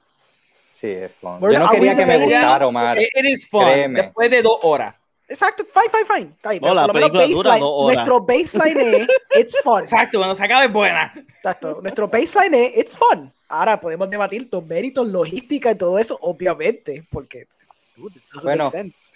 Sí, 0.79 0.93
es 0.93 1.11
fun. 1.13 1.41
Yo 1.41 1.59
no 1.59 1.71
quería 1.71 1.97
que 1.97 2.07
me 2.07 2.19
gustara, 2.19 2.65
Omar. 2.65 3.01
it 3.01 3.09
is 3.25 3.49
fun. 3.49 3.65
Créeme. 3.65 4.03
Después 4.03 4.31
de 4.31 4.43
dos 4.43 4.59
horas. 4.63 4.95
Exacto, 5.27 5.65
fine, 5.65 5.91
fine, 5.91 6.05
fine. 6.05 6.33
Está 6.37 6.51
bien, 6.51 6.63
No, 6.63 6.73
la 6.73 6.87
dura 6.87 7.09
dos 7.09 7.35
horas. 7.35 7.61
Nuestro 7.61 8.21
baseline 8.21 8.95
es, 8.95 9.09
it's 9.41 9.61
fun. 9.65 9.83
Exacto, 9.83 10.19
cuando 10.19 10.37
se 10.37 10.45
acabe 10.45 10.67
es 10.67 10.73
buena. 10.73 11.13
Exacto. 11.17 11.81
Nuestro 11.83 12.07
baseline 12.07 12.55
es, 12.55 12.77
it's 12.77 12.97
fun. 12.97 13.33
Ahora 13.49 13.81
podemos 13.81 14.09
debatir 14.09 14.49
los 14.53 14.65
méritos, 14.65 15.09
logística 15.09 15.73
y 15.73 15.75
todo 15.75 15.99
eso, 15.99 16.17
obviamente, 16.21 17.05
porque, 17.11 17.49
dude, 17.97 18.15
Bueno. 18.45 18.65
make 18.65 18.77
sense. 18.77 19.11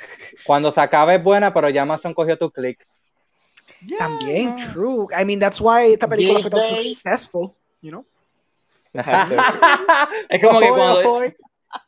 Cuando 0.44 0.72
se 0.72 0.80
acabe 0.80 1.14
es 1.14 1.22
buena, 1.22 1.54
pero 1.54 1.68
ya 1.68 1.82
Amazon 1.82 2.12
cogió 2.12 2.36
tu 2.36 2.50
click. 2.50 2.84
También, 3.98 4.52
true. 4.72 5.06
I 5.16 5.24
mean, 5.24 5.38
that's 5.38 5.60
why 5.60 5.92
esta 5.92 6.08
película 6.08 6.40
fue 6.40 6.50
tan 6.50 6.60
successful, 6.60 7.52
you 7.80 7.90
know? 7.90 8.04
Exacto. 8.92 9.36
Es 10.28 10.44
como 10.44 10.58
que 10.58 10.68
cuando. 10.68 11.22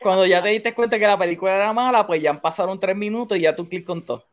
Cuando 0.01 0.27
ya 0.27 0.43
te 0.43 0.49
diste 0.51 0.75
cuenta 0.75 0.99
que 0.99 1.07
la 1.07 1.19
película 1.19 1.55
era 1.57 1.73
mala, 1.73 2.07
pues 2.07 2.23
ya 2.23 2.31
han 2.31 2.41
pasaron 2.41 2.79
tres 2.81 2.97
minutos 2.97 3.37
y 3.39 3.43
ya 3.43 3.55
tú 3.55 3.69
clic 3.69 3.85
con 3.85 4.03
todo. 4.05 4.25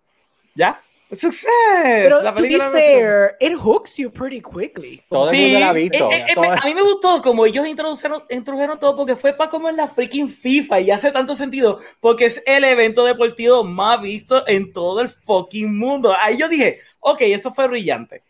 ¿Ya? 0.56 0.82
Success. 1.12 1.46
Pero 1.84 2.22
La 2.22 2.34
to 2.34 2.42
be 2.42 2.48
película 2.48 2.72
fair, 2.72 3.36
it 3.42 3.54
hooks 3.54 3.98
you 3.98 4.10
pretty 4.10 4.42
quickly. 4.42 5.02
Todo 5.10 5.30
el 5.30 5.36
Sí, 5.36 5.44
mundo 5.44 5.60
la 5.60 5.68
ha 5.68 5.72
eh, 5.72 5.74
visto. 5.74 6.10
eh, 6.10 6.26
eh, 6.30 6.36
Todo- 6.36 6.52
a 6.52 6.66
mí 6.66 6.74
me 6.74 6.82
gustó 6.84 7.22
como 7.22 7.46
ellos 7.46 7.68
introdujeron, 7.68 8.24
introdujeron 8.30 8.80
todo 8.80 8.96
porque 8.96 9.18
fue 9.18 9.34
para 9.34 9.50
como 9.50 9.68
en 9.68 9.76
la 9.76 9.90
freaking 9.90 10.30
FIFA 10.30 10.80
y 10.80 10.92
hace 10.92 11.12
tanto 11.12 11.36
sentido 11.36 11.80
porque 12.00 12.26
es 12.28 12.42
el 12.46 12.64
evento 12.64 13.04
deportivo 13.04 13.64
más 13.66 14.02
visto 14.02 14.48
en 14.48 14.72
todo 14.72 15.02
el 15.02 15.10
fucking 15.10 15.78
mundo. 15.78 16.16
Ahí 16.18 16.38
yo 16.38 16.48
dije, 16.48 16.80
ok, 17.02 17.22
eso 17.24 17.52
fue 17.52 17.68
brillante. 17.68 18.24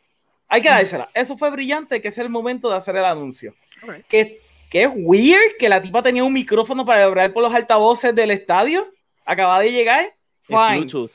Hay 0.48 0.62
que 0.62 0.70
dársela. 0.70 1.10
Eso 1.14 1.38
fue 1.38 1.52
brillante, 1.52 2.02
que 2.02 2.08
es 2.10 2.18
el 2.18 2.30
momento 2.30 2.70
de 2.70 2.78
hacer 2.78 2.96
el 2.98 3.06
anuncio. 3.06 3.54
Que, 4.10 4.41
que 4.72 4.84
es 4.84 4.90
weird 4.96 5.58
que 5.60 5.70
la 5.70 5.82
tipa 5.82 6.02
tenía 6.02 6.24
un 6.24 6.34
micrófono 6.34 6.86
para 6.86 7.04
hablar 7.04 7.32
por 7.34 7.44
los 7.44 7.54
altavoces 7.54 8.16
del 8.16 8.32
estadio. 8.32 8.88
Acaba 9.26 9.60
de 9.60 9.72
llegar. 9.72 10.06
Es 10.06 10.14
Fine. 10.48 10.78
Bluetooth. 10.80 11.12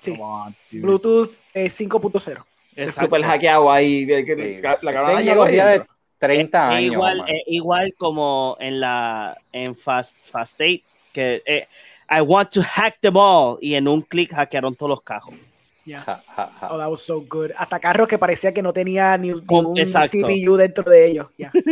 Sí. 0.00 0.10
Come 0.10 0.22
on, 0.22 0.56
dude. 0.70 0.82
Bluetooth 0.82 1.30
eh, 1.54 1.66
5.0. 1.70 2.44
Es 2.74 2.94
súper 2.96 3.22
hackeado 3.22 3.70
ahí. 3.70 4.04
que- 4.06 4.24
que- 4.24 4.56
Sí. 4.56 4.62
La 4.82 4.92
cámara 4.92 5.20
llegó 5.22 5.44
de 5.44 5.62
ahí. 5.62 5.80
30 6.18 6.72
Es 6.72 6.78
años. 6.78 6.92
igual, 6.94 7.24
es 7.28 7.42
igual 7.46 7.94
como 7.98 8.56
en 8.58 8.80
la 8.80 9.36
en 9.52 9.76
Fast 9.76 10.16
Fast 10.24 10.60
Eight 10.60 10.82
que 11.12 11.42
eh, 11.46 11.68
I 12.10 12.20
want 12.22 12.50
to 12.50 12.62
hack 12.62 12.98
them 13.00 13.16
all 13.16 13.58
y 13.60 13.74
en 13.74 13.86
un 13.86 14.02
clic 14.02 14.32
hackearon 14.34 14.74
todos 14.74 14.90
los 14.90 15.02
cajos. 15.02 15.34
Yeah. 15.84 16.02
Ja, 16.02 16.22
ja, 16.36 16.50
ja. 16.60 16.68
Oh, 16.72 16.78
that 16.78 16.88
was 16.88 17.02
so 17.04 17.20
good. 17.28 17.50
Hasta 17.56 17.78
carros 17.78 18.08
que 18.08 18.18
parecía 18.18 18.52
que 18.54 18.62
no 18.62 18.72
tenía 18.72 19.16
ni, 19.18 19.28
ni 19.28 19.34
un 19.58 19.78
exacto. 19.78 20.16
CPU 20.22 20.56
dentro 20.56 20.84
de 20.90 21.06
ellos. 21.06 21.26
Yeah. 21.36 21.50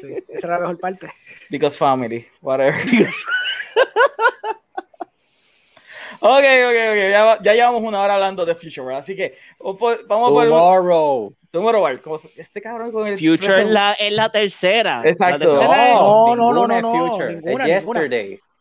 Sí, 0.00 0.24
esa 0.28 0.46
era 0.46 0.56
la 0.56 0.60
mejor 0.60 0.78
parte. 0.78 1.10
Because 1.50 1.76
family, 1.78 2.26
whatever. 2.42 2.74
ok, 6.20 6.28
ok, 6.28 6.78
ok. 6.90 7.10
Ya, 7.10 7.38
ya 7.42 7.54
llevamos 7.54 7.82
una 7.82 8.00
hora 8.02 8.14
hablando 8.14 8.44
de 8.44 8.54
Future 8.54 8.82
World, 8.82 8.98
así 9.00 9.16
que 9.16 9.36
vamos 9.58 9.76
a 9.76 10.34
poner 10.34 10.50
un 10.50 10.58
Tomorrow. 10.58 11.34
Tomorrow 11.50 11.82
World. 11.82 12.00
como 12.02 12.20
Este 12.36 12.60
cabrón 12.60 12.92
con 12.92 13.06
el 13.06 13.18
Future 13.18 13.62
es 13.62 13.68
la, 13.68 13.92
es 13.94 14.12
la 14.12 14.30
tercera. 14.30 15.02
Exacto. 15.04 15.46
La 15.48 15.58
tercera 15.58 15.88
es- 15.88 15.94
No, 15.94 16.36
no, 16.36 16.52
no, 16.52 16.66
no, 16.68 16.80
no, 16.80 16.92
Future. 16.92 17.34
ninguna, 17.36 17.66
es 17.66 17.86
ninguna. 17.86 18.00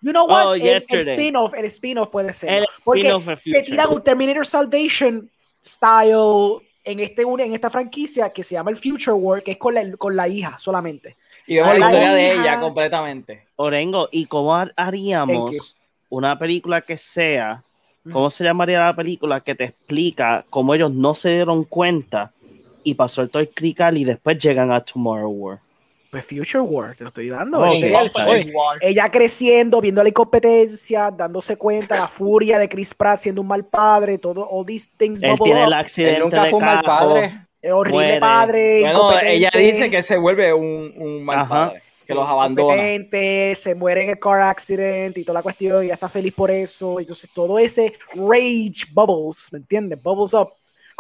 You 0.02 0.11
know 0.11 0.26
what? 0.26 0.48
Oh, 0.48 0.53
el, 0.53 0.64
spin-off, 0.78 1.53
el 1.53 1.65
spin-off 1.65 2.10
puede 2.10 2.34
ser. 2.34 2.52
El 2.52 2.65
Porque 2.84 3.07
se 3.07 3.36
Future. 3.38 3.61
tira 3.64 3.88
un 3.88 4.02
Terminator 4.03 4.45
Salvation 4.45 5.30
style 5.61 6.61
en, 6.84 6.99
este, 6.99 7.22
en 7.22 7.53
esta 7.53 7.69
franquicia 7.69 8.32
que 8.32 8.44
se 8.44 8.56
llama 8.56 8.72
el 8.72 8.78
Future 8.78 9.14
World, 9.14 9.44
que 9.44 9.52
es 9.52 9.57
con 9.57 9.73
la, 9.76 9.95
con 9.98 10.15
la 10.15 10.28
hija 10.28 10.57
solamente. 10.57 11.15
Y 11.48 11.56
vemos 11.57 11.78
la 11.78 11.86
Sale 11.86 11.98
historia 11.98 12.10
la 12.10 12.15
de 12.15 12.34
ella 12.34 12.60
completamente. 12.60 13.48
Orengo, 13.57 14.10
¿y 14.11 14.26
cómo 14.26 14.56
har- 14.56 14.73
haríamos 14.76 15.76
una 16.10 16.38
película 16.38 16.82
que 16.82 16.98
sea, 16.98 17.64
Mm. 18.03 18.14
cómo 18.14 18.32
se 18.32 18.44
llamaría 18.44 18.80
la 18.80 18.95
película 18.95 19.41
que 19.41 19.53
te 19.53 19.65
explica 19.65 20.44
cómo 20.49 20.73
ellos 20.73 20.91
no 20.91 21.14
se 21.14 21.30
dieron 21.30 21.64
cuenta 21.65 22.32
y 22.84 22.95
pasó 22.95 23.22
el 23.22 23.30
el 23.32 23.49
crical 23.49 23.95
y 23.95 24.03
después 24.06 24.40
llegan 24.40 24.72
a 24.72 24.84
Tomorrow 24.84 25.30
World? 25.30 25.61
Pues 26.11 26.25
Future 26.25 26.59
World, 26.59 26.97
te 26.97 27.05
lo 27.05 27.07
estoy 27.07 27.29
dando. 27.29 27.59
Oh, 27.59 27.71
el. 27.71 28.51
Ella 28.81 29.09
creciendo, 29.09 29.79
viendo 29.79 30.03
la 30.03 30.09
incompetencia, 30.09 31.09
dándose 31.09 31.55
cuenta, 31.55 31.95
la 31.95 32.07
furia 32.09 32.59
de 32.59 32.67
Chris 32.67 32.93
Pratt 32.93 33.17
siendo 33.19 33.41
un 33.41 33.47
mal 33.47 33.65
padre, 33.65 34.17
todo, 34.17 34.45
all 34.49 34.65
these 34.65 34.91
things 34.97 35.23
Él 35.23 35.39
tiene 35.41 35.61
up. 35.61 35.67
el 35.67 35.73
Él 35.73 35.79
accidente 35.79 36.19
nunca 36.19 36.43
de 36.43 36.49
fue 36.49 36.59
un 36.59 36.65
mal 36.65 36.83
padre. 36.83 37.31
Eh, 37.61 37.71
horrible 37.71 38.19
muere. 38.19 38.19
padre, 38.19 38.79
Bueno, 38.81 38.93
incompetente, 38.93 39.33
ella 39.35 39.51
dice 39.55 39.89
que 39.89 40.03
se 40.03 40.17
vuelve 40.17 40.53
un, 40.53 40.93
un 40.97 41.23
mal 41.23 41.39
Ajá. 41.41 41.47
padre, 41.49 41.79
que 41.99 42.03
sí, 42.05 42.13
los 42.13 42.27
abandona. 42.27 42.75
se 43.55 43.75
muere 43.75 44.03
en 44.03 44.09
el 44.09 44.19
car 44.19 44.41
accident 44.41 45.17
y 45.17 45.23
toda 45.23 45.39
la 45.39 45.43
cuestión, 45.43 45.83
y 45.85 45.88
ya 45.88 45.93
está 45.93 46.09
feliz 46.09 46.33
por 46.33 46.51
eso. 46.51 46.99
Entonces, 46.99 47.29
todo 47.33 47.57
ese 47.57 47.93
rage 48.15 48.85
bubbles, 48.91 49.47
¿me 49.53 49.59
entiendes? 49.59 50.01
Bubbles 50.01 50.33
up. 50.33 50.49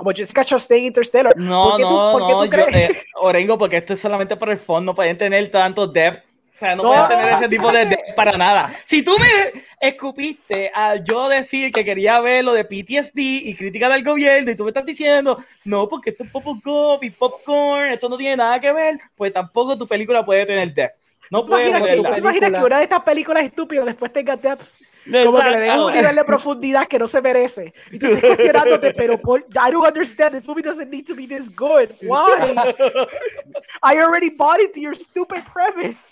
Como 0.01 0.13
Jessica 0.15 0.43
Chastain 0.43 0.85
Interstellar. 0.85 1.37
No, 1.37 1.61
¿Por 1.61 1.77
qué 1.77 1.83
tú- 1.83 1.89
no, 1.91 2.11
por 2.11 2.25
qué 2.25 2.33
no, 2.33 2.39
tú 2.39 2.45
yo, 2.45 2.65
crees? 2.65 2.89
eh, 2.89 3.03
Orengo, 3.17 3.55
porque 3.55 3.77
esto 3.77 3.93
es 3.93 3.99
solamente 3.99 4.35
por 4.35 4.49
el 4.49 4.57
fondo, 4.57 4.93
no 4.93 4.95
pueden 4.95 5.15
tener 5.15 5.51
tanto 5.51 5.85
depth. 5.85 6.23
O 6.55 6.57
sea, 6.57 6.75
no, 6.75 6.81
No, 6.81 6.89
pueden 6.89 7.07
tener 7.07 7.33
ese 7.35 7.49
tipo 7.55 7.71
de 7.71 7.85
depth 7.85 8.15
para 8.15 8.35
nada. 8.35 8.73
Si 8.85 9.03
tú 9.03 9.15
me 9.19 9.61
escupiste 9.79 10.71
a 10.73 10.95
yo 10.95 11.29
decir 11.29 11.71
que 11.71 11.85
quería 11.85 12.19
ver 12.19 12.43
lo 12.43 12.53
de 12.53 12.65
PTSD 12.65 13.19
y 13.19 13.55
crítica 13.55 13.89
del 13.89 14.03
gobierno 14.03 14.49
y 14.49 14.55
tú 14.55 14.63
me 14.63 14.71
estás 14.71 14.87
diciendo, 14.87 15.37
no, 15.65 15.87
porque 15.87 16.09
esto 16.09 16.23
es 16.23 16.31
popcorn 16.31 16.97
y 17.05 17.11
popcorn, 17.11 17.91
esto 17.91 18.09
no 18.09 18.17
tiene 18.17 18.37
nada 18.37 18.59
que 18.59 18.73
ver, 18.73 18.97
pues 19.15 19.31
tampoco 19.31 19.77
tu 19.77 19.87
película 19.87 20.25
puede 20.25 20.47
tener 20.47 20.73
depth. 20.73 20.95
No 21.29 21.41
¿Tú 21.41 21.49
puede 21.51 21.69
imaginas 21.69 21.87
que, 22.11 22.19
imaginas 22.19 22.63
una 22.63 22.77
de 22.77 22.83
estas 22.83 23.01
películas 23.01 23.43
estúpidas 23.43 23.85
después 23.85 24.11
tenga 24.11 24.35
depth? 24.35 24.65
Como 25.05 25.39
que 25.39 25.49
le 25.49 25.59
den 25.59 25.79
un 25.79 25.93
nivel 25.93 26.15
de 26.15 26.23
profundidad 26.23 26.87
que 26.87 26.99
no 26.99 27.07
se 27.07 27.21
merece. 27.21 27.73
Y 27.91 27.97
tú 27.97 28.07
estás 28.07 28.35
cuestionándote, 28.35 28.93
pero 28.95 29.19
por, 29.19 29.39
I 29.41 29.71
don't 29.71 29.87
understand. 29.87 30.33
This 30.33 30.47
movie 30.47 30.61
doesn't 30.61 30.89
need 30.89 31.05
to 31.07 31.15
be 31.15 31.25
this 31.27 31.49
good. 31.49 31.89
Why? 32.01 32.55
I 33.83 33.97
already 33.99 34.29
bought 34.29 34.59
into 34.61 34.79
your 34.79 34.95
stupid 34.95 35.43
premise. 35.51 36.11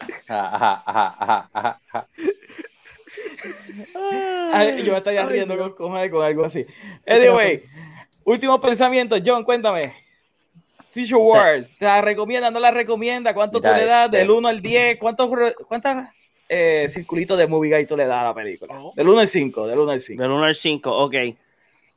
Ay, 4.52 4.84
yo 4.84 4.92
me 4.92 4.98
estaría 4.98 5.26
riendo 5.26 5.58
con, 5.58 5.74
con, 5.74 6.10
con 6.10 6.24
algo 6.24 6.46
así. 6.46 6.66
Anyway, 7.06 7.64
último 8.24 8.60
pensamiento. 8.60 9.16
John, 9.24 9.44
cuéntame. 9.44 9.94
Future 10.94 11.18
World, 11.22 11.68
¿te 11.78 11.86
la 11.86 12.02
recomienda? 12.02 12.50
¿No 12.50 12.60
la 12.60 12.72
recomienda? 12.72 13.34
¿Cuánto 13.34 13.62
tú 13.62 13.68
le 13.72 13.86
das? 13.86 14.06
este- 14.06 14.18
Del 14.18 14.32
1 14.32 14.48
al 14.48 14.62
10. 14.62 14.98
¿Cuántos, 15.00 15.30
re- 15.32 15.54
¿Cuántas 15.68 16.10
eh, 16.50 16.88
circulitos 16.90 17.38
de 17.38 17.48
movie 17.48 17.70
guide 17.70 17.86
tú 17.86 17.96
le 17.96 18.06
das 18.06 18.22
a 18.22 18.26
la 18.26 18.34
película? 18.34 18.74
Oh. 18.78 18.92
Del 18.96 19.08
1 19.08 19.20
al 19.20 19.28
5. 19.28 19.68
Del 19.68 19.80
1 19.80 19.92
al 19.92 20.02
5. 20.02 20.22
Del 20.22 20.32
1 20.32 20.44
al 20.44 20.56
5, 20.56 20.98
ok. 21.06 21.16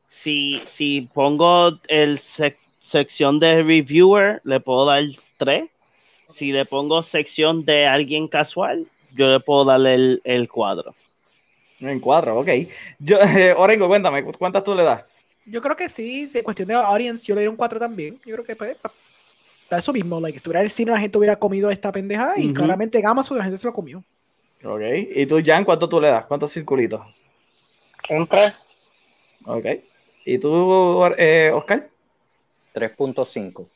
Si, 0.06 0.60
si 0.64 1.08
pongo 1.12 1.78
el 1.88 2.18
sec- 2.18 2.58
sección 2.78 3.40
de 3.40 3.62
reviewer, 3.62 4.40
le 4.44 4.60
puedo 4.60 4.84
dar 4.86 5.02
3. 5.38 5.64
Si 6.28 6.52
le 6.52 6.64
pongo 6.66 7.02
sección 7.02 7.64
de 7.64 7.86
alguien 7.86 8.28
casual, 8.28 8.86
yo 9.14 9.26
le 9.28 9.40
puedo 9.40 9.64
darle 9.64 9.94
el, 9.94 10.20
el 10.24 10.48
cuadro. 10.48 10.94
En 11.80 11.98
4, 11.98 12.38
ok. 12.38 12.48
Yo, 12.98 13.18
eh, 13.20 13.54
Orengo, 13.56 13.88
cuéntame, 13.88 14.22
¿cu- 14.24 14.32
¿cuántas 14.38 14.62
tú 14.62 14.74
le 14.74 14.82
das? 14.84 15.02
Yo 15.44 15.60
creo 15.60 15.76
que 15.76 15.88
sí, 15.88 16.28
sí, 16.28 16.40
cuestión 16.42 16.68
de 16.68 16.74
audience, 16.74 17.26
yo 17.26 17.34
le 17.34 17.40
di 17.40 17.46
un 17.48 17.56
4 17.56 17.78
también. 17.80 18.20
Yo 18.24 18.34
creo 18.34 18.44
que 18.44 18.54
pues, 18.54 18.76
da 19.68 19.78
eso 19.78 19.92
mismo, 19.92 20.20
like, 20.20 20.36
estuviera 20.36 20.60
en 20.60 20.66
el 20.66 20.70
cine, 20.70 20.92
la 20.92 21.00
gente 21.00 21.18
hubiera 21.18 21.36
comido 21.36 21.70
esta 21.70 21.90
pendeja 21.90 22.34
y 22.36 22.52
claramente 22.52 22.98
en 22.98 23.06
Amazon 23.06 23.38
la 23.38 23.44
gente 23.44 23.58
se 23.58 23.66
lo 23.66 23.72
comió. 23.72 24.04
Ok. 24.64 24.80
¿Y 25.14 25.26
tú, 25.26 25.40
Jan, 25.44 25.64
cuánto 25.64 25.88
tú 25.88 26.00
le 26.00 26.08
das? 26.08 26.24
¿Cuántos 26.26 26.52
circulitos? 26.52 27.00
Un 28.08 28.26
3. 28.26 28.54
Ok. 29.46 29.64
¿Y 30.24 30.38
tú, 30.38 31.04
eh, 31.18 31.50
Oscar? 31.52 31.88
3.5. 32.74 33.66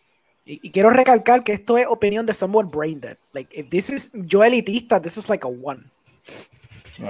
Y, 0.47 0.61
y 0.63 0.71
quiero 0.71 0.91
recalcar 0.91 1.43
que 1.43 1.53
esto 1.53 1.77
es 1.77 1.87
opinión 1.89 2.25
de 2.25 2.33
someone 2.35 2.69
brain 2.73 3.01
dead. 3.01 3.17
Like, 3.33 3.59
if 3.59 3.69
this 3.69 3.91
is 3.91 4.11
yo 4.15 4.45
elitista, 4.45 5.01
this 5.01 5.17
is 5.17 5.29
like 5.29 5.45
a 5.45 5.51
one. 5.51 5.83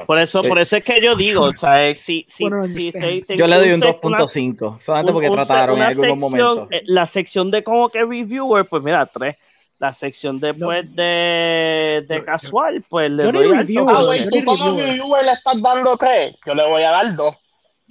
Por 0.07 0.19
eso, 0.19 0.41
por 0.41 0.59
eso 0.59 0.77
es 0.77 0.83
que 0.85 1.01
yo 1.01 1.15
digo, 1.15 1.43
o 1.45 1.53
sea, 1.57 1.95
si, 1.95 2.25
si, 2.27 2.43
Bueno, 2.43 2.65
si 2.65 2.71
understand. 2.73 3.05
te- 3.21 3.27
te- 3.27 3.37
Yo 3.37 3.47
le 3.47 3.57
doy 3.57 3.71
un 3.71 3.81
sec- 3.81 4.01
una- 4.03 4.19
2.5, 4.19 4.81
solamente 4.81 5.13
un- 5.13 5.15
porque 5.15 5.31
trataron 5.31 5.77
en 5.77 5.83
algunos 5.85 6.11
sección, 6.19 6.19
momentos. 6.57 6.69
eh, 6.73 6.83
La 6.87 7.07
sección 7.07 7.51
de 7.53 7.63
como 7.63 7.89
que 7.89 8.01
reviewer, 8.05 8.65
pues 8.67 8.83
mira, 8.83 9.07
3. 9.07 9.37
La 9.79 9.93
sección 9.93 10.41
después 10.41 10.95
de, 10.97 12.05
de 12.09 12.17
Yo- 12.19 12.25
casual, 12.25 12.83
pues 12.89 13.11
le 13.11 13.25
yo 13.25 13.33
doy 13.33 13.45
alto 13.45 13.57
reviewer, 13.59 13.95
Ah, 13.97 14.03
güey, 14.05 14.29
tú 14.29 14.45
como 14.45 14.77
reviewer. 14.77 15.25
le 15.25 15.33
estás 15.33 15.63
dando 15.63 15.97
3. 15.99 16.37
Yo 16.47 16.55
le 16.55 16.67
voy 16.69 16.83
a 16.83 16.91
dar 16.91 17.15
2. 17.15 17.35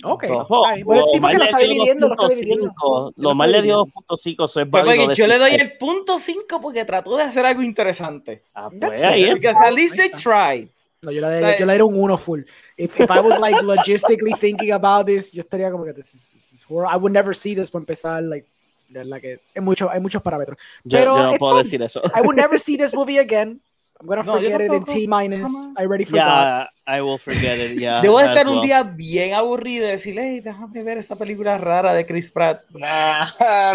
Ok. 0.04 0.22
Pero 0.24 1.04
sí, 1.12 1.20
porque 1.20 1.38
lo 1.38 1.44
está 1.44 1.58
dio 1.60 1.68
dividiendo, 1.70 2.08
lo 2.08 2.14
está 2.16 2.26
2.5, 2.26 2.30
dividiendo. 2.36 2.74
Lo 2.84 3.10
está 3.16 3.34
más 3.36 3.50
le 3.50 3.62
dio 3.62 3.84
dividiendo. 3.86 4.02
2.5, 4.10 4.46
eso 4.46 4.60
es 4.62 4.68
Pues, 4.70 4.84
válido 4.84 5.06
porque 5.06 5.16
yo 5.16 5.28
le 5.28 5.38
doy 5.38 5.52
el 5.54 5.78
punto 5.78 6.18
5 6.18 6.60
porque 6.62 6.86
trató 6.86 7.18
de 7.18 7.24
hacer 7.24 7.46
algo 7.46 7.62
interesante. 7.62 8.44
Ah, 8.56 8.70
pues, 8.78 9.04
ahí 9.04 9.24
es. 9.26 9.36
Because 9.36 9.58
at 9.64 9.74
least 9.74 9.96
they 9.96 10.06
Ahí 10.12 10.22
tried. 10.22 10.70
No, 11.04 11.12
yo 11.12 11.22
le, 11.22 11.40
yo 11.40 11.60
le 11.60 11.66
daría 11.68 11.86
un 11.86 12.00
1 12.02 12.18
full. 12.18 12.42
If, 12.78 13.00
if 13.00 13.12
I 13.12 13.20
was 13.20 13.40
like 13.40 13.62
logistically 13.62 14.34
thinking 14.40 14.72
about 14.72 15.06
this, 15.06 15.32
yo 15.32 15.42
estaría 15.42 15.70
como 15.70 15.86
que 15.86 15.94
this 15.94 16.16
is, 16.16 16.32
this 16.34 16.52
is 16.52 16.66
horrible. 16.68 16.92
I 16.92 16.98
would 16.98 17.14
never 17.14 17.36
see 17.36 17.54
this 17.54 17.70
para 17.70 17.82
empezar. 17.84 18.24
Like, 18.24 18.48
de 18.90 19.00
verdad 19.04 19.20
que 19.22 19.40
hay, 19.56 19.62
mucho, 19.62 19.90
hay 19.90 20.00
muchos 20.00 20.22
parámetros. 20.22 20.58
Yo, 20.84 20.98
Pero 20.98 21.18
yo 21.18 21.24
no 21.32 21.34
puedo 21.38 21.54
fun. 21.56 21.64
decir 21.64 21.82
eso. 21.82 22.02
I 22.16 22.22
would 22.22 22.36
never 22.36 22.60
see 22.60 22.78
this 22.78 22.94
movie 22.94 23.20
again. 23.20 23.60
I'm 23.98 24.08
gonna 24.08 24.24
No, 24.24 24.34
forget 24.34 24.60
it 24.60 24.74
in. 24.74 24.84
T 24.84 25.08
minus. 25.08 25.50
I 25.78 25.84
already 25.86 26.04
forgot. 26.04 26.68
Yeah, 26.86 26.98
I 26.98 27.02
will 27.02 27.18
forget 27.18 27.58
it. 27.58 27.80
Yeah, 27.80 28.02
Debo 28.02 28.20
de 28.20 28.26
estar 28.26 28.46
un 28.46 28.60
día 28.60 28.84
bien 28.84 29.34
aburrido 29.34 29.88
y 29.88 29.92
decirle, 29.92 30.22
hey, 30.22 30.42
déjame 30.42 30.84
ver 30.84 30.98
esa 30.98 31.16
película 31.16 31.58
rara 31.58 31.94
de 31.94 32.06
Chris 32.06 32.30
Pratt. 32.30 32.60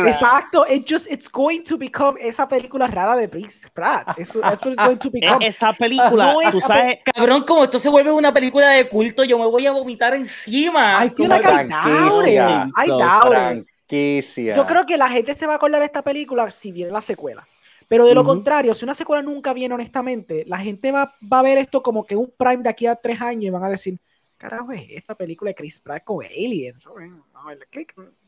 Exacto, 0.07 0.67
it 0.69 0.85
just 0.87 1.11
it's 1.11 1.27
going 1.27 1.63
to 1.65 1.79
become 1.79 2.19
esa 2.21 2.47
película 2.47 2.87
rara 2.87 3.17
de 3.17 3.29
Chris 3.31 3.67
Pratt. 3.73 4.19
Eso, 4.19 4.41
what 4.41 4.53
it's 4.53 4.79
going 4.79 4.99
to 4.99 5.11
become. 5.13 5.43
Esa 5.45 5.73
película, 5.73 6.35
No 6.35 6.43
es 6.43 6.53
tú 6.53 6.61
sabes, 6.61 6.99
Cabrón, 7.15 7.45
como 7.45 7.65
esto 7.65 7.79
se 7.79 7.89
vuelve 7.89 8.13
una 8.13 8.33
película 8.33 8.69
de 8.73 8.89
culto, 8.91 9.25
yo 9.25 9.39
me 9.39 9.47
voy 9.47 9.67
a 9.67 9.73
vomitar 9.73 10.15
encima. 10.15 11.03
I 11.05 11.09
feel 11.09 11.29
like 11.31 11.47
I 11.47 11.67
doubt 11.67 12.27
it. 12.27 12.73
I 12.77 12.87
doubt 12.89 13.57
it. 13.57 13.67
Franquicia. 13.91 14.55
Yo 14.55 14.67
creo 14.67 14.87
que 14.87 14.97
la 14.97 15.09
gente 15.09 15.35
se 15.37 15.47
va 15.47 15.55
a 15.55 15.57
acordar 15.57 15.81
de 15.81 15.87
esta 15.87 16.03
película 16.03 16.51
si 16.51 16.73
viene 16.73 16.93
la 16.93 17.03
secuela. 17.03 17.47
Pero 17.89 18.07
de 18.07 18.15
lo 18.15 18.21
Ujú. 18.21 18.31
contrario, 18.31 18.75
si 18.75 18.85
una 18.85 18.95
secuela 18.95 19.21
nunca 19.21 19.53
viene 19.53 19.75
honestamente, 19.75 20.45
la 20.47 20.59
gente 20.59 20.93
va, 20.93 21.13
va 21.33 21.41
a 21.41 21.43
ver 21.43 21.59
esto 21.59 21.83
como 21.83 22.05
que 22.05 22.15
un 22.15 22.33
prime 22.37 22.63
de 22.63 22.71
aquí 22.71 22.87
a 22.87 22.95
tres 22.95 23.21
años 23.21 23.45
y 23.45 23.51
van 23.51 23.65
a 23.65 23.69
decir, 23.69 23.99
carajo 24.39 24.71
es 24.73 24.85
esta 24.91 25.17
película 25.17 25.51
de 25.51 25.57
Chris 25.57 25.81
Pratt 25.81 26.05
con 26.05 26.25
aliens? 26.25 26.89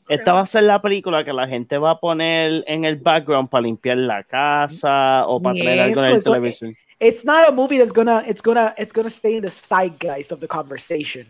Esta 0.09 0.33
va 0.33 0.41
a 0.41 0.47
ser 0.47 0.65
la 0.65 0.83
película 0.83 1.25
que 1.25 1.33
la 1.33 1.47
gente 1.47 1.79
va 1.79 1.93
a 1.93 2.01
poner 2.01 2.65
en 2.67 2.85
el 2.85 2.97
background 2.97 3.49
para 3.49 3.63
limpiar 3.63 3.99
la 3.99 4.25
casa 4.25 5.27
o 5.29 5.41
para 5.41 5.55
tener 5.55 5.79
algo 5.79 6.03
en 6.03 6.11
el 6.11 6.17
eso- 6.17 6.33
televisor. 6.33 6.75
It's 6.99 7.25
not 7.25 7.49
a 7.49 7.51
movie 7.51 7.79
that's 7.79 7.93
gonna, 7.93 8.23
it's 8.29 8.41
gonna, 8.41 8.75
it's 8.79 8.93
gonna 8.93 9.11
stay 9.11 9.37
in 9.37 9.43
the 9.43 9.51
zeitgeist 9.51 10.31
of 10.31 10.39
the 10.41 10.47
conversation 10.47 11.27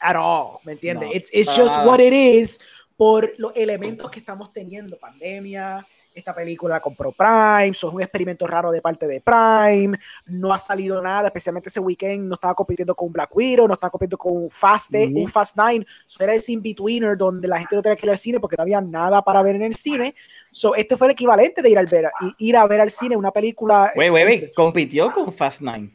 at 0.00 0.14
all, 0.14 0.60
¿me 0.64 0.72
entiendes? 0.72 1.08
No, 1.08 1.14
it's 1.14 1.30
it's 1.32 1.56
just 1.56 1.76
nada. 1.76 1.84
what 1.84 2.00
it 2.00 2.12
is 2.12 2.60
por 2.96 3.32
los 3.38 3.52
elementos 3.54 4.10
que 4.10 4.20
estamos 4.20 4.52
teniendo, 4.52 4.98
pandemia, 4.98 5.86
esta 6.14 6.34
película 6.34 6.76
la 6.76 6.80
compró 6.80 7.12
Prime, 7.12 7.68
eso 7.68 7.88
es 7.88 7.94
un 7.94 8.00
experimento 8.00 8.46
raro 8.46 8.70
de 8.72 8.80
parte 8.80 9.06
de 9.06 9.20
Prime, 9.20 9.98
no 10.24 10.50
ha 10.50 10.58
salido 10.58 11.02
nada, 11.02 11.28
especialmente 11.28 11.68
ese 11.68 11.78
weekend, 11.78 12.26
no 12.26 12.34
estaba 12.36 12.54
compitiendo 12.54 12.94
con 12.94 13.12
Black 13.12 13.36
Widow, 13.36 13.68
no 13.68 13.74
estaba 13.74 13.90
compitiendo 13.90 14.16
con 14.16 14.48
Fast, 14.50 14.94
Ujú. 14.94 15.20
un 15.20 15.28
Fast 15.28 15.58
Nine, 15.58 15.84
so 16.06 16.24
era 16.24 16.32
ese 16.32 16.52
in-betweener 16.52 17.18
donde 17.18 17.46
la 17.46 17.58
gente 17.58 17.76
no 17.76 17.82
tenía 17.82 17.96
que 17.96 18.06
ir 18.06 18.10
al 18.10 18.16
cine 18.16 18.40
porque 18.40 18.56
no 18.56 18.62
había 18.62 18.80
nada 18.80 19.20
para 19.20 19.42
ver 19.42 19.56
en 19.56 19.62
el 19.62 19.74
cine, 19.74 20.14
so 20.50 20.74
este 20.74 20.96
fue 20.96 21.08
el 21.08 21.10
equivalente 21.10 21.60
de 21.60 21.68
ir, 21.68 21.78
al 21.78 21.86
ver, 21.86 22.10
ir 22.38 22.56
a 22.56 22.66
ver 22.66 22.80
al 22.80 22.90
cine 22.90 23.14
una 23.14 23.30
película 23.30 23.92
Wait, 23.94 24.10
wait, 24.10 24.24
wait. 24.24 24.32
expensive. 24.36 24.54
Compitió 24.54 25.12
con 25.12 25.30
Fast 25.34 25.60
Nine. 25.60 25.90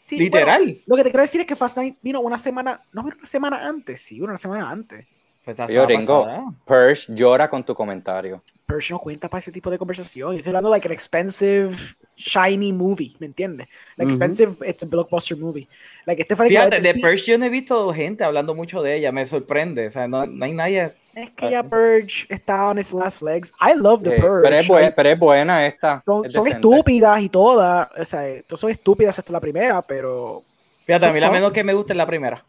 Sí, 0.00 0.18
Literal. 0.18 0.62
bueno, 0.62 0.80
lo 0.86 0.96
que 0.96 1.02
te 1.02 1.10
quiero 1.10 1.22
decir 1.24 1.40
es 1.42 1.46
que 1.46 1.56
Fast 1.56 1.76
Nine 1.76 1.96
vino 2.00 2.20
una 2.20 2.38
semana, 2.38 2.80
no 2.92 3.02
vino 3.02 3.16
una 3.16 3.26
semana 3.26 3.66
antes, 3.66 4.02
sí, 4.02 4.18
una 4.22 4.38
semana 4.38 4.70
antes. 4.70 5.04
Fue 5.46 5.52
esta 5.52 5.66
Yo, 5.66 5.86
semana 5.86 5.86
Ringo, 5.86 6.24
pasada. 6.24 6.44
Purge 6.64 7.14
llora 7.14 7.48
con 7.48 7.62
tu 7.62 7.72
comentario. 7.72 8.42
Persh 8.66 8.90
no 8.90 8.98
cuenta 8.98 9.28
para 9.28 9.38
ese 9.38 9.52
tipo 9.52 9.70
de 9.70 9.78
conversación. 9.78 10.32
Yo 10.32 10.38
estoy 10.38 10.50
hablando 10.50 10.70
like 10.70 10.88
an 10.88 10.92
expensive, 10.92 11.70
shiny 12.16 12.72
movie, 12.72 13.14
¿me 13.20 13.26
entiendes? 13.26 13.68
Like 13.96 14.10
expensive 14.10 14.56
este, 14.62 14.86
blockbuster 14.86 15.38
movie. 15.38 15.68
Like 16.04 16.20
este 16.22 16.34
Fíjate, 16.34 16.80
de 16.80 16.94
Purge 16.94 17.30
yo 17.30 17.38
no 17.38 17.44
he 17.44 17.48
visto 17.48 17.92
gente 17.94 18.24
hablando 18.24 18.56
mucho 18.56 18.82
de 18.82 18.96
ella, 18.96 19.12
me 19.12 19.24
sorprende. 19.24 19.86
O 19.86 19.90
sea, 19.90 20.08
no, 20.08 20.26
no 20.26 20.44
hay 20.44 20.52
nadie. 20.52 20.92
Es 21.14 21.30
que 21.30 21.48
ya 21.48 21.62
Purge 21.62 22.26
está 22.28 22.66
on 22.68 22.80
its 22.80 22.92
last 22.92 23.22
legs. 23.22 23.52
I 23.60 23.78
love 23.78 24.02
the 24.02 24.16
Eh, 24.16 24.20
Purge. 24.20 24.42
pero, 24.42 24.56
es 24.56 24.66
bue- 24.68 24.80
Like, 24.80 24.92
pero 24.96 25.08
es 25.10 25.18
buena 25.20 25.64
esta. 25.64 26.02
son 26.04 26.26
es 26.26 26.32
son 26.32 26.48
estúpidas 26.48 27.22
y 27.22 27.28
todas. 27.28 27.88
O 27.96 28.04
sea, 28.04 28.42
todas 28.42 28.58
son 28.58 28.70
estúpidas 28.72 29.16
hasta 29.16 29.32
la 29.32 29.40
primera, 29.40 29.80
pero. 29.80 30.42
Fíjate, 30.84 31.06
a 31.06 31.12
mí 31.12 31.20
la 31.20 31.30
menos 31.30 31.52
que 31.52 31.62
me 31.62 31.72
gusta 31.72 31.92
es 31.92 31.96
la 31.98 32.06
primera. 32.06 32.44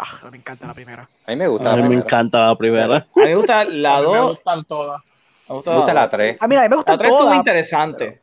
Ah, 0.00 0.30
me 0.30 0.36
encanta 0.36 0.66
la 0.68 0.74
primera. 0.74 1.08
A 1.26 1.30
mí 1.32 1.36
me 1.36 1.48
gusta 1.48 1.68
A 1.68 1.70
la 1.72 1.76
mí 1.76 1.82
me 1.82 1.88
primera. 1.88 2.06
encanta 2.06 2.46
la 2.46 2.54
primera. 2.56 2.96
A 2.98 3.06
mí 3.16 3.22
me 3.24 3.34
gusta 3.34 3.64
la 3.68 3.96
A 3.96 4.00
mí 4.02 4.06
me 4.08 4.16
2. 4.18 4.30
gustan 4.30 4.64
todas. 4.64 5.02
Me 5.48 5.54
gusta 5.56 5.70
Me 5.72 5.76
gusta 5.78 5.94
la 5.94 6.00
dos. 6.02 6.10
3. 6.10 6.36
Ah, 6.40 6.46
mira, 6.48 6.60
a 6.60 6.64
mí 6.64 6.68
me 6.70 6.76
gusta 6.76 6.92
La 6.92 6.98
3 6.98 7.08
estuvo 7.10 7.24
todas. 7.24 7.36
interesante. 7.38 8.20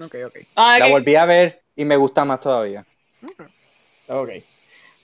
Ok, 0.00 0.14
ok. 0.26 0.36
Ah, 0.54 0.76
La 0.78 0.84
que- 0.86 0.92
volví 0.92 1.14
a 1.16 1.24
ver 1.24 1.62
y 1.76 1.84
me 1.84 1.96
gusta 1.96 2.24
más 2.26 2.40
todavía. 2.40 2.84
Ok. 4.08 4.28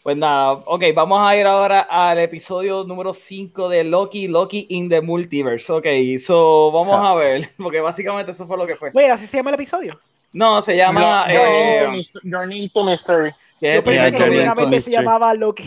Pues 0.02 0.18
nada, 0.18 0.52
ok, 0.52 0.82
vamos 0.94 1.18
a 1.26 1.34
ir 1.34 1.46
ahora 1.46 1.80
al 1.80 2.18
episodio 2.18 2.84
número 2.84 3.14
5 3.14 3.70
de 3.70 3.84
Loki, 3.84 4.28
Loki 4.28 4.66
in 4.68 4.90
the 4.90 5.00
Multiverse. 5.00 5.72
Ok, 5.72 5.86
so 6.22 6.70
vamos 6.70 7.00
a 7.02 7.14
ver, 7.14 7.48
porque 7.56 7.80
básicamente 7.80 8.32
eso 8.32 8.46
fue 8.46 8.58
lo 8.58 8.66
que 8.66 8.76
fue. 8.76 8.90
Wait, 8.92 9.10
así 9.10 9.26
se 9.26 9.38
llama 9.38 9.48
el 9.50 9.54
episodio. 9.54 9.98
No, 10.34 10.60
se 10.60 10.76
llama 10.76 11.26
Journey 11.30 12.00
eh, 12.00 12.02
Journey 12.30 12.62
into 12.64 12.84
Mystery. 12.84 13.32
¿qué 13.60 13.70
es 13.70 13.74
Yo 13.76 13.84
pensé 13.84 14.00
Yeah, 14.00 14.10
que 14.10 14.18
genuinamente 14.18 14.80
se 14.80 14.90
llamaba 14.90 15.32
Loki. 15.32 15.64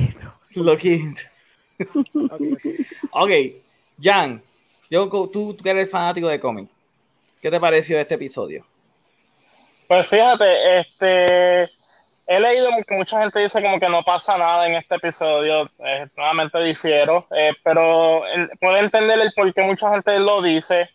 Ok. 0.59 0.83
Ok, 3.11 3.31
Jan, 4.01 4.41
yo, 4.89 5.07
tú, 5.09 5.53
tú 5.53 5.57
que 5.63 5.69
eres 5.69 5.89
fanático 5.89 6.27
de 6.27 6.39
cómic, 6.39 6.69
¿qué 7.41 7.49
te 7.51 7.59
pareció 7.59 7.99
este 7.99 8.15
episodio? 8.15 8.65
Pues 9.87 10.07
fíjate, 10.07 10.79
este, 10.79 11.63
he 12.27 12.39
leído 12.39 12.69
que 12.85 12.95
mucha 12.95 13.21
gente 13.21 13.39
dice 13.39 13.61
como 13.61 13.79
que 13.79 13.87
no 13.87 14.03
pasa 14.03 14.37
nada 14.37 14.67
en 14.67 14.73
este 14.73 14.95
episodio, 14.95 15.69
eh, 15.79 16.07
nuevamente 16.15 16.61
difiero, 16.63 17.25
eh, 17.31 17.53
pero 17.63 18.25
el- 18.27 18.49
puedo 18.59 18.77
entender 18.77 19.19
el 19.19 19.31
por 19.33 19.53
qué 19.53 19.61
mucha 19.63 19.91
gente 19.93 20.19
lo 20.19 20.41
dice, 20.41 20.89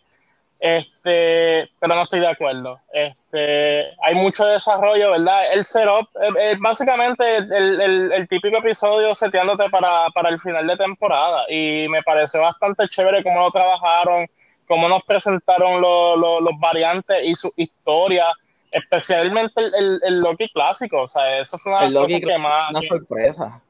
este, 0.65 1.69
pero 1.77 1.93
no 1.93 2.03
estoy 2.03 2.21
de 2.21 2.27
acuerdo. 2.29 2.79
Este, 2.93 3.81
hay 4.01 4.15
mucho 4.15 4.45
desarrollo, 4.45 5.11
¿verdad? 5.11 5.51
El 5.51 5.65
setup, 5.65 6.07
eh, 6.21 6.29
eh, 6.39 6.55
básicamente 6.57 7.35
el, 7.35 7.51
el- 7.81 8.11
el 8.13 8.27
típico 8.29 8.59
episodio 8.59 9.13
seteándote 9.13 9.69
para, 9.69 10.09
para 10.11 10.29
el 10.29 10.39
final 10.39 10.65
de 10.65 10.77
temporada 10.77 11.43
y 11.49 11.85
me 11.89 12.01
pareció 12.01 12.39
bastante 12.39 12.87
chévere 12.87 13.23
cómo 13.23 13.41
lo 13.41 13.51
trabajaron, 13.51 14.25
cómo 14.65 14.87
nos 14.87 15.03
presentaron 15.03 15.81
lo- 15.81 16.15
lo- 16.15 16.39
los 16.39 16.57
variantes 16.57 17.17
y 17.25 17.35
su 17.35 17.51
historia 17.57 18.27
especialmente 18.71 19.59
el, 19.61 19.75
el, 19.75 19.99
el 20.01 20.19
Loki 20.21 20.47
clásico, 20.49 21.01
o 21.01 21.07
sea, 21.09 21.39
eso 21.39 21.57
fue 21.57 21.73
una 21.73 21.81
de 21.81 21.87
El 21.87 21.93
las 21.93 22.01
Loki 22.03 22.21
cosas 22.21 22.35
que 22.35 22.41
más... 22.41 22.69
Una 22.71 22.81
sorpresa. 22.81 23.61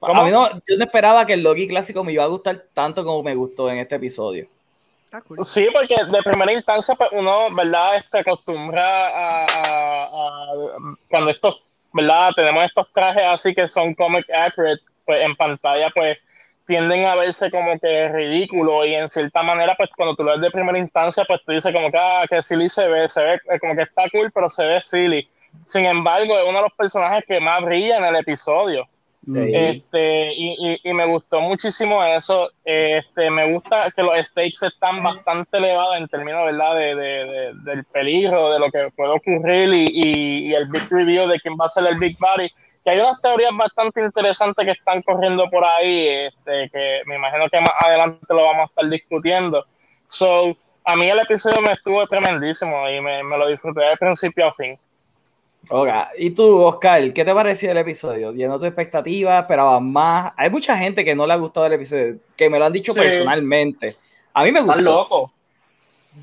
¿Cómo? 0.00 0.20
A 0.20 0.24
mí 0.26 0.30
no, 0.30 0.50
yo 0.50 0.76
no 0.76 0.84
esperaba 0.84 1.24
que 1.24 1.32
el 1.32 1.42
Loki 1.42 1.66
clásico 1.66 2.04
me 2.04 2.12
iba 2.12 2.24
a 2.24 2.28
gustar 2.28 2.62
tanto 2.74 3.04
como 3.06 3.22
me 3.22 3.34
gustó 3.34 3.70
en 3.70 3.78
este 3.78 3.96
episodio. 3.96 4.46
Sí, 5.44 5.66
porque 5.72 5.94
de 6.10 6.22
primera 6.22 6.52
instancia, 6.52 6.94
pues 6.94 7.10
uno, 7.12 7.54
¿verdad? 7.54 7.96
Este, 7.96 8.18
acostumbra 8.18 9.08
a- 9.08 10.46
cuando 11.08 11.30
estos, 11.30 11.62
¿verdad? 11.92 12.30
Tenemos 12.34 12.64
estos 12.64 12.92
trajes 12.92 13.22
así 13.24 13.54
que 13.54 13.68
son 13.68 13.94
comic 13.94 14.24
accurate, 14.30 14.82
pues 15.04 15.20
en 15.22 15.36
pantalla, 15.36 15.90
pues 15.94 16.18
tienden 16.66 17.04
a 17.04 17.14
verse 17.14 17.50
como 17.50 17.78
que 17.78 18.08
ridículo 18.08 18.84
y 18.86 18.94
en 18.94 19.08
cierta 19.08 19.42
manera, 19.42 19.74
pues 19.76 19.90
cuando 19.94 20.16
tú 20.16 20.24
lo 20.24 20.32
ves 20.32 20.40
de 20.40 20.50
primera 20.50 20.78
instancia, 20.78 21.24
pues 21.26 21.40
tú 21.44 21.52
dices 21.52 21.72
como 21.72 21.90
que, 21.90 21.98
ah, 21.98 22.24
que 22.28 22.40
silly 22.42 22.68
se 22.68 22.88
ve, 22.88 23.08
se 23.08 23.22
ve 23.22 23.34
eh, 23.34 23.58
como 23.60 23.76
que 23.76 23.82
está 23.82 24.08
cool, 24.10 24.30
pero 24.32 24.48
se 24.48 24.66
ve 24.66 24.80
silly. 24.80 25.28
Sin 25.66 25.84
embargo, 25.84 26.38
es 26.38 26.44
uno 26.48 26.58
de 26.58 26.62
los 26.64 26.72
personajes 26.72 27.24
que 27.26 27.38
más 27.40 27.62
brilla 27.62 27.98
en 27.98 28.04
el 28.06 28.16
episodio. 28.16 28.88
Este, 29.54 30.32
y, 30.34 30.80
y, 30.84 30.92
me 30.92 31.06
gustó 31.06 31.40
muchísimo 31.40 32.04
eso. 32.04 32.50
Este, 32.64 33.30
me 33.30 33.52
gusta 33.52 33.90
que 33.94 34.02
los 34.02 34.16
stakes 34.26 34.66
están 34.66 35.02
bastante 35.02 35.56
elevados 35.58 35.96
en 35.96 36.08
términos. 36.08 36.46
De, 36.46 36.94
de- 36.94 36.94
de- 36.96 37.52
del 37.64 37.84
peligro, 37.84 38.52
de 38.52 38.58
lo 38.58 38.70
que 38.70 38.88
puede 38.96 39.10
ocurrir 39.12 39.72
y, 39.74 39.86
y- 39.88 40.48
y 40.50 40.54
el 40.54 40.66
big 40.68 40.88
review 40.90 41.26
de 41.26 41.40
quién 41.40 41.54
va 41.60 41.66
a 41.66 41.68
ser 41.68 41.86
el 41.86 41.98
Big 41.98 42.16
Body. 42.18 42.50
Que 42.84 42.90
hay 42.90 43.00
unas 43.00 43.20
teorías 43.22 43.52
bastante 43.56 44.02
interesantes 44.02 44.62
que 44.64 44.72
están 44.72 45.00
corriendo 45.02 45.48
por 45.50 45.64
ahí, 45.64 46.06
este, 46.26 46.68
que 46.70 47.00
me 47.06 47.16
imagino 47.16 47.48
que 47.48 47.60
más 47.60 47.72
adelante 47.80 48.26
lo 48.28 48.42
vamos 48.44 48.62
a 48.62 48.64
estar 48.64 48.88
discutiendo. 48.90 49.64
So, 50.08 50.54
a 50.84 50.96
mí 50.96 51.08
el 51.08 51.18
episodio 51.18 51.62
me 51.62 51.72
estuvo 51.72 52.06
tremendísimo 52.06 52.86
y 52.90 53.00
me, 53.00 53.22
me 53.24 53.38
lo 53.38 53.48
disfruté 53.48 53.80
de 53.80 53.96
principio 53.96 54.48
a 54.48 54.54
fin. 54.54 54.78
Ok, 55.70 55.88
Y 56.18 56.30
tú, 56.30 56.62
Oscar, 56.62 57.12
¿qué 57.12 57.24
te 57.24 57.34
pareció 57.34 57.70
el 57.70 57.78
episodio? 57.78 58.32
¿Llenó 58.32 58.58
tu 58.58 58.66
expectativa? 58.66 59.38
¿Esperabas 59.40 59.80
más? 59.80 60.32
Hay 60.36 60.50
mucha 60.50 60.76
gente 60.76 61.04
que 61.04 61.14
no 61.14 61.26
le 61.26 61.32
ha 61.32 61.36
gustado 61.36 61.66
el 61.66 61.72
episodio, 61.74 62.16
que 62.36 62.50
me 62.50 62.58
lo 62.58 62.66
han 62.66 62.72
dicho 62.72 62.92
Sí. 62.92 63.00
personalmente. 63.00 63.96
A 64.34 64.44
mí 64.44 64.52
me 64.52 64.60
Estás 64.60 64.76
gustó. 64.76 64.90
loco. 64.92 65.32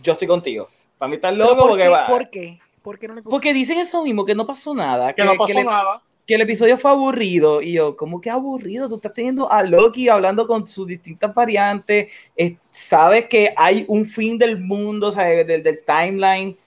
Yo 0.03 0.13
estoy 0.13 0.27
contigo. 0.27 0.69
Para 0.97 1.09
mí 1.09 1.15
está 1.15 1.29
Pero 1.31 1.43
loco 1.43 1.57
¿por, 1.57 1.69
porque, 1.69 1.83
qué? 1.83 1.89
va- 1.89 2.07
¿Por 2.07 2.29
qué? 2.29 2.59
¿Por 2.81 2.99
qué 2.99 3.07
no 3.07 3.13
le 3.15 3.21
gusta? 3.21 3.29
porque 3.29 3.53
dicen 3.53 3.77
eso 3.79 4.03
mismo, 4.03 4.25
que 4.25 4.35
no 4.35 4.45
pasó 4.45 4.73
nada. 4.73 5.13
Que 5.13 5.23
no 5.23 5.35
pasó 5.35 5.47
que 5.47 5.53
le- 5.55 5.63
nada. 5.65 6.01
que 6.27 6.35
el 6.35 6.41
episodio 6.41 6.77
fue 6.77 6.91
aburrido. 6.91 7.61
Y 7.61 7.73
yo, 7.73 7.95
¿cómo 7.97 8.21
que 8.21 8.29
aburrido? 8.29 8.87
Tú 8.87 8.95
estás 8.95 9.13
teniendo 9.13 9.51
a 9.51 9.63
Loki 9.63 10.07
hablando 10.07 10.47
con 10.47 10.65
sus 10.67 10.87
distintas 10.87 11.33
variantes. 11.33 12.11
eh, 12.37 12.57
sabes 12.71 13.25
que 13.25 13.49
hay 13.57 13.85
un 13.87 14.05
fin 14.05 14.37
del 14.37 14.59
mundo, 14.59 15.07
o 15.07 15.11
sea, 15.11 15.25
del, 15.25 15.61
del 15.63 15.79
timeline. 15.85 16.57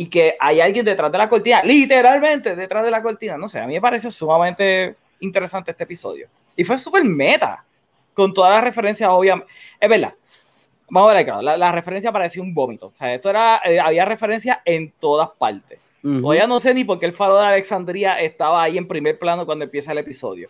Y 0.00 0.06
que 0.08 0.34
hay 0.40 0.62
alguien 0.62 0.82
detrás 0.82 1.12
de 1.12 1.18
la 1.18 1.28
cortina, 1.28 1.62
literalmente 1.62 2.56
detrás 2.56 2.82
de 2.82 2.90
la 2.90 3.02
cortina. 3.02 3.36
No 3.36 3.48
sé, 3.48 3.60
a 3.60 3.66
mí 3.66 3.74
me 3.74 3.80
parece 3.82 4.10
sumamente 4.10 4.94
interesante 5.20 5.72
este 5.72 5.84
episodio. 5.84 6.26
Y 6.56 6.64
fue 6.64 6.78
súper 6.78 7.04
meta, 7.04 7.62
con 8.14 8.32
todas 8.32 8.50
las 8.50 8.64
referencias, 8.64 9.10
obviamente. 9.12 9.52
Es 9.78 9.88
verdad. 9.90 10.14
Vamos 10.88 11.10
a 11.10 11.14
ver 11.14 11.22
acá, 11.28 11.42
la, 11.42 11.58
la 11.58 11.70
referencia 11.70 12.10
parecía 12.10 12.42
un 12.42 12.54
vómito. 12.54 12.86
O 12.86 12.92
sea, 12.96 13.12
esto 13.12 13.28
era, 13.28 13.60
eh, 13.62 13.78
había 13.78 14.06
referencia 14.06 14.62
en 14.64 14.90
todas 14.98 15.28
partes. 15.38 15.78
Ujú. 16.02 16.22
Todavía 16.22 16.46
no 16.46 16.58
sé 16.60 16.72
ni 16.72 16.84
por 16.84 16.98
qué 16.98 17.04
el 17.04 17.12
faro 17.12 17.36
de 17.38 17.44
Alexandria 17.44 18.18
estaba 18.20 18.62
ahí 18.62 18.78
en 18.78 18.88
primer 18.88 19.18
plano 19.18 19.44
cuando 19.44 19.66
empieza 19.66 19.92
el 19.92 19.98
episodio. 19.98 20.48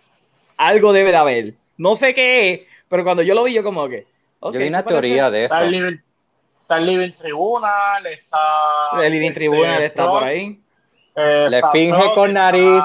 Algo 0.59 0.93
debe 0.93 1.11
de 1.11 1.17
haber. 1.17 1.55
No 1.77 1.97
sé 1.97 2.15
qué 2.15 2.51
es, 2.53 2.61
pero 2.89 3.03
cuando 3.03 3.25
yo 3.25 3.35
lo 3.35 3.43
vi, 3.43 3.53
yo 3.55 3.65
como 3.65 3.89
que. 3.89 4.07
ok, 4.39 4.55
Yo 4.55 4.61
vi 4.61 4.69
una 4.69 4.79
eso 4.79 4.85
parece- 4.89 5.01
teoría 5.01 5.31
de 5.31 5.45
eso. 5.47 5.55
Está 6.71 6.79
el 6.79 6.87
Living, 6.87 7.11
Tribunal, 7.15 8.07
está. 8.07 8.39
El 9.03 9.13
Living 9.13 9.27
este, 9.27 9.41
Tribunal 9.41 9.83
está 9.83 10.07
por 10.09 10.23
ahí. 10.23 10.61
eh, 11.17 11.47
Le 11.51 11.63
finge 11.73 12.15
con 12.15 12.29
está- 12.31 12.41
nariz. 12.53 12.83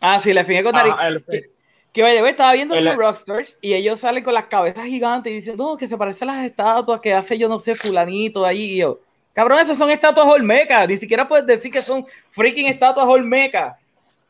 Ah, 0.00 0.18
sí, 0.18 0.32
le 0.32 0.42
fijé 0.42 0.62
con 0.64 0.72
nariz. 0.72 0.94
El- 1.02 1.22
Que- 1.22 1.50
Que 1.92 2.02
vaya, 2.02 2.26
estaba 2.26 2.54
viendo 2.54 2.74
El- 2.74 2.86
los 2.86 2.96
Rockstars 2.96 3.58
y 3.60 3.74
ellos 3.74 4.00
salen 4.00 4.24
con 4.24 4.32
las 4.32 4.46
cabezas 4.46 4.86
gigantes 4.86 5.30
y 5.30 5.36
dicen, 5.36 5.58
no, 5.58 5.76
que 5.76 5.86
se 5.86 5.98
parecen 5.98 6.30
a 6.30 6.36
las 6.36 6.46
estatuas 6.46 6.98
que 7.02 7.12
hace 7.12 7.36
yo 7.36 7.46
no 7.50 7.58
sé, 7.58 7.74
fulanito 7.74 8.46
ahí. 8.46 8.62
Y 8.72 8.76
yo, 8.78 9.00
cabrón, 9.34 9.58
esas 9.58 9.76
son 9.76 9.90
estatuas 9.90 10.26
olmecas. 10.26 10.88
Ni 10.88 10.96
siquiera 10.96 11.28
puedes 11.28 11.44
decir 11.44 11.70
que 11.70 11.82
son 11.82 12.06
freaking 12.30 12.68
estatuas 12.68 13.06
olmecas. 13.06 13.76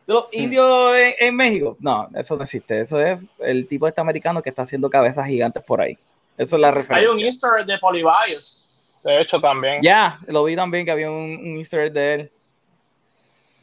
De 0.04 0.14
los 0.14 0.24
indios 0.32 0.96
en, 0.96 1.14
en 1.20 1.36
México. 1.36 1.76
No, 1.78 2.08
eso 2.16 2.36
no 2.36 2.42
existe. 2.42 2.80
Eso 2.80 3.00
es 3.00 3.24
el 3.38 3.68
tipo 3.68 3.86
este 3.86 4.00
americano 4.00 4.42
que 4.42 4.50
está 4.50 4.62
haciendo 4.62 4.90
cabezas 4.90 5.28
gigantes 5.28 5.62
por 5.62 5.80
ahí. 5.80 5.96
Eso 6.42 6.56
es 6.56 6.60
la 6.60 6.68
Hay 6.68 6.72
un 6.74 6.78
referencia. 6.80 7.26
Easter 7.26 7.50
egg 7.60 7.66
de 7.66 7.78
Polybius, 7.78 8.66
de 9.04 9.20
hecho, 9.20 9.40
también. 9.40 9.80
Ya, 9.82 10.18
lo 10.26 10.44
vi 10.44 10.54
también 10.56 10.84
que 10.84 10.90
había 10.92 11.10
un, 11.10 11.16
un 11.42 11.56
easter 11.58 11.80
egg 11.86 11.92
de 11.92 12.14
él. 12.14 12.30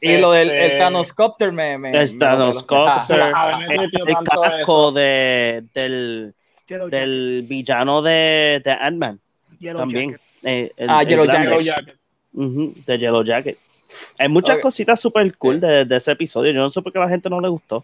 Y 0.01 0.17
lo 0.17 0.31
del 0.31 0.49
Este, 0.49 0.71
el 0.73 0.77
Thanoscopter 0.77 1.51
me, 1.51 1.77
me, 1.77 1.89
El 1.91 2.09
me- 2.13 2.17
Thanoscopter, 2.19 3.21
Ah, 3.35 3.59
el, 3.69 3.91
casco 4.25 4.91
de, 4.93 5.63
del, 5.73 6.33
Yellow 6.67 6.87
Jacket, 6.89 6.99
del 6.99 7.45
villano 7.47 8.01
de, 8.01 8.61
de 8.63 8.71
Ant-Man 8.71 9.19
Yellow 9.59 9.79
también. 9.81 10.11
Jacket. 10.11 10.25
eh, 10.43 10.71
el- 10.77 10.89
Ah, 10.89 11.01
el 11.01 11.07
Yellow 11.07 11.25
grande. 11.25 11.47
Yellow 11.49 11.61
Jacket. 11.61 11.95
De 12.31 12.97
Yellow 12.97 13.23
Jacket. 13.25 13.57
Hay 14.17 14.29
muchas 14.29 14.59
cositas 14.59 14.99
super 15.01 15.35
cool 15.37 15.59
de, 15.59 15.83
de 15.83 15.95
ese 15.97 16.11
episodio. 16.13 16.51
Yo 16.53 16.59
no 16.61 16.69
sé 16.69 16.81
por 16.81 16.93
qué 16.93 16.99
a 16.99 17.01
la 17.01 17.09
gente 17.09 17.29
no 17.29 17.41
le 17.41 17.49
gustó. 17.49 17.83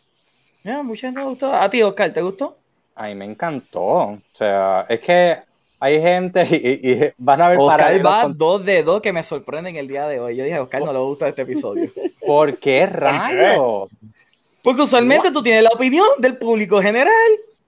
Ya, 0.63 0.81
mucha 0.84 1.07
gente 1.07 1.19
le 1.19 1.26
gustó. 1.26 1.53
A 1.53 1.69
ti, 1.69 1.81
Oscar, 1.84 2.13
¿te 2.13 2.22
gustó? 2.22 2.55
A 2.95 3.07
mí 3.07 3.15
me 3.15 3.26
encantó. 3.26 3.84
O 3.84 4.22
sea, 4.34 4.85
es 4.89 4.99
que 5.01 5.38
hay 5.80 6.01
gente 6.01 6.47
y, 6.49 7.13
van 7.17 7.41
a 7.41 7.49
ver 7.49 7.59
Oscar 7.59 7.80
paralelos 7.80 8.11
va 8.11 8.22
con- 8.23 8.38
dos 8.38 8.65
de 8.65 8.84
dos 8.84 9.01
que 9.01 9.13
me 9.13 9.23
sorprenden 9.23 9.76
el 9.76 9.88
día 9.88 10.07
de 10.07 10.19
hoy. 10.19 10.35
Yo 10.35 10.43
dije, 10.43 10.59
Oscar 10.59 10.84
no 10.84 10.93
le 10.93 10.99
gusta 10.99 11.27
este 11.27 11.43
episodio. 11.43 11.91
¿Por 12.26 12.57
qué 12.57 12.88
rayo? 12.88 13.89
Porque 14.63 14.81
usualmente 14.81 15.30
tú 15.31 15.43
tienes 15.43 15.63
la 15.63 15.69
opinión 15.69 16.07
del 16.17 16.38
público 16.38 16.81
general. 16.81 17.13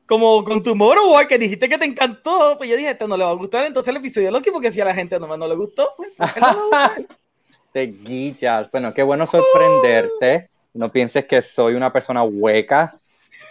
Como 0.07 0.41
con 0.45 0.63
tu 0.63 0.73
Moro 0.73 1.01
que 1.27 1.37
dijiste 1.37 1.67
que 1.67 1.77
te 1.77 1.85
encantó. 1.85 2.55
Pues 2.57 2.69
yo 2.69 2.77
dije, 2.77 2.89
este 2.89 3.07
no 3.07 3.17
le 3.17 3.25
va 3.25 3.31
a 3.31 3.33
gustar. 3.33 3.65
Entonces 3.65 3.89
el 3.89 3.97
episodio 3.97 4.27
de 4.27 4.31
Loki, 4.31 4.51
porque 4.51 4.71
si 4.71 4.79
a 4.79 4.85
la 4.85 4.95
gente 4.95 5.19
no, 5.19 5.35
no 5.35 5.47
le 5.47 5.55
gustó, 5.55 5.91
pues 5.97 6.11
¿por 6.17 6.33
qué 6.33 6.39
no 6.39 6.47
le 6.47 6.53
va 6.53 6.85
a 6.85 6.87
gustar? 6.87 7.17
Te 7.73 7.81
guillas. 7.87 8.71
Bueno, 8.71 8.93
qué 8.93 9.03
bueno 9.03 9.27
sorprenderte. 9.27 10.49
No 10.73 10.89
pienses 10.89 11.25
que 11.25 11.41
soy 11.41 11.73
una 11.73 11.91
persona 11.91 12.23
hueca, 12.23 12.95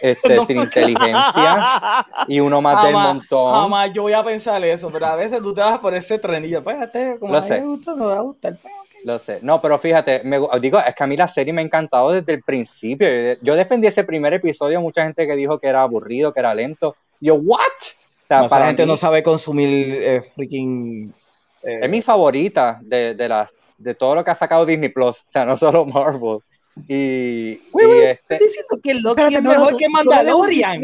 este, 0.01 0.35
No. 0.35 0.45
sin 0.45 0.61
inteligencia 0.61 2.05
y 2.27 2.39
uno 2.39 2.61
más 2.61 2.83
del 2.83 2.93
montón. 2.93 3.53
Jamás 3.53 3.91
yo 3.93 4.03
voy 4.03 4.13
a 4.13 4.23
pensar 4.23 4.63
eso, 4.65 4.89
pero 4.91 5.05
a 5.07 5.15
veces 5.15 5.41
tú 5.41 5.53
te 5.53 5.61
vas 5.61 5.79
por 5.79 5.93
ese 5.95 6.19
tren 6.19 6.45
y 6.45 6.49
yo, 6.49 6.63
pues, 6.63 6.81
este, 6.81 7.17
como 7.19 7.33
Lo 7.33 7.39
a 7.39 7.41
sé. 7.41 7.59
me 7.59 7.65
gusta, 7.67 7.95
no 7.95 8.07
le 8.09 8.13
va 8.15 8.19
a 8.19 8.23
gustar. 8.23 8.57
Pues. 8.61 8.73
Lo 9.03 9.19
sé. 9.19 9.39
No, 9.41 9.61
pero 9.61 9.77
fíjate, 9.77 10.21
me 10.23 10.37
digo, 10.59 10.79
es 10.85 10.95
que 10.95 11.03
a 11.03 11.07
mí 11.07 11.15
la 11.15 11.27
serie 11.27 11.53
me 11.53 11.61
ha 11.61 11.65
encantado 11.65 12.11
desde 12.11 12.33
el 12.33 12.41
principio. 12.41 13.07
Yo 13.41 13.55
defendí 13.55 13.87
ese 13.87 14.03
primer 14.03 14.33
episodio, 14.33 14.81
mucha 14.81 15.03
gente 15.03 15.27
que 15.27 15.35
dijo 15.35 15.59
que 15.59 15.67
era 15.67 15.83
aburrido, 15.83 16.33
que 16.33 16.39
era 16.39 16.53
lento. 16.53 16.95
Yo, 17.21 17.35
¿what? 17.35 17.59
O 17.59 18.27
sea, 18.27 18.41
No, 18.41 18.47
para 18.49 18.65
gente 18.67 18.83
mí 18.83 18.91
no 18.91 18.97
sabe 18.97 19.23
consumir 19.23 19.69
eh, 20.01 20.21
freaking. 20.35 21.13
eh, 21.63 21.79
es 21.83 21.89
mi 21.89 22.01
favorita 22.01 22.79
de, 22.81 23.13
de, 23.15 23.29
las- 23.29 23.53
de 23.77 23.93
todo 23.95 24.15
lo 24.15 24.23
que 24.25 24.31
ha 24.31 24.35
sacado 24.35 24.65
Disney 24.65 24.89
Plus, 24.89 25.19
o 25.21 25.31
sea, 25.31 25.45
no 25.45 25.55
solo 25.55 25.85
Marvel. 25.85 26.39
Y, 26.87 27.57
Güey, 27.71 27.87
y 27.87 28.03
este, 28.03 28.33
¿Estás 28.35 28.39
diciendo 28.47 28.79
que 28.83 28.93
Loki 28.95 29.09
Espérate, 29.21 29.35
es 29.35 29.41
no, 29.43 29.51
no, 29.53 29.57
mejor 29.59 29.71
tú- 29.71 29.77
que 29.77 29.89
Mandalorian? 29.89 30.81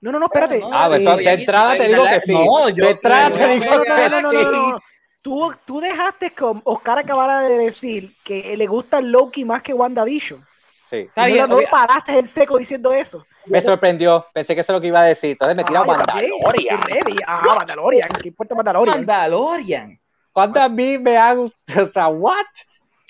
No, 0.00 0.12
no, 0.12 0.18
no, 0.18 0.26
espérate. 0.26 0.58
No, 0.60 0.70
Ah, 0.72 0.86
pues, 0.88 1.02
no, 1.02 1.16
de 1.16 1.30
entrada 1.32 1.76
te 1.76 1.88
digo 1.88 2.04
que 2.04 2.20
sí. 2.20 2.32
No, 2.32 2.68
yo, 2.68 2.84
De 2.84 2.90
entrada 2.92 3.28
yo- 3.30 3.36
te 3.36 3.48
digo 3.48 3.64
No, 3.66 3.76
no, 3.76 3.82
que 3.82 3.88
no, 3.88 4.08
no, 4.08 4.20
no, 4.32 4.32
no, 4.32 4.70
no. 4.72 4.78
Tú, 5.22 5.52
tú 5.66 5.80
dejaste 5.80 6.30
que 6.30 6.44
Oscar 6.64 6.98
acabara 6.98 7.40
de 7.42 7.58
decir 7.58 8.16
que 8.24 8.56
le 8.56 8.66
gusta 8.66 9.00
Loki 9.02 9.44
más 9.44 9.62
que 9.62 9.74
WandaVision. 9.74 10.44
sí. 10.88 10.96
Está 10.96 11.26
bien, 11.26 11.48
no, 11.48 11.60
no 11.60 11.66
paraste 11.70 12.18
en 12.18 12.26
seco 12.26 12.56
diciendo 12.56 12.92
eso. 12.92 13.24
Me 13.46 13.60
sorprendió, 13.60 14.26
pensé 14.32 14.54
que 14.54 14.62
eso 14.62 14.72
es 14.72 14.76
lo 14.76 14.80
que 14.80 14.86
iba 14.86 15.00
a 15.00 15.04
decir. 15.04 15.32
Entonces 15.32 15.56
me 15.56 15.62
Ah, 15.62 15.66
también, 15.66 15.86
Mandalorian. 15.86 16.80
estoy. 16.88 17.16
Ah, 17.26 17.42
Mandalorian. 17.56 18.08
¿Qué 18.22 18.28
importa 18.28 18.54
Mandalorian? 18.54 18.96
Mandalorian. 18.96 20.00
Cuando 20.32 20.60
a 20.60 20.68
mí 20.68 20.96
me 20.98 21.16
ha 21.18 21.34
gustado, 21.34 21.56
o 21.90 21.92
sea, 21.92 22.08
¿what? 22.08 22.34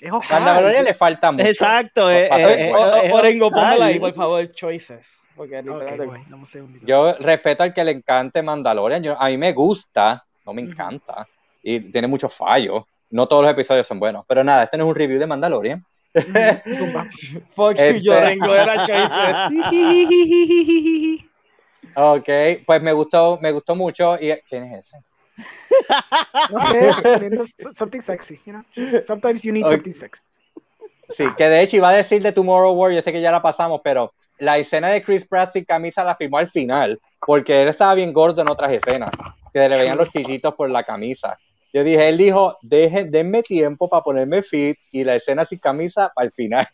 Es 0.01 0.11
Oscar. 0.11 0.41
Mandalorian 0.41 0.83
le 0.83 0.93
falta 0.95 1.31
mucho. 1.31 1.45
Exacto. 1.45 2.09
eh, 2.09 2.25
eh, 2.25 2.29
eh, 2.31 2.69
eh, 2.69 3.11
Orengo, 3.13 3.51
póngala 3.51 3.85
ahí, 3.85 3.99
por 3.99 4.13
favor, 4.15 4.51
choices. 4.51 5.27
Porque. 5.35 5.63
Yo 6.81 7.13
respeto 7.19 7.63
al 7.63 7.73
que 7.73 7.83
le 7.83 7.91
encante 7.91 8.41
Mandalorian. 8.41 9.03
Yo, 9.03 9.15
a 9.21 9.29
mí 9.29 9.37
me 9.37 9.53
gusta, 9.53 10.25
no 10.45 10.53
me 10.53 10.63
encanta. 10.63 11.27
Y 11.61 11.79
tiene 11.91 12.07
muchos 12.07 12.33
fallos. 12.33 12.83
No 13.11 13.27
todos 13.27 13.43
los 13.43 13.51
episodios 13.51 13.85
son 13.85 13.99
buenos. 13.99 14.25
Pero 14.27 14.43
nada, 14.43 14.63
este 14.63 14.77
no 14.77 14.85
es 14.85 14.89
un 14.89 14.95
review 14.95 15.19
de 15.19 15.27
Mandalorian. 15.27 15.85
Fuck 16.13 17.75
you, 17.77 17.83
Este- 17.83 18.01
yo 18.01 18.17
Orengo 18.17 18.55
era 18.55 18.85
choices. 18.87 19.67
Ok, 21.93 22.29
pues 22.65 22.81
me 22.81 22.93
gustó, 22.93 23.37
me 23.41 23.51
gustó 23.51 23.75
mucho. 23.75 24.15
¿Y 24.15 24.33
quién 24.47 24.63
es 24.63 24.87
ese? 24.87 25.03
No 26.51 26.59
sé, 26.59 27.73
something 27.73 28.01
sexy, 28.01 28.39
you 28.45 28.53
know? 28.53 28.63
Just 28.75 29.07
Sometimes 29.07 29.43
you 29.43 29.51
need 29.51 29.65
Ok. 29.65 29.71
something 29.71 29.91
sexy. 29.91 30.23
Sí, 31.09 31.25
que 31.37 31.49
de 31.49 31.61
hecho 31.61 31.77
iba 31.77 31.89
a 31.89 31.93
decir 31.93 32.21
de 32.23 32.31
Tomorrow 32.31 32.73
War, 32.73 32.91
yo 32.93 33.01
sé 33.01 33.11
que 33.11 33.21
ya 33.21 33.31
la 33.31 33.41
pasamos, 33.41 33.81
pero 33.83 34.13
la 34.39 34.57
escena 34.57 34.87
de 34.89 35.03
Chris 35.03 35.27
Pratt 35.27 35.51
sin 35.51 35.65
camisa 35.65 36.03
la 36.03 36.15
filmó 36.15 36.37
al 36.37 36.47
final, 36.47 36.99
porque 37.25 37.61
él 37.61 37.67
estaba 37.67 37.93
bien 37.95 38.13
gordo 38.13 38.41
en 38.41 38.47
otras 38.49 38.71
escenas, 38.71 39.09
que 39.53 39.59
le 39.67 39.77
veían 39.77 39.97
los 39.97 40.09
chillitos 40.09 40.55
por 40.55 40.69
la 40.69 40.83
camisa. 40.83 41.37
Yo 41.73 41.83
dije, 41.83 42.07
él 42.09 42.17
dijo, 42.17 42.57
dejen, 42.61 43.11
denme 43.11 43.43
tiempo 43.43 43.89
para 43.89 44.03
ponerme 44.03 44.41
fit 44.41 44.77
y 44.91 45.03
la 45.03 45.15
escena 45.15 45.45
sin 45.45 45.59
camisa 45.59 46.11
para 46.15 46.25
el 46.27 46.31
final. 46.33 46.67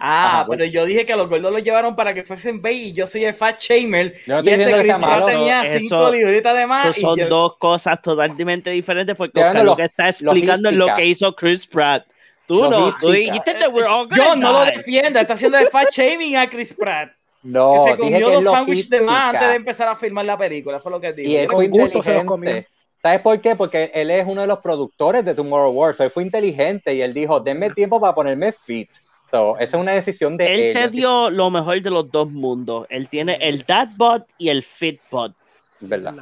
Ah, 0.00 0.24
Ajá, 0.38 0.44
bueno. 0.44 0.60
pero 0.60 0.70
yo 0.70 0.86
dije 0.86 1.04
que 1.04 1.16
los 1.16 1.28
gordos 1.28 1.52
los 1.52 1.62
llevaron 1.62 1.96
para 1.96 2.14
que 2.14 2.22
fuesen 2.24 2.62
bay 2.62 2.88
y 2.88 2.92
yo 2.92 3.06
soy 3.06 3.24
el 3.24 3.34
fat 3.34 3.58
shamer. 3.60 4.14
Yo 4.26 4.40
no 4.42 4.48
y 4.48 4.48
este 4.50 4.56
diciendo 4.58 4.66
que 4.76 4.82
Chris 4.82 4.86
sea 4.86 4.98
Pratt 4.98 5.10
malo. 5.10 5.26
tenía 5.26 5.62
Eso- 5.62 5.78
cinco 5.80 6.10
libritas 6.10 6.56
de 6.56 6.66
más. 6.66 6.96
Son 6.96 7.16
yo- 7.18 7.28
dos 7.28 7.56
cosas 7.58 8.00
totalmente 8.02 8.70
diferentes 8.70 9.16
porque 9.16 9.40
Oscar 9.42 9.64
lo 9.64 9.76
que 9.76 9.84
está 9.84 10.08
explicando 10.08 10.68
es 10.68 10.76
lo 10.76 10.94
que 10.94 11.06
hizo 11.06 11.34
Chris 11.34 11.66
Pratt. 11.66 12.06
Tú 12.46 12.70
no, 12.70 12.90
tú 12.98 13.10
dijiste 13.10 13.52
we're 13.68 13.86
all 13.86 14.08
Yo 14.14 14.34
no 14.34 14.52
lo 14.52 14.64
defiendo, 14.64 15.20
está 15.20 15.34
haciendo 15.34 15.58
el 15.58 15.68
fat 15.68 15.88
shaming 15.92 16.36
a 16.36 16.48
Chris 16.48 16.72
Pratt. 16.72 17.10
No, 17.42 17.84
que 17.84 17.90
se 17.92 17.96
dije 17.96 18.12
comió 18.14 18.28
que 18.28 18.34
es 18.38 18.44
dos 18.44 18.52
sándwiches 18.54 18.90
de 18.90 19.00
más 19.02 19.34
antes 19.34 19.48
de 19.48 19.54
empezar 19.54 19.88
a 19.88 19.96
filmar 19.96 20.24
la 20.24 20.36
película, 20.36 20.80
fue 20.80 20.90
lo 20.90 21.00
que 21.00 21.12
dijo. 21.12 21.30
Y 21.30 21.36
él 21.36 21.46
Con 21.46 21.56
fue 21.56 21.68
gusto 21.68 22.02
se 22.02 22.14
los 22.14 22.22
inteligente. 22.24 22.68
¿Sabes 23.00 23.20
por 23.20 23.40
qué? 23.40 23.54
Porque 23.54 23.92
él 23.94 24.10
es 24.10 24.26
uno 24.26 24.40
de 24.40 24.46
los 24.48 24.58
productores 24.58 25.24
de 25.24 25.34
Tomorrow 25.34 25.70
War. 25.70 25.94
So 25.94 26.02
él 26.04 26.10
fue 26.10 26.24
inteligente 26.24 26.94
y 26.94 27.02
él 27.02 27.14
dijo, 27.14 27.38
denme 27.38 27.70
tiempo 27.70 28.00
para 28.00 28.14
ponerme 28.14 28.52
fit. 28.52 28.90
So, 29.30 29.58
esa 29.58 29.76
es 29.76 29.82
una 29.82 29.92
decisión 29.92 30.36
de 30.36 30.46
Él 30.46 30.60
él. 30.60 30.72
te 30.74 30.88
dio 30.88 31.28
lo 31.30 31.50
mejor 31.50 31.82
de 31.82 31.90
los 31.90 32.10
dos 32.10 32.30
mundos. 32.30 32.86
Él 32.88 33.08
tiene 33.08 33.36
el 33.40 33.64
Dadbot 33.64 34.26
y 34.38 34.48
el 34.48 34.62
Fitbot. 34.62 35.34
¿Verdad? 35.80 36.14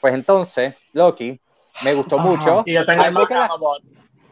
Pues 0.00 0.14
entonces, 0.14 0.74
Loki, 0.94 1.38
me 1.82 1.92
gustó 1.94 2.18
Ajá. 2.18 2.26
mucho. 2.28 2.62
Y 2.64 2.72
yo 2.72 2.84
tengo 2.86 3.00
el 3.02 3.08
Algo 3.08 3.26
que, 3.26 3.34
la, 3.34 3.50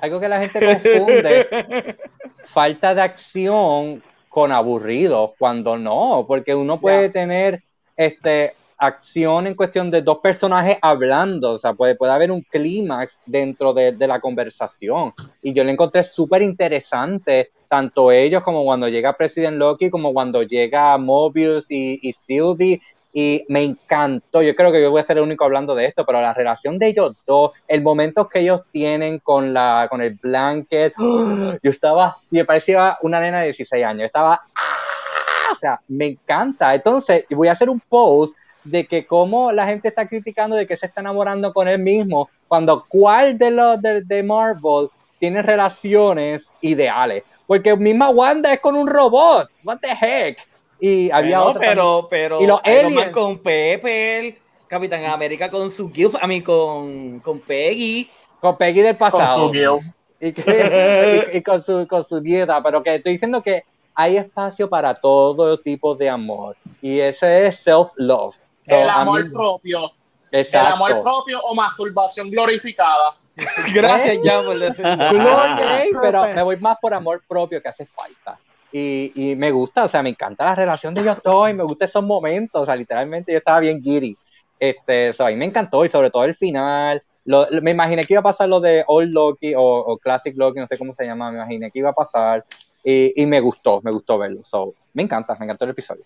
algo 0.00 0.20
que 0.20 0.28
la 0.28 0.40
gente 0.40 0.64
confunde, 0.64 1.48
falta 2.44 2.94
de 2.94 3.02
acción 3.02 4.02
con 4.28 4.50
aburrido, 4.52 5.34
cuando 5.38 5.76
no, 5.76 6.24
porque 6.26 6.54
uno 6.54 6.80
puede 6.80 7.10
tener 7.10 7.62
este 7.96 8.54
acción 8.78 9.46
en 9.46 9.54
cuestión 9.54 9.90
de 9.90 10.02
dos 10.02 10.18
personajes 10.18 10.78
hablando, 10.80 11.52
o 11.52 11.58
sea, 11.58 11.74
puede, 11.74 11.96
puede 11.96 12.12
haber 12.12 12.30
un 12.30 12.40
clímax 12.42 13.20
dentro 13.26 13.74
de, 13.74 13.92
de 13.92 14.06
la 14.06 14.20
conversación. 14.20 15.12
Y 15.42 15.52
yo 15.52 15.64
le 15.64 15.72
encontré 15.72 16.04
súper 16.04 16.42
interesante, 16.42 17.50
tanto 17.68 18.12
ellos 18.12 18.42
como 18.42 18.64
cuando 18.64 18.88
llega 18.88 19.16
President 19.16 19.58
Loki, 19.58 19.90
como 19.90 20.12
cuando 20.12 20.42
llega 20.42 20.96
Mobius 20.96 21.70
y, 21.70 21.98
y 22.00 22.12
Sylvie, 22.12 22.80
y 23.12 23.44
me 23.48 23.64
encantó. 23.64 24.42
Yo 24.42 24.54
creo 24.54 24.70
que 24.70 24.80
yo 24.80 24.90
voy 24.90 25.00
a 25.00 25.04
ser 25.04 25.16
el 25.16 25.24
único 25.24 25.44
hablando 25.44 25.74
de 25.74 25.86
esto, 25.86 26.06
pero 26.06 26.20
la 26.20 26.34
relación 26.34 26.78
de 26.78 26.88
ellos 26.88 27.16
dos, 27.26 27.52
el 27.66 27.82
momento 27.82 28.28
que 28.28 28.40
ellos 28.40 28.62
tienen 28.70 29.18
con 29.18 29.52
la 29.52 29.88
con 29.90 30.02
el 30.02 30.14
blanket, 30.14 30.94
¡oh! 30.98 31.54
yo 31.62 31.70
estaba, 31.70 32.16
me 32.30 32.44
parecía 32.44 32.98
una 33.02 33.20
nena 33.20 33.40
de 33.40 33.46
16 33.46 33.84
años. 33.84 34.06
Estaba, 34.06 34.40
¡ah! 34.54 35.52
o 35.52 35.54
sea, 35.56 35.80
me 35.88 36.06
encanta. 36.06 36.74
Entonces, 36.74 37.24
voy 37.30 37.48
a 37.48 37.52
hacer 37.52 37.68
un 37.70 37.80
post 37.80 38.36
de 38.70 38.86
que 38.86 39.06
cómo 39.06 39.52
la 39.52 39.66
gente 39.66 39.88
está 39.88 40.08
criticando 40.08 40.56
de 40.56 40.66
que 40.66 40.76
se 40.76 40.86
está 40.86 41.00
enamorando 41.00 41.52
con 41.52 41.68
él 41.68 41.78
mismo, 41.80 42.28
cuando 42.48 42.84
cuál 42.88 43.36
de 43.38 43.50
los 43.50 43.80
de, 43.82 44.02
de 44.02 44.22
Marvel 44.22 44.88
tiene 45.18 45.42
relaciones 45.42 46.50
ideales. 46.60 47.24
Porque 47.46 47.76
misma 47.76 48.10
Wanda 48.10 48.52
es 48.52 48.60
con 48.60 48.76
un 48.76 48.86
robot. 48.86 49.48
What 49.64 49.78
the 49.80 49.88
heck? 49.90 50.38
Y 50.80 51.10
había 51.10 51.38
Bueno, 51.38 51.50
otro 51.50 51.60
pero, 51.60 52.06
pero 52.10 52.42
Y 52.42 52.46
los 52.46 52.60
Iron 52.66 52.82
Man 52.84 52.92
aliens. 52.94 53.10
con 53.12 53.38
Pepper, 53.38 54.38
Capitán 54.68 55.04
América 55.06 55.50
con 55.50 55.70
su 55.70 55.90
Gilf, 55.90 56.14
a 56.20 56.26
mí 56.26 56.42
con, 56.42 57.20
con 57.20 57.40
Peggy. 57.40 58.08
con 58.40 58.56
Peggy 58.56 58.82
del 58.82 58.96
Con 58.96 59.10
pasado. 59.10 59.46
su 59.46 59.50
guild. 59.52 59.80
y, 60.20 60.32
que- 60.32 61.24
y- 61.32 61.38
y 61.38 61.42
con, 61.42 61.60
su, 61.62 61.86
con 61.88 62.04
su 62.04 62.20
nieta, 62.20 62.62
pero 62.62 62.82
que 62.82 62.96
estoy 62.96 63.12
diciendo 63.14 63.42
que 63.42 63.64
hay 63.94 64.16
espacio 64.16 64.68
para 64.68 64.94
todo 64.94 65.58
tipo 65.58 65.94
de 65.96 66.08
amor 66.08 66.56
y 66.80 67.00
ese 67.00 67.46
es 67.48 67.66
self-love. 67.66 68.36
So, 68.68 68.74
El 68.74 68.88
amor 68.90 69.24
mí- 69.24 69.30
propio. 69.30 69.90
El 70.30 70.40
exacto. 70.40 70.74
amor 70.74 71.00
propio 71.00 71.40
o 71.40 71.54
masturbación 71.54 72.30
glorificada. 72.30 73.14
Gracias, 73.72 74.18
ya 74.22 74.42
por 74.42 74.58
decir. 74.58 74.84
Gloria, 74.84 75.84
pero 76.02 76.26
me 76.34 76.42
voy 76.42 76.56
más 76.60 76.76
por 76.80 76.92
amor 76.92 77.22
propio 77.26 77.62
que 77.62 77.68
hace 77.68 77.86
falta. 77.86 78.38
Y, 78.70 79.12
y 79.14 79.36
me 79.36 79.50
gusta, 79.50 79.84
o 79.84 79.88
sea, 79.88 80.02
me 80.02 80.10
encanta 80.10 80.44
la 80.44 80.54
relación 80.54 80.92
de 80.92 81.00
ellos 81.00 81.16
dos 81.24 81.48
y 81.48 81.54
me 81.54 81.62
gusta 81.62 81.86
esos 81.86 82.04
momentos, 82.04 82.60
o 82.60 82.66
sea, 82.66 82.76
literalmente 82.76 83.32
yo 83.32 83.38
estaba 83.38 83.60
bien 83.60 83.80
giddy. 83.82 84.16
Este, 84.60 85.12
so, 85.14 85.24
a 85.24 85.30
mí 85.30 85.36
me 85.36 85.46
encantó 85.46 85.84
y 85.84 85.88
sobre 85.88 86.10
todo 86.10 86.24
el 86.24 86.34
final. 86.34 87.02
Lo- 87.24 87.46
lo- 87.50 87.62
me 87.62 87.70
imaginé 87.70 88.04
que 88.04 88.12
iba 88.14 88.20
a 88.20 88.24
pasar 88.24 88.48
lo 88.48 88.60
de 88.60 88.84
Old 88.86 89.10
Loki 89.12 89.54
o, 89.54 89.62
o 89.62 89.96
Classic 89.98 90.34
Loki, 90.36 90.60
no 90.60 90.66
sé 90.66 90.76
cómo 90.76 90.92
se 90.92 91.06
llama, 91.06 91.30
me 91.30 91.38
imaginé 91.38 91.70
que 91.70 91.78
iba 91.78 91.90
a 91.90 91.94
pasar 91.94 92.44
y, 92.84 93.22
y 93.22 93.24
me 93.26 93.40
gustó, 93.40 93.80
me 93.82 93.90
gustó 93.92 94.18
verlo. 94.18 94.42
So, 94.42 94.74
me 94.92 95.02
encanta, 95.04 95.34
me 95.38 95.44
encantó 95.46 95.64
el 95.64 95.70
episodio. 95.70 96.04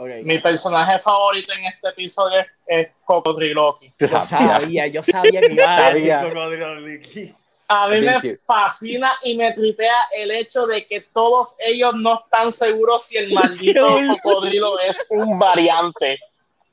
Ok. 0.00 0.08
Mi 0.22 0.38
personaje 0.38 1.00
favorito 1.00 1.52
en 1.52 1.64
este 1.64 1.88
episodio 1.88 2.38
es, 2.40 2.46
es 2.68 2.88
Cocodriloqui. 3.04 3.92
Yo 3.98 4.06
sabía, 4.24 4.86
yo 4.86 5.02
sabía 5.02 5.40
que 5.40 5.52
iba 5.52 5.76
a 5.76 5.92
decir 5.92 6.08
Sabía. 6.10 6.28
Cocodrilo 6.28 6.74
Licky. 6.80 7.34
A 7.70 7.88
mí 7.88 8.00
me 8.00 8.36
fascina 8.46 9.10
y 9.24 9.36
me 9.36 9.52
tripea 9.52 9.96
el 10.16 10.30
hecho 10.30 10.66
de 10.66 10.86
que 10.86 11.00
todos 11.12 11.56
ellos 11.58 11.94
no 11.96 12.20
están 12.24 12.52
seguros 12.52 13.06
si 13.06 13.18
el 13.18 13.32
maldito 13.34 13.86
cocodrilo 14.22 14.78
es 14.80 15.04
un 15.10 15.38
variante. 15.38 16.18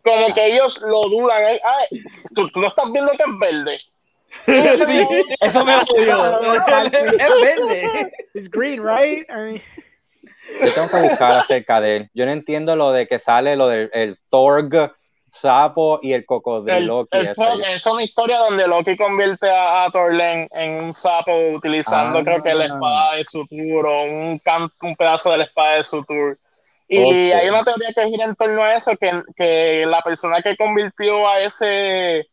Como 0.03 0.33
que 0.33 0.45
ellos 0.53 0.81
lo 0.83 1.09
dudan. 1.09 1.43
eh, 1.49 1.61
Ay, 1.65 1.99
¿tú, 2.35 2.47
tú 2.51 2.61
no 2.61 2.67
estás 2.67 2.91
viendo 2.91 3.11
que 3.13 3.23
es 3.23 3.39
verde. 3.39 3.77
Sí, 4.45 5.23
eso 5.39 5.63
me 5.65 5.75
jodió. 5.79 6.23
Es 7.19 7.41
verde. 7.41 8.11
It's 8.33 8.49
green, 8.49 8.83
right? 8.83 9.25
I 9.29 9.33
mean, 9.35 9.61
Yo 10.61 10.73
tengo 10.73 10.89
que 10.89 11.09
buscar 11.09 11.31
acerca 11.39 11.81
de 11.81 11.97
él. 11.97 12.09
Yo 12.13 12.25
no 12.25 12.31
entiendo 12.31 12.75
lo 12.75 12.91
de 12.91 13.07
que 13.07 13.19
sale 13.19 13.55
lo 13.55 13.67
del 13.67 13.89
el 13.93 14.15
Thorg, 14.29 14.93
sapo 15.35 15.99
y 16.01 16.13
el 16.13 16.25
cocodrilo. 16.25 17.07
el 17.11 17.27
es 17.27 17.85
una 17.85 18.03
historia 18.03 18.37
donde 18.39 18.67
Loki 18.67 18.95
convierte 18.95 19.49
a, 19.49 19.83
a 19.83 19.91
Thorlen 19.91 20.47
en 20.51 20.83
un 20.85 20.93
sapo 20.93 21.31
utilizando 21.49 22.19
Ah. 22.19 22.23
creo 22.23 22.41
que 22.41 22.53
la 22.53 22.65
espada 22.65 23.15
de 23.15 23.25
Sutur 23.25 23.85
o 23.85 24.03
un, 24.03 24.41
pedazo 24.97 25.31
de 25.31 25.39
la 25.39 25.43
espada 25.43 25.75
de 25.75 25.83
Sutur. 25.83 26.39
Y 26.87 27.31
hay 27.31 27.49
una 27.49 27.63
teoría 27.63 27.89
que 27.93 28.07
gira 28.07 28.25
en 28.25 28.35
torno 28.35 28.63
a 28.63 28.75
eso, 28.75 28.91
que, 28.99 29.11
que 29.35 29.85
la 29.87 30.01
persona 30.01 30.41
que 30.41 30.55
convirtió 30.55 31.27
a 31.27 31.39
ese 31.39 32.27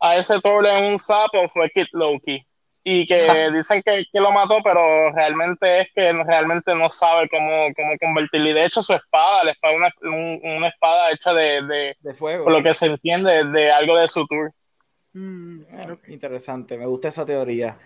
a 0.00 0.16
ese 0.16 0.40
Thorlen 0.40 0.84
en 0.84 0.92
un 0.92 0.98
sapo 0.98 1.48
fue 1.48 1.70
Kid 1.70 1.88
Loki. 1.92 2.40
Y 2.90 3.06
que 3.06 3.50
dicen 3.52 3.82
que, 3.84 4.04
que 4.10 4.18
lo 4.18 4.32
mató, 4.32 4.58
pero 4.64 5.12
realmente 5.12 5.80
es 5.80 5.88
que 5.94 6.10
realmente 6.24 6.74
no 6.74 6.88
sabe 6.88 7.28
cómo, 7.28 7.66
cómo 7.76 7.92
convertirlo. 8.00 8.48
Y 8.48 8.54
de 8.54 8.64
hecho 8.64 8.80
su 8.80 8.94
espada, 8.94 9.44
la 9.44 9.50
espada 9.50 9.74
una, 9.74 9.90
un- 10.02 10.40
una 10.56 10.68
espada 10.68 11.10
hecha 11.12 11.34
de, 11.34 11.62
de, 11.66 11.96
De 12.00 12.14
fuego. 12.14 12.44
por 12.44 12.52
lo 12.54 12.62
que 12.62 12.72
se 12.72 12.86
entiende, 12.86 13.44
de 13.44 13.70
algo 13.70 13.94
de 13.98 14.08
Sutur. 14.08 14.52
mm, 15.12 15.60
Ah, 15.74 15.96
Interesante, 16.08 16.78
me 16.78 16.86
gusta 16.86 17.08
esa 17.08 17.26
teoría. 17.26 17.76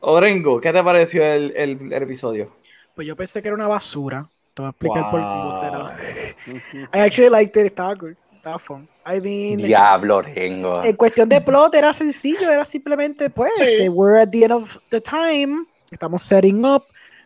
Orengo, 0.00 0.58
¿qué 0.60 0.72
te 0.72 0.82
pareció 0.82 1.22
el, 1.22 1.52
el- 1.54 1.92
el 1.92 2.02
episodio? 2.02 2.56
pues 2.94 3.06
yo 3.06 3.14
pensé 3.14 3.42
que 3.42 3.48
era 3.48 3.54
una 3.54 3.68
basura. 3.68 4.26
Te 4.54 4.62
voy 4.62 4.68
a 4.68 4.70
explicar 4.70 5.10
por 5.10 5.20
Wow. 5.20 5.60
qué. 5.60 5.70
no. 5.70 6.88
I 6.94 7.00
actually 7.00 7.28
liked 7.28 7.60
it. 7.60 7.66
Estaba 7.66 7.94
good. 7.94 8.14
Fun. 8.58 8.88
I 9.06 9.20
mean, 9.20 9.58
Diablo, 9.58 10.22
Rengo. 10.22 10.82
en 10.84 10.94
cuestión 10.96 11.28
de 11.28 11.40
plot 11.40 11.74
era 11.74 11.92
sencillo, 11.92 12.50
era 12.50 12.64
simplemente 12.64 13.28
pues, 13.28 13.50
Sí. 13.56 13.62
este, 13.64 13.88
we're 13.88 14.20
at 14.22 14.28
the 14.30 14.44
end 14.44 14.52
of 14.52 14.78
the 14.90 15.00
time, 15.00 15.66
estamos 15.90 16.22
setting 16.22 16.64
up, 16.64 16.84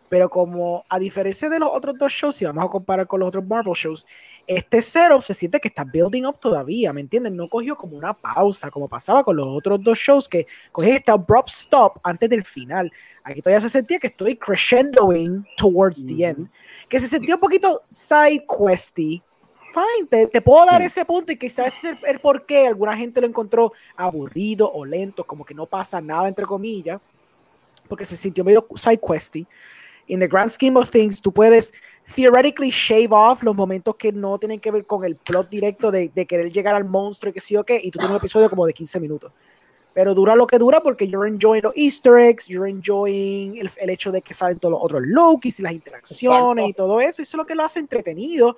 pero 0.09 0.29
como 0.29 0.83
a 0.89 0.99
diferencia 0.99 1.47
de 1.47 1.57
los 1.59 1.69
otros 1.71 1.97
dos 1.97 2.11
shows, 2.11 2.35
si 2.35 2.43
vamos 2.43 2.65
a 2.65 2.67
comparar 2.67 3.07
con 3.07 3.19
los 3.21 3.27
otros 3.29 3.45
Marvel 3.47 3.73
shows, 3.73 4.05
este 4.45 4.81
setup 4.81 5.21
se 5.21 5.33
siente 5.33 5.59
que 5.59 5.69
está 5.69 5.85
building 5.85 6.25
up 6.25 6.37
todavía, 6.39 6.91
¿me 6.91 6.99
entienden? 7.01 7.37
No 7.37 7.47
cogió 7.47 7.77
como 7.77 7.95
una 7.97 8.13
pausa, 8.13 8.69
como 8.69 8.89
pasaba 8.89 9.23
con 9.23 9.37
los 9.37 9.47
otros 9.47 9.81
dos 9.81 9.97
shows, 9.97 10.27
que 10.27 10.45
cogí 10.73 10.89
este 10.89 11.11
abrupt 11.11 11.47
stop 11.49 11.99
antes 12.03 12.29
del 12.29 12.43
final. 12.43 12.91
Aquí 13.23 13.41
todavía 13.41 13.61
se 13.61 13.69
sentía 13.69 13.99
que 13.99 14.07
estoy 14.07 14.35
crescendoing 14.35 15.45
towards 15.55 16.05
the 16.05 16.25
end, 16.25 16.49
que 16.89 16.99
se 16.99 17.07
sentía 17.07 17.35
un 17.35 17.41
poquito 17.41 17.81
side 17.87 18.43
questy, 18.47 19.21
fine, 19.71 20.07
te, 20.09 20.27
te 20.27 20.41
puedo 20.41 20.65
dar 20.65 20.81
Hmm. 20.81 20.85
ese 20.85 21.05
punto 21.05 21.31
y 21.31 21.37
quizás 21.37 21.67
ese 21.67 21.89
es 21.89 21.97
el, 22.03 22.09
el 22.15 22.19
por 22.19 22.45
qué 22.45 22.67
alguna 22.67 22.95
gente 22.95 23.21
lo 23.21 23.27
encontró 23.27 23.71
aburrido 23.95 24.71
o 24.71 24.85
lento, 24.85 25.23
como 25.23 25.43
que 25.45 25.53
no 25.53 25.65
pasa 25.65 25.99
nada, 26.01 26.27
entre 26.27 26.45
comillas, 26.45 27.01
porque 27.87 28.05
se 28.05 28.15
sintió 28.15 28.43
medio 28.43 28.65
side 28.75 28.99
questy. 28.99 29.45
In 30.07 30.19
the 30.19 30.27
grand 30.27 30.49
scheme 30.49 30.77
of 30.77 30.89
things, 30.89 31.21
tú 31.21 31.31
puedes 31.31 31.73
theoretically 32.15 32.69
shave 32.69 33.09
off 33.11 33.43
los 33.43 33.55
momentos 33.55 33.95
que 33.95 34.11
no 34.11 34.37
tienen 34.37 34.59
que 34.59 34.71
ver 34.71 34.85
con 34.85 35.05
el 35.05 35.15
plot 35.15 35.49
directo 35.49 35.91
de, 35.91 36.09
de 36.13 36.25
querer 36.25 36.51
llegar 36.51 36.75
al 36.75 36.85
monstruo 36.85 37.29
y 37.29 37.33
que 37.33 37.41
sí 37.41 37.55
o 37.55 37.63
qué, 37.63 37.79
y 37.81 37.91
tú 37.91 37.99
tienes 37.99 38.11
un 38.11 38.17
episodio 38.17 38.49
como 38.49 38.65
de 38.65 38.73
15 38.73 38.99
minutos. 38.99 39.31
Pero 39.93 40.13
dura 40.13 40.35
lo 40.35 40.47
que 40.47 40.57
dura 40.57 40.81
porque 40.81 41.07
you're 41.07 41.27
enjoying 41.27 41.63
los 41.63 41.73
easter 41.75 42.17
eggs, 42.17 42.47
you're 42.47 42.69
enjoying 42.69 43.57
el, 43.57 43.69
el 43.77 43.89
hecho 43.89 44.11
de 44.11 44.21
que 44.21 44.33
salen 44.33 44.57
todos 44.57 44.71
los 44.73 44.81
otros 44.83 45.01
Lokis 45.05 45.59
y 45.59 45.63
las 45.63 45.73
interacciones 45.73 46.63
Exacto. 46.63 46.69
y 46.69 46.73
todo 46.73 47.01
eso. 47.01 47.21
Eso 47.21 47.23
es 47.23 47.33
lo 47.35 47.45
que 47.45 47.55
lo 47.55 47.63
hace 47.63 47.79
entretenido. 47.79 48.55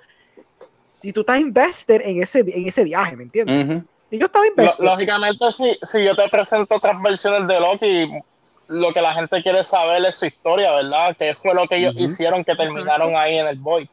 Si 0.84 1.12
tú 1.12 1.20
estás 1.20 1.40
invested 1.40 2.02
en 2.04 2.22
ese, 2.22 2.40
en 2.40 2.68
ese 2.68 2.84
viaje, 2.84 3.16
¿me 3.16 3.22
entiendes? 3.22 3.64
Ujú. 3.64 3.84
Y 4.10 4.18
yo 4.18 4.26
estaba 4.26 4.46
invested. 4.46 4.84
lógicamente, 4.84 5.50
si, 5.50 5.78
si 5.82 6.04
yo 6.04 6.14
te 6.14 6.28
presento 6.28 6.74
otras 6.74 7.00
versiones 7.02 7.48
de 7.48 7.58
Loki, 7.58 8.22
lo 8.68 8.92
que 8.92 9.00
la 9.00 9.14
gente 9.14 9.42
quiere 9.42 9.64
saber 9.64 10.04
es 10.04 10.16
su 10.16 10.26
historia, 10.26 10.72
¿verdad? 10.72 11.16
¿Qué 11.18 11.34
fue 11.34 11.54
lo 11.54 11.66
que 11.66 11.76
ellos 11.76 11.94
Ujú. 11.94 12.04
hicieron 12.04 12.44
que 12.44 12.54
terminaron 12.54 13.16
ahí 13.16 13.38
en 13.38 13.46
el 13.46 13.58
Void? 13.58 13.88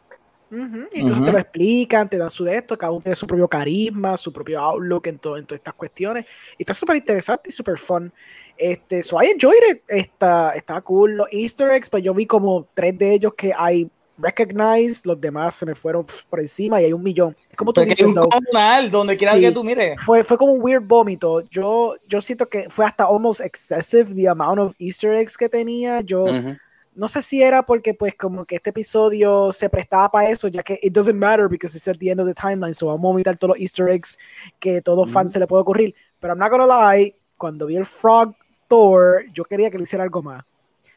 Ujú, 0.51 0.85
y 0.91 0.99
Entonces 0.99 1.15
Ujú. 1.15 1.25
te 1.25 1.31
lo 1.31 1.37
explican, 1.37 2.09
te 2.09 2.17
dan 2.17 2.29
su 2.29 2.43
de 2.43 2.57
esto, 2.57 2.77
cada 2.77 2.91
uno 2.91 3.01
tiene 3.01 3.15
su 3.15 3.25
propio 3.25 3.47
carisma, 3.47 4.17
su 4.17 4.33
propio 4.33 4.59
outlook 4.59 5.07
en, 5.07 5.17
todo, 5.17 5.37
en 5.37 5.45
todas 5.45 5.59
estas 5.59 5.75
cuestiones. 5.75 6.25
Y 6.57 6.63
está 6.63 6.73
súper 6.73 6.97
interesante 6.97 7.49
y 7.49 7.53
súper 7.53 7.77
fun. 7.77 8.13
Este, 8.57 9.01
so 9.01 9.21
I 9.23 9.27
enjoyed 9.27 9.63
it. 9.71 9.83
Está, 9.87 10.51
está 10.55 10.81
cool. 10.81 11.15
Los 11.15 11.27
easter 11.31 11.71
eggs, 11.71 11.89
pues 11.89 12.03
yo 12.03 12.13
vi 12.13 12.25
como 12.25 12.67
tres 12.73 12.97
de 12.97 13.13
ellos 13.13 13.33
que 13.37 13.53
hay 13.55 13.89
recognized, 14.21 15.05
los 15.05 15.19
demás 15.19 15.55
se 15.55 15.65
me 15.65 15.75
fueron 15.75 16.05
por 16.29 16.39
encima 16.39 16.81
y 16.81 16.85
hay 16.85 16.93
un 16.93 17.03
millón. 17.03 17.35
Es 17.49 17.55
como 17.57 17.73
tú 17.73 17.81
Porque 17.81 17.89
dices, 17.89 18.07
un 18.07 18.13
though, 18.13 18.29
comunal 18.29 18.89
donde 18.91 19.15
quiera 19.17 19.33
Sí. 19.35 19.41
que 19.41 19.51
tú 19.51 19.63
mires. 19.63 19.99
fue, 20.05 20.23
fue 20.23 20.37
como 20.37 20.53
un 20.53 20.61
weird 20.61 20.83
vómito. 20.83 21.41
Yo, 21.49 21.95
yo 22.07 22.21
siento 22.21 22.47
que 22.47 22.69
fue 22.69 22.85
hasta 22.85 23.05
almost 23.05 23.41
excessive 23.41 24.13
the 24.13 24.27
amount 24.29 24.59
of 24.59 24.73
easter 24.79 25.13
eggs 25.13 25.35
que 25.37 25.47
tenía. 25.49 26.01
Yo, 26.01 26.23
Ujú. 26.23 26.55
no 26.93 27.07
sé 27.07 27.21
si 27.21 27.41
era 27.41 27.63
porque 27.63 27.93
pues 27.93 28.13
como 28.15 28.43
que 28.45 28.55
este 28.55 28.69
episodio 28.71 29.51
se 29.51 29.69
prestaba 29.69 30.09
para 30.11 30.29
eso, 30.29 30.47
ya 30.49 30.61
que 30.61 30.77
it 30.81 30.93
doesn't 30.93 31.15
matter 31.17 31.47
because 31.47 31.75
it's 31.77 31.87
at 31.87 31.97
the 31.97 32.09
end 32.11 32.19
of 32.19 32.27
the 32.27 32.33
timeline, 32.33 32.73
so 32.73 32.87
vamos 32.87 33.05
a 33.05 33.07
omitir 33.09 33.37
todos 33.37 33.55
los 33.55 33.61
easter 33.61 33.87
eggs 33.89 34.17
que 34.59 34.81
todo 34.81 35.05
fan 35.05 35.25
Ujú. 35.25 35.31
se 35.33 35.39
le 35.39 35.47
puede 35.47 35.61
ocurrir. 35.61 35.95
Pero 36.19 36.33
I'm 36.33 36.39
not 36.39 36.51
gonna 36.51 36.93
lie, 36.93 37.15
cuando 37.37 37.65
vi 37.65 37.77
el 37.77 37.85
Frog 37.85 38.35
Thor, 38.67 39.23
yo 39.33 39.43
quería 39.43 39.69
que 39.71 39.77
le 39.77 39.83
hiciera 39.83 40.03
algo 40.03 40.21
más. 40.21 40.43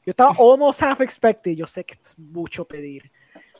Yo 0.07 0.11
estaba 0.11 0.35
almost 0.39 0.83
half 0.83 1.01
expected, 1.01 1.53
yo 1.53 1.67
sé 1.67 1.83
que 1.83 1.95
esto 1.95 2.09
es 2.11 2.19
mucho 2.19 2.65
pedir, 2.67 3.11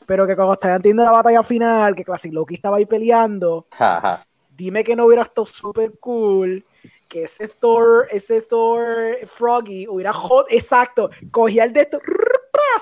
pero 0.05 0.25
que 0.27 0.35
cuando 0.35 0.53
estaban 0.53 0.81
teniendo 0.81 1.03
la 1.03 1.11
batalla 1.11 1.43
final, 1.43 1.95
que 1.95 2.03
Classic 2.03 2.31
Loki 2.33 2.55
estaba 2.55 2.77
ahí 2.77 2.85
peleando, 2.85 3.65
Ja, 3.71 3.99
ja. 4.01 4.25
dime 4.55 4.83
que 4.83 4.95
no 4.95 5.05
hubiera 5.05 5.23
estado 5.23 5.45
super 5.45 5.91
cool 5.99 6.63
que 7.07 7.23
ese 7.23 7.47
Thor, 7.47 8.07
ese 8.11 8.41
Thor 8.41 9.15
Froggy 9.27 9.87
hubiera 9.87 10.11
hot, 10.11 10.47
exacto, 10.49 11.09
cogía 11.31 11.63
el 11.63 11.71
de 11.73 11.81
esto, 11.81 11.99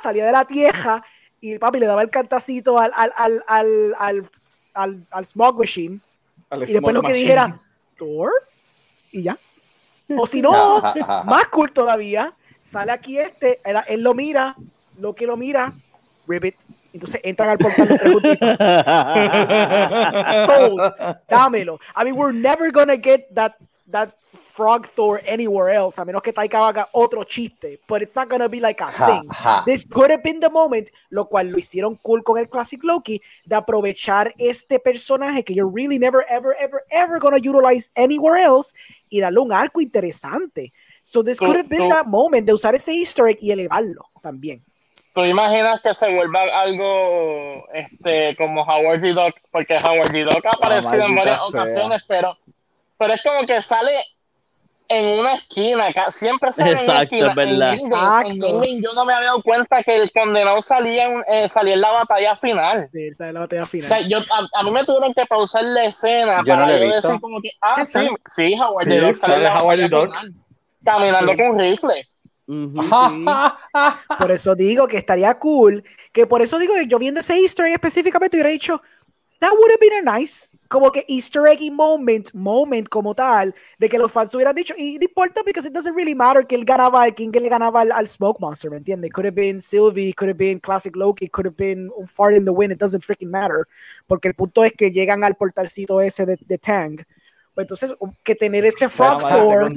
salía 0.01 0.25
de 0.25 0.31
la 0.31 0.45
tierra 0.45 1.03
y 1.41 1.59
papi 1.59 1.79
le 1.79 1.85
daba 1.87 2.01
el 2.01 2.09
cantacito 2.09 2.79
al, 2.79 2.91
al, 2.95 3.11
al, 3.17 3.43
al, 3.47 3.95
al, 3.99 4.29
al, 4.73 5.07
al 5.11 5.25
Smog 5.25 5.59
Machine 5.59 5.99
Al 6.49 6.63
y 6.69 6.71
después 6.73 6.93
lo 6.93 7.01
que 7.01 7.07
Machine. 7.09 7.19
dijera 7.19 7.59
Thor 7.97 8.31
y 9.11 9.23
ya. 9.23 9.37
O 10.17 10.25
si 10.25 10.41
no, 10.41 10.81
más 11.25 11.47
cool 11.49 11.71
todavía, 11.71 12.33
sale 12.61 12.91
aquí 12.91 13.17
este, 13.17 13.59
él, 13.65 13.77
él 13.87 14.01
lo 14.01 14.13
mira, 14.13 14.55
lo 14.99 15.13
que 15.15 15.25
lo 15.25 15.37
mira, 15.37 15.73
Ribbit, 16.27 16.55
entonces 16.93 17.19
entran 17.23 17.49
al 17.49 17.57
portal 17.57 17.89
los 17.89 17.99
tres 17.99 18.11
juntitos. 18.13 18.49
Sold. 20.47 20.81
dámelo. 21.29 21.79
I 21.95 22.03
mean, 22.03 22.15
we're 22.15 22.33
never 22.33 22.71
gonna 22.71 22.97
get 22.97 23.33
that 23.33 23.55
that 23.91 24.15
frog 24.33 24.85
Thor 24.85 25.21
anywhere 25.25 25.69
else, 25.69 25.97
a 25.99 26.05
menos 26.05 26.21
que 26.21 26.31
Taika 26.31 26.67
haga 26.67 26.87
otro 26.93 27.23
chiste, 27.23 27.79
but 27.87 28.01
it's 28.01 28.15
not 28.15 28.29
gonna 28.29 28.47
be 28.47 28.59
like 28.59 28.81
a 28.81 28.91
Ja, 28.91 29.05
thing. 29.07 29.29
This 29.65 29.85
could 29.85 30.11
have 30.11 30.23
been 30.23 30.39
the 30.39 30.49
moment, 30.49 30.91
lo 31.09 31.25
cual 31.25 31.51
lo 31.51 31.57
hicieron 31.57 31.97
cool 32.03 32.23
con 32.23 32.37
el 32.37 32.47
Classic 32.47 32.79
Loki, 32.83 33.21
de 33.45 33.55
aprovechar 33.55 34.31
este 34.37 34.79
personaje 34.79 35.43
que 35.43 35.53
you're 35.53 35.67
really 35.67 35.97
never, 35.97 36.23
ever, 36.29 36.55
ever, 36.59 36.83
ever 36.91 37.19
gonna 37.19 37.37
utilize 37.37 37.89
anywhere 37.95 38.37
else 38.37 38.73
y 39.09 39.19
darle 39.19 39.39
un 39.39 39.51
arco 39.51 39.81
interesante. 39.81 40.71
So 41.01 41.23
this 41.23 41.39
could 41.39 41.57
have 41.57 41.67
been 41.67 41.89
that 41.89 42.07
moment 42.07 42.45
de 42.45 42.53
usar 42.53 42.75
ese 42.75 42.89
easter 42.89 43.27
egg 43.27 43.37
y 43.41 43.51
elevarlo 43.51 44.09
también. 44.21 44.63
¿Tú 45.13 45.23
imaginas 45.25 45.79
que 45.81 45.93
se 45.93 46.11
vuelva 46.13 46.41
algo 46.59 47.65
este, 47.73 48.35
como 48.35 48.63
Howard 48.63 49.01
the 49.01 49.13
Duck? 49.13 49.35
Porque 49.51 49.77
Howard 49.77 50.11
the 50.11 50.23
Duck 50.23 50.45
ha 50.45 50.55
aparecido 50.55 51.03
en 51.05 51.15
varias 51.15 51.39
sea. 51.39 51.61
ocasiones, 51.61 52.01
pero, 52.07 52.37
pero 52.97 53.13
es 53.13 53.21
como 53.21 53.45
que 53.45 53.61
sale 53.61 53.91
en 54.89 55.19
una 55.19 55.33
esquina, 55.33 55.85
siempre 56.09 56.51
sale 56.51 56.71
en 56.71 56.77
una 56.77 57.01
Exacto, 57.01 57.03
esquina. 57.03 57.29
es 57.29 57.35
verdad. 57.35 57.53
En 57.53 57.63
en 57.63 57.73
Exacto. 57.73 58.29
Endgame 58.47 58.81
yo 58.81 58.93
no 58.93 59.05
me 59.05 59.13
había 59.13 59.27
dado 59.27 59.41
cuenta 59.43 59.83
que 59.83 59.95
el 59.95 60.11
condenado 60.11 60.61
salía 60.61 61.05
en, 61.05 61.23
eh, 61.27 61.47
salía 61.47 61.75
en 61.75 61.81
la 61.81 61.91
batalla 61.91 62.35
final. 62.37 62.85
Sí, 62.91 63.07
esa 63.07 63.27
es 63.27 63.33
la 63.33 63.39
batalla 63.41 63.63
O 63.63 63.67
final. 63.67 63.87
sea, 63.87 64.01
yo, 64.07 64.17
a, 64.19 64.59
a 64.59 64.63
mí 64.63 64.71
me 64.71 64.83
tuvieron 64.83 65.13
que 65.13 65.25
pausar 65.27 65.63
la 65.63 65.85
escena 65.85 66.41
Yo 66.45 66.55
no 66.55 66.63
para 66.63 66.75
he 66.75 66.79
yo 66.87 66.95
decir 66.95 67.19
como 67.21 67.39
que, 67.41 67.49
ah, 67.61 67.75
¿Qué 67.77 67.85
sí, 67.85 68.07
sí, 68.25 68.55
Howard 68.59 68.83
Sí, 68.85 68.89
the 68.89 68.99
Duck 68.99 69.15
sale 69.15 69.35
en 69.35 69.43
la 69.43 69.53
batalla 69.53 69.87
Duck. 69.89 70.09
final, 70.11 70.33
caminando 70.83 71.31
Sí. 71.31 71.37
con 71.37 71.45
un 71.51 71.59
rifle. 71.59 72.07
Sí. 72.47 73.25
Por 74.19 74.31
eso 74.31 74.55
digo 74.55 74.87
que 74.87 74.97
estaría 74.97 75.33
cool, 75.39 75.83
que 76.11 76.27
por 76.27 76.41
eso 76.41 76.59
digo 76.59 76.73
que 76.75 76.87
yo 76.87 76.99
viendo 76.99 77.19
ese 77.19 77.37
easter 77.39 77.67
egg 77.67 77.73
específicamente 77.73 78.35
hubiera 78.35 78.49
dicho, 78.49 78.81
that 79.39 79.51
would 79.51 79.71
have 79.71 79.79
been 79.79 80.07
a 80.07 80.19
nice, 80.19 80.55
como 80.69 80.89
que 80.91 81.05
easter 81.07 81.47
egg 81.47 81.71
moment, 81.71 82.33
moment 82.33 82.87
como 82.87 83.13
tal, 83.13 83.53
de 83.77 83.89
que 83.89 83.97
los 83.97 84.11
fans 84.11 84.33
hubieran 84.35 84.55
dicho, 84.55 84.73
y 84.77 84.97
no 84.97 85.05
importa, 85.05 85.43
because 85.43 85.67
it 85.67 85.73
doesn't 85.73 85.95
really 85.95 86.15
matter 86.15 86.45
que 86.45 86.55
él 86.55 86.63
ganaba, 86.63 87.09
quién 87.11 87.31
que 87.31 87.39
le 87.39 87.49
ganaba 87.49 87.81
al, 87.81 87.91
al 87.91 88.07
Smoke 88.07 88.39
Monster, 88.39 88.71
¿me 88.71 88.77
entiendes? 88.77 89.11
Could 89.11 89.25
have 89.25 89.35
been 89.35 89.59
Sylvie, 89.59 90.13
could 90.13 90.29
have 90.29 90.37
been 90.37 90.59
Classic 90.59 90.95
Loki, 90.95 91.27
could 91.27 91.45
have 91.45 91.57
been 91.57 91.89
un 91.97 92.07
fart 92.07 92.35
in 92.35 92.45
the 92.45 92.51
wind, 92.51 92.71
it 92.71 92.79
doesn't 92.79 93.03
freaking 93.03 93.29
matter, 93.29 93.67
porque 94.07 94.27
el 94.27 94.33
punto 94.33 94.63
es 94.63 94.71
que 94.73 94.91
llegan 94.91 95.23
al 95.23 95.35
portalcito 95.35 96.01
ese 96.01 96.25
de, 96.25 96.37
de 96.45 96.57
Tang, 96.57 97.03
Pues 97.53 97.65
entonces, 97.65 97.93
que 98.23 98.35
tener 98.35 98.65
este 98.65 98.89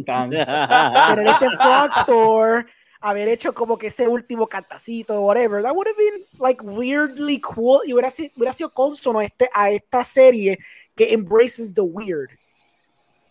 tan. 0.05 0.31
tener 0.31 1.27
este 1.27 1.51
Frog 1.51 1.91
Thor, 2.07 2.67
haber 3.01 3.29
hecho 3.29 3.53
como 3.53 3.77
que 3.77 3.89
ese 3.89 4.09
último 4.09 4.47
cantacito, 4.47 5.21
whatever, 5.21 5.63
that 5.63 5.75
would 5.75 5.87
have 5.87 5.97
been 5.99 6.25
like 6.39 6.63
weirdly 6.63 7.41
cool 7.41 7.81
y 7.87 7.93
hubiera, 7.93 8.09
sido- 8.11 8.33
hubiera 8.37 8.53
sido 8.53 8.71
consono 8.71 9.19
a, 9.19 9.25
este, 9.25 9.49
a 9.53 9.71
esta 9.71 10.03
serie 10.05 10.59
que 10.95 11.13
embraces 11.13 11.75
the 11.75 11.83
weird. 11.83 12.31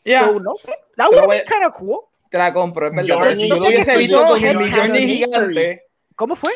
Yeah, 0.03 0.27
So, 0.27 0.39
no 0.39 0.53
sé, 0.55 0.71
that 0.97 1.09
would 1.09 1.19
have 1.19 1.27
been 1.29 1.43
kind 1.45 1.65
of 1.65 1.73
cool. 1.73 2.01
te 2.29 2.37
la 2.37 2.53
compro, 2.53 2.87
es 2.87 2.93
verdad. 2.93 3.31
Yo 3.31 3.45
yo 3.47 3.55
hubiese 3.55 3.97
visto 3.97 4.27
con 4.27 4.39
gigante. 4.39 5.81
¿Cómo 6.15 6.35
fue? 6.35 6.51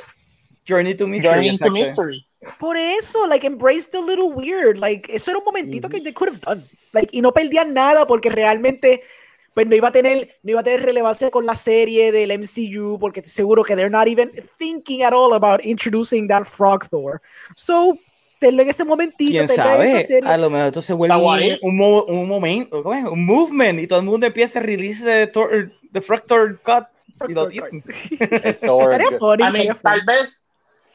Journey 0.65 0.95
to 0.95 1.07
Mystery. 1.07 1.29
Journey 1.31 1.47
into 1.49 1.65
exacto. 1.65 1.73
Mystery. 1.73 2.25
Por 2.59 2.77
eso, 2.77 3.27
like, 3.27 3.45
embrace 3.45 3.89
the 3.89 3.99
little 4.01 4.29
weird. 4.31 4.77
Like, 4.77 5.09
eso 5.13 5.31
era 5.31 5.39
un 5.39 5.45
momentito 5.45 5.89
que 5.89 5.99
they 5.99 6.13
could 6.13 6.29
have 6.31 6.39
done. 6.41 6.63
Like, 6.93 7.09
y 7.11 7.21
no 7.21 7.31
perdían 7.33 7.73
nada 7.73 8.07
porque 8.07 8.29
realmente, 8.29 9.01
pues 9.53 9.67
no 9.67 9.75
iba 9.75 9.89
a 9.89 9.91
tener, 9.91 10.37
no 10.43 10.51
iba 10.51 10.61
a 10.61 10.63
tener 10.63 10.83
relevancia 10.83 11.29
con 11.31 11.45
la 11.45 11.55
serie 11.55 12.11
del 12.13 12.31
MCU 12.31 12.97
porque 12.99 13.19
estoy 13.19 13.33
seguro 13.33 13.63
que 13.63 13.75
they're 13.75 13.89
not 13.89 14.07
even 14.07 14.31
thinking 14.57 15.03
at 15.03 15.11
all 15.11 15.33
about 15.33 15.65
introducing 15.65 16.27
that 16.29 16.45
Frog 16.45 16.87
Thor. 16.89 17.21
So, 17.57 17.97
tenlo 18.39 18.61
en 18.61 18.69
ese 18.69 18.85
momentito, 18.85 19.31
¿Quién 19.31 19.43
en 19.43 19.51
esa 19.51 19.63
sabe? 19.63 20.01
serie. 20.01 20.29
A 20.29 20.37
lo 20.37 20.49
mejor 20.49 20.67
esto 20.67 20.81
se 20.81 20.93
vuelve 20.93 21.59
un, 21.61 21.69
un, 21.71 21.77
mo- 21.77 22.03
un 22.05 22.25
momento, 22.27 22.81
¿cómo 22.81 22.95
es? 22.95 23.03
Un 23.03 23.25
movement 23.25 23.81
y 23.81 23.87
todo 23.87 23.99
el 23.99 24.05
mundo 24.05 24.25
empieza 24.27 24.59
a 24.59 24.61
release 24.61 25.03
de 25.03 25.27
Thor, 25.27 25.73
The 25.91 25.99
Fractor 26.01 26.57
Cut 26.61 26.85
y 27.27 27.33
lo 27.33 27.41
Frog 27.41 27.49
tienen. 27.51 27.83
Thor. 28.61 28.97
Funny, 29.19 29.43
I 29.43 29.51
mean, 29.51 29.75
tal 29.83 30.05
vez, 30.05 30.45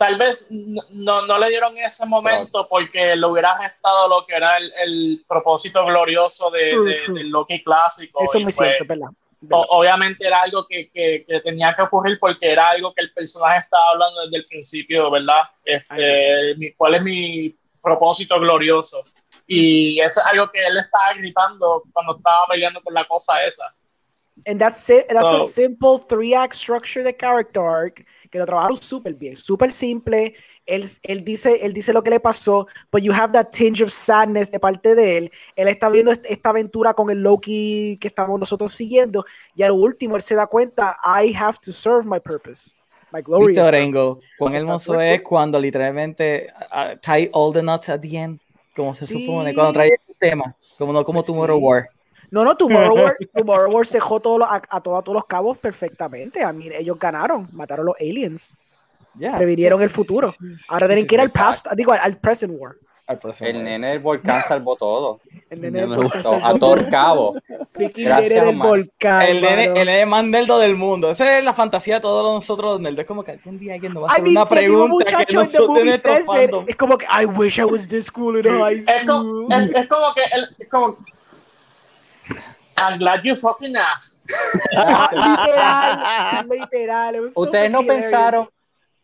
tal 0.05 0.19
vez 0.19 0.47
no, 0.51 1.27
no 1.27 1.39
le 1.39 1.49
dieron 1.49 1.77
ese 1.79 2.05
momento 2.07 2.67
porque 2.69 3.17
le 3.17 3.27
hubiera 3.27 3.59
restado 3.59 4.09
lo 4.09 4.25
que 4.27 4.35
era 4.35 4.57
el, 4.59 4.73
el 4.83 5.25
propósito 5.27 5.85
glorioso 5.85 6.51
de, 6.51 6.61
de- 6.61 6.97
del 7.15 7.29
Loki 7.31 7.63
clásico. 7.63 8.21
Eso 8.23 8.39
es 8.39 8.45
muy 8.45 8.53
pues, 8.53 8.57
cierto, 8.57 8.85
¿verdad? 8.87 9.09
obviamente 9.69 10.27
era 10.27 10.41
algo 10.43 10.67
que, 10.67 10.89
que, 10.91 11.25
que 11.29 11.41
tenía 11.41 11.75
que 11.75 11.83
ocurrir 11.83 12.19
porque 12.19 12.51
era 12.53 12.69
algo 12.71 12.95
que 12.95 13.03
el 13.03 13.13
personaje 13.13 13.59
estaba 13.61 13.83
hablando 13.93 14.23
desde 14.23 14.37
el 14.39 14.47
principio, 14.47 15.11
¿verdad? 15.11 15.43
Este, 15.65 16.55
mi- 16.57 16.73
¿Cuál 16.73 16.95
es 16.95 17.03
mi 17.03 17.55
propósito 17.83 18.41
glorioso? 18.41 19.03
Y 19.47 20.01
eso 20.01 20.21
es 20.21 20.27
algo 20.27 20.51
que 20.51 20.61
él 20.65 20.79
estaba 20.79 21.13
gritando 21.15 21.83
cuando 21.93 22.17
estaba 22.17 22.47
peleando 22.49 22.81
con 22.83 22.95
la 22.95 23.05
cosa 23.05 23.45
esa. 23.45 23.65
And 24.47 24.59
that's 24.61 24.89
it. 24.91 25.07
That's 25.09 25.33
a 25.33 25.41
So- 25.41 25.47
simple 25.47 25.99
three 26.09 26.35
act 26.35 26.55
structure 26.55 27.05
de 27.05 27.15
character 27.17 27.63
arc 27.63 28.05
que 28.31 28.39
lo 28.41 28.47
trabajaron 28.47 28.77
súper 28.77 29.15
bien, 29.15 29.37
súper 29.37 29.71
simple. 29.73 30.35
Él, 30.67 30.85
él, 31.05 31.25
dice, 31.25 31.65
él 31.65 31.73
dice 31.73 31.93
lo 31.93 32.03
que 32.03 32.11
le 32.11 32.19
pasó, 32.19 32.67
but 32.91 33.01
you 33.03 33.13
have 33.13 33.33
that 33.33 33.51
tinge 33.53 33.81
of 33.81 33.91
sadness 33.91 34.51
de 34.51 34.59
parte 34.59 34.97
de 34.97 35.17
él. 35.19 35.31
Él 35.55 35.69
está 35.69 35.89
viendo 35.89 36.11
est- 36.11 36.27
esta 36.29 36.49
aventura 36.51 36.95
con 36.95 37.11
el 37.11 37.23
Loki 37.23 37.97
que 38.01 38.09
estamos 38.09 38.41
nosotros 38.41 38.73
siguiendo 38.75 39.25
y 39.55 39.63
al 39.63 39.71
último 39.71 40.17
él 40.17 40.23
se 40.23 40.35
da 40.35 40.49
cuenta, 40.49 40.97
I 41.05 41.33
have 41.37 41.59
to 41.63 41.71
serve 41.71 42.07
my 42.09 42.19
purpose, 42.19 42.75
my 43.13 43.21
glorious 43.23 43.57
Víctor. 43.57 43.75
Engel, 43.77 44.15
cuán 44.37 44.53
So 44.53 44.59
hermoso 44.59 45.01
es 45.01 45.23
cuando 45.23 45.61
literalmente 45.61 46.49
uh, 46.73 46.97
tie 47.01 47.31
all 47.33 47.53
the 47.53 47.63
nuts 47.63 47.89
at 47.89 48.01
the 48.01 48.17
end, 48.19 48.41
como 48.75 48.97
se 48.97 49.07
Sí. 49.07 49.27
supone, 49.27 49.55
cuando 49.55 49.75
trae 49.75 49.91
el 50.09 50.17
tema, 50.19 50.57
como 50.77 50.93
no 50.93 51.05
como 51.05 51.19
Pues 51.21 51.27
Tomorrow 51.27 51.59
sí. 51.59 51.65
War. 51.65 51.89
No, 52.35 52.45
no, 52.45 52.57
Tomorrow 52.57 52.95
War, 53.05 53.17
Tomorrow 53.35 53.73
War 53.73 53.87
se 53.87 53.99
dejó 53.99 54.19
todo 54.21 54.39
lo- 54.39 54.45
a, 54.47 54.61
a 54.69 54.81
todos- 54.81 54.99
a 54.99 55.03
todos 55.03 55.15
los 55.15 55.25
cabos 55.27 55.57
perfectamente. 55.59 56.43
A 56.43 56.53
mí, 56.53 56.69
ellos 56.73 56.99
ganaron, 56.99 57.49
mataron 57.53 57.87
a 57.87 57.91
los 57.91 57.97
aliens, 58.01 58.57
Yeah. 59.17 59.37
previnieron 59.37 59.81
el 59.81 59.91
futuro. 59.91 60.35
Ahora 60.69 60.89
tienen 60.89 61.07
que 61.07 61.15
ir 61.15 61.21
al 61.21 61.31
past, 61.31 61.69
digo, 61.77 61.93
al, 61.93 62.01
al 62.01 62.19
present 62.19 62.53
war. 62.59 62.75
El 63.41 63.63
nene 63.63 63.89
del 63.91 63.99
volcán 64.01 64.43
salvó 64.49 64.75
todo. 64.77 65.21
El 65.51 65.61
nene 65.61 65.83
del 65.83 65.95
volcán 65.95 66.23
So, 66.25 66.31
saltó 66.31 66.47
a 66.47 66.59
todo 66.59 66.75
el 66.75 66.89
cabo. 66.89 67.37
Gracias, 67.75 68.23
nene 68.23 68.41
del 68.47 68.57
volcán. 68.57 69.23
El 69.23 69.41
nene, 69.41 69.65
el 69.67 69.75
nene 69.75 70.07
más 70.07 70.25
nerdo 70.25 70.59
del 70.59 70.75
mundo. 70.75 71.11
Esa 71.11 71.39
es 71.39 71.45
la 71.45 71.53
fantasía 71.55 71.97
de 71.97 72.01
todos 72.01 72.35
nosotros 72.35 72.81
nerds. 72.81 72.99
Es 72.99 73.07
como 73.07 73.23
que 73.23 73.33
algún 73.33 73.57
día 73.59 73.75
alguien 73.75 73.93
nos 73.95 74.05
va 74.05 74.07
a 74.09 74.11
I 74.11 74.13
hacer 74.15 74.23
mean, 74.25 74.37
una 74.37 74.43
el 74.43 74.49
pregunta 74.49 74.87
que 74.89 74.93
muchacho 74.95 75.35
no 75.37 75.43
en 75.43 75.49
the 75.51 75.57
son 75.59 75.67
de 75.67 75.69
movie 75.73 75.85
nuestro 75.85 76.13
says 76.15 76.25
it, 76.25 76.27
fandom. 76.27 76.65
es 76.67 76.77
como 76.77 76.99
que 76.99 77.07
I 77.07 77.25
wish 77.27 77.59
I 77.61 77.65
was 77.65 77.87
this 77.89 78.11
cool 78.11 78.37
in 78.39 78.43
high 78.59 78.79
Es 78.79 78.87
como, 79.07 79.23
school. 79.23 79.53
es, 79.53 79.71
es 79.77 79.89
como 79.89 80.15
que 80.15 80.23
él, 80.33 80.49
es 80.59 80.69
como 80.69 80.97
I'm 82.77 82.99
glad 82.99 83.23
you 83.25 83.37
fucking 83.37 83.77
asked. 83.77 84.23
literal, 85.13 86.49
literal. 86.49 87.21
¿Ustedes 87.35 87.71
no 87.71 87.83
hilarious. 87.83 87.87
pensaron 88.11 88.49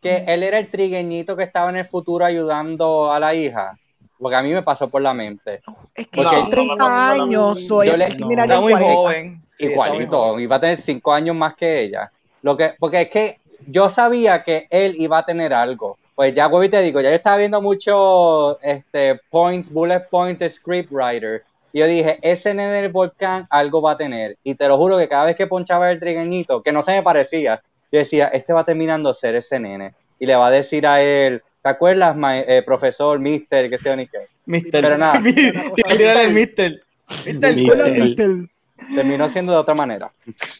que 0.01 0.23
él 0.27 0.43
era 0.43 0.59
el 0.59 0.69
trigueñito 0.69 1.35
que 1.37 1.43
estaba 1.43 1.69
en 1.69 1.77
el 1.77 1.85
futuro 1.85 2.25
ayudando 2.25 3.11
a 3.11 3.19
la 3.19 3.33
hija? 3.33 3.77
Porque 4.19 4.35
a 4.35 4.43
mí 4.43 4.53
me 4.53 4.61
pasó 4.61 4.87
por 4.89 5.01
la 5.01 5.13
mente. 5.13 5.61
Es 5.95 6.07
que 6.07 6.21
Porque- 6.21 6.35
son 6.35 6.49
30 6.49 6.75
No, 6.75 6.87
no, 6.87 6.89
no, 6.89 7.15
no, 7.17 7.23
años, 7.23 7.69
no, 7.69 7.75
o 7.77 7.83
yo 7.83 7.97
le- 7.97 8.05
Está 8.05 8.25
muy 8.59 8.71
40. 8.73 8.93
joven. 8.95 9.41
Sí, 9.57 9.65
Igualito, 9.65 10.17
joven. 10.21 10.43
iba 10.43 10.55
a 10.55 10.59
tener 10.59 10.77
cinco 10.77 11.13
años 11.13 11.35
más 11.35 11.55
que 11.55 11.81
ella. 11.81 12.11
Lo 12.43 12.55
que, 12.57 12.73
porque 12.79 13.01
es 13.01 13.09
que 13.09 13.39
yo 13.67 13.89
sabía 13.89 14.43
que 14.43 14.67
él 14.69 14.95
iba 14.99 15.17
a 15.19 15.25
tener 15.25 15.53
algo. 15.53 15.97
Pues 16.15 16.33
ya, 16.35 16.45
güey, 16.47 16.69
te 16.69 16.81
digo, 16.81 16.99
ya 17.01 17.09
yo 17.09 17.15
estaba 17.15 17.37
viendo 17.37 17.61
mucho 17.61 18.59
este, 18.61 19.19
points, 19.29 19.71
bullet 19.71 20.01
point, 20.09 20.41
scriptwriter. 20.47 21.43
Y 21.43 21.50
yo 21.73 21.85
dije, 21.85 22.19
ese 22.21 22.53
nene 22.53 22.71
del 22.81 22.91
volcán 22.91 23.47
algo 23.49 23.81
va 23.81 23.91
a 23.93 23.97
tener. 23.97 24.37
Y 24.43 24.55
te 24.55 24.67
lo 24.67 24.77
juro 24.77 24.97
que 24.97 25.07
cada 25.07 25.25
vez 25.25 25.35
que 25.35 25.47
ponchaba 25.47 25.89
el 25.91 25.99
trigueñito, 25.99 26.61
que 26.61 26.71
no 26.71 26.83
se 26.83 26.91
me 26.91 27.03
parecía, 27.03 27.61
yo 27.91 27.99
decía, 27.99 28.27
este 28.27 28.53
va 28.53 28.63
terminando 28.65 29.13
ser 29.13 29.35
ese 29.35 29.59
nene. 29.59 29.93
Y 30.19 30.25
le 30.25 30.35
va 30.35 30.47
a 30.47 30.51
decir 30.51 30.85
a 30.87 31.01
él, 31.01 31.41
¿te 31.61 31.69
acuerdas, 31.69 32.15
ma- 32.15 32.39
eh, 32.39 32.61
profesor, 32.63 33.19
mister, 33.19 33.69
que 33.69 33.77
sea 33.77 33.95
ni 33.95 34.07
qué? 34.07 34.19
Mister. 34.45 34.83
Pero 34.83 34.97
nada. 34.97 35.19
El 35.25 36.33
Mister. 36.33 36.81
Mister. 37.25 37.99
Mister. 37.99 38.29
Terminó 38.95 39.29
siendo 39.29 39.51
de 39.51 39.57
otra 39.59 39.75
manera. 39.75 40.11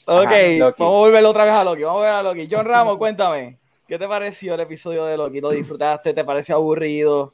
Ok, 0.05 0.25
Ajá, 0.27 0.35
vamos 0.77 0.79
a 0.79 0.83
volver 0.85 1.25
otra 1.25 1.45
vez 1.45 1.53
a 1.53 1.63
Loki. 1.63 1.83
Vamos 1.83 2.01
a 2.01 2.05
ver 2.05 2.13
a 2.13 2.23
Loki. 2.23 2.47
John 2.49 2.65
Ramos, 2.65 2.97
cuéntame. 2.97 3.57
¿Qué 3.87 3.97
te 3.97 4.07
pareció 4.07 4.53
el 4.53 4.59
episodio 4.61 5.05
de 5.05 5.17
Loki? 5.17 5.41
¿Lo 5.41 5.49
disfrutaste? 5.49 6.13
¿Te 6.13 6.23
pareció 6.23 6.55
aburrido? 6.55 7.33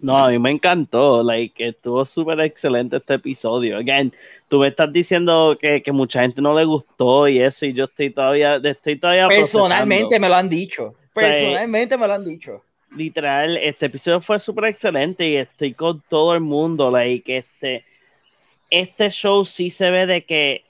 No, 0.00 0.16
a 0.16 0.30
mí 0.30 0.38
me 0.38 0.52
encantó, 0.52 1.22
like, 1.22 1.68
estuvo 1.68 2.04
súper 2.04 2.40
excelente 2.40 2.96
este 2.96 3.14
episodio. 3.14 3.76
Again, 3.78 4.12
tú 4.48 4.60
me 4.60 4.68
estás 4.68 4.92
diciendo 4.92 5.58
que, 5.60 5.82
que 5.82 5.90
mucha 5.90 6.22
gente 6.22 6.40
no 6.40 6.56
le 6.56 6.64
gustó 6.64 7.26
y 7.26 7.40
eso, 7.40 7.66
y 7.66 7.72
yo 7.72 7.84
estoy 7.84 8.10
todavía, 8.10 8.56
estoy 8.56 8.96
todavía 8.96 9.26
Personalmente 9.26 10.04
procesando. 10.04 10.20
me 10.20 10.28
lo 10.28 10.36
han 10.36 10.48
dicho. 10.48 10.94
Personalmente 11.12 11.98
me 11.98 12.06
lo 12.06 12.14
han 12.14 12.24
dicho. 12.24 12.62
Literal, 12.96 13.56
este 13.56 13.86
episodio 13.86 14.20
fue 14.20 14.38
súper 14.38 14.66
excelente 14.66 15.26
y 15.28 15.36
estoy 15.36 15.74
con 15.74 16.00
todo 16.08 16.32
el 16.34 16.40
mundo, 16.40 16.90
like, 16.92 17.36
este, 17.36 17.82
este 18.70 19.10
show 19.10 19.44
sí 19.44 19.68
se 19.70 19.90
ve 19.90 20.06
de 20.06 20.24
que 20.24 20.62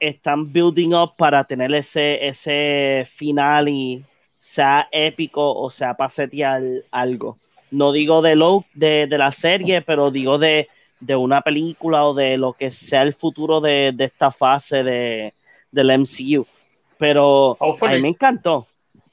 están 0.00 0.50
building 0.50 0.94
up 0.94 1.12
para 1.16 1.44
tener 1.44 1.74
ese, 1.74 2.26
ese 2.26 3.06
final 3.14 3.68
y 3.68 4.02
sea 4.40 4.88
épico 4.90 5.54
o 5.54 5.70
sea 5.70 5.94
pasetear 5.94 6.62
algo. 6.90 7.36
No 7.70 7.92
digo 7.92 8.22
de, 8.22 8.36
lo, 8.36 8.64
de, 8.74 9.06
de 9.06 9.18
la 9.18 9.32
serie, 9.32 9.82
pero 9.82 10.10
digo 10.10 10.38
de, 10.38 10.68
de 11.00 11.16
una 11.16 11.40
película 11.40 12.04
o 12.04 12.14
de 12.14 12.36
lo 12.36 12.52
que 12.52 12.70
sea 12.70 13.02
el 13.02 13.14
futuro 13.14 13.60
de, 13.60 13.92
de 13.94 14.04
esta 14.04 14.30
fase 14.32 14.82
de, 14.82 15.32
del 15.70 15.98
MCU. 15.98 16.46
Pero 16.98 17.56
a 17.60 17.66
Hopefully. 17.66 17.96
mí 17.96 18.02
me 18.02 18.08
encantó. 18.08 18.66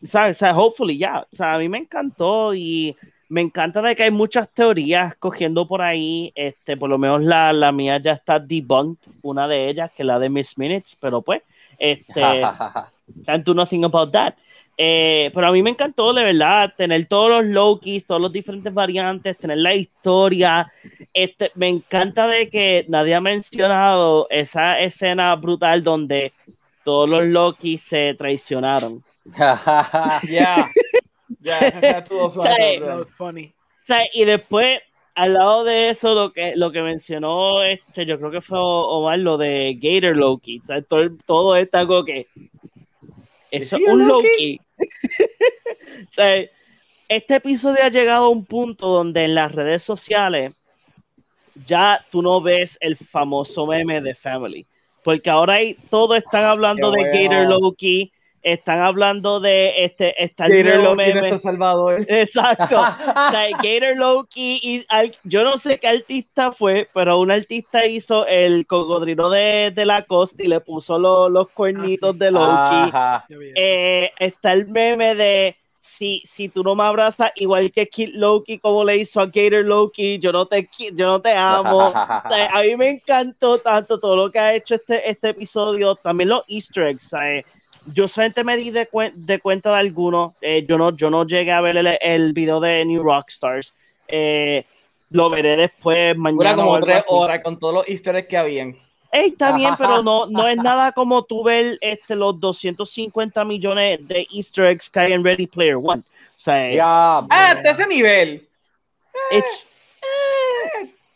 ¿Sabes? 0.04 0.38
O 0.38 0.40
sea, 0.40 0.58
hopefully, 0.58 0.98
ya. 0.98 1.22
O 1.22 1.36
sea, 1.36 1.56
a 1.56 1.60
mí 1.60 1.70
me 1.70 1.80
encantó 1.80 2.54
y 2.54 2.96
me 3.30 3.42
encanta 3.42 3.82
de 3.82 3.96
que 3.96 4.04
hay 4.04 4.12
muchas 4.12 4.50
teorías 4.54 5.16
cogiendo 5.18 5.68
por 5.68 5.82
ahí. 5.82 6.32
Este, 6.36 6.78
por 6.78 6.90
lo 6.90 6.98
menos 6.98 7.24
la, 7.24 7.52
la 7.54 7.72
mía 7.72 7.98
ya 8.00 8.12
está 8.14 8.40
debunked, 8.40 9.12
una 9.22 9.48
de 9.48 9.70
ellas, 9.70 9.92
que 9.96 10.04
es 10.04 10.08
la 10.08 10.20
de 10.20 10.30
Miss 10.30 10.58
Minutes, 10.58 10.98
pero 11.00 11.22
pues, 11.22 11.42
este, 11.80 12.22
can't 13.26 13.46
do 13.46 13.54
nothing 13.54 13.84
about 13.86 14.12
that. 14.12 14.36
Eh, 14.80 15.32
pero 15.34 15.48
a 15.48 15.52
mí 15.52 15.64
me 15.64 15.72
encantó, 15.72 16.14
de 16.14 16.24
verdad, 16.24 16.72
tener 16.78 17.08
todos 17.08 17.30
los 17.30 17.46
Lokis, 17.46 18.06
todos 18.06 18.22
los 18.22 18.32
diferentes 18.32 18.72
variantes, 18.72 19.38
tener 19.38 19.58
la 19.58 19.74
historia. 19.74 20.72
Este, 21.14 21.52
me 21.56 21.68
encanta 21.68 22.28
de 22.28 22.48
que 22.50 22.86
nadie 22.88 23.16
ha 23.16 23.22
mencionado 23.22 24.28
esa 24.30 24.80
escena 24.80 25.36
brutal 25.36 25.84
donde 25.84 26.32
todos 26.84 27.10
los 27.10 27.26
Loki 27.26 27.78
se 27.78 28.14
traicionaron. 28.18 29.04
Ya. 30.30 30.70
Ya, 31.40 32.04
funny. 33.18 33.54
Y 34.14 34.26
después, 34.26 34.80
al 35.16 35.34
lado 35.34 35.64
de 35.64 35.90
eso, 35.90 36.14
lo 36.14 36.32
que, 36.32 36.56
lo 36.56 36.72
que 36.72 36.82
mencionó, 36.82 37.64
este, 37.64 38.06
yo 38.06 38.18
creo 38.18 38.32
que 38.32 38.42
fue 38.42 38.58
Omar, 38.60 39.20
lo 39.20 39.38
de 39.38 39.78
Gator 39.82 40.16
Loki. 40.16 40.60
O 40.60 40.64
sea, 40.64 40.82
todo, 40.82 41.10
todo 41.26 41.56
está 41.56 41.86
como 41.86 42.06
que. 42.06 42.28
Eso 43.58 43.76
es 43.78 43.82
¿Decía 43.82 43.94
un 43.94 44.12
o 44.12 44.22
sea, 46.12 46.46
este 47.10 47.36
episodio 47.36 47.84
ha 47.84 47.90
llegado 47.90 48.26
a 48.26 48.30
un 48.30 48.46
punto 48.46 48.88
donde 48.88 49.24
en 49.24 49.36
las 49.36 49.52
redes 49.52 49.84
sociales 49.84 50.54
ya 51.66 52.04
tú 52.12 52.22
no 52.22 52.42
ves 52.42 52.78
el 52.82 52.98
famoso 52.98 53.66
meme 53.66 54.02
de 54.02 54.14
Family. 54.14 54.66
Porque 55.04 55.30
ahora 55.30 55.54
hay, 55.56 55.76
todos 55.90 56.18
están 56.18 56.44
hablando 56.44 56.92
de 56.92 57.04
Gator. 57.04 57.48
Loki. 57.48 58.12
Están 58.54 58.80
hablando 58.82 59.40
de 59.40 59.84
este 59.86 60.24
está 60.24 60.46
el 60.46 60.64
Gator 60.64 60.84
Loki, 60.84 60.96
meme. 60.98 61.14
nuestro 61.20 61.38
salvador. 61.38 62.06
Exacto. 62.08 62.80
O 62.80 63.32
sea, 63.32 63.48
Gator 63.64 63.96
Loki 63.98 64.60
y 64.64 64.86
al- 64.90 65.16
yo 65.24 65.44
no 65.44 65.58
sé 65.58 65.80
qué 65.80 65.88
artista 65.88 66.52
fue, 66.52 66.88
pero 66.94 67.20
un 67.20 67.32
artista 67.32 67.86
hizo 67.86 68.26
el 68.28 68.66
cocodrilo 68.68 69.30
de, 69.30 69.72
de 69.76 69.86
la 69.86 70.04
costa 70.04 70.44
y 70.44 70.48
le 70.48 70.60
puso 70.62 70.98
lo- 71.00 71.30
los 71.30 71.50
cuernitos 71.50 72.14
sí. 72.16 72.20
de 72.20 72.32
Loki. 72.32 72.92
Eh, 73.56 74.12
está 74.20 74.54
el 74.54 74.68
meme 74.68 75.16
de 75.16 75.56
si, 75.80 76.22
si 76.26 76.50
tú 76.50 76.64
no 76.64 76.76
me 76.76 76.84
abrazas 76.84 77.32
igual 77.36 77.72
que 77.72 77.88
Kid 77.88 78.10
Loki 78.16 78.60
como 78.60 78.84
le 78.84 78.98
hizo 78.98 79.22
a 79.22 79.26
Gator 79.28 79.64
Loki, 79.64 80.20
yo 80.20 80.34
no 80.34 80.46
te, 80.46 80.68
yo 80.94 81.08
no 81.08 81.22
te 81.22 81.34
amo. 81.34 81.78
O 81.78 81.90
sea, 82.30 82.50
a 82.54 82.62
mí 82.64 82.76
me 82.76 82.90
encantó 82.90 83.58
tanto 83.58 83.98
todo 83.98 84.16
lo 84.18 84.30
que 84.30 84.38
ha 84.40 84.54
hecho 84.54 84.76
este, 84.76 85.10
este 85.10 85.30
episodio, 85.30 85.96
también 85.96 86.28
los 86.30 86.44
easter 86.50 86.84
eggs. 86.88 87.10
¿sabes? 87.10 87.46
Yo 87.94 88.08
solamente 88.08 88.44
me 88.44 88.58
di 88.58 88.72
de, 88.72 88.90
cuen- 88.90 89.14
de 89.16 89.40
cuenta 89.40 89.72
de 89.72 89.78
algunos, 89.78 90.34
eh, 90.42 90.66
yo, 90.68 90.78
no, 90.78 90.96
yo 90.96 91.10
no 91.10 91.26
llegué 91.26 91.52
a 91.52 91.62
ver 91.62 91.78
el, 91.78 91.88
el 92.02 92.34
video 92.34 92.60
de 92.60 92.84
New 92.86 93.02
Rockstars. 93.04 93.74
Eh, 94.08 94.66
lo 95.10 95.30
veré 95.30 95.56
después, 95.58 96.18
mañana. 96.18 96.54
Dura 96.54 96.56
como 96.56 96.80
tres 96.80 96.98
así. 96.98 97.08
horas 97.10 97.42
con 97.44 97.58
todos 97.58 97.74
los 97.74 97.88
easter 97.90 98.16
eggs 98.16 98.28
que 98.28 98.38
habían. 98.38 98.76
Ey, 99.12 99.30
está 99.30 99.54
bien, 99.54 99.74
pero 99.78 100.04
no, 100.04 100.26
no 100.26 100.48
es 100.48 100.58
nada 100.58 100.92
como 100.92 101.24
tú 101.24 101.44
ver 101.44 101.78
este, 101.82 102.14
los 102.16 102.38
250 102.40 103.46
millones 103.46 104.06
de 104.08 104.28
easter 104.34 104.66
eggs 104.66 104.90
que 104.90 105.00
hay 105.00 105.14
en 105.14 105.24
Ready 105.24 105.48
Player 105.48 105.76
One. 105.76 106.02
O 106.02 106.40
sea, 106.40 106.70
Ya, 106.72 107.18
Ah, 107.30 107.56
de 107.56 107.70
ese 107.70 107.88
nivel. 107.88 108.48
it's- 109.32 109.66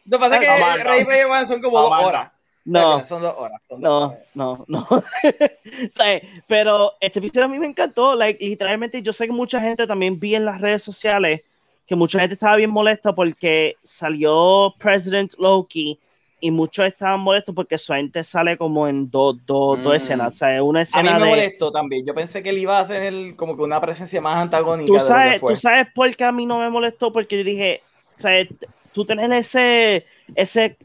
Lo 0.05 0.17
que 0.17 0.21
pasa 0.21 0.35
es 0.35 0.41
que. 0.41 0.83
Ray 0.83 1.03
Ray 1.03 1.23
One 1.23 1.45
son 1.47 1.61
como 1.61 1.81
dos 1.81 1.91
horas. 2.03 2.31
No, 2.65 3.03
Son 3.05 3.21
dos 3.21 3.35
horas. 3.37 3.61
son 3.67 3.81
dos 3.81 3.89
no, 3.89 4.07
horas. 4.07 4.19
no, 4.35 4.65
no. 4.67 4.87
O 4.93 5.91
sea, 5.91 6.21
pero 6.47 6.93
este 6.99 7.19
episodio 7.19 7.45
a 7.45 7.47
mí 7.49 7.57
me 7.59 7.67
encantó. 7.67 8.15
Like, 8.15 8.43
literalmente, 8.45 9.01
yo 9.01 9.13
sé 9.13 9.25
que 9.25 9.33
mucha 9.33 9.59
gente 9.59 9.87
también 9.87 10.19
vi 10.19 10.35
en 10.35 10.45
las 10.45 10.61
redes 10.61 10.83
sociales 10.83 11.41
que 11.87 11.95
mucha 11.95 12.19
gente 12.19 12.33
estaba 12.35 12.55
bien 12.55 12.69
molesta 12.69 13.13
porque 13.13 13.75
salió 13.83 14.73
President 14.77 15.33
Loki 15.37 15.99
y 16.39 16.49
muchos 16.49 16.85
estaban 16.85 17.19
molestos 17.19 17.53
porque 17.53 17.77
su 17.77 17.93
gente 17.93 18.23
sale 18.23 18.57
como 18.57 18.87
en 18.87 19.09
dos, 19.11 19.37
dos 19.45 19.77
Mm. 19.77 19.91
escenas. 19.93 20.35
O 20.35 20.37
sea, 20.37 20.63
una 20.63 20.79
A 20.79 20.81
mí 20.81 20.83
escena 20.83 21.13
me 21.19 21.23
de. 21.25 21.29
molestó 21.29 21.71
también. 21.71 22.05
Yo 22.05 22.13
pensé 22.15 22.41
que 22.41 22.49
él 22.49 22.57
iba 22.59 22.79
a 22.79 23.07
el- 23.07 23.35
como 23.35 23.55
que 23.55 23.61
una 23.63 23.79
presencia 23.81 24.21
más 24.21 24.37
antagónica 24.37 24.87
tú 24.87 24.93
de 24.93 24.99
lo 24.99 25.05
que 25.05 25.07
sabes, 25.07 25.39
fue. 25.39 25.53
tú 25.53 25.59
sabes 25.59 25.87
por 25.93 26.15
qué 26.15 26.23
a 26.23 26.31
mí 26.31 26.45
no 26.45 26.59
me 26.59 26.69
molestó, 26.69 27.11
porque 27.11 27.37
yo 27.37 27.43
dije, 27.43 27.81
o 28.15 28.19
sea, 28.19 28.45
tú 28.93 29.05
tenés 29.05 29.29
ese, 29.31 30.05
ese 30.35 30.77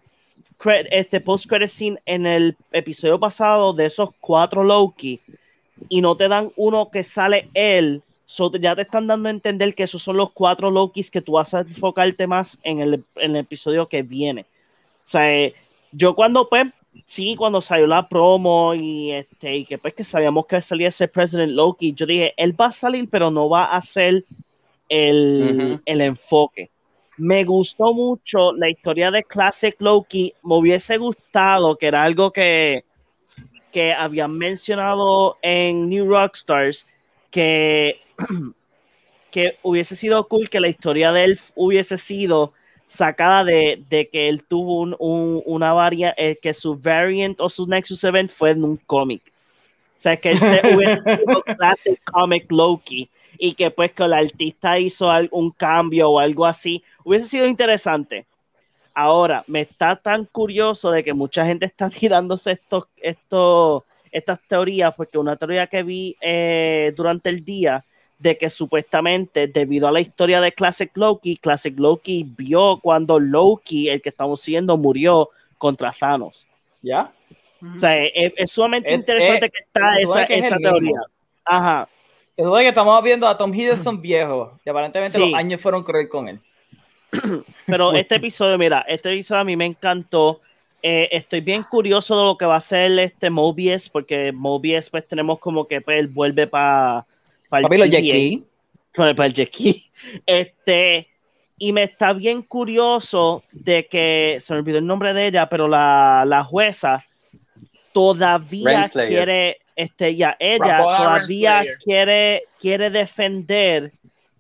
este 0.91 1.21
post 1.21 1.47
credit 1.47 1.69
scene 1.69 1.99
en 2.07 2.27
el 2.27 2.57
episodio 2.73 3.19
pasado 3.19 3.73
de 3.73 3.87
esos 3.87 4.11
cuatro 4.21 4.65
Loki 4.65 5.21
y 5.89 6.01
no 6.01 6.17
te 6.17 6.29
dan 6.29 6.51
uno 6.57 6.91
que 6.91 7.05
sale 7.05 7.49
él, 7.55 8.03
so 8.27 8.51
ya 8.53 8.75
te 8.75 8.83
están 8.83 9.07
dando 9.07 9.29
a 9.29 9.33
entender 9.33 9.75
que 9.75 9.85
esos 9.85 10.03
son 10.03 10.17
los 10.17 10.33
cuatro 10.33 10.71
Lokis 10.71 11.11
que 11.11 11.21
tú 11.21 11.33
vas 11.33 11.55
a 11.55 11.61
enfocarte 11.61 12.27
más 12.27 12.59
en 12.63 12.81
el, 12.81 13.05
en 13.17 13.33
el 13.33 13.37
episodio 13.37 13.89
que 13.89 14.03
viene. 14.03 14.43
O 14.43 15.09
sea, 15.09 15.33
eh, 15.33 15.55
yo 15.93 16.15
cuando 16.15 16.49
pues 16.49 16.67
sí, 17.05 17.37
cuando 17.37 17.61
salió 17.61 17.87
la 17.87 18.09
promo 18.09 18.75
y 18.75 19.13
este, 19.13 19.57
y 19.57 19.65
que 19.65 19.79
pues 19.79 19.95
que 19.95 20.05
sabíamos 20.05 20.47
que 20.47 20.61
salía 20.61 20.89
ese 20.89 21.09
President 21.09 21.53
Loki, 21.53 21.93
yo 21.93 22.07
dije, 22.07 22.35
él 22.37 22.59
va 22.59 22.67
a 22.67 22.73
salir, 22.73 23.09
pero 23.09 23.31
no 23.31 23.49
va 23.49 23.77
a 23.77 23.83
ser 23.83 24.25
el, 24.89 25.81
el 25.85 26.01
enfoque. 26.01 26.71
Me 27.19 27.45
gustó 27.45 27.95
mucho 27.95 28.53
la 28.53 28.69
historia 28.69 29.11
de 29.11 29.25
Classic 29.25 29.75
Loki. 29.81 30.35
Me 30.43 30.55
hubiese 30.57 30.99
gustado, 30.99 31.77
que 31.77 31.87
era 31.87 32.03
algo 32.03 32.31
que, 32.31 32.85
que 33.73 33.93
habían 33.95 34.37
mencionado 34.37 35.39
en 35.43 35.89
New 35.89 36.07
Rockstars, 36.09 36.87
que, 37.31 38.01
que 39.31 39.59
hubiese 39.63 39.97
sido 39.97 40.27
cool 40.29 40.49
que 40.51 40.61
la 40.61 40.69
historia 40.69 41.13
de 41.13 41.25
él 41.25 41.41
hubiese 41.55 41.99
sido 41.99 42.53
sacada 42.87 43.45
de, 43.45 43.83
de 43.91 44.09
que 44.09 44.29
él 44.29 44.45
tuvo 44.47 44.81
un, 44.81 44.97
un- 44.99 45.43
una 45.47 45.73
varia, 45.73 46.15
eh, 46.17 46.39
que 46.41 46.55
su 46.55 46.77
variant 46.77 47.41
o 47.41 47.49
su 47.49 47.67
Nexus 47.67 48.05
Event 48.05 48.31
fue 48.31 48.51
en 48.53 48.65
un 48.65 48.77
cómic. 48.77 49.23
O 49.97 50.01
sea, 50.01 50.17
que 50.17 50.31
él 50.33 50.39
se 50.39 50.61
hubiese 50.77 51.01
sido 51.03 51.43
Classic 51.43 52.01
Comic 52.05 52.51
Loki 52.51 53.09
y 53.39 53.55
que 53.55 53.71
pues 53.71 53.93
que 53.93 54.05
el 54.05 54.13
artista 54.13 54.79
hizo 54.79 55.11
algún 55.11 55.51
cambio 55.51 56.11
o 56.11 56.19
algo 56.19 56.47
así, 56.47 56.83
hubiese 57.05 57.29
sido 57.29 57.47
interesante. 57.47 58.27
Ahora, 58.95 59.45
me 59.47 59.61
está 59.61 59.97
tan 59.97 60.25
curioso 60.25 60.91
de 60.91 61.05
que 61.05 61.13
mucha 61.13 61.45
gente 61.45 61.67
está 61.67 61.91
tirándose 61.91 62.53
estos, 62.53 62.85
estos, 62.97 63.83
estas 64.11 64.41
teorías, 64.49 64.95
porque 64.95 65.19
una 65.19 65.37
teoría 65.37 65.67
que 65.67 65.83
vi 65.83 66.17
eh, 66.21 66.93
durante 66.97 67.29
el 67.29 67.45
día 67.45 67.85
de 68.19 68.39
que 68.39 68.49
supuestamente 68.49 69.47
debido 69.47 69.87
a 69.89 69.93
la 69.93 70.01
historia 70.01 70.41
de 70.41 70.51
Classic 70.53 70.91
Loki, 70.97 71.37
Classic 71.37 71.79
Loki 71.79 72.25
vio 72.37 72.79
cuando 72.83 73.21
Loki, 73.21 73.91
el 73.91 74.01
que 74.01 74.09
estamos 74.09 74.41
siguiendo, 74.41 74.79
murió 74.79 75.29
contra 75.59 75.93
Thanos. 75.93 76.49
¿Ya? 76.81 77.13
O 77.75 77.77
sea, 77.79 78.03
es, 78.05 78.33
es 78.37 78.51
sumamente 78.51 78.89
Es- 78.89 78.95
interesante 78.99 79.47
es- 79.47 79.53
que 79.53 79.59
está 79.59 79.97
esa, 79.99 80.25
que 80.27 80.37
mismo. 80.41 80.59
teoría. 80.61 81.01
Ajá. 81.45 81.89
Se 82.37 82.43
supone 82.43 82.63
que 82.65 82.69
estamos 82.69 83.03
viendo 83.03 83.27
a 83.27 83.37
Tom 83.37 83.53
Hiddleston 83.53 84.01
viejo. 84.03 84.59
Y 84.65 84.71
aparentemente 84.71 85.19
Sí. 85.19 85.25
los 85.31 85.35
años 85.39 85.61
fueron 85.61 85.83
cruel 85.83 86.09
con 86.09 86.29
él. 86.29 86.39
Pero 87.67 87.93
este 87.95 88.17
episodio, 88.17 88.59
mira, 88.59 88.85
este 88.89 89.13
episodio 89.13 89.41
a 89.41 89.45
mí 89.45 89.57
me 89.57 89.65
encantó. 89.67 90.41
Eh, 90.83 91.09
estoy 91.11 91.41
bien 91.41 91.63
curioso 91.65 92.17
de 92.17 92.25
lo 92.25 92.37
que 92.39 92.45
va 92.45 92.57
a 92.57 92.61
ser 92.61 92.97
este 92.99 93.31
Mobius, 93.31 93.89
porque 93.89 94.31
Mobius, 94.33 94.91
pues 94.91 95.07
tenemos 95.09 95.39
como 95.39 95.67
que 95.67 95.81
pues, 95.81 95.99
él 95.99 96.07
vuelve 96.09 96.47
para 96.47 97.05
pa 97.49 97.59
el 97.61 97.91
Jackie. 97.91 98.45
para 98.95 99.27
el 99.27 99.33
Jackie. 99.33 99.91
Este, 100.27 101.09
y 101.59 101.73
me 101.73 101.85
está 101.85 102.13
bien 102.13 102.43
curioso 102.43 103.43
de 103.51 103.87
que 103.87 104.37
se 104.41 104.53
me 104.53 104.61
olvidó 104.61 104.79
el 104.79 104.87
nombre 104.87 105.15
de 105.15 105.27
ella, 105.29 105.49
pero 105.49 105.67
la, 105.67 106.25
la 106.27 106.45
jueza 106.45 107.03
todavía 107.93 108.83
Renslayer. 108.83 109.09
quiere, 109.09 109.59
este, 109.77 110.17
ya, 110.17 110.37
ella 110.41 110.79
Rapola 110.79 110.97
todavía 110.99 111.65
quiere, 111.85 112.45
quiere 112.61 112.91
defender 112.91 113.93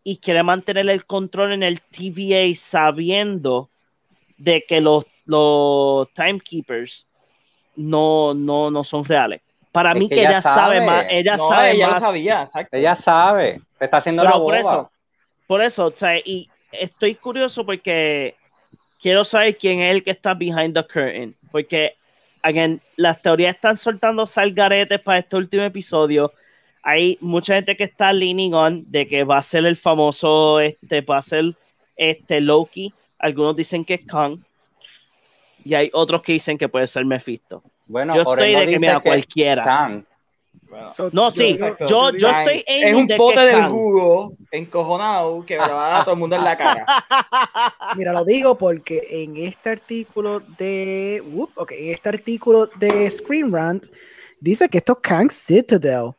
y 0.02 0.16
quiere 0.16 0.42
mantener 0.42 0.88
el 0.88 1.04
control 1.04 1.52
en 1.52 1.62
el 1.62 1.80
TVA 1.80 2.54
sabiendo 2.54 3.68
de 4.38 4.64
que 4.66 4.80
los, 4.80 5.04
los 5.26 6.08
timekeepers 6.14 7.06
no, 7.76 8.32
no, 8.34 8.70
no 8.70 8.82
son 8.84 9.04
reales. 9.04 9.42
Para 9.72 9.92
Es 9.92 9.98
mí 9.98 10.08
que 10.08 10.20
ella 10.20 10.30
ella 10.30 10.40
sabe, 10.40 10.76
sabe. 10.78 10.86
más, 10.86 11.06
ella 11.10 11.36
no, 11.36 11.48
sabe 11.48 11.70
ella 11.72 11.88
más. 11.88 12.00
lo 12.00 12.06
sabía, 12.08 12.42
exacto. 12.42 12.76
Ella 12.76 12.94
sabe, 12.94 13.60
te 13.78 13.84
está 13.84 13.98
haciendo 13.98 14.22
Pero 14.22 14.34
la 14.34 14.40
por 14.40 14.58
boba. 14.58 14.60
eso, 14.60 14.90
por 15.46 15.62
eso, 15.62 15.86
o 15.86 15.90
sea, 15.92 16.16
y 16.18 16.48
estoy 16.72 17.14
curioso 17.14 17.66
porque 17.66 18.34
quiero 19.00 19.24
saber 19.24 19.58
quién 19.58 19.80
es 19.80 19.92
el 19.94 20.02
que 20.02 20.12
está 20.12 20.32
behind 20.34 20.74
the 20.74 20.82
curtain, 20.82 21.34
porque 21.52 21.94
again, 22.46 22.80
las 22.96 23.20
teorías 23.20 23.56
están 23.56 23.76
soltando 23.76 24.26
salgaretes 24.26 25.00
para 25.00 25.18
este 25.18 25.36
último 25.36 25.64
episodio. 25.64 26.32
Hay 26.82 27.18
mucha 27.20 27.56
gente 27.56 27.76
que 27.76 27.84
está 27.84 28.12
leaning 28.12 28.54
on 28.54 28.84
de 28.88 29.08
que 29.08 29.24
va 29.24 29.38
a 29.38 29.42
ser 29.42 29.66
el 29.66 29.76
famoso, 29.76 30.60
este, 30.60 31.00
va 31.00 31.18
a 31.18 31.22
ser 31.22 31.54
este 31.96 32.40
Loki. 32.40 32.92
Algunos 33.18 33.56
dicen 33.56 33.84
que 33.84 33.94
es 33.94 34.06
Kang. 34.06 34.38
Y 35.64 35.74
hay 35.74 35.90
otros 35.92 36.22
que 36.22 36.32
dicen 36.32 36.56
que 36.56 36.68
puede 36.68 36.86
ser 36.86 37.04
Mephisto. 37.04 37.64
Bueno, 37.86 38.14
Yo 38.14 38.22
estoy 38.22 38.54
de 38.54 38.66
que 38.66 38.78
mira 38.78 39.00
que 39.00 39.08
cualquiera. 39.08 40.04
Bueno, 40.68 40.88
So, 40.88 41.10
No, 41.12 41.30
sí, 41.30 41.56
yo, 41.58 41.76
yo 42.12 42.28
Kang. 42.28 42.48
estoy 42.48 42.64
es 42.66 42.84
aiming 42.84 43.10
un 43.12 43.16
pote 43.16 43.40
del 43.40 43.64
jugo 43.66 44.32
encojonado 44.50 45.44
que 45.44 45.54
le 45.54 45.60
va 45.60 45.86
a 45.86 45.90
dar 45.90 46.00
a 46.00 46.04
todo 46.04 46.14
el 46.14 46.20
mundo 46.20 46.36
en 46.36 46.44
la 46.44 46.56
cara. 46.56 46.86
Mira, 47.96 48.12
lo 48.12 48.24
digo 48.24 48.56
porque 48.58 49.02
en 49.10 49.36
este 49.36 49.70
artículo 49.70 50.40
de. 50.40 51.22
whoop, 51.32 51.50
ok, 51.56 51.72
en 51.72 51.94
este 51.94 52.08
artículo 52.08 52.66
de 52.66 53.08
Screen 53.10 53.52
Rant 53.52 53.86
dice 54.40 54.68
que 54.68 54.78
esto 54.78 54.94
es 54.94 54.98
Kang 55.02 55.30
Citadel. 55.30 56.12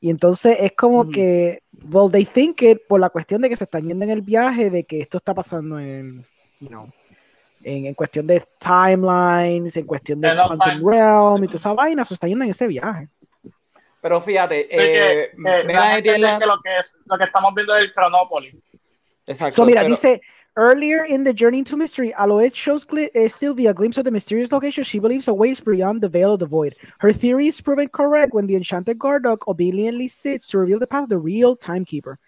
Y 0.00 0.08
entonces 0.08 0.56
es 0.60 0.72
como 0.72 1.00
Ujú. 1.00 1.10
que. 1.10 1.62
Well, 1.90 2.10
they 2.10 2.24
think 2.24 2.62
it 2.62 2.78
por 2.88 3.00
la 3.00 3.10
cuestión 3.10 3.40
de 3.42 3.48
que 3.48 3.56
se 3.56 3.64
están 3.64 3.86
yendo 3.86 4.04
en 4.04 4.10
el 4.10 4.22
viaje, 4.22 4.70
de 4.70 4.84
que 4.84 5.00
esto 5.00 5.18
está 5.18 5.34
pasando 5.34 5.78
en. 5.78 6.24
You 6.60 6.68
know, 6.68 6.88
en, 7.62 7.86
en 7.86 7.94
cuestión 7.94 8.26
de 8.26 8.42
timelines, 8.58 9.76
en 9.76 9.86
cuestión 9.86 10.20
de 10.20 10.28
En 10.28 10.36
Quantum 10.36 10.88
Realm 10.88 11.44
y 11.44 11.46
toda 11.46 11.56
esa 11.56 11.72
vaina, 11.74 12.04
se 12.04 12.14
está 12.14 12.26
yendo 12.26 12.44
en 12.44 12.50
ese 12.50 12.66
viaje. 12.66 13.08
Pero 14.00 14.20
fíjate, 14.20 14.66
Así 14.70 14.76
que, 14.76 15.10
eh, 15.22 15.22
eh, 15.24 15.64
Melanie 15.66 16.02
dan 16.02 16.14
a 16.14 16.18
la- 16.18 16.38
que 16.38 16.46
lo 16.46 16.60
que 16.60 16.78
es 16.78 17.02
lo 17.06 17.18
que 17.18 17.24
estamos 17.24 17.54
viendo 17.54 17.76
es 17.76 17.82
el 17.84 17.92
Chronopolis. 17.92 18.54
Exacto, 19.26 19.56
So, 19.56 19.64
mira, 19.66 19.82
pero- 19.82 19.90
dice, 19.90 20.20
earlier 20.56 21.04
in 21.06 21.22
the 21.22 21.32
journey 21.34 21.62
to 21.62 21.76
mystery, 21.76 22.12
Aloeth 22.16 22.54
shows 22.54 22.84
Gli- 22.84 23.10
uh, 23.14 23.28
Sylvia 23.28 23.70
a 23.70 23.74
glimpse 23.74 23.98
of 23.98 24.04
the 24.04 24.10
mysterious 24.10 24.50
location 24.52 24.82
she 24.84 24.98
believes 24.98 25.28
awaits 25.28 25.60
beyond 25.60 26.00
the 26.00 26.08
veil 26.08 26.32
of 26.32 26.40
the 26.40 26.46
void. 26.46 26.74
Her 26.98 27.12
theory 27.12 27.46
is 27.48 27.60
proven 27.60 27.88
correct 27.88 28.32
when 28.32 28.46
the 28.46 28.56
enchanted 28.56 28.98
Gardok 28.98 29.46
obediently 29.46 30.08
sits 30.08 30.48
to 30.48 30.58
reveal 30.58 30.78
the 30.78 30.86
path 30.86 31.04
of 31.04 31.08
the 31.10 31.18
real 31.18 31.54
timekeeper. 31.54 32.18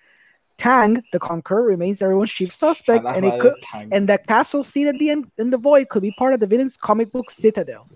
Tang, 0.58 1.02
the 1.10 1.18
conqueror, 1.18 1.62
remains 1.64 2.02
everyone's 2.02 2.30
chief 2.30 2.52
suspect, 2.52 3.04
and 3.16 3.24
it 3.24 3.40
could, 3.40 3.54
and 3.90 4.06
the 4.08 4.18
castle 4.18 4.62
seat 4.62 4.86
at 4.86 4.98
the 4.98 5.08
end 5.10 5.26
in 5.38 5.48
the 5.50 5.56
void 5.58 5.88
could 5.88 6.02
be 6.02 6.12
part 6.12 6.34
of 6.34 6.40
the 6.40 6.46
villain's 6.46 6.76
comic 6.76 7.10
book 7.10 7.30
citadel, 7.30 7.88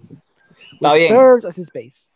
Está 0.81 0.93
which 0.93 1.09
serves 1.09 1.45
as 1.45 1.55
his 1.55 1.71
base. 1.71 2.11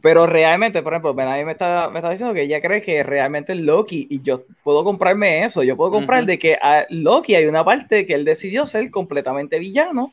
Pero 0.00 0.26
realmente, 0.26 0.82
por 0.82 0.94
ejemplo, 0.94 1.14
nadie 1.14 1.44
me 1.44 1.52
está, 1.52 1.90
me 1.90 1.98
está 1.98 2.10
diciendo 2.10 2.34
que 2.34 2.42
ella 2.42 2.60
cree 2.60 2.80
que 2.80 3.02
realmente 3.02 3.52
es 3.52 3.60
Loki 3.60 4.06
y 4.10 4.22
yo 4.22 4.44
puedo 4.64 4.84
comprarme 4.84 5.44
eso. 5.44 5.62
Yo 5.62 5.76
puedo 5.76 5.90
comprar 5.90 6.24
de 6.24 6.38
que 6.38 6.54
a 6.54 6.86
Loki 6.88 7.34
hay 7.34 7.46
una 7.46 7.64
parte 7.64 8.06
que 8.06 8.14
él 8.14 8.24
decidió 8.24 8.64
ser 8.64 8.90
completamente 8.90 9.58
villano 9.58 10.12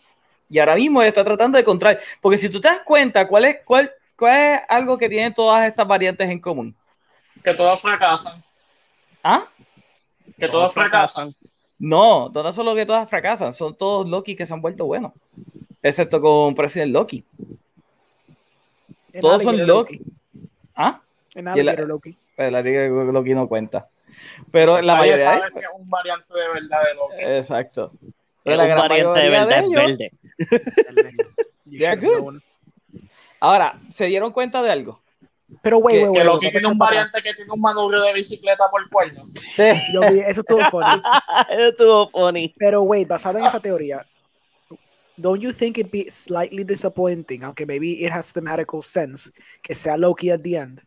y 0.49 0.59
ahora 0.59 0.75
mismo 0.75 1.01
está 1.01 1.23
tratando 1.23 1.55
de 1.55 1.61
encontrar. 1.61 1.99
Porque 2.21 2.37
si 2.37 2.49
tú 2.49 2.59
te 2.59 2.67
das 2.67 2.81
cuenta, 2.81 3.27
¿cuál 3.27 3.45
es, 3.45 3.57
cuál, 3.63 3.89
cuál 4.17 4.35
es 4.35 4.59
algo 4.67 4.97
que 4.97 5.07
tienen 5.07 5.33
todas 5.33 5.65
estas 5.65 5.87
variantes 5.87 6.29
en 6.29 6.39
común? 6.39 6.75
Que 7.43 7.53
todos 7.53 7.81
fracasan. 7.81 8.43
¿Ah? 9.23 9.45
Que 10.37 10.49
todos 10.49 10.73
fracasan. 10.73 11.33
No, 11.77 12.29
no 12.29 12.53
solo 12.53 12.75
que 12.75 12.85
todas 12.85 13.09
fracasan, 13.09 13.53
son 13.53 13.75
todos 13.75 14.09
Loki 14.09 14.35
que 14.35 14.45
se 14.45 14.53
han 14.53 14.61
vuelto 14.61 14.85
buenos. 14.85 15.13
Excepto 15.81 16.19
con 16.19 16.53
President 16.53 16.91
Loki. 16.91 17.23
Todos 19.21 19.43
son 19.43 19.55
Alligator 19.55 19.75
Loki. 19.77 20.01
¿Ah? 20.75 20.99
En 21.35 21.47
el- 21.47 21.53
Alligator 21.53 21.87
Loki. 21.87 22.17
Pero 22.35 22.51
la 22.51 22.61
liga 22.61 22.81
de 22.81 22.89
Loki 23.13 23.33
no 23.33 23.47
cuenta. 23.47 23.87
Pero 24.51 24.81
la 24.81 24.95
Nadie 24.95 25.11
mayoría 25.11 25.37
sabe 25.39 25.51
si 25.51 25.59
es 25.59 25.65
un 25.77 25.89
variante 25.89 26.33
de 26.33 26.47
verdad 26.53 26.79
de 26.83 26.93
Loki. 26.95 27.15
Exacto. 27.37 27.91
Pero 28.43 28.53
Es 28.53 28.57
la 28.57 28.63
un 28.63 28.69
gran 28.69 28.87
variante 28.89 29.19
de 29.19 29.29
mayoría 29.29 29.45
verdad 29.45 29.57
de 29.57 29.59
es 29.59 29.71
ellos- 29.71 29.97
verde. 29.97 30.11
Know. 31.99 32.39
Ahora, 33.39 33.79
¿se 33.89 34.05
dieron 34.05 34.31
cuenta 34.31 34.61
de 34.63 34.71
algo? 34.71 34.99
Pero, 35.61 35.77
güey, 35.79 35.95
Que- 35.95 36.01
güey, 36.07 36.13
Que 36.21 36.27
güey. 36.27 36.35
Loki 36.35 36.51
tiene 36.51 36.67
un 36.67 36.77
variante 36.77 37.21
que 37.21 37.33
tiene 37.33 37.51
un 37.51 37.61
manubrio 37.61 38.01
de 38.01 38.13
bicicleta 38.13 38.65
por 38.69 38.87
cuerno. 38.89 39.23
Sí. 39.35 39.63
Yo 39.93 40.01
vi, 40.01 40.19
eso 40.19 40.41
estuvo 40.41 40.59
funny. 40.69 40.85
Eso 41.49 41.67
estuvo 41.69 42.09
funny. 42.09 42.53
Pero, 42.57 42.83
wait, 42.83 43.07
basado 43.07 43.39
en 43.39 43.45
esa 43.45 43.59
teoría, 43.59 44.05
don't 45.19 45.41
you 45.41 45.51
think 45.53 45.77
it'd 45.77 45.91
be 45.91 46.09
slightly 46.09 46.63
disappointing, 46.63 47.43
aunque 47.43 47.65
maybe 47.65 48.03
it 48.05 48.11
has 48.11 48.31
thematical 48.33 48.81
sense, 48.81 49.31
que 49.61 49.75
sea 49.75 49.97
Loki 49.97 50.31
at 50.31 50.41
the 50.41 50.55
end? 50.57 50.81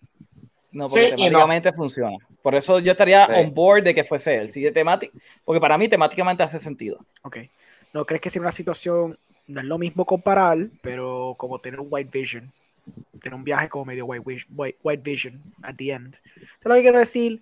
No, 0.72 0.86
Sí 0.88 0.94
porque 0.94 1.10
no. 1.10 1.16
temáticamente 1.16 1.72
funciona. 1.72 2.16
Por 2.42 2.54
eso 2.54 2.78
yo 2.80 2.92
estaría 2.92 3.26
Sí. 3.26 3.32
on 3.36 3.54
board 3.54 3.84
de 3.84 3.94
que 3.94 4.04
fuese 4.04 4.34
él. 4.36 4.48
Sí, 4.48 4.62
de 4.62 4.72
temática, 4.72 5.12
porque 5.44 5.60
para 5.60 5.76
mí 5.78 5.88
temáticamente 5.88 6.42
hace 6.42 6.58
sentido. 6.58 6.98
Ok. 7.22 7.38
¿No 7.92 8.04
crees 8.04 8.20
que 8.22 8.30
sea 8.30 8.40
una 8.42 8.50
situación, 8.52 9.18
no 9.46 9.60
es 9.60 9.66
lo 9.66 9.78
mismo 9.78 10.04
comparar, 10.06 10.68
pero 10.80 11.34
como 11.38 11.58
tener 11.58 11.78
un 11.78 11.88
White 11.90 12.10
Vision? 12.12 12.50
Tener 13.20 13.34
un 13.36 13.44
viaje 13.44 13.68
como 13.68 13.84
medio 13.84 14.06
White, 14.06 14.46
white, 14.56 14.78
white 14.82 15.02
Vision 15.08 15.40
at 15.62 15.74
the 15.76 15.92
end. 15.92 16.16
Eso 16.34 16.40
es 16.60 16.64
lo 16.64 16.74
que 16.74 16.80
quiero 16.82 16.98
decir. 16.98 17.40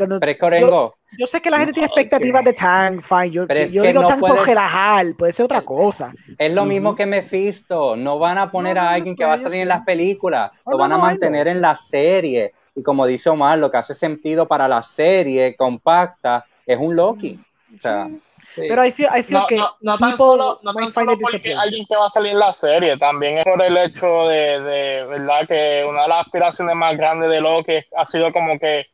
Cuando, 0.00 0.20
Pero 0.20 0.32
es 0.32 0.38
que 0.38 0.44
Orengo, 0.46 0.94
yo 1.18 1.26
sé 1.26 1.40
que 1.42 1.50
la 1.50 1.58
gente 1.58 1.72
tiene 1.72 1.86
No, 1.88 1.92
expectativas 1.94 2.40
ok. 2.40 2.46
de 2.46 2.52
Tang, 2.52 3.00
fine. 3.02 3.30
Yo, 3.30 3.46
Pero 3.46 3.60
yo- 3.60 3.66
yo 3.66 3.82
digo 3.82 4.02
no 4.02 4.08
Tang 4.08 4.20
por 4.20 4.30
puede- 4.30 4.44
relajar, 4.46 5.06
puede 5.18 5.32
ser 5.32 5.44
otra 5.44 5.62
cosa. 5.62 6.12
es 6.38 6.52
lo 6.52 6.64
mismo 6.64 6.94
que 6.96 7.06
Mephisto. 7.06 7.96
No 7.96 8.18
van 8.18 8.38
a 8.38 8.50
poner 8.50 8.76
No, 8.76 8.82
no, 8.82 8.88
a 8.88 8.90
yo 8.92 8.96
alguien 8.96 9.16
que 9.16 9.24
va 9.24 9.32
a 9.34 9.36
yo 9.36 9.42
salir 9.44 9.60
en 9.62 9.68
las 9.68 9.80
películas. 9.84 10.50
No, 10.66 10.72
Lo 10.72 10.78
no, 10.78 10.82
van 10.82 10.92
a 10.92 10.96
no, 10.96 11.02
mantener 11.02 11.48
en 11.48 11.60
la 11.60 11.76
serie. 11.76 12.52
Y 12.74 12.82
como 12.82 13.06
dice 13.06 13.28
Omar, 13.30 13.58
lo 13.58 13.70
que 13.70 13.76
hace 13.78 13.94
sentido 13.94 14.46
para 14.46 14.68
la 14.68 14.82
serie 14.82 15.56
compacta 15.56 16.44
es 16.66 16.78
un 16.78 16.94
Loki. 16.96 17.38
O 17.76 17.80
sea, 17.80 18.06
Sí. 18.08 18.20
Sí. 18.54 18.62
Pero 18.68 18.84
I 18.84 18.90
feel, 18.90 19.08
I 19.16 19.22
feel 19.22 19.38
No, 19.40 19.46
que 19.46 19.56
no, 19.56 19.68
no 19.82 19.98
tan 19.98 20.16
solo, 20.16 20.58
no 20.62 20.74
tan 20.74 20.90
solo 20.90 21.16
porque 21.16 21.54
alguien 21.54 21.86
que 21.86 21.94
va 21.94 22.06
a 22.06 22.10
salir 22.10 22.32
en 22.32 22.38
la 22.40 22.52
serie, 22.52 22.96
también 22.98 23.38
es 23.38 23.44
por 23.44 23.62
el 23.62 23.76
hecho 23.76 24.26
de, 24.26 24.60
de 24.60 25.04
verdad 25.06 25.46
que 25.46 25.84
una 25.88 26.02
de 26.02 26.08
las 26.08 26.26
aspiraciones 26.26 26.74
más 26.74 26.96
grandes 26.96 27.30
de 27.30 27.40
Loki 27.40 27.74
ha 27.96 28.04
sido 28.04 28.32
como 28.32 28.58
que 28.58 28.86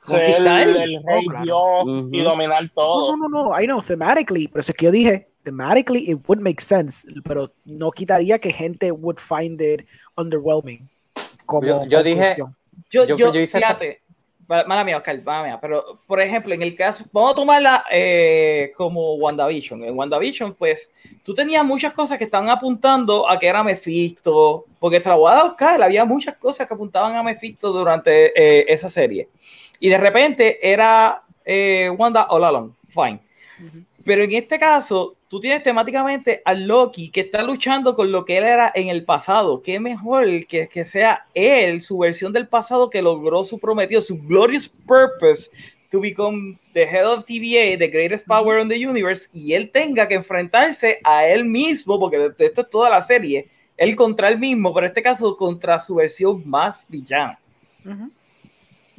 ser 0.00 0.36
el, 0.40 0.46
el 0.46 1.02
rey 1.04 1.26
Oh, 1.26 1.30
claro. 1.30 1.44
Dios 1.44 1.84
Ujú. 1.84 2.08
y 2.12 2.22
dominar 2.22 2.68
todo. 2.70 3.16
No, 3.16 3.28
no, 3.28 3.28
no, 3.28 3.44
no, 3.50 3.60
I 3.60 3.66
know, 3.66 3.80
thematically, 3.82 4.48
pero 4.48 4.60
eso 4.60 4.72
es 4.72 4.76
que 4.78 4.86
yo 4.86 4.90
dije, 4.90 5.28
thematically 5.44 6.10
it 6.10 6.18
would 6.26 6.40
make 6.40 6.60
sense, 6.60 7.06
pero 7.24 7.44
no 7.64 7.90
quitaría 7.90 8.38
que 8.38 8.50
gente 8.52 8.90
would 8.92 9.18
find 9.18 9.60
it 9.60 9.86
underwhelming. 10.16 10.88
Como 11.46 11.66
Yo- 11.66 11.84
yo 11.86 12.02
dije-. 12.02 12.36
Yo, 12.90 13.04
Yo- 13.04 13.16
yo, 13.16 13.16
yo 13.32 13.40
hice 13.40 13.58
esta- 13.58 13.58
fíjate, 13.76 14.00
ma- 14.48 14.64
mala 14.64 14.84
mía, 14.84 14.96
Oscar, 14.96 15.22
mala 15.22 15.44
mía, 15.44 15.58
pero 15.60 15.84
por 16.06 16.20
ejemplo, 16.20 16.52
en 16.54 16.62
el 16.62 16.74
caso, 16.74 17.04
vamos 17.12 17.32
a 17.32 17.34
tomarla 17.34 17.84
eh, 17.90 18.72
como 18.76 19.14
WandaVision. 19.14 19.84
En 19.84 19.96
WandaVision, 19.98 20.54
pues, 20.54 20.90
tú 21.22 21.34
tenías 21.34 21.64
muchas 21.64 21.92
cosas 21.92 22.18
que 22.18 22.24
estaban 22.24 22.48
apuntando 22.48 23.28
a 23.28 23.38
que 23.38 23.46
era 23.46 23.62
Mephisto, 23.62 24.64
porque 24.78 24.98
te 25.00 25.08
la 25.08 25.14
voy 25.16 25.30
a 25.30 25.34
dar, 25.36 25.46
Oscar, 25.46 25.82
había 25.82 26.04
muchas 26.04 26.36
cosas 26.36 26.66
que 26.66 26.74
apuntaban 26.74 27.14
a 27.16 27.22
Mephisto 27.22 27.70
durante 27.72 28.32
eh, 28.34 28.64
esa 28.68 28.88
serie. 28.88 29.28
Y 29.80 29.88
de 29.88 29.98
repente 29.98 30.58
era 30.62 31.22
eh, 31.44 31.90
Wanda 31.96 32.22
all 32.22 32.44
along, 32.44 32.72
fine. 32.88 33.18
Pero 34.04 34.22
en 34.22 34.32
este 34.32 34.58
caso, 34.58 35.16
tú 35.28 35.40
tienes 35.40 35.62
temáticamente 35.62 36.42
a 36.44 36.54
Loki 36.54 37.10
que 37.10 37.22
está 37.22 37.42
luchando 37.42 37.94
con 37.94 38.12
lo 38.12 38.24
que 38.24 38.38
él 38.38 38.44
era 38.44 38.70
en 38.74 38.88
el 38.88 39.04
pasado. 39.04 39.62
Qué 39.62 39.80
mejor 39.80 40.46
que, 40.46 40.68
que 40.68 40.84
sea 40.84 41.26
él, 41.34 41.80
su 41.80 41.98
versión 41.98 42.32
del 42.32 42.48
pasado, 42.48 42.88
que 42.88 43.02
logró 43.02 43.44
su 43.44 43.58
prometido, 43.58 44.00
su 44.00 44.18
glorious 44.22 44.68
purpose 44.68 45.50
to 45.90 46.00
become 46.00 46.56
the 46.72 46.86
head 46.86 47.04
of 47.04 47.24
TVA, 47.24 47.76
the 47.76 47.88
greatest 47.88 48.26
power 48.26 48.60
in 48.60 48.68
the 48.68 48.86
universe, 48.86 49.28
y 49.32 49.54
él 49.54 49.70
tenga 49.70 50.06
que 50.06 50.14
enfrentarse 50.14 51.00
a 51.02 51.26
él 51.26 51.44
mismo, 51.44 51.98
porque 51.98 52.30
esto 52.38 52.62
es 52.62 52.70
toda 52.70 52.88
la 52.88 53.02
serie, 53.02 53.48
él 53.76 53.96
contra 53.96 54.28
él 54.28 54.38
mismo, 54.38 54.72
pero 54.72 54.86
en 54.86 54.90
este 54.90 55.02
caso 55.02 55.36
contra 55.36 55.80
su 55.80 55.96
versión 55.96 56.42
más 56.48 56.86
villana. 56.88 57.38
Ujú. 57.84 58.10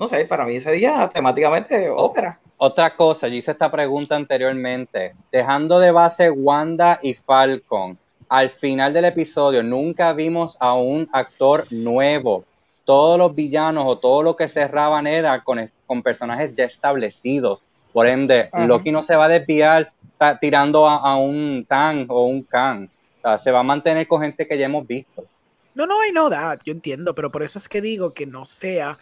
No 0.01 0.07
sé, 0.07 0.25
para 0.25 0.45
mí 0.45 0.59
sería 0.59 1.07
temáticamente 1.13 1.87
ópera. 1.91 2.39
Otra 2.57 2.95
cosa, 2.95 3.27
yo 3.27 3.35
hice 3.35 3.51
esta 3.51 3.69
pregunta 3.69 4.15
anteriormente. 4.15 5.13
Dejando 5.31 5.77
de 5.79 5.91
base 5.91 6.31
Wanda 6.31 6.99
y 7.03 7.13
Falcon, 7.13 7.99
al 8.27 8.49
final 8.49 8.93
del 8.93 9.05
episodio 9.05 9.61
nunca 9.61 10.13
vimos 10.13 10.57
a 10.59 10.73
un 10.73 11.07
actor 11.13 11.65
nuevo. 11.69 12.45
Todos 12.83 13.19
los 13.19 13.35
villanos 13.35 13.83
o 13.87 13.99
todo 13.99 14.23
lo 14.23 14.35
que 14.35 14.47
cerraban 14.47 15.05
era 15.05 15.43
con, 15.43 15.69
con 15.85 16.01
personajes 16.01 16.55
ya 16.55 16.65
establecidos. 16.65 17.59
Por 17.93 18.07
ende, 18.07 18.49
Ajá. 18.51 18.65
Loki 18.65 18.91
no 18.91 19.03
se 19.03 19.15
va 19.15 19.25
a 19.25 19.29
desviar 19.29 19.91
ta- 20.17 20.39
tirando 20.39 20.89
a, 20.89 20.95
a 20.95 21.15
un 21.17 21.63
Tan 21.69 22.07
o 22.09 22.25
un 22.25 22.41
Kang. 22.41 22.89
O 23.19 23.21
sea, 23.21 23.37
se 23.37 23.51
va 23.51 23.59
a 23.59 23.63
mantener 23.63 24.07
con 24.07 24.23
gente 24.23 24.47
que 24.47 24.57
ya 24.57 24.65
hemos 24.65 24.87
visto. 24.87 25.25
No, 25.75 25.85
no, 25.85 26.03
I 26.03 26.09
know 26.09 26.27
that, 26.31 26.59
yo 26.65 26.73
entiendo, 26.73 27.13
pero 27.13 27.31
por 27.31 27.43
eso 27.43 27.59
es 27.59 27.69
que 27.69 27.81
digo 27.81 28.11
que 28.13 28.25
no 28.25 28.45
sea, 28.47 28.97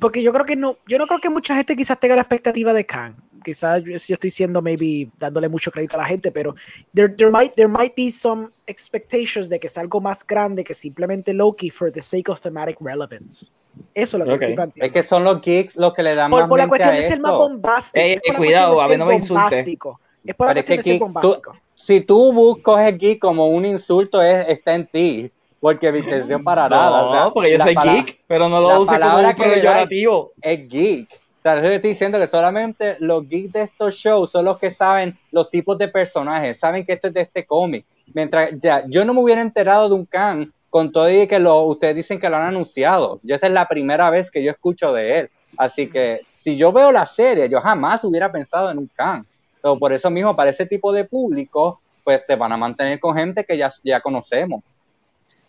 porque 0.00 0.22
yo 0.22 0.32
creo 0.32 0.44
que 0.44 0.56
no, 0.56 0.76
yo 0.86 0.98
no 0.98 1.06
creo 1.06 1.20
que 1.20 1.30
mucha 1.30 1.54
gente 1.56 1.76
quizás 1.76 1.98
tenga 2.00 2.14
la 2.16 2.22
expectativa 2.22 2.72
de 2.72 2.84
Kang. 2.84 3.14
Quizás 3.44 3.82
yo, 3.84 3.90
yo 3.90 4.14
estoy 4.14 4.30
siendo 4.30 4.62
maybe 4.62 5.08
dándole 5.18 5.48
mucho 5.50 5.70
crédito 5.70 5.96
a 5.96 6.00
la 6.02 6.06
gente, 6.06 6.32
pero 6.32 6.54
there, 6.94 7.10
there 7.10 7.30
might 7.30 7.52
there 7.54 7.68
might 7.68 7.94
be 7.94 8.10
some 8.10 8.48
expectations 8.66 9.48
de 9.50 9.60
que 9.60 9.66
es 9.66 9.76
algo 9.76 10.00
más 10.00 10.26
grande 10.26 10.64
que 10.64 10.72
simplemente 10.74 11.34
Loki 11.34 11.68
for 11.70 11.92
the 11.92 12.00
sake 12.00 12.30
of 12.30 12.40
thematic 12.40 12.76
relevance. 12.80 13.50
Eso 13.92 14.16
es 14.16 14.18
lo 14.20 14.24
que 14.24 14.30
yo 14.30 14.36
Ok. 14.36 14.42
estoy 14.42 14.54
planteando. 14.54 14.86
Es 14.86 14.92
que 14.92 15.02
son 15.02 15.24
los 15.24 15.40
geeks 15.42 15.76
los 15.76 15.92
que 15.92 16.02
le 16.02 16.14
dan 16.14 16.30
por, 16.30 16.40
más 16.40 16.48
por 16.48 16.58
la 16.58 16.68
cuestión 16.68 16.94
a 16.94 16.96
de 16.96 17.02
ser 17.02 17.20
más 17.20 17.32
bombástico. 17.32 18.04
Es 18.06 18.20
por 18.22 18.32
la 18.32 18.38
cuidado, 18.38 18.74
cuestión 18.76 18.84
a 18.84 18.88
de 18.88 18.88
ver, 18.90 18.98
no 18.98 19.04
me 19.06 19.12
ser 19.12 19.20
insulte. 19.20 19.34
bombástico. 19.42 20.00
Es 20.24 20.34
por 20.36 20.46
la 20.46 20.54
Pero 20.54 20.60
es 20.60 20.64
cuestión 20.66 20.76
que 20.76 20.82
de 20.82 20.82
ser 20.82 20.98
tú- 20.98 21.04
bombástico. 21.04 21.56
si 21.74 22.00
tú 22.00 22.32
bus- 22.32 22.58
coges 22.62 22.96
geek 22.98 23.18
como 23.18 23.48
un 23.48 23.66
insulto, 23.66 24.22
es, 24.22 24.48
está 24.48 24.74
en 24.74 24.86
ti. 24.86 25.30
Porque 25.64 25.90
mi 25.90 26.00
intención 26.00 26.44
para 26.44 26.68
nada. 26.68 26.90
No, 26.90 27.08
o 27.08 27.12
sea, 27.14 27.30
porque 27.30 27.52
yo 27.52 27.58
soy 27.58 27.74
geek, 27.74 28.20
pero 28.26 28.50
no 28.50 28.60
lo 28.60 28.82
use 28.82 29.00
como 29.00 29.16
un 29.16 29.34
peyorativo. 29.34 30.32
Es 30.42 30.68
geek. 30.68 31.08
O 31.10 31.42
sea, 31.42 31.54
yo 31.62 31.70
estoy 31.70 31.88
diciendo 31.88 32.18
que 32.18 32.26
solamente 32.26 32.98
los 33.00 33.26
geeks 33.26 33.52
de 33.54 33.62
estos 33.62 33.94
shows 33.94 34.30
son 34.30 34.44
los 34.44 34.58
que 34.58 34.70
saben 34.70 35.18
los 35.30 35.48
tipos 35.48 35.78
de 35.78 35.88
personajes, 35.88 36.60
saben 36.60 36.84
que 36.84 36.92
esto 36.92 37.08
es 37.08 37.14
de 37.14 37.22
este 37.22 37.46
cómic. 37.46 37.86
Mientras 38.12 38.50
ya, 38.60 38.84
yo 38.88 39.06
no 39.06 39.14
me 39.14 39.20
hubiera 39.20 39.40
enterado 39.40 39.88
de 39.88 39.94
un 39.94 40.04
Khan 40.04 40.52
con 40.68 40.92
todo 40.92 41.10
y 41.10 41.26
que 41.26 41.38
lo, 41.38 41.62
ustedes 41.62 41.96
dicen 41.96 42.20
que 42.20 42.28
lo 42.28 42.36
han 42.36 42.48
anunciado. 42.48 43.20
Yo 43.22 43.34
esta 43.34 43.46
es 43.46 43.52
la 43.54 43.66
primera 43.66 44.10
vez 44.10 44.30
que 44.30 44.44
yo 44.44 44.50
escucho 44.50 44.92
de 44.92 45.20
él. 45.20 45.30
Así 45.56 45.88
que 45.88 46.26
si 46.28 46.58
yo 46.58 46.72
veo 46.72 46.92
la 46.92 47.06
serie, 47.06 47.48
yo 47.48 47.62
jamás 47.62 48.04
hubiera 48.04 48.30
pensado 48.30 48.70
en 48.70 48.76
un 48.76 48.90
Khan. 48.94 49.24
Pero 49.62 49.78
por 49.78 49.94
eso 49.94 50.10
mismo, 50.10 50.36
para 50.36 50.50
ese 50.50 50.66
tipo 50.66 50.92
de 50.92 51.06
público, 51.06 51.80
pues 52.04 52.26
se 52.26 52.36
van 52.36 52.52
a 52.52 52.58
mantener 52.58 53.00
con 53.00 53.16
gente 53.16 53.44
que 53.44 53.56
ya, 53.56 53.70
ya 53.82 54.02
conocemos. 54.02 54.62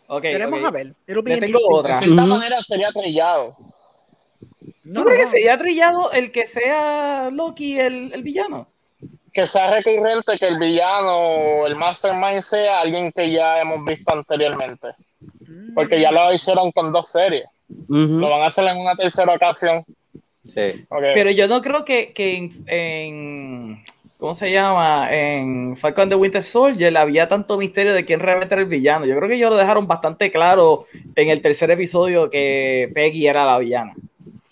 Ok. 0.07 0.26
a 0.26 0.72
ver. 0.72 0.94
Le 1.07 1.40
tengo 1.40 1.60
otra. 1.69 1.99
De 1.99 2.06
cierta 2.06 2.26
manera 2.26 2.61
sería 2.61 2.91
trillado. 2.91 3.56
No, 4.84 5.02
¿Tú 5.02 5.06
crees 5.06 5.26
no. 5.26 5.32
que 5.32 5.38
sería 5.38 5.57
trillado 5.57 6.11
el 6.11 6.32
que 6.32 6.45
sea 6.45 7.30
Loki 7.32 7.80
el, 7.80 8.14
el 8.14 8.22
villano? 8.23 8.68
Que 9.34 9.48
sea 9.48 9.72
recurrente 9.72 10.38
que 10.38 10.48
el 10.48 10.60
villano 10.60 11.18
o 11.18 11.68
el 11.68 11.76
mastermind 11.76 12.41
sea 12.41 12.82
alguien 12.82 13.11
que 13.11 13.32
ya 13.32 13.60
hemos 13.61 13.84
visto 13.84 14.14
anteriormente. 14.14 14.90
Mm. 15.41 15.73
Porque 15.73 15.99
ya 15.99 16.11
lo 16.11 16.32
hicieron 16.32 16.72
con 16.72 16.91
dos 16.91 17.11
series. 17.11 17.45
Lo 17.88 18.30
van 18.30 18.41
a 18.44 18.48
hacer 18.48 18.68
en 18.68 18.77
una 18.77 18.95
tercera 18.95 19.34
ocasión. 19.34 19.84
Sí. 20.48 20.86
Pero 20.90 21.32
yo 21.32 21.48
no 21.48 21.61
creo 21.61 21.84
que, 21.84 22.14
que 22.14 22.38
en, 22.38 22.64
en- 22.68 23.84
¿Cómo 24.18 24.34
se 24.34 24.52
llama? 24.52 25.10
En 25.12 25.76
Falcon 25.76 26.08
the 26.08 26.16
Winter 26.16 26.42
Soldier 26.42 26.96
había 26.98 27.28
tanto 27.28 27.58
misterio 27.58 27.94
de 27.94 28.06
quién 28.06 28.22
realmente 28.22 28.56
era 28.56 28.62
el 28.62 28.70
villano. 28.70 29.06
Yo 29.06 29.16
creo 29.16 29.28
que 29.28 29.36
ellos 29.36 29.50
lo 29.50 29.58
dejaron 29.58 29.88
bastante 29.88 30.32
claro 30.32 30.86
en 31.16 31.30
el 31.30 31.42
tercer 31.42 31.70
episodio 31.72 32.30
que 32.30 32.90
Peggy 32.94 33.28
era 33.28 33.46
la 33.46 33.58
villana. 33.58 33.94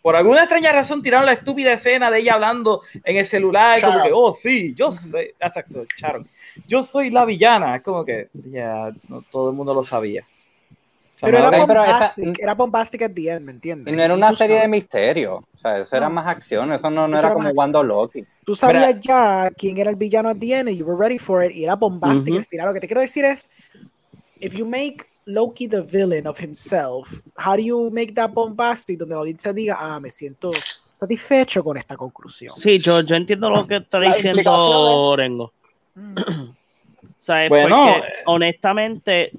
Por 0.01 0.17
alguna 0.17 0.41
extraña 0.41 0.73
razón 0.73 1.01
tiraron 1.01 1.25
la 1.25 1.31
estúpida 1.31 1.71
escena 1.71 2.11
de 2.11 2.19
ella 2.19 2.33
hablando 2.33 2.81
en 3.05 3.15
el 3.15 3.25
celular, 3.25 3.79
como 3.79 4.03
que, 4.03 4.11
oh 4.13 4.33
sí, 4.33 4.75
yo 4.75 4.91
sé, 4.91 5.33
exacto, 5.39 5.85
Sharon, 5.97 6.27
yo 6.67 6.83
soy 6.83 7.09
la 7.09 7.23
villana. 7.23 7.77
Es 7.77 7.83
como 7.83 8.03
que 8.03 8.27
ya 8.33 8.91
no, 9.07 9.21
todo 9.21 9.51
el 9.51 9.55
mundo 9.55 9.73
lo 9.73 9.81
sabía. 9.81 10.25
O 11.23 11.25
Pero 11.25 11.37
era 11.37 11.49
pero 11.51 11.63
esa- 11.63 11.91
bombastic, 11.93 12.39
era 12.39 12.53
bombastic 12.53 13.01
at 13.03 13.11
the 13.11 13.29
end, 13.31 13.45
¿me 13.45 13.51
entiendes? 13.53 13.93
Y 13.93 13.95
no 13.95 14.03
era 14.03 14.13
Y 14.13 14.17
una 14.17 14.33
serie 14.33 14.55
de 14.57 14.61
sabes- 14.63 14.69
misterio. 14.71 15.35
O 15.35 15.57
sea, 15.57 15.79
eso 15.79 15.95
era 15.95 16.09
No. 16.09 16.15
más 16.15 16.27
acción. 16.27 16.73
Eso 16.73 16.89
no, 16.89 17.07
no 17.07 17.15
Eso 17.15 17.21
era 17.21 17.27
era 17.29 17.33
como 17.33 17.47
más 17.47 17.53
Wando 17.55 17.81
Loki. 17.81 18.25
Tú 18.45 18.55
sabías 18.55 18.99
ya 18.99 19.49
quién 19.57 19.77
era 19.77 19.89
el 19.89 19.95
villano 19.95 20.27
at 20.29 20.35
the 20.37 20.53
end 20.53 20.67
and 20.67 20.77
you 20.77 20.85
were 20.85 20.97
ready 20.99 21.17
for 21.17 21.41
it 21.43 21.55
y 21.55 21.63
era 21.63 21.75
bombastic 21.75 22.33
Ujú. 22.33 22.39
al 22.39 22.45
final. 22.45 22.67
Lo 22.67 22.73
que 22.73 22.81
te 22.81 22.87
quiero 22.87 22.99
decir 22.99 23.23
es, 23.23 23.49
if 24.41 24.53
you 24.55 24.65
make 24.65 25.05
Loki 25.25 25.69
the 25.69 25.81
villain 25.81 26.27
of 26.27 26.37
himself, 26.41 27.21
how 27.37 27.55
do 27.55 27.61
you 27.63 27.89
make 27.89 28.13
that 28.15 28.31
bombastic 28.31 28.97
donde 28.99 29.15
la 29.15 29.21
audiencia 29.21 29.53
diga, 29.53 29.77
ah, 29.79 29.97
me 30.01 30.09
siento 30.09 30.51
satisfecho 30.91 31.63
con 31.63 31.77
esta 31.77 31.95
conclusión? 31.95 32.53
Sí, 32.57 32.79
yo, 32.79 32.99
yo 32.99 33.15
entiendo 33.15 33.49
lo 33.49 33.65
que 33.65 33.77
está 33.77 34.01
diciendo. 34.01 34.41
Orengo. 34.51 35.53
Mm. 35.95 36.15
¿Sabes? 37.17 37.47
Bueno, 37.47 37.85
Porque, 37.93 38.07
eh. 38.09 38.13
honestamente, 38.25 39.31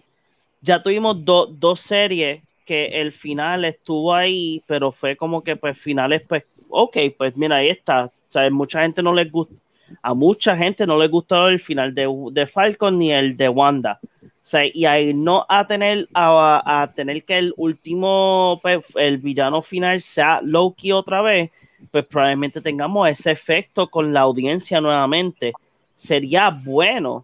ya 0.64 0.82
tuvimos 0.82 1.24
do- 1.24 1.46
dos 1.46 1.80
series 1.80 2.42
que 2.66 2.86
el 3.00 3.12
final 3.12 3.64
estuvo 3.64 4.14
ahí, 4.14 4.62
pero 4.66 4.90
fue 4.92 5.16
como 5.16 5.42
que, 5.42 5.56
pues, 5.56 5.78
finales, 5.78 6.22
pues, 6.28 6.44
ok, 6.70 6.96
pues 7.16 7.36
mira, 7.36 7.56
ahí 7.56 7.68
está. 7.68 8.10
¿Sabes? 8.28 8.50
Mucha 8.52 8.82
gente 8.82 9.02
no 9.02 9.12
les 9.14 9.30
gusta, 9.30 9.54
a 10.02 10.12
mucha 10.14 10.56
gente 10.56 10.86
no 10.86 10.98
les 10.98 11.10
gustó 11.10 11.46
el 11.48 11.60
final 11.60 11.94
de, 11.94 12.08
de 12.32 12.46
Falcon 12.46 12.98
ni 12.98 13.12
el 13.12 13.36
de 13.36 13.48
Wanda. 13.48 14.00
O 14.02 14.58
y 14.74 14.84
ahí 14.84 15.14
no 15.14 15.46
a 15.48 15.66
tener, 15.66 16.08
a, 16.12 16.82
a 16.82 16.92
tener 16.92 17.22
que 17.24 17.38
el 17.38 17.54
último, 17.56 18.58
pues, 18.62 18.84
el 18.96 19.18
villano 19.18 19.62
final 19.62 20.00
sea 20.00 20.40
Loki 20.42 20.92
otra 20.92 21.22
vez, 21.22 21.50
pues 21.90 22.04
probablemente 22.06 22.60
tengamos 22.60 23.08
ese 23.08 23.30
efecto 23.30 23.88
con 23.88 24.12
la 24.12 24.20
audiencia 24.20 24.80
nuevamente. 24.80 25.52
Sería 25.94 26.50
bueno 26.50 27.22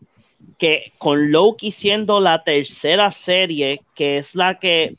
que 0.58 0.92
con 0.98 1.30
Loki 1.32 1.70
siendo 1.70 2.20
la 2.20 2.42
tercera 2.44 3.10
serie, 3.10 3.80
que 3.94 4.18
es 4.18 4.34
la 4.34 4.58
que 4.58 4.94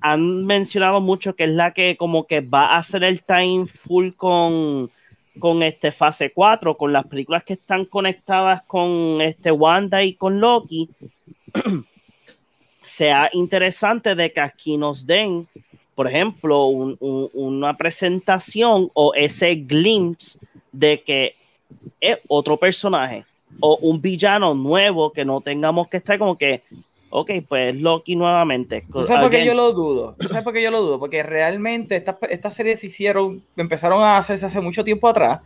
han 0.00 0.46
mencionado 0.46 1.00
mucho, 1.00 1.34
que 1.34 1.44
es 1.44 1.50
la 1.50 1.72
que 1.72 1.96
como 1.96 2.26
que 2.26 2.40
va 2.40 2.66
a 2.74 2.78
hacer 2.78 3.04
el 3.04 3.22
time 3.22 3.66
full 3.66 4.10
con, 4.16 4.90
con 5.38 5.62
este 5.62 5.92
fase 5.92 6.30
4, 6.32 6.76
con 6.76 6.92
las 6.92 7.06
películas 7.06 7.44
que 7.44 7.54
están 7.54 7.84
conectadas 7.84 8.62
con 8.66 9.20
este 9.20 9.50
Wanda 9.50 10.02
y 10.02 10.14
con 10.14 10.40
Loki, 10.40 10.88
sea 12.84 13.30
interesante 13.32 14.14
de 14.14 14.32
que 14.32 14.40
aquí 14.40 14.76
nos 14.76 15.06
den, 15.06 15.46
por 15.94 16.08
ejemplo, 16.08 16.66
un- 16.66 16.96
un- 17.00 17.30
una 17.34 17.76
presentación 17.76 18.90
o 18.94 19.12
ese 19.14 19.54
glimpse 19.54 20.38
de 20.72 21.02
que 21.02 21.34
es 22.00 22.18
otro 22.28 22.56
personaje 22.56 23.24
o 23.58 23.76
un 23.82 24.00
villano 24.00 24.54
nuevo 24.54 25.12
que 25.12 25.24
no 25.24 25.40
tengamos 25.40 25.88
que 25.88 25.96
estar 25.96 26.18
como 26.18 26.38
que, 26.38 26.62
ok, 27.10 27.30
pues 27.48 27.74
Loki 27.74 28.14
nuevamente. 28.14 28.84
¿Tú 28.92 29.02
sabes 29.02 29.22
por 29.22 29.30
qué 29.32 29.44
yo 29.44 29.54
lo 29.54 29.72
dudo? 29.72 30.14
¿Tú 30.18 30.28
sabes 30.28 30.44
por 30.44 30.52
qué 30.52 30.62
yo 30.62 30.70
lo 30.70 30.80
dudo? 30.80 30.98
Porque 31.00 31.22
realmente 31.24 31.96
estas 31.96 32.16
estas 32.30 32.54
series 32.54 32.80
se 32.80 32.86
hicieron, 32.86 33.42
empezaron 33.56 34.00
a 34.02 34.16
hacerse 34.16 34.46
hace 34.46 34.60
mucho 34.60 34.84
tiempo 34.84 35.08
atrás 35.08 35.40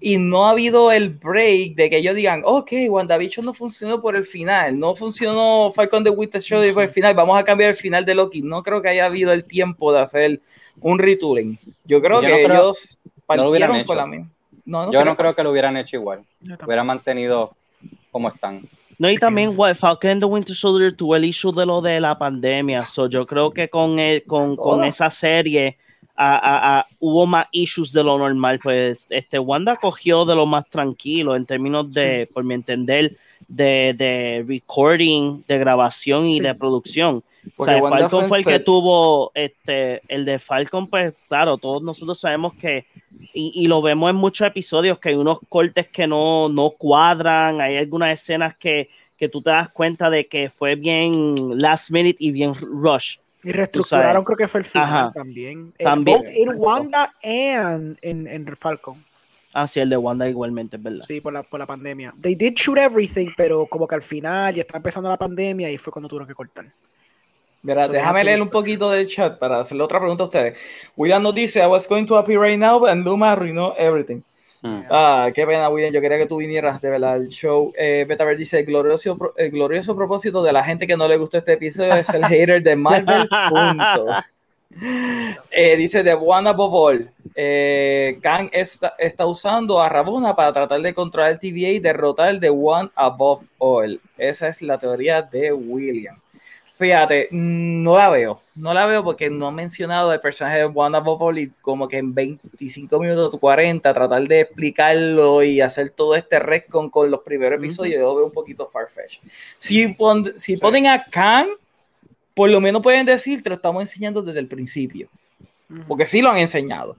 y 0.00 0.16
no 0.16 0.46
ha 0.46 0.50
habido 0.52 0.90
el 0.92 1.10
break 1.10 1.74
de 1.74 1.90
que 1.90 1.98
ellos 1.98 2.14
digan, 2.14 2.40
ok, 2.44 2.72
WandaVision 2.88 3.44
no 3.44 3.52
funcionó 3.52 4.00
por 4.00 4.16
el 4.16 4.24
final, 4.24 4.78
no 4.78 4.96
funcionó 4.96 5.70
Falcon 5.74 6.02
the 6.02 6.10
Winter 6.10 6.40
Soldier 6.40 6.72
por 6.72 6.84
el 6.84 6.88
final, 6.90 7.14
vamos 7.14 7.38
a 7.38 7.44
cambiar 7.44 7.70
el 7.70 7.76
final 7.76 8.04
de 8.06 8.14
Loki. 8.14 8.40
No 8.40 8.62
creo 8.62 8.80
que 8.80 8.88
haya 8.88 9.04
habido 9.04 9.32
el 9.34 9.44
tiempo 9.44 9.92
de 9.92 10.00
hacer 10.00 10.40
un 10.80 10.98
retooling. 10.98 11.58
Yo 11.84 12.00
creo 12.00 12.22
Yo 12.22 12.28
que 12.28 12.42
no 12.42 12.48
creo- 12.48 12.60
ellos 12.62 12.98
no 13.28 13.36
lo 13.36 13.50
hubieran 13.50 13.68
partieron 13.68 13.76
hecho. 13.76 13.86
con 13.86 13.96
la 13.98 14.06
misma. 14.06 14.30
No, 14.70 14.86
no 14.86 14.92
Yo 14.92 15.04
no 15.04 15.16
creo 15.16 15.34
que 15.34 15.42
lo 15.42 15.50
hubieran 15.50 15.76
hecho 15.76 15.96
igual. 15.96 16.20
Yo 16.40 16.50
tampoco. 16.50 16.66
Hubiera 16.66 16.84
mantenido 16.84 17.52
como 18.10 18.28
están. 18.28 18.62
No, 18.98 19.10
y 19.10 19.16
también 19.16 19.56
Falcon 19.76 20.10
and 20.10 20.20
the 20.20 20.26
Winter 20.26 20.54
Soldier 20.54 20.94
tuvo 20.94 21.16
el 21.16 21.24
issue 21.24 21.52
de 21.52 21.64
lo 21.66 21.80
de 21.80 21.98
la 22.00 22.16
pandemia. 22.18 22.82
So, 22.82 23.08
yo 23.08 23.26
creo 23.26 23.50
que 23.50 23.68
con, 23.68 23.98
el- 23.98 24.22
con, 24.24 24.56
con 24.56 24.84
esa 24.84 25.08
serie 25.10 25.76
a- 26.14 26.36
a- 26.36 26.78
a- 26.80 26.86
hubo 26.98 27.24
más 27.26 27.46
issues 27.50 27.92
de 27.92 28.04
lo 28.04 28.18
normal. 28.18 28.58
Pues 28.62 29.06
este 29.10 29.38
Wanda 29.38 29.76
cogió 29.76 30.24
de 30.26 30.34
lo 30.34 30.44
más 30.46 30.68
tranquilo 30.68 31.34
en 31.34 31.46
términos 31.46 31.90
de, 31.92 32.28
por 32.32 32.44
mi 32.44 32.52
entender, 32.54 33.16
de, 33.48 33.94
de 33.96 34.44
recording, 34.46 35.42
de 35.48 35.58
grabación 35.58 36.26
y 36.26 36.34
Sí. 36.34 36.40
de 36.40 36.54
producción. 36.54 37.22
O 37.56 37.64
sea, 37.64 37.78
Wanda 37.78 38.00
Falcon 38.00 38.28
fue 38.28 38.38
el 38.40 38.44
que 38.44 38.58
tuvo 38.60 39.32
este, 39.34 40.02
el 40.08 40.26
de 40.26 40.38
Falcon, 40.38 40.86
pues 40.86 41.14
claro, 41.26 41.56
todos 41.56 41.82
nosotros 41.82 42.20
sabemos 42.20 42.52
que, 42.54 42.84
y, 43.32 43.52
y 43.54 43.66
lo 43.66 43.82
vemos 43.82 44.10
en 44.10 44.16
muchos 44.16 44.46
episodios, 44.46 44.98
que 44.98 45.10
hay 45.10 45.14
unos 45.14 45.38
cortes 45.48 45.88
que 45.88 46.06
no, 46.06 46.48
no 46.48 46.70
cuadran, 46.70 47.60
hay 47.60 47.76
algunas 47.76 48.12
escenas 48.20 48.56
que, 48.56 48.88
que 49.16 49.28
tú 49.28 49.42
te 49.42 49.50
das 49.50 49.68
cuenta 49.70 50.10
de 50.10 50.26
que 50.26 50.50
fue 50.50 50.74
bien 50.76 51.34
last 51.58 51.90
minute 51.90 52.16
y 52.18 52.30
bien 52.30 52.54
rush. 52.54 53.18
Y 53.42 53.52
reestructuraron, 53.52 54.22
creo 54.24 54.36
que 54.36 54.48
fue 54.48 54.60
el 54.60 54.66
final 54.66 54.86
Ajá. 54.86 55.12
también. 55.12 55.72
Eh, 55.78 55.84
También. 55.84 56.18
both 56.18 56.28
in 56.34 56.50
Wanda 56.56 57.14
and 57.22 57.98
en, 58.02 58.26
en 58.26 58.56
Falcon. 58.56 59.02
Así 59.52 59.80
el 59.80 59.88
de 59.88 59.96
Wanda 59.96 60.28
igualmente, 60.28 60.76
es 60.76 60.82
verdad. 60.82 61.02
Sí, 61.02 61.20
por 61.20 61.32
la, 61.32 61.42
por 61.42 61.58
la 61.58 61.66
pandemia. 61.66 62.14
They 62.20 62.34
did 62.34 62.52
shoot 62.54 62.78
everything, 62.78 63.28
pero 63.36 63.66
como 63.66 63.88
que 63.88 63.94
al 63.96 64.02
final 64.02 64.54
ya 64.54 64.60
está 64.60 64.76
empezando 64.76 65.08
la 65.08 65.16
pandemia 65.16 65.70
y 65.70 65.78
fue 65.78 65.92
cuando 65.92 66.08
tuvieron 66.08 66.28
que 66.28 66.34
cortar. 66.34 66.66
Mira, 67.62 67.84
So, 67.84 67.92
déjame 67.92 68.24
leer 68.24 68.40
un 68.40 68.48
to 68.48 68.52
poquito 68.52 68.90
del 68.90 69.06
chat 69.06 69.38
para 69.38 69.60
hacerle 69.60 69.84
otra 69.84 69.98
pregunta 69.98 70.24
a 70.24 70.26
ustedes. 70.26 70.58
William 70.96 71.22
nos 71.22 71.34
dice, 71.34 71.62
I 71.62 71.66
was 71.66 71.86
going 71.86 72.06
to 72.06 72.16
appear 72.16 72.40
right 72.40 72.58
now, 72.58 72.86
and 72.86 73.04
Luma 73.04 73.32
arruinó 73.32 73.74
everything. 73.76 74.22
Mm. 74.62 74.84
Ah, 74.90 75.30
qué 75.34 75.46
pena, 75.46 75.68
William. 75.68 75.92
Yo 75.92 76.00
quería 76.00 76.18
que 76.18 76.26
tú 76.26 76.36
vinieras 76.36 76.80
de 76.80 76.90
verdad 76.90 77.14
al 77.14 77.28
show. 77.28 77.72
Eh, 77.78 78.04
Betaver 78.06 78.36
dice: 78.36 78.58
el 78.58 78.66
glorioso, 78.66 79.16
el 79.36 79.50
glorioso 79.50 79.96
propósito 79.96 80.42
de 80.42 80.52
la 80.52 80.62
gente 80.62 80.86
que 80.86 80.96
no 80.96 81.08
le 81.08 81.16
gustó 81.16 81.38
este 81.38 81.54
episodio 81.54 81.94
es 81.94 82.08
el 82.10 82.24
hater 82.24 82.62
de 82.62 82.76
Marvel. 82.76 83.28
Punto. 83.48 84.06
Eh, 85.50 85.76
dice 85.76 86.02
de 86.02 86.14
One 86.14 86.48
Above 86.48 86.74
All. 86.74 87.10
Eh, 87.34 88.18
Kang 88.22 88.50
está, 88.52 88.94
está 88.98 89.26
usando 89.26 89.80
a 89.80 89.88
Rabona 89.88 90.36
para 90.36 90.52
tratar 90.52 90.80
de 90.80 90.94
controlar 90.94 91.32
el 91.32 91.40
TVA 91.40 91.70
y 91.70 91.78
derrotar 91.78 92.28
el 92.28 92.40
de 92.40 92.50
One 92.50 92.90
Above 92.94 93.44
All. 93.58 94.00
Esa 94.18 94.48
es 94.48 94.62
la 94.62 94.78
teoría 94.78 95.22
de 95.22 95.52
William. 95.52 96.16
Fíjate, 96.80 97.28
mm, 97.30 97.82
no 97.82 97.98
la 97.98 98.08
veo. 98.08 98.40
No 98.54 98.72
la 98.72 98.86
veo 98.86 99.04
porque 99.04 99.28
no 99.28 99.48
han 99.48 99.54
mencionado 99.54 100.10
el 100.14 100.18
personaje 100.20 100.56
de 100.60 100.70
All 100.74 101.38
y 101.38 101.50
como 101.60 101.86
que 101.86 101.98
en 101.98 102.14
25 102.14 102.98
minutos, 102.98 103.38
40, 103.38 103.92
tratar 103.92 104.22
de 104.26 104.40
explicarlo 104.40 105.42
y 105.42 105.60
hacer 105.60 105.90
todo 105.90 106.14
este 106.16 106.38
retcon 106.38 106.88
con 106.88 107.10
los 107.10 107.20
primeros 107.20 107.58
episodios, 107.58 107.96
yo 108.00 108.06
lo 108.06 108.14
veo 108.16 108.24
un 108.26 108.32
poquito 108.32 108.66
farfetch. 108.66 109.18
Si, 109.58 109.88
pon- 109.88 110.32
si 110.38 110.54
Sí. 110.54 110.60
ponen 110.60 110.86
a 110.86 111.04
Kang, 111.04 111.48
por 112.32 112.48
lo 112.48 112.62
menos 112.62 112.80
pueden 112.80 113.04
decir, 113.04 113.42
te 113.42 113.50
lo 113.50 113.56
estamos 113.56 113.82
enseñando 113.82 114.22
desde 114.22 114.40
el 114.40 114.46
principio, 114.46 115.08
porque 115.86 116.06
sí 116.06 116.22
lo 116.22 116.30
han 116.30 116.38
enseñado. 116.38 116.96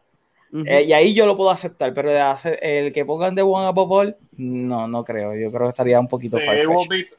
Ujú. 0.54 0.64
Eh, 0.68 0.84
y 0.84 0.94
ahí 0.94 1.16
yo 1.16 1.26
lo 1.26 1.36
puedo 1.36 1.50
aceptar, 1.50 1.92
pero 1.96 2.12
de 2.12 2.20
hacer- 2.22 2.60
el 2.62 2.94
que 2.94 3.04
pongan 3.04 3.34
de 3.34 3.42
One 3.42 3.66
Above 3.66 3.92
All, 3.92 4.16
no, 4.38 4.88
no 4.88 5.04
creo. 5.04 5.34
Yo 5.34 5.50
creo 5.50 5.64
que 5.64 5.70
estaría 5.70 6.00
un 6.00 6.08
poquito 6.08 6.38
Sí, 6.38 6.44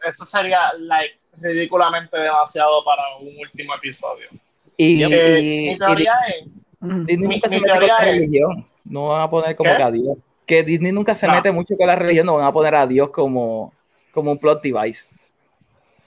eso 0.06 0.24
sería 0.24 0.60
like, 0.78 1.16
ridículamente 1.40 2.18
demasiado 2.18 2.84
para 2.84 3.02
un 3.20 3.36
último 3.38 3.74
episodio. 3.74 4.28
Y, 4.76 5.02
Eh, 5.04 5.40
y- 5.40 5.70
mi 5.72 5.78
teoría 5.78 6.12
y 6.28 6.46
es. 6.48 6.68
Disney 6.80 7.16
mi- 7.16 7.34
nunca 7.36 7.48
se 7.48 7.60
mete 7.60 7.70
con 7.78 7.86
la 7.86 7.96
es- 7.98 8.04
religión. 8.04 8.66
No 8.84 9.08
van 9.08 9.22
a 9.22 9.30
poner 9.30 9.54
como 9.56 9.70
¿Qué? 9.70 9.76
que 9.76 9.82
a 9.82 9.90
Dios. 9.90 10.16
Que 10.46 10.62
Disney 10.62 10.92
nunca 10.92 11.14
se 11.14 11.26
No. 11.26 11.34
mete 11.34 11.52
mucho 11.52 11.76
con 11.76 11.86
la 11.86 11.94
religión, 11.96 12.26
no 12.26 12.34
van 12.34 12.46
a 12.46 12.52
poner 12.52 12.74
a 12.74 12.86
Dios 12.86 13.10
como, 13.10 13.72
como 14.12 14.32
un 14.32 14.38
plot 14.38 14.62
device. 14.62 15.08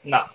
no. 0.04 0.26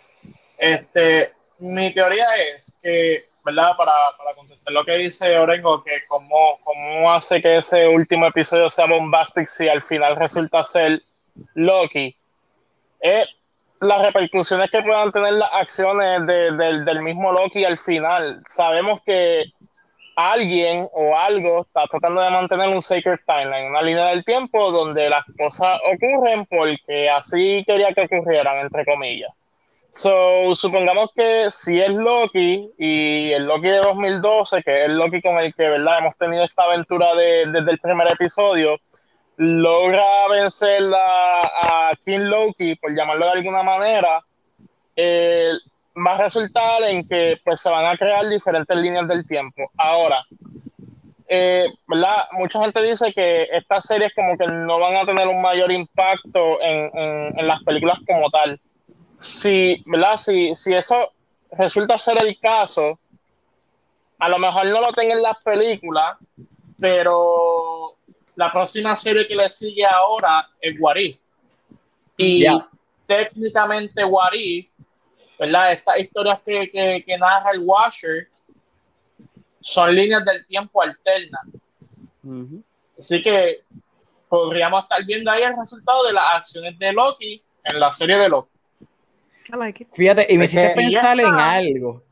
Este, 0.58 1.30
mi 1.58 1.92
teoría 1.94 2.26
es 2.54 2.78
que, 2.82 3.24
¿verdad? 3.44 3.72
Para, 3.78 3.92
para 4.18 4.34
contestar 4.34 4.72
lo 4.74 4.84
que 4.84 4.92
dice 4.98 5.38
Orengo, 5.38 5.82
que 5.82 6.02
cómo, 6.06 6.58
cómo 6.62 7.10
hace 7.10 7.40
que 7.40 7.56
ese 7.56 7.88
último 7.88 8.26
episodio 8.26 8.68
sea 8.68 8.86
bombastic 8.86 9.46
si 9.46 9.68
al 9.68 9.82
final 9.82 10.16
resulta 10.16 10.62
ser 10.64 11.02
Loki, 11.54 12.14
es 13.00 13.26
las 13.80 14.02
repercusiones 14.02 14.70
que 14.70 14.82
puedan 14.82 15.10
tener 15.10 15.32
las 15.34 15.52
acciones 15.54 16.26
de- 16.26 16.52
del- 16.52 16.84
del 16.84 17.02
mismo 17.02 17.32
Loki 17.32 17.64
al 17.64 17.78
final. 17.78 18.42
Sabemos 18.46 19.00
que 19.04 19.44
alguien 20.16 20.86
o 20.92 21.16
algo 21.16 21.62
está 21.62 21.86
tratando 21.86 22.20
de 22.20 22.30
mantener 22.30 22.68
un 22.68 22.82
sacred 22.82 23.18
timeline, 23.26 23.70
una 23.70 23.80
línea 23.82 24.06
del 24.06 24.24
tiempo 24.24 24.70
donde 24.70 25.08
las 25.08 25.24
cosas 25.38 25.80
ocurren 25.92 26.44
porque 26.46 27.08
así 27.08 27.64
quería 27.66 27.92
que 27.94 28.02
ocurrieran, 28.02 28.58
entre 28.58 28.84
comillas. 28.84 29.30
So, 29.92 30.54
supongamos 30.54 31.10
que 31.16 31.50
si 31.50 31.80
es 31.80 31.88
Loki 31.90 32.70
y 32.78 33.32
el 33.32 33.46
Loki 33.46 33.68
de 33.68 33.78
2012, 33.78 34.62
que 34.62 34.84
es 34.84 34.90
el 34.90 34.96
Loki 34.96 35.20
con 35.20 35.38
el 35.38 35.52
que 35.54 35.64
¿verdad? 35.68 35.98
hemos 35.98 36.16
tenido 36.16 36.44
esta 36.44 36.62
aventura 36.64 37.14
de- 37.16 37.46
desde 37.46 37.72
el 37.72 37.78
primer 37.78 38.06
episodio, 38.12 38.76
logra 39.42 40.28
vencer 40.30 40.82
a, 40.94 41.88
a 41.90 41.96
King 42.04 42.28
Loki, 42.28 42.74
por 42.76 42.94
llamarlo 42.94 43.24
de 43.24 43.32
alguna 43.32 43.62
manera, 43.62 44.22
eh, 44.94 45.52
va 45.96 46.14
a 46.14 46.22
resultar 46.24 46.82
en 46.82 47.08
que 47.08 47.36
pues, 47.42 47.58
se 47.60 47.70
van 47.70 47.86
a 47.86 47.96
crear 47.96 48.28
diferentes 48.28 48.76
líneas 48.76 49.08
del 49.08 49.26
tiempo. 49.26 49.70
Ahora, 49.78 50.22
eh, 51.26 51.64
¿verdad? 51.86 52.24
Mucha 52.32 52.60
gente 52.60 52.82
dice 52.82 53.14
que 53.14 53.44
estas 53.44 53.86
series 53.86 54.12
como 54.14 54.36
que 54.36 54.46
no 54.46 54.78
van 54.78 54.96
a 54.96 55.06
tener 55.06 55.26
un 55.26 55.40
mayor 55.40 55.72
impacto 55.72 56.60
en, 56.60 56.90
en- 57.38 57.46
las 57.48 57.62
películas 57.62 57.98
como 58.06 58.28
tal. 58.30 58.60
Si. 59.18 59.82
Si, 60.18 60.54
si 60.54 60.74
eso 60.74 61.12
resulta 61.52 61.96
ser 61.96 62.18
el 62.20 62.38
caso, 62.38 62.98
a 64.18 64.28
lo 64.28 64.38
mejor 64.38 64.66
no 64.66 64.80
lo 64.82 64.92
tenga 64.92 65.14
en 65.14 65.22
las 65.22 65.42
películas, 65.42 66.18
pero 66.78 67.94
la 68.40 68.50
próxima 68.50 68.96
serie 68.96 69.28
que 69.28 69.36
le 69.36 69.50
sigue 69.50 69.84
ahora 69.84 70.48
es 70.62 70.74
Warif. 70.80 71.18
Y 72.16 72.46
técnicamente 73.06 74.02
Warif, 74.02 74.66
¿verdad? 75.38 75.72
Estas 75.72 75.98
historias 75.98 76.40
que, 76.40 76.70
que, 76.70 77.04
que 77.04 77.18
narra 77.18 77.50
el 77.50 77.60
Washer 77.60 78.28
son 79.60 79.94
líneas 79.94 80.24
del 80.24 80.46
tiempo 80.46 80.80
alternas. 80.80 81.42
Así 82.98 83.22
que 83.22 83.60
podríamos 84.30 84.84
estar 84.84 85.04
viendo 85.04 85.30
ahí 85.30 85.42
el 85.42 85.58
resultado 85.58 86.06
de 86.06 86.14
las 86.14 86.24
acciones 86.36 86.78
de 86.78 86.94
Loki 86.94 87.42
en 87.64 87.78
la 87.78 87.92
serie 87.92 88.16
de 88.16 88.30
Loki. 88.30 88.56
I 89.52 89.56
like 89.56 89.82
it. 89.82 89.88
Fíjate, 89.92 90.26
y 90.30 90.38
me 90.38 90.46
hiciste 90.46 90.72
pensar 90.74 91.20
en 91.20 91.26
algo. 91.26 92.02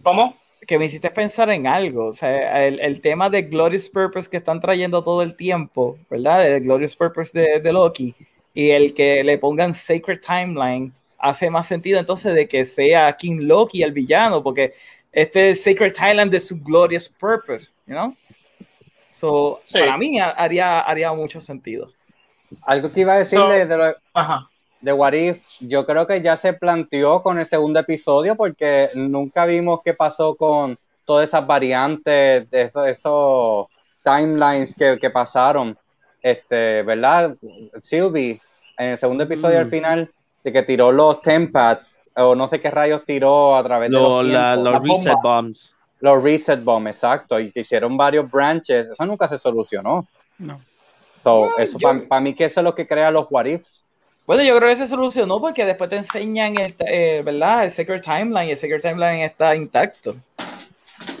¿Cómo? 0.00 0.36
Que 0.68 0.78
me 0.78 0.84
hiciste 0.84 1.08
pensar 1.10 1.48
en 1.50 1.66
algo, 1.66 2.06
o 2.08 2.12
sea, 2.12 2.66
el, 2.66 2.78
el 2.80 3.00
tema 3.00 3.30
de 3.30 3.40
Glorious 3.42 3.88
Purpose 3.88 4.28
que 4.28 4.36
están 4.36 4.60
trayendo 4.60 5.02
todo 5.02 5.22
el 5.22 5.34
tiempo, 5.34 5.98
¿verdad? 6.10 6.46
El 6.46 6.60
Glorious 6.62 6.94
Purpose 6.94 7.36
de, 7.36 7.58
de 7.60 7.72
Loki 7.72 8.14
y 8.52 8.68
el 8.70 8.92
que 8.92 9.24
le 9.24 9.38
pongan 9.38 9.72
Sacred 9.72 10.20
Timeline 10.20 10.92
hace 11.18 11.48
más 11.48 11.66
sentido 11.66 11.98
entonces 11.98 12.34
de 12.34 12.46
que 12.46 12.66
sea 12.66 13.10
King 13.14 13.38
Loki 13.44 13.82
el 13.82 13.92
villano, 13.92 14.42
porque 14.42 14.74
este 15.10 15.50
es 15.50 15.64
Sacred 15.64 15.92
Timeline 15.94 16.28
de 16.28 16.38
su 16.38 16.60
Glorious 16.62 17.08
Purpose, 17.08 17.72
you 17.86 17.94
know? 17.94 18.14
So, 19.10 19.60
Sí. 19.64 19.78
para 19.78 19.96
mí 19.96 20.20
ha- 20.20 20.30
haría, 20.30 20.80
haría 20.80 21.12
mucho 21.14 21.40
sentido. 21.40 21.86
Algo 22.62 22.92
que 22.92 23.00
iba 23.00 23.14
a 23.14 23.18
decir 23.18 23.38
So- 23.38 23.48
de 23.48 23.64
lo- 23.66 23.96
Ajá. 24.12 24.48
De 24.80 24.92
What 24.92 25.12
If, 25.14 25.44
yo 25.60 25.84
creo 25.86 26.06
que 26.06 26.22
ya 26.22 26.36
se 26.36 26.52
planteó 26.52 27.22
con 27.22 27.38
el 27.38 27.46
segundo 27.46 27.80
episodio 27.80 28.36
porque 28.36 28.88
nunca 28.94 29.44
vimos 29.46 29.80
qué 29.84 29.92
pasó 29.94 30.34
con 30.36 30.78
todas 31.04 31.28
esas 31.28 31.46
variantes, 31.46 32.48
de 32.50 32.62
esos, 32.62 32.86
esos 32.86 33.66
timelines 34.04 34.74
que, 34.74 34.98
que 35.00 35.10
pasaron, 35.10 35.76
este, 36.22 36.82
¿verdad? 36.82 37.36
Sylvie, 37.82 38.40
en 38.76 38.90
el 38.90 38.98
segundo 38.98 39.24
episodio 39.24 39.56
Mm. 39.58 39.60
al 39.62 39.66
final, 39.68 40.10
de 40.44 40.52
que 40.52 40.62
tiró 40.62 40.92
los 40.92 41.20
tempads, 41.22 41.98
o 42.16 42.34
no 42.34 42.46
sé 42.48 42.60
qué 42.60 42.70
rayos 42.70 43.04
tiró 43.04 43.56
a 43.56 43.64
través 43.64 43.90
de 43.90 43.94
Lo- 43.96 44.22
los, 44.22 44.32
la- 44.32 44.54
tiempos. 44.54 44.64
los 44.72 44.82
reset 44.82 45.12
bomba. 45.14 45.20
bombs. 45.40 45.74
Los 46.00 46.22
reset 46.22 46.62
bomb, 46.62 46.86
exacto, 46.86 47.40
y 47.40 47.50
que 47.50 47.60
hicieron 47.60 47.96
varios 47.96 48.30
branches, 48.30 48.88
eso 48.88 49.04
nunca 49.06 49.26
se 49.26 49.38
solucionó. 49.38 50.06
No. 50.38 50.60
So, 51.24 51.46
No, 51.46 51.58
eso 51.58 51.78
yo- 51.78 52.06
para 52.06 52.20
mí 52.20 52.34
que 52.34 52.44
eso 52.44 52.60
es 52.60 52.64
lo 52.64 52.74
que 52.74 52.86
crea 52.86 53.10
los 53.10 53.26
what 53.30 53.46
ifs. 53.46 53.84
Bueno, 54.28 54.42
yo 54.42 54.54
creo 54.58 54.68
que 54.68 54.76
se 54.76 54.86
solucionó 54.86 55.40
porque 55.40 55.64
después 55.64 55.88
te 55.88 55.96
enseñan, 55.96 56.58
el, 56.58 56.74
eh, 56.80 57.22
¿verdad? 57.24 57.64
El 57.64 57.70
Sacred 57.70 58.02
Timeline 58.02 58.48
y 58.48 58.50
el 58.50 58.58
Sacred 58.58 58.82
Timeline 58.82 59.20
está 59.22 59.56
intacto. 59.56 60.16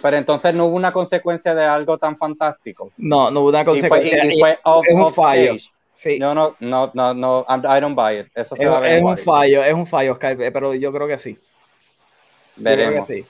Pero 0.02 0.18
entonces 0.18 0.52
no 0.52 0.66
hubo 0.66 0.76
una 0.76 0.92
consecuencia 0.92 1.54
de 1.54 1.64
algo 1.64 1.96
tan 1.96 2.18
fantástico. 2.18 2.92
No, 2.98 3.30
no 3.30 3.40
hubo 3.40 3.48
una 3.48 3.62
Y 3.62 3.64
fue, 3.64 3.72
consecuencia. 3.72 4.24
y- 4.26 4.34
y 4.36 4.38
fue 4.40 4.58
off, 4.62 4.84
es 4.86 4.94
un 4.94 5.14
fallo. 5.14 5.54
Sí. 5.90 6.18
No, 6.18 6.34
no, 6.34 6.54
no, 6.60 6.90
no, 6.92 7.14
no, 7.14 7.46
I 7.48 7.80
don't 7.80 7.96
buy 7.96 8.18
it. 8.20 8.26
Eso 8.34 8.54
se 8.54 8.64
Es, 8.64 8.70
va 8.70 8.76
a 8.76 8.80
ver. 8.80 8.92
es 8.98 9.02
un 9.02 9.16
fallo, 9.16 9.64
es 9.64 9.72
un 9.74 9.86
fallo, 9.86 10.12
Oscar, 10.12 10.36
pero 10.36 10.74
yo 10.74 10.92
creo 10.92 11.08
que 11.08 11.16
sí. 11.18 11.32
Yo 11.32 12.62
creo 12.62 12.76
que 12.76 12.84
Veremos. 12.84 13.06
sí. 13.06 13.24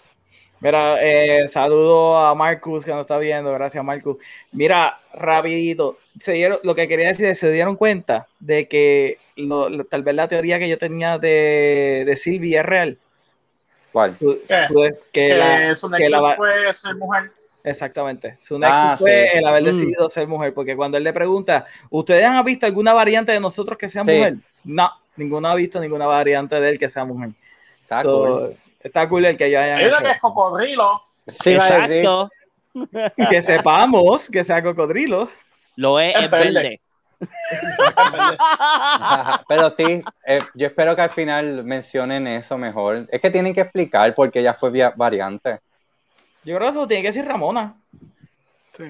Mira, 0.61 0.97
eh, 1.01 1.47
saludo 1.47 2.19
a 2.19 2.35
Marcus 2.35 2.85
que 2.85 2.91
nos 2.91 3.03
está 3.03 3.17
viendo, 3.19 3.53
gracias 3.53 3.85
Marcus. 3.85 4.17
Mira, 4.53 4.99
rapidito, 5.15 5.99
se 6.21 6.33
dieron, 6.33 6.59
lo 6.65 6.75
que 6.75 6.89
quería 6.89 7.09
decir 7.09 7.27
es, 7.27 7.39
se 7.39 7.51
dieron 7.53 7.77
cuenta 7.77 8.27
de 8.41 8.67
que 8.67 9.19
lo- 9.37 9.69
lo- 9.69 9.85
tal 9.85 10.03
vez 10.03 10.15
la 10.17 10.27
teoría 10.27 10.59
que 10.59 10.69
yo 10.69 10.77
tenía 10.77 11.17
de, 11.19 12.03
de 12.05 12.17
Silvia 12.17 12.61
es 12.61 12.67
real. 12.67 12.99
¿Cuál? 13.93 14.15
Su- 14.15 14.41
su- 14.67 14.85
es 14.85 15.05
que 15.13 15.29
Que 15.29 15.35
la- 15.35 15.75
su 15.77 15.89
que 15.91 15.99
nexus 15.99 16.11
la 16.11 16.21
va- 16.21 16.35
fue 16.37 16.75
ser 16.75 16.95
mujer. 16.97 17.31
Exactamente. 17.63 18.37
Su 18.41 18.59
nexus 18.59 18.77
Ah, 18.79 18.97
fue 18.99 19.29
sí. 19.33 19.39
el 19.39 19.47
haber 19.47 19.63
Mm. 19.63 19.67
decidido 19.67 20.09
ser 20.09 20.27
mujer, 20.27 20.55
porque 20.55 20.75
cuando 20.75 20.99
él 20.99 21.05
le 21.05 21.13
pregunta, 21.13 21.67
¿ustedes 21.91 22.25
han 22.25 22.45
visto 22.45 22.67
alguna 22.67 22.93
variante 22.93 23.31
de 23.33 23.39
nosotros 23.41 23.79
que 23.79 23.89
sea 23.89 24.05
Sí. 24.05 24.11
mujer? 24.11 24.35
No, 24.65 24.91
ninguno 25.17 25.49
ha 25.49 25.55
visto 25.55 25.79
ninguna 25.81 26.07
variante 26.07 26.57
de 26.61 26.69
él 26.69 26.79
que 26.79 26.89
sea 26.91 27.05
mujer. 27.05 27.31
Está 27.83 28.03
So, 28.03 28.25
cool. 28.25 28.57
Está 28.81 29.09
cool 29.09 29.25
el 29.25 29.37
que 29.37 29.51
yo 29.51 29.61
haya 29.61 29.77
Hay 29.77 29.87
una 29.87 29.99
que 30.01 30.11
es 30.13 30.21
cocodrilo. 30.21 31.03
Sí, 31.27 31.51
iba 31.53 31.65
a 31.65 31.89
decir. 31.89 31.97
Exacto. 32.07 32.31
Que 33.31 33.43
sepamos 33.43 34.29
que 34.31 34.45
sea 34.45 34.63
cocodrilo. 34.63 35.29
Lo 35.77 35.99
es, 36.01 36.15
Es 36.15 36.23
es 36.25 36.31
verde. 36.31 36.81
Pero 39.49 39.71
sí, 39.71 40.03
eh, 40.27 40.41
yo 40.55 40.67
espero 40.69 40.95
que 40.95 41.03
al 41.03 41.11
final 41.11 41.65
mencionen 41.65 42.27
eso 42.27 42.57
mejor. 42.59 43.07
Es 43.11 43.21
que 43.21 43.31
tienen 43.31 43.55
que 43.55 43.63
explicar 43.63 44.15
por 44.15 44.31
qué 44.31 44.41
ella 44.41 44.55
fue 44.55 44.71
via- 44.71 44.93
variante. 44.97 45.61
Yo 46.45 46.57
creo 46.57 46.69
que 46.69 46.71
eso 46.71 46.81
lo 46.81 46.87
tiene 46.87 47.03
que 47.03 47.09
decir 47.09 47.25
Ramona. 47.27 47.75
Sí. 48.73 48.85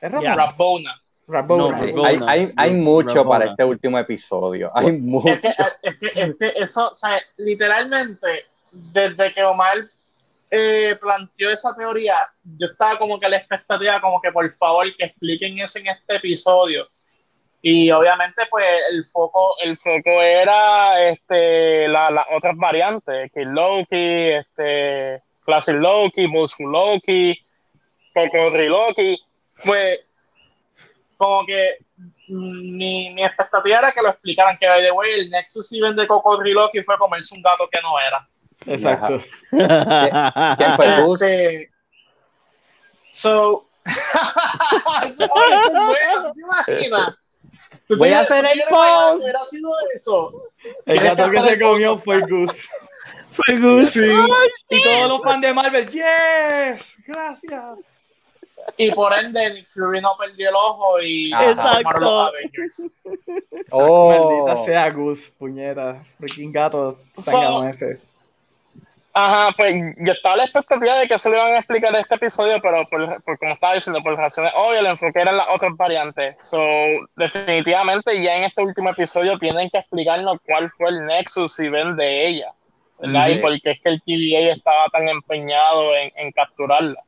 Es 0.00 0.12
Ya. 0.22 0.34
Ramona. 0.34 0.36
Rabona. 0.46 1.00
Rabona. 1.28 1.76
No, 1.76 1.82
Rabona. 1.82 2.08
hay, 2.08 2.20
hay, 2.26 2.52
hay 2.56 2.74
mucho 2.74 3.16
Rabona. 3.16 3.30
para 3.38 3.50
este 3.50 3.64
último 3.64 3.98
episodio. 3.98 4.70
Hay 4.74 4.92
mucho. 5.00 5.28
Es 5.28 5.40
que, 5.40 5.48
es, 5.48 5.98
que, 5.98 6.20
es 6.22 6.34
que 6.38 6.52
eso, 6.56 6.90
o 6.90 6.94
sea, 6.94 7.20
literalmente, 7.38 8.44
desde 8.92 9.32
que 9.32 9.42
Omar 9.44 9.76
eh, 10.50 10.96
planteó 11.00 11.50
esa 11.50 11.74
teoría, 11.76 12.16
yo 12.58 12.66
estaba 12.66 12.98
como 12.98 13.18
que 13.18 13.28
la 13.28 13.38
expectativa, 13.38 14.00
como 14.00 14.20
que 14.20 14.30
por 14.32 14.48
favor 14.52 14.86
que 14.96 15.06
expliquen 15.06 15.58
eso 15.58 15.78
en 15.78 15.88
este 15.88 16.16
episodio. 16.16 16.88
Y 17.62 17.90
obviamente, 17.90 18.42
pues 18.50 18.66
el 18.90 19.04
foco, 19.04 19.56
el 19.62 19.76
foco 19.76 20.22
era 20.22 21.02
este, 21.08 21.88
la- 21.88 22.10
las 22.10 22.26
otras 22.36 22.56
variantes, 22.56 23.30
que 23.32 23.44
Loki, 23.44 24.30
este, 24.30 25.22
Classic 25.44 25.74
Loki, 25.74 26.28
Muscle 26.28 26.66
Loki, 26.66 27.34
Cocodri 28.14 28.68
Loki. 28.68 29.18
Pues, 29.64 30.06
como 31.16 31.44
que 31.46 31.78
mi, 32.28 33.10
mi 33.14 33.24
expectativa 33.24 33.78
era 33.78 33.92
que 33.92 34.02
lo 34.02 34.10
explicaran, 34.10 34.56
que 34.58 34.68
by 34.68 34.82
the 34.82 34.90
way, 34.92 35.12
el 35.12 35.30
Nexus 35.30 35.72
Event 35.72 35.98
de 35.98 36.06
Cocodri 36.06 36.52
Loki 36.52 36.82
fue 36.84 36.96
comerse 36.98 37.34
un 37.34 37.42
gato 37.42 37.68
que 37.68 37.80
no 37.82 37.98
era. 37.98 38.28
Exacto. 38.66 39.22
¿Quién 39.50 40.76
fue 40.76 41.02
Gus? 41.02 41.22
Este, 41.22 41.70
so, 43.12 43.66
Eso 45.04 45.24
es 45.24 45.30
bueno, 45.72 46.32
¿te 46.34 46.40
imaginas? 46.40 47.14
¿Tú 47.86 47.96
Voy 47.96 48.10
a 48.10 48.20
hacer 48.20 48.44
el 48.44 48.62
post. 48.68 49.22
hubiera 49.22 49.44
sido 49.44 49.70
eso? 49.94 50.42
El 50.86 50.98
gato 50.98 51.24
que 51.30 51.40
se 51.40 51.60
comió 51.60 51.98
fue 51.98 52.20
Goose. 52.22 52.68
Fue 53.32 53.58
Goose. 53.58 54.14
Y 54.70 54.82
todos 54.82 55.08
los 55.10 55.22
fans 55.22 55.42
de 55.42 55.52
Marvel, 55.52 55.86
yes, 55.90 56.96
gracias. 57.06 57.76
Y 58.78 58.90
por 58.92 59.12
ende, 59.12 59.52
Nick 59.52 59.68
Fury 59.68 60.00
no 60.00 60.16
perdió 60.18 60.48
el 60.48 60.54
ojo 60.54 61.00
y 61.02 61.34
Exacto. 61.34 61.98
los 62.00 62.28
Avengers. 62.30 62.82
Oh. 63.72 64.40
Maldita 64.46 64.64
sea 64.64 64.90
Goose, 64.90 65.32
puñeta. 65.38 66.02
Freaking 66.18 66.50
gato 66.50 66.98
zángano 67.20 67.68
ese. 67.68 68.00
Ajá, 69.18 69.54
pues 69.56 69.74
yo 69.96 70.12
estaba 70.12 70.34
a 70.34 70.36
la 70.36 70.44
expectativa 70.44 70.98
de 70.98 71.08
que 71.08 71.14
eso 71.14 71.30
lo 71.30 71.36
iban 71.36 71.54
a 71.54 71.58
explicar 71.60 71.88
en 71.94 72.02
este 72.02 72.16
episodio, 72.16 72.60
pero 72.60 72.86
por, 72.86 73.22
por 73.22 73.38
como 73.38 73.54
estaba 73.54 73.72
diciendo, 73.72 74.02
por 74.02 74.14
razones 74.14 74.52
obvias, 74.54 74.80
el 74.80 74.86
enfoque 74.88 75.18
era 75.18 75.30
en 75.30 75.38
las 75.38 75.48
otras 75.48 75.74
variantes. 75.74 76.34
So, 76.38 76.60
definitivamente 77.16 78.22
ya 78.22 78.36
en 78.36 78.44
este 78.44 78.60
último 78.60 78.90
episodio 78.90 79.38
tienen 79.38 79.70
que 79.70 79.78
explicarnos 79.78 80.36
cuál 80.44 80.70
fue 80.70 80.90
el 80.90 81.06
Nexus 81.06 81.58
Event 81.60 81.96
de 81.96 82.28
ella, 82.28 82.52
¿verdad? 82.98 83.28
Y 83.28 83.38
por 83.38 83.58
qué 83.62 83.70
es 83.70 83.80
que 83.80 83.88
el 83.88 84.02
TVA 84.02 84.52
estaba 84.52 84.86
tan 84.92 85.08
empeñado 85.08 85.96
en, 85.96 86.12
en 86.16 86.30
capturarla. 86.32 87.02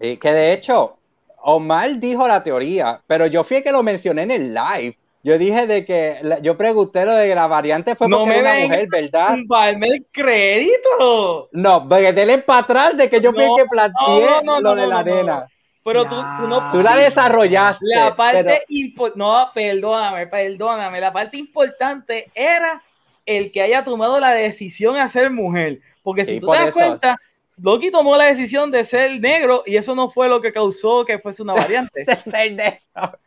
Y 0.00 0.16
que 0.16 0.32
de 0.32 0.54
hecho, 0.54 0.98
Omar 1.42 1.96
dijo 2.00 2.26
la 2.26 2.42
teoría, 2.42 3.00
pero 3.06 3.28
yo 3.28 3.44
fui 3.44 3.58
el 3.58 3.62
que 3.62 3.70
lo 3.70 3.84
mencioné 3.84 4.22
en 4.22 4.32
el 4.32 4.52
live. 4.52 4.96
Yo 5.24 5.38
dije 5.38 5.66
de 5.68 5.84
que, 5.84 6.18
la- 6.22 6.40
yo 6.40 6.56
pregunté 6.56 7.04
lo 7.04 7.12
de 7.14 7.28
que 7.28 7.34
la 7.34 7.46
variante 7.46 7.94
fue 7.94 8.08
No 8.08 8.18
porque 8.18 8.30
me 8.30 8.38
era 8.40 8.50
una 8.52 8.60
mujer, 8.64 8.88
¿verdad? 8.90 9.36
El 9.38 10.06
crédito. 10.10 11.48
No, 11.52 11.88
porque 11.88 12.12
denle 12.12 12.38
para 12.38 12.60
atrás 12.60 12.96
de 12.96 13.08
que 13.08 13.20
yo 13.20 13.32
fui 13.32 13.44
No, 13.46 13.56
el 13.56 13.62
que 13.62 13.68
planteé 13.68 14.26
no, 14.44 14.60
no, 14.60 14.60
no, 14.60 14.60
lo 14.60 14.74
de 14.74 14.82
no, 14.82 14.88
la 14.88 15.02
no, 15.04 15.10
no. 15.10 15.16
nena. 15.16 15.46
Pero 15.84 16.04
tú, 16.04 16.14
tú 16.14 16.46
no 16.48 16.70
Tú 16.72 16.78
la 16.80 16.96
desarrollaste. 16.96 17.86
La 17.94 18.14
parte 18.14 18.44
pero- 18.44 18.64
impo- 18.68 19.12
no, 19.16 19.48
perdóname, 19.54 20.26
perdóname. 20.28 21.00
La 21.00 21.12
parte 21.12 21.36
importante 21.36 22.30
era 22.34 22.82
el 23.26 23.50
que 23.52 23.62
haya 23.62 23.84
tomado 23.84 24.18
la 24.20 24.32
decisión 24.32 24.94
de 24.94 25.08
ser 25.08 25.30
mujer. 25.30 25.80
Porque 26.02 26.24
si 26.24 26.32
Sí, 26.34 26.40
tú 26.40 26.46
por 26.46 26.56
te 26.56 26.64
das 26.64 26.76
eso. 26.76 26.78
cuenta, 26.86 27.16
Loki 27.60 27.90
tomó 27.90 28.16
la 28.16 28.24
decisión 28.24 28.70
de 28.70 28.84
ser 28.84 29.20
negro 29.20 29.62
y 29.66 29.76
eso 29.76 29.94
no 29.94 30.08
fue 30.10 30.28
lo 30.28 30.40
que 30.40 30.52
causó 30.52 31.04
que 31.04 31.18
fuese 31.18 31.42
una 31.42 31.54
variante. 31.54 32.04
de 32.06 32.16
ser 32.16 32.52
negro. 32.52 33.18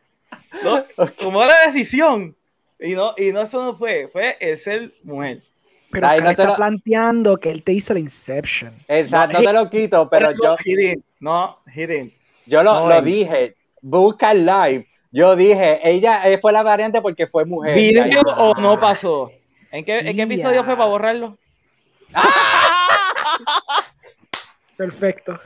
¿No? 0.64 0.84
Tomó 1.18 1.46
la 1.46 1.66
decisión 1.66 2.36
y 2.80 2.94
no, 2.94 3.14
y 3.18 3.32
no 3.32 3.42
eso 3.42 3.64
no 3.64 3.76
fue, 3.78 4.10
fue 4.12 4.38
el 4.40 4.58
ser 4.58 4.92
mujer. 5.04 5.42
Pero 5.92 6.08
Ay, 6.08 6.20
no 6.22 6.30
está 6.32 6.46
lo- 6.46 6.56
planteando 6.56 7.38
que 7.38 7.52
él 7.52 7.64
te 7.64 7.72
hizo 7.72 7.94
la 7.94 8.00
Inception. 8.00 8.76
Exacto, 8.88 9.34
No, 9.34 9.40
no 9.40 9.46
te 9.48 9.54
lo 9.54 9.70
quito, 9.70 10.10
pero 10.10 10.32
yo, 10.32 10.56
didn't. 10.66 11.04
no, 11.20 11.58
he 11.74 11.88
didn't. 11.88 12.14
yo 12.46 12.64
lo, 12.64 12.82
no, 12.82 12.90
lo 12.90 13.02
dije. 13.02 13.56
Busca 13.82 14.32
el 14.32 14.46
live. 14.46 14.86
Yo 15.12 15.36
dije, 15.36 15.80
ella 15.90 16.28
eh, 16.30 16.38
fue 16.40 16.52
la 16.52 16.64
variante 16.64 17.02
porque 17.02 17.28
fue 17.28 17.46
mujer. 17.46 17.76
¿Video 17.76 18.22
o 18.38 18.54
no 18.60 18.78
pasó? 18.80 19.32
¿En 19.72 19.86
qué, 19.86 20.00
en 20.00 20.16
qué 20.16 20.24
episodio 20.24 20.64
fue 20.66 20.76
para 20.76 20.90
borrarlo? 20.90 21.38
Perfecto. 24.78 25.40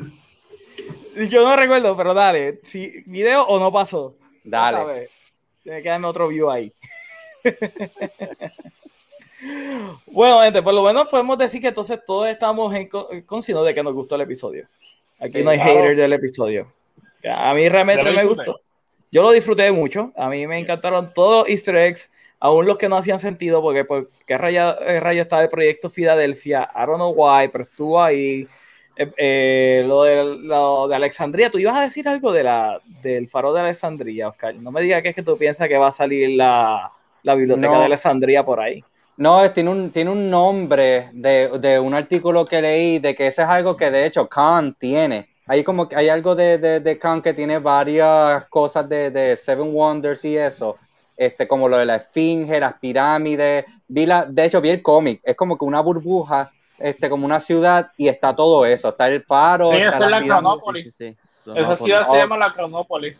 Yo 1.29 1.43
no 1.47 1.55
recuerdo, 1.55 1.95
pero 1.95 2.13
dale. 2.13 2.59
Si 2.63 3.03
video 3.05 3.43
o 3.43 3.59
no 3.59 3.71
pasó. 3.71 4.15
Dale. 4.43 5.09
Tiene 5.63 5.81
que 5.81 5.89
darme 5.89 6.07
otro 6.07 6.27
view 6.27 6.49
ahí. 6.49 6.71
bueno, 10.07 10.41
gente, 10.41 10.61
por 10.61 10.73
lo 10.73 10.83
menos 10.83 11.07
podemos 11.07 11.37
decir 11.37 11.61
que 11.61 11.67
entonces 11.69 11.99
todos 12.05 12.27
estamos 12.27 12.73
en 12.73 12.87
con- 12.87 13.21
conscientes 13.21 13.65
de 13.65 13.73
que 13.73 13.83
nos 13.83 13.93
gustó 13.93 14.15
el 14.15 14.21
episodio. 14.21 14.67
Aquí 15.19 15.33
Sí, 15.39 15.43
no 15.43 15.49
hay 15.51 15.57
claro. 15.57 15.73
hater 15.79 15.95
del 15.97 16.13
episodio. 16.13 16.71
A 17.29 17.53
mí 17.53 17.67
realmente 17.69 18.03
me 18.03 18.11
disfruté. 18.11 18.35
gustó. 18.51 18.61
Yo 19.11 19.21
lo 19.23 19.31
disfruté 19.31 19.71
mucho. 19.71 20.11
A 20.15 20.29
mí 20.29 20.45
me 20.47 20.59
encantaron 20.59 21.13
todos 21.13 21.39
los 21.41 21.49
easter 21.49 21.75
eggs, 21.75 22.11
aún 22.39 22.65
los 22.65 22.77
que 22.77 22.87
no 22.89 22.97
hacían 22.97 23.19
sentido, 23.19 23.61
porque 23.61 23.83
pues, 23.85 24.05
¿qué 24.25 24.37
rayo, 24.37 24.79
eh, 24.81 24.99
rayo 24.99 25.21
está 25.21 25.41
el 25.41 25.49
proyecto 25.49 25.89
Filadelfia? 25.89 26.69
I 26.75 26.79
don't 26.85 26.95
know 26.95 27.13
why, 27.15 27.47
pero 27.49 27.63
estuvo 27.65 28.01
ahí. 28.01 28.47
Eh, 29.01 29.11
eh, 29.15 29.83
lo, 29.87 30.03
de, 30.03 30.25
lo 30.41 30.87
de 30.89 30.95
Alexandria, 30.95 31.49
tú 31.49 31.57
ibas 31.57 31.77
a 31.77 31.81
decir 31.81 32.05
algo 32.09 32.33
de 32.33 32.43
la, 32.43 32.81
del 33.01 33.29
faro 33.29 33.53
de 33.53 33.61
Alexandria, 33.61 34.27
Oscar. 34.27 34.53
No 34.55 34.71
me 34.71 34.81
digas 34.81 35.01
que 35.01 35.09
es 35.09 35.15
que 35.15 35.23
tú 35.23 35.37
piensas 35.37 35.69
que 35.69 35.77
va 35.77 35.87
a 35.87 35.91
salir 35.91 36.31
la, 36.31 36.91
la 37.23 37.35
biblioteca 37.35 37.71
No. 37.71 37.79
de 37.79 37.85
Alexandria 37.85 38.43
por 38.45 38.59
ahí. 38.59 38.83
No, 39.15 39.41
es- 39.43 39.53
tiene 39.53 39.69
un, 39.69 39.91
tiene 39.91 40.11
un 40.11 40.29
nombre 40.29 41.09
de, 41.13 41.47
de 41.59 41.79
un 41.79 41.93
artículo 41.93 42.45
que 42.45 42.61
leí 42.61 42.99
de 42.99 43.15
que 43.15 43.27
eso 43.27 43.41
es 43.41 43.47
algo 43.47 43.77
que 43.77 43.89
de 43.89 44.05
hecho 44.05 44.27
Khan 44.27 44.75
tiene. 44.77 45.29
Hay 45.47 45.63
como 45.63 45.87
que 45.87 45.95
hay 45.95 46.09
algo 46.09 46.35
de, 46.35 46.57
de, 46.57 46.79
de 46.81 46.99
Khan 46.99 47.21
que 47.21 47.33
tiene 47.33 47.59
varias 47.59 48.49
cosas 48.49 48.87
de, 48.89 49.11
de 49.11 49.37
Seven 49.37 49.73
Wonders 49.73 50.23
y 50.25 50.37
eso. 50.37 50.75
Este, 51.15 51.47
como 51.47 51.67
lo 51.69 51.77
de 51.77 51.85
la 51.85 51.95
esfinge, 51.95 52.59
las 52.59 52.73
pirámides. 52.79 53.65
Vi 53.87 54.05
la, 54.05 54.25
de 54.25 54.45
hecho, 54.45 54.61
vi 54.61 54.69
el 54.69 54.81
cómic. 54.81 55.21
Es 55.23 55.35
como 55.35 55.57
que 55.57 55.65
una 55.65 55.81
burbuja, 55.81 56.51
este, 56.79 57.09
como 57.09 57.25
una 57.25 57.39
ciudad, 57.39 57.91
y 57.97 58.07
está 58.07 58.35
todo 58.35 58.65
eso. 58.65 58.89
Está 58.89 59.07
el 59.09 59.23
faro, 59.23 59.69
Sí, 59.71 59.77
está 59.77 59.95
esa 59.97 60.05
es 60.05 60.11
la. 60.11 60.21
Cronópolis. 60.21 60.93
Sí, 60.97 61.11
sí, 61.11 61.17
sí. 61.45 61.51
Esa 61.55 61.75
ciudad 61.75 62.05
se 62.05 62.11
Oh. 62.11 62.15
llama 62.15 62.37
la 62.37 62.53
Cronópolis. 62.53 63.17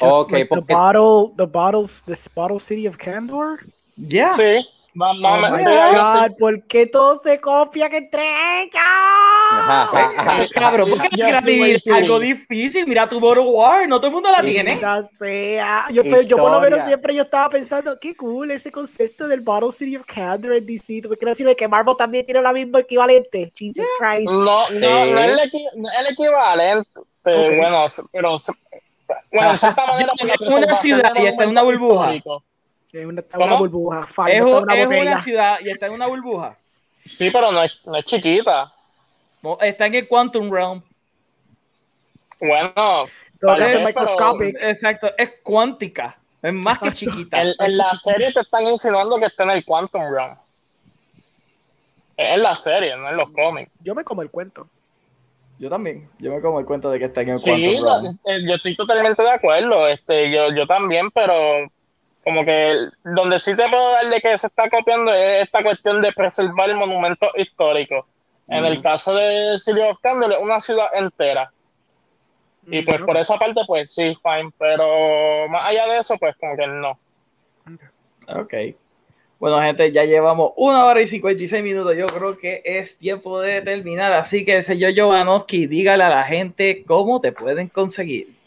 Just 0.00 0.12
Ok, 0.12 0.32
like 0.32 0.44
the 0.44 0.48
porque- 0.48 0.74
bottle, 0.74 1.32
the 1.36 1.44
bottles, 1.46 2.02
this 2.04 2.28
bottle 2.34 2.58
city 2.58 2.86
of 2.86 2.96
Candor. 2.96 3.60
Ya. 3.96 4.30
Sí, 4.36 4.66
más, 4.94 5.14
Oh 5.52 5.56
my. 5.56 5.64
God, 6.30 6.36
¿por 6.38 6.62
qué 6.66 6.86
todos 6.86 7.22
se 7.22 7.40
entre 7.96 8.22
ellos? 8.62 8.74
Ajá, 9.52 9.82
ajá, 9.82 10.12
ajá. 10.16 10.48
Cabrón, 10.52 10.90
¿por 10.90 11.00
qué 11.02 11.08
quieres 11.08 11.42
vivir 11.44 11.80
algo 11.92 12.18
difícil? 12.18 12.86
Mira 12.86 13.08
tu 13.08 13.20
Bottle 13.20 13.44
War, 13.44 13.86
no 13.88 13.98
todo 13.98 14.08
el 14.08 14.14
mundo 14.14 14.30
la 14.30 14.42
tiene. 14.42 14.80
Sea. 15.02 15.86
Yo, 15.92 16.02
pero 16.02 16.22
yo 16.22 16.36
por 16.36 16.50
lo 16.50 16.60
menos 16.60 16.84
siempre 16.84 17.14
yo 17.14 17.22
estaba 17.22 17.48
pensando, 17.50 17.98
qué 18.00 18.16
cool 18.16 18.50
ese 18.50 18.70
concepto 18.72 19.28
del 19.28 19.40
Bottle 19.40 19.72
City 19.72 19.96
of 19.96 20.04
Candor 20.06 20.54
en 20.54 20.66
DC. 20.66 21.00
¿Tú 21.02 21.08
me 21.08 21.16
quieres 21.16 21.36
decirme 21.36 21.54
que 21.56 21.68
Marvel 21.68 21.94
también 21.96 22.24
tiene 22.26 22.42
la 22.42 22.52
misma 22.52 22.80
equivalente? 22.80 23.52
Jesus 23.54 23.86
Christ. 23.98 24.30
No, 24.32 24.40
no, 24.42 24.64
Sí. 24.64 24.78
no 24.80 25.18
es 25.18 25.30
el, 25.30 25.38
equi- 25.38 25.70
no 25.76 25.88
es 25.88 25.94
el 26.00 26.06
equivalente, 26.12 26.90
Ok. 27.00 27.56
bueno, 27.56 27.86
pero 28.12 28.36
bueno, 29.32 29.52
de 29.52 29.58
cierta 29.58 29.86
manera 29.86 30.12
una 30.40 30.74
ciudad 30.74 31.12
y 31.16 31.26
está 31.26 31.44
en 31.44 31.50
una 31.50 31.62
burbuja. 31.62 32.14
históricos. 32.14 32.42
Es 32.92 33.06
una, 33.06 33.20
está 33.20 33.36
¿Cómo? 33.38 33.46
una 33.46 33.58
burbuja. 33.58 34.00
Es, 34.28 34.34
está 34.36 34.58
una 34.58 34.74
es 34.76 34.86
botella. 34.86 35.12
una 35.12 35.22
ciudad 35.22 35.58
y 35.64 35.70
está 35.70 35.86
en 35.86 35.92
una 35.92 36.06
burbuja. 36.06 36.56
Sí, 37.04 37.30
pero 37.30 37.52
no 37.52 37.62
es, 37.62 37.72
no 37.84 37.96
es 37.96 38.04
chiquita. 38.04 38.72
No, 39.42 39.58
Está 39.60 39.86
en 39.86 39.94
el 39.94 40.08
Quantum 40.08 40.50
Realm. 40.50 40.82
Bueno, 42.40 42.72
Todo 42.74 43.04
parece, 43.42 43.66
es 43.66 43.72
pero 43.76 43.86
microscopic. 43.86 44.56
Exacto, 44.62 45.10
es 45.16 45.32
cuántica. 45.42 46.18
Es 46.42 46.52
más 46.52 46.80
que 46.80 46.92
chiquita. 46.92 47.40
en, 47.42 47.52
en 47.58 47.76
la 47.76 47.86
serie 47.96 48.32
te 48.32 48.40
están 48.40 48.66
insinuando 48.66 49.18
que 49.18 49.26
está 49.26 49.44
en 49.44 49.50
el 49.50 49.64
Quantum 49.64 50.02
Realm. 50.12 50.36
Es 52.16 52.34
en 52.34 52.42
la 52.42 52.54
serie, 52.56 52.96
no 52.96 53.08
en 53.08 53.16
los 53.16 53.30
cómics. 53.30 53.70
Yo 53.80 53.94
me 53.94 54.04
como 54.04 54.22
el 54.22 54.30
cuento. 54.30 54.68
Yo 55.58 55.68
también. 55.70 56.08
Yo 56.18 56.32
me 56.34 56.40
como 56.40 56.58
el 56.60 56.66
cuento 56.66 56.90
de 56.90 56.98
que 56.98 57.04
está 57.06 57.20
en 57.22 57.30
el 57.30 57.38
Sí, 57.38 57.50
Quantum 57.50 57.84
Realm. 57.84 58.18
eh, 58.26 58.42
yo 58.48 58.54
estoy 58.54 58.76
totalmente 58.76 59.22
de 59.22 59.30
acuerdo. 59.30 59.88
Este, 59.88 60.30
yo, 60.32 60.52
yo 60.54 60.66
también, 60.66 61.10
pero 61.10 61.34
como 62.24 62.44
que 62.44 62.88
donde 63.04 63.38
sí 63.38 63.56
te 63.56 63.68
puedo 63.68 63.90
dar 63.92 64.06
de 64.06 64.20
que 64.20 64.38
se 64.38 64.46
está 64.46 64.68
copiando 64.68 65.12
es 65.12 65.44
esta 65.44 65.62
cuestión 65.62 66.02
de 66.02 66.12
preservar 66.12 66.74
monumentos 66.74 67.30
históricos. 67.36 68.04
En 68.48 68.64
el 68.64 68.82
caso 68.82 69.14
de 69.14 69.58
City 69.58 69.80
of 69.80 69.98
Candle, 70.02 70.36
una 70.38 70.60
ciudad 70.60 70.88
entera. 70.92 71.52
Y 72.66 72.82
pues 72.82 73.00
Mm, 73.00 73.06
por 73.06 73.16
esa 73.16 73.36
parte, 73.36 73.60
pues 73.66 73.92
sí, 73.92 74.16
fine. 74.22 74.50
Pero 74.58 75.48
más 75.48 75.66
allá 75.66 75.86
de 75.86 75.98
eso, 76.00 76.16
pues 76.18 76.36
como 76.36 76.56
que 76.56 76.66
no. 76.66 76.98
Ok. 78.28 78.54
Bueno, 79.38 79.60
gente, 79.60 79.90
ya 79.90 80.04
llevamos 80.04 80.52
una 80.56 80.84
hora 80.84 81.00
y 81.00 81.06
56 81.06 81.62
minutos. 81.62 81.96
Yo 81.96 82.06
creo 82.06 82.36
que 82.36 82.60
es 82.64 82.98
tiempo 82.98 83.40
de 83.40 83.62
terminar. 83.62 84.12
Así 84.12 84.44
que, 84.44 84.62
señor 84.62 84.92
Jovanovski, 84.96 85.66
dígale 85.66 86.04
a 86.04 86.10
la 86.10 86.24
gente 86.24 86.84
cómo 86.84 87.20
te 87.20 87.32
pueden 87.32 87.68
conseguir. 87.68 88.39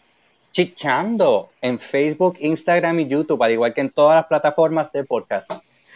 Chichando 0.54 1.50
en 1.62 1.80
Facebook, 1.80 2.38
Instagram 2.40 3.00
y 3.02 3.08
YouTube, 3.08 3.42
al 3.44 3.52
igual 3.52 3.74
que 3.74 3.82
en 3.82 3.90
todas 3.90 4.16
las 4.18 4.26
plataformas 4.28 4.92
de 4.92 5.04
podcast. 5.04 5.52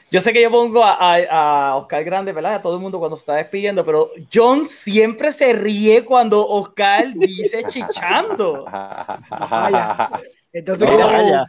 Yo 0.10 0.20
sé 0.20 0.34
que 0.34 0.42
yo 0.42 0.50
pongo 0.50 0.84
a, 0.84 0.94
a- 1.00 1.70
a 1.70 1.76
Oscar 1.76 2.04
Grande, 2.04 2.34
¿verdad? 2.34 2.56
A 2.56 2.62
todo 2.64 2.76
el 2.76 2.82
mundo 2.82 2.98
cuando 2.98 3.16
se 3.18 3.22
está 3.22 3.36
despidiendo, 3.36 3.86
pero 3.86 4.10
John 4.34 4.66
siempre 4.66 5.32
se 5.32 5.54
ríe 5.54 6.04
cuando 6.04 6.48
Oscar 6.48 7.14
dice 7.14 7.66
chichando. 7.70 8.66
Vaya. 9.50 10.10
Entonces, 10.52 10.90
No, 10.90 10.98
¿qué 10.98 11.04
vaya. 11.04 11.18
hacemos? 11.42 11.48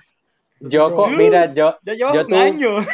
Yo, 0.60 0.90
Dude. 0.90 1.16
mira, 1.16 1.54
yo, 1.54 1.76
Ya 1.82 1.92
lleva 1.94 2.12
Yo 2.14 2.26
un 2.26 2.34
año. 2.34 2.86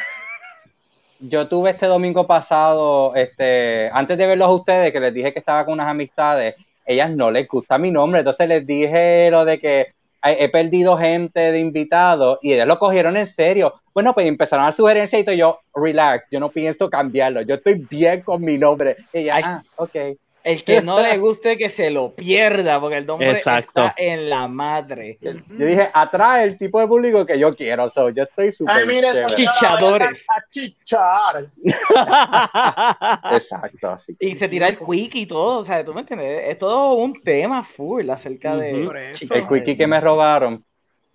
yo 1.18 1.48
tuve 1.48 1.70
este 1.70 1.86
domingo 1.86 2.26
pasado, 2.26 3.14
este, 3.16 3.90
antes 3.92 4.16
de 4.16 4.26
verlos 4.28 4.46
a 4.48 4.52
ustedes, 4.52 4.92
que 4.92 5.00
les 5.00 5.12
dije 5.14 5.32
que 5.32 5.38
estaba 5.40 5.64
con 5.64 5.74
unas 5.74 5.88
amistades, 5.88 6.54
ellas 6.86 7.10
no 7.10 7.30
les 7.30 7.48
gusta 7.48 7.78
mi 7.78 7.90
nombre, 7.90 8.20
entonces 8.20 8.46
les 8.46 8.66
dije 8.66 9.30
lo 9.30 9.44
de 9.46 9.58
que 9.58 9.93
he 10.24 10.48
perdido 10.48 10.96
gente 10.96 11.52
de 11.52 11.60
invitados 11.60 12.38
y 12.42 12.52
ellas 12.52 12.66
lo 12.66 12.78
cogieron 12.78 13.16
en 13.16 13.26
serio. 13.26 13.74
Bueno, 13.92 14.14
pues 14.14 14.26
empezaron 14.26 14.66
a 14.66 14.72
sugerencias 14.72 15.26
y 15.26 15.36
yo, 15.36 15.58
relax, 15.74 16.26
yo 16.30 16.40
no 16.40 16.48
pienso 16.48 16.88
cambiarlo, 16.88 17.42
yo 17.42 17.56
estoy 17.56 17.74
bien 17.74 18.22
con 18.22 18.42
mi 18.42 18.58
nombre. 18.58 18.96
Y 19.12 19.20
ella, 19.20 19.40
ah, 19.44 19.62
ok. 19.76 19.96
El 20.44 20.62
que 20.62 20.82
no 20.82 21.00
le 21.00 21.16
guste 21.16 21.56
que 21.56 21.70
se 21.70 21.90
lo 21.90 22.14
pierda, 22.14 22.78
porque 22.78 22.98
el 22.98 23.06
nombre 23.06 23.30
Exacto. 23.30 23.86
está 23.86 23.94
en 23.96 24.28
la 24.28 24.46
madre. 24.46 25.16
Yo 25.22 25.32
dije, 25.48 25.88
atrae 25.94 26.44
el 26.44 26.58
tipo 26.58 26.78
de 26.78 26.86
público 26.86 27.24
que 27.24 27.38
yo 27.38 27.56
quiero, 27.56 27.88
so, 27.88 28.10
yo 28.10 28.24
estoy 28.24 28.52
súper 28.52 28.76
Ay, 28.76 29.34
Chichadores. 29.34 30.26
A 30.28 30.44
chichar. 30.50 31.46
Exacto, 33.34 33.88
así. 33.88 34.14
Y 34.20 34.34
se 34.34 34.46
tira 34.48 34.68
el 34.68 34.78
quick 34.78 35.14
y 35.14 35.24
todo, 35.24 35.60
o 35.60 35.64
sea, 35.64 35.82
tú 35.82 35.94
me 35.94 36.00
entiendes, 36.00 36.42
es 36.46 36.58
todo 36.58 36.92
un 36.92 37.22
tema 37.22 37.64
full 37.64 38.10
acerca 38.10 38.54
de... 38.54 38.82
El 39.30 39.48
quickie 39.48 39.78
que 39.78 39.86
me 39.86 39.98
robaron. 39.98 40.62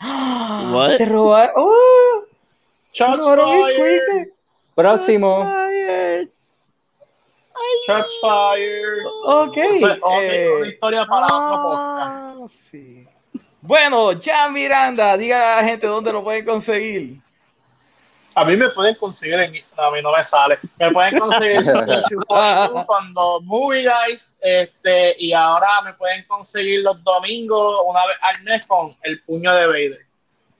What? 0.00 0.96
Te 0.96 1.04
robaron... 1.06 1.54
¡Oh! 1.56 2.24
Te 2.92 3.04
robaron 3.04 3.48
el 3.48 3.76
fired. 3.76 4.00
quickie. 4.00 4.32
Próximo. 4.74 5.54
Shots 7.86 8.18
fired. 8.20 9.04
Ok. 9.24 9.56
Eh, 9.56 10.68
historia 10.68 11.06
para 11.06 11.26
otro 11.26 11.62
podcast. 11.62 12.28
Ah, 12.28 12.44
sí. 12.48 13.06
bueno, 13.60 14.12
ya 14.12 14.48
Miranda, 14.50 15.16
diga 15.16 15.58
a 15.58 15.62
la 15.62 15.68
gente 15.68 15.86
dónde 15.86 16.12
lo 16.12 16.22
pueden 16.22 16.44
conseguir. 16.44 17.18
A 18.34 18.44
mí 18.44 18.54
me 18.54 18.68
pueden 18.70 18.94
conseguir 18.96 19.40
en. 19.40 19.54
a 19.78 19.90
mí 19.90 20.02
no 20.02 20.12
me 20.12 20.22
sale. 20.22 20.58
Me 20.78 20.90
pueden 20.90 21.18
conseguir 21.18 21.62
cuando 22.86 23.40
Movie 23.42 23.84
Guys. 23.84 24.36
Este, 24.42 25.14
y 25.18 25.32
ahora 25.32 25.80
me 25.82 25.94
pueden 25.94 26.22
conseguir 26.24 26.80
los 26.80 27.02
domingos, 27.02 27.80
una 27.86 28.06
vez 28.06 28.16
al 28.20 28.42
mes, 28.42 28.66
con 28.66 28.94
El 29.04 29.22
Puño 29.22 29.54
de 29.54 29.66
Vader. 29.66 30.06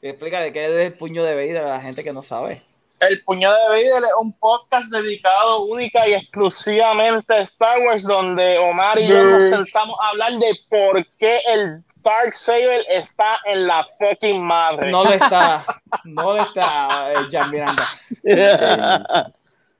Explícale 0.00 0.52
qué 0.52 0.66
es 0.66 0.86
el 0.86 0.92
puño 0.94 1.24
de 1.24 1.34
Vader 1.34 1.64
a 1.64 1.68
la 1.68 1.80
gente 1.80 2.04
que 2.04 2.12
no 2.12 2.22
sabe. 2.22 2.62
El 3.08 3.22
Puño 3.22 3.52
de 3.52 3.68
Vader 3.68 4.02
es 4.04 4.14
un 4.20 4.32
podcast 4.32 4.92
dedicado 4.92 5.64
única 5.64 6.06
y 6.08 6.14
exclusivamente 6.14 7.32
a 7.34 7.40
Star 7.40 7.78
Wars, 7.80 8.04
donde 8.04 8.58
Omar 8.58 8.98
y 8.98 9.06
yo 9.06 9.22
nos 9.22 9.50
sentamos 9.50 9.96
a 10.00 10.08
hablar 10.08 10.32
de 10.32 10.58
por 10.68 11.06
qué 11.18 11.40
el 11.46 11.84
Dark 11.96 12.34
Saber 12.34 12.84
está 12.88 13.36
en 13.44 13.66
la 13.66 13.84
fucking 13.84 14.42
madre. 14.42 14.90
No 14.90 15.04
lo 15.04 15.12
está, 15.12 15.64
no 16.04 16.32
lo 16.34 16.42
está, 16.42 17.12
eh, 17.12 17.16
Jan 17.30 17.50
Miranda. 17.50 17.86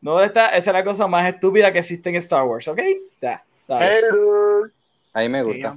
No 0.00 0.18
lo 0.18 0.22
está, 0.22 0.48
esa 0.48 0.70
es 0.70 0.74
la 0.74 0.84
cosa 0.84 1.06
más 1.06 1.26
estúpida 1.32 1.72
que 1.72 1.80
existe 1.80 2.10
en 2.10 2.16
Star 2.16 2.44
Wars, 2.44 2.68
¿ok? 2.68 2.80
Ya, 3.20 3.42
dale. 3.66 3.98
Hello. 3.98 4.68
Ahí 5.12 5.28
me 5.28 5.42
gusta. 5.42 5.76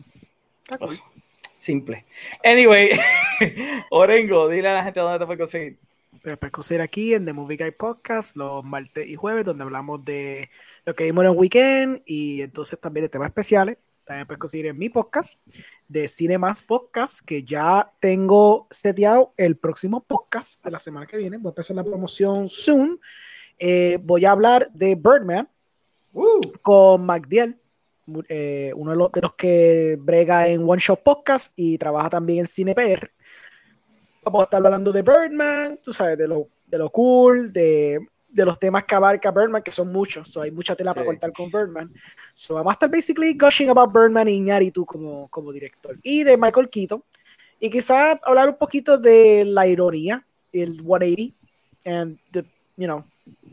Simple. 1.53 2.05
Anyway, 2.43 2.99
Orengo, 3.89 4.47
dile 4.49 4.69
a 4.69 4.75
la 4.75 4.83
gente 4.83 4.99
dónde 4.99 5.19
te 5.19 5.25
puede 5.25 5.39
conseguir. 5.39 5.77
Puedes 6.21 6.51
conseguir 6.51 6.81
aquí 6.81 7.13
en 7.13 7.25
The 7.25 7.33
Movie 7.33 7.57
Guy 7.57 7.71
Podcast 7.71 8.35
los 8.35 8.63
martes 8.63 9.07
y 9.07 9.15
jueves, 9.15 9.45
donde 9.45 9.63
hablamos 9.63 10.03
de 10.03 10.49
lo 10.85 10.95
que 10.95 11.05
vimos 11.05 11.23
en 11.23 11.31
el 11.31 11.37
weekend 11.37 12.01
y 12.05 12.41
entonces 12.41 12.79
también 12.79 13.05
de 13.05 13.09
temas 13.09 13.29
especiales. 13.29 13.77
También 14.03 14.27
puedes 14.27 14.39
conseguir 14.39 14.65
en 14.67 14.77
mi 14.77 14.89
podcast 14.89 15.39
de 15.87 16.07
Cine 16.07 16.37
Más 16.37 16.61
Podcast, 16.63 17.25
que 17.25 17.43
ya 17.43 17.91
tengo 17.99 18.67
seteado 18.71 19.33
el 19.37 19.55
próximo 19.57 20.01
podcast 20.01 20.63
de 20.63 20.71
la 20.71 20.79
semana 20.79 21.05
que 21.05 21.17
viene. 21.17 21.37
Voy 21.37 21.49
a 21.49 21.51
empezar 21.51 21.75
la 21.75 21.83
promoción 21.83 22.47
soon. 22.47 22.99
Eh, 23.57 23.99
voy 24.01 24.25
a 24.25 24.31
hablar 24.31 24.71
de 24.73 24.95
Birdman, 24.95 25.47
Uh, 26.13 26.41
con 26.61 27.05
MacDiel, 27.05 27.59
eh, 28.29 28.71
uno 28.75 28.91
de 28.91 28.97
los, 28.97 29.11
de 29.11 29.21
los 29.21 29.33
que 29.35 29.97
brega 30.01 30.47
en 30.47 30.67
One 30.67 30.81
Shot 30.81 31.03
Podcast 31.03 31.53
y 31.55 31.77
trabaja 31.77 32.09
también 32.09 32.39
en 32.39 32.47
CinePR. 32.47 33.11
Vamos 34.29 34.41
a 34.41 34.43
estar 34.45 34.63
hablando 34.65 34.91
de 34.91 35.01
Birdman, 35.01 35.79
tú 35.83 35.91
sabes, 35.91 36.17
de 36.17 36.27
lo, 36.27 36.47
de 36.67 36.77
lo 36.77 36.89
cool, 36.91 37.51
de, 37.51 37.99
de 38.27 38.45
los 38.45 38.59
temas 38.59 38.83
que 38.83 38.93
abarca 38.95 39.31
Birdman, 39.31 39.63
que 39.63 39.71
son 39.71 39.91
muchos, 39.91 40.29
so 40.31 40.41
hay 40.43 40.51
mucha 40.51 40.75
tela 40.75 40.93
para 40.93 41.03
Sí. 41.03 41.07
cortar 41.07 41.33
con 41.33 41.49
Birdman. 41.49 41.91
So 42.33 42.53
vamos 42.55 42.71
a 42.71 42.73
estar 42.73 42.89
basically 42.91 43.33
gushing 43.33 43.69
about 43.69 43.91
Birdman 43.91 44.27
y 44.27 44.33
Iñárritu 44.33 44.85
como, 44.85 45.27
como 45.29 45.51
director. 45.51 45.97
Y 46.03 46.23
de 46.23 46.37
Michael 46.37 46.69
Keaton. 46.69 47.03
Y 47.59 47.69
quizá 47.71 48.11
hablar 48.23 48.49
un 48.49 48.57
poquito 48.57 48.97
de 48.97 49.45
la 49.45 49.65
ironía, 49.67 50.23
el 50.53 50.75
180, 50.81 51.33
and 51.85 52.19
the, 52.31 52.43
you 52.77 52.85
know, 52.85 53.03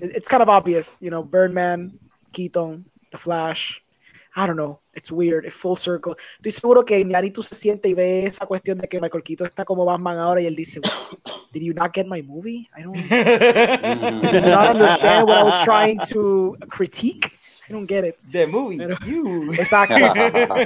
it- 0.01 0.15
it's 0.17 0.29
kind 0.29 0.43
of 0.43 0.49
obvious, 0.49 0.99
you 1.01 1.09
know, 1.09 1.25
Birdman, 1.25 1.99
Keaton, 2.33 2.85
The 3.11 3.19
Flash. 3.19 3.81
I 4.39 4.47
don't 4.47 4.57
know, 4.57 4.81
it's 4.95 5.11
weird, 5.11 5.47
it's 5.47 5.57
full 5.57 5.77
circle. 5.77 6.15
Estoy 6.39 6.53
seguro 6.53 6.85
que 6.85 6.99
Iñárritu 7.01 7.43
se 7.43 7.55
siente 7.55 7.89
y 7.89 7.95
ve 7.95 8.25
esa 8.27 8.45
cuestión 8.45 8.77
de 8.79 8.87
que 8.87 9.01
Michael 9.01 9.23
Keaton 9.23 9.47
está 9.47 9.65
como 9.65 9.85
Batman 9.87 10.19
ahora 10.19 10.43
y 10.43 10.47
él 10.47 10.55
dice, 10.55 10.81
"Did 11.53 11.63
you 11.63 11.73
not 11.73 11.93
get 11.95 12.07
my 12.07 12.23
movie? 12.23 12.69
I 12.77 12.83
don't, 12.83 12.97
Ujú. 12.97 13.07
did 14.33 14.45
not 14.45 14.75
understand 14.75 15.27
what 15.27 15.39
I 15.39 15.43
was 15.43 15.59
trying 15.65 15.99
to 16.13 16.55
critique. 16.69 17.33
I 17.69 17.73
don't 17.73 17.89
get 17.89 18.05
it. 18.05 18.17
The 18.31 18.47
movie. 18.47 18.77
Pero- 18.79 18.97
You. 19.07 19.53
Exacto. 19.59 19.97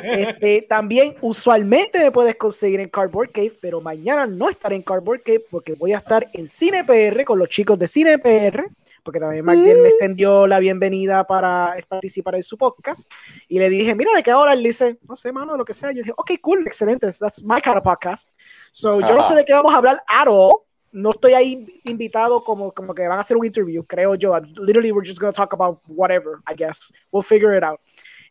Este, 0.03 0.63
también 0.69 1.15
usualmente 1.23 1.99
me 1.99 2.11
puedes 2.11 2.35
conseguir 2.35 2.81
en 2.81 2.91
Cardboard 2.91 3.31
Cave, 3.33 3.53
pero 3.59 3.81
mañana 3.81 4.27
no 4.27 4.51
estaré 4.51 4.77
en 4.77 4.83
Cardboard 4.83 5.23
Cave 5.23 5.45
porque 5.51 5.73
voy 5.75 5.93
a 5.95 5.99
estar 5.99 6.29
en 6.35 6.47
Cine 6.47 6.85
PR 6.85 7.25
con 7.25 7.39
los 7.39 7.49
chicos 7.49 7.79
de 7.79 7.87
Cine 7.87 8.19
PR, 8.19 8.65
porque 9.03 9.21
también 9.21 9.45
Magdiel 9.45 9.83
me 9.83 9.89
extendió 9.89 10.47
la 10.47 10.59
bienvenida 10.59 11.27
para 11.27 11.77
participar 11.89 12.35
en 12.35 12.43
su 12.43 12.57
podcast 12.57 13.11
y 13.49 13.59
le 13.59 13.69
dije, 13.69 13.95
mira, 13.95 14.13
¿de 14.15 14.23
qué 14.23 14.33
hora? 14.33 14.53
Él 14.53 14.63
dice, 14.63 14.99
no 15.09 15.17
sé, 15.17 15.33
mano, 15.33 15.57
lo 15.57 15.65
que 15.65 15.75
sea. 15.75 15.91
Yo 15.93 15.99
dije, 15.99 16.13
ok, 16.17 16.33
cool, 16.41 16.67
excelente, 16.67 17.07
that's 17.19 17.43
my 17.45 17.61
kind 17.61 17.77
of 17.77 17.83
podcast. 17.83 18.35
So, 18.71 19.01
yo 19.01 19.15
no 19.15 19.23
sé 19.23 19.35
de 19.35 19.45
qué 19.45 19.53
vamos 19.53 19.73
a 19.75 19.79
hablar 19.79 20.03
at 20.09 20.29
all. 20.29 20.63
No 20.93 21.11
estoy 21.11 21.35
ahí 21.35 21.67
invitado 21.85 22.43
como, 22.43 22.73
como 22.73 22.95
que 22.95 23.07
van 23.07 23.19
a 23.19 23.21
hacer 23.21 23.37
un 23.37 23.47
interview, 23.47 23.85
creo 23.85 24.17
yo. 24.17 24.37
Literally, 24.59 24.91
we're 24.91 25.07
just 25.07 25.21
going 25.21 25.33
to 25.33 25.37
talk 25.37 25.53
about 25.53 25.81
whatever, 25.87 26.41
I 26.51 26.55
guess. 26.57 26.93
We'll 27.13 27.23
figure 27.23 27.57
it 27.57 27.63
out. 27.63 27.79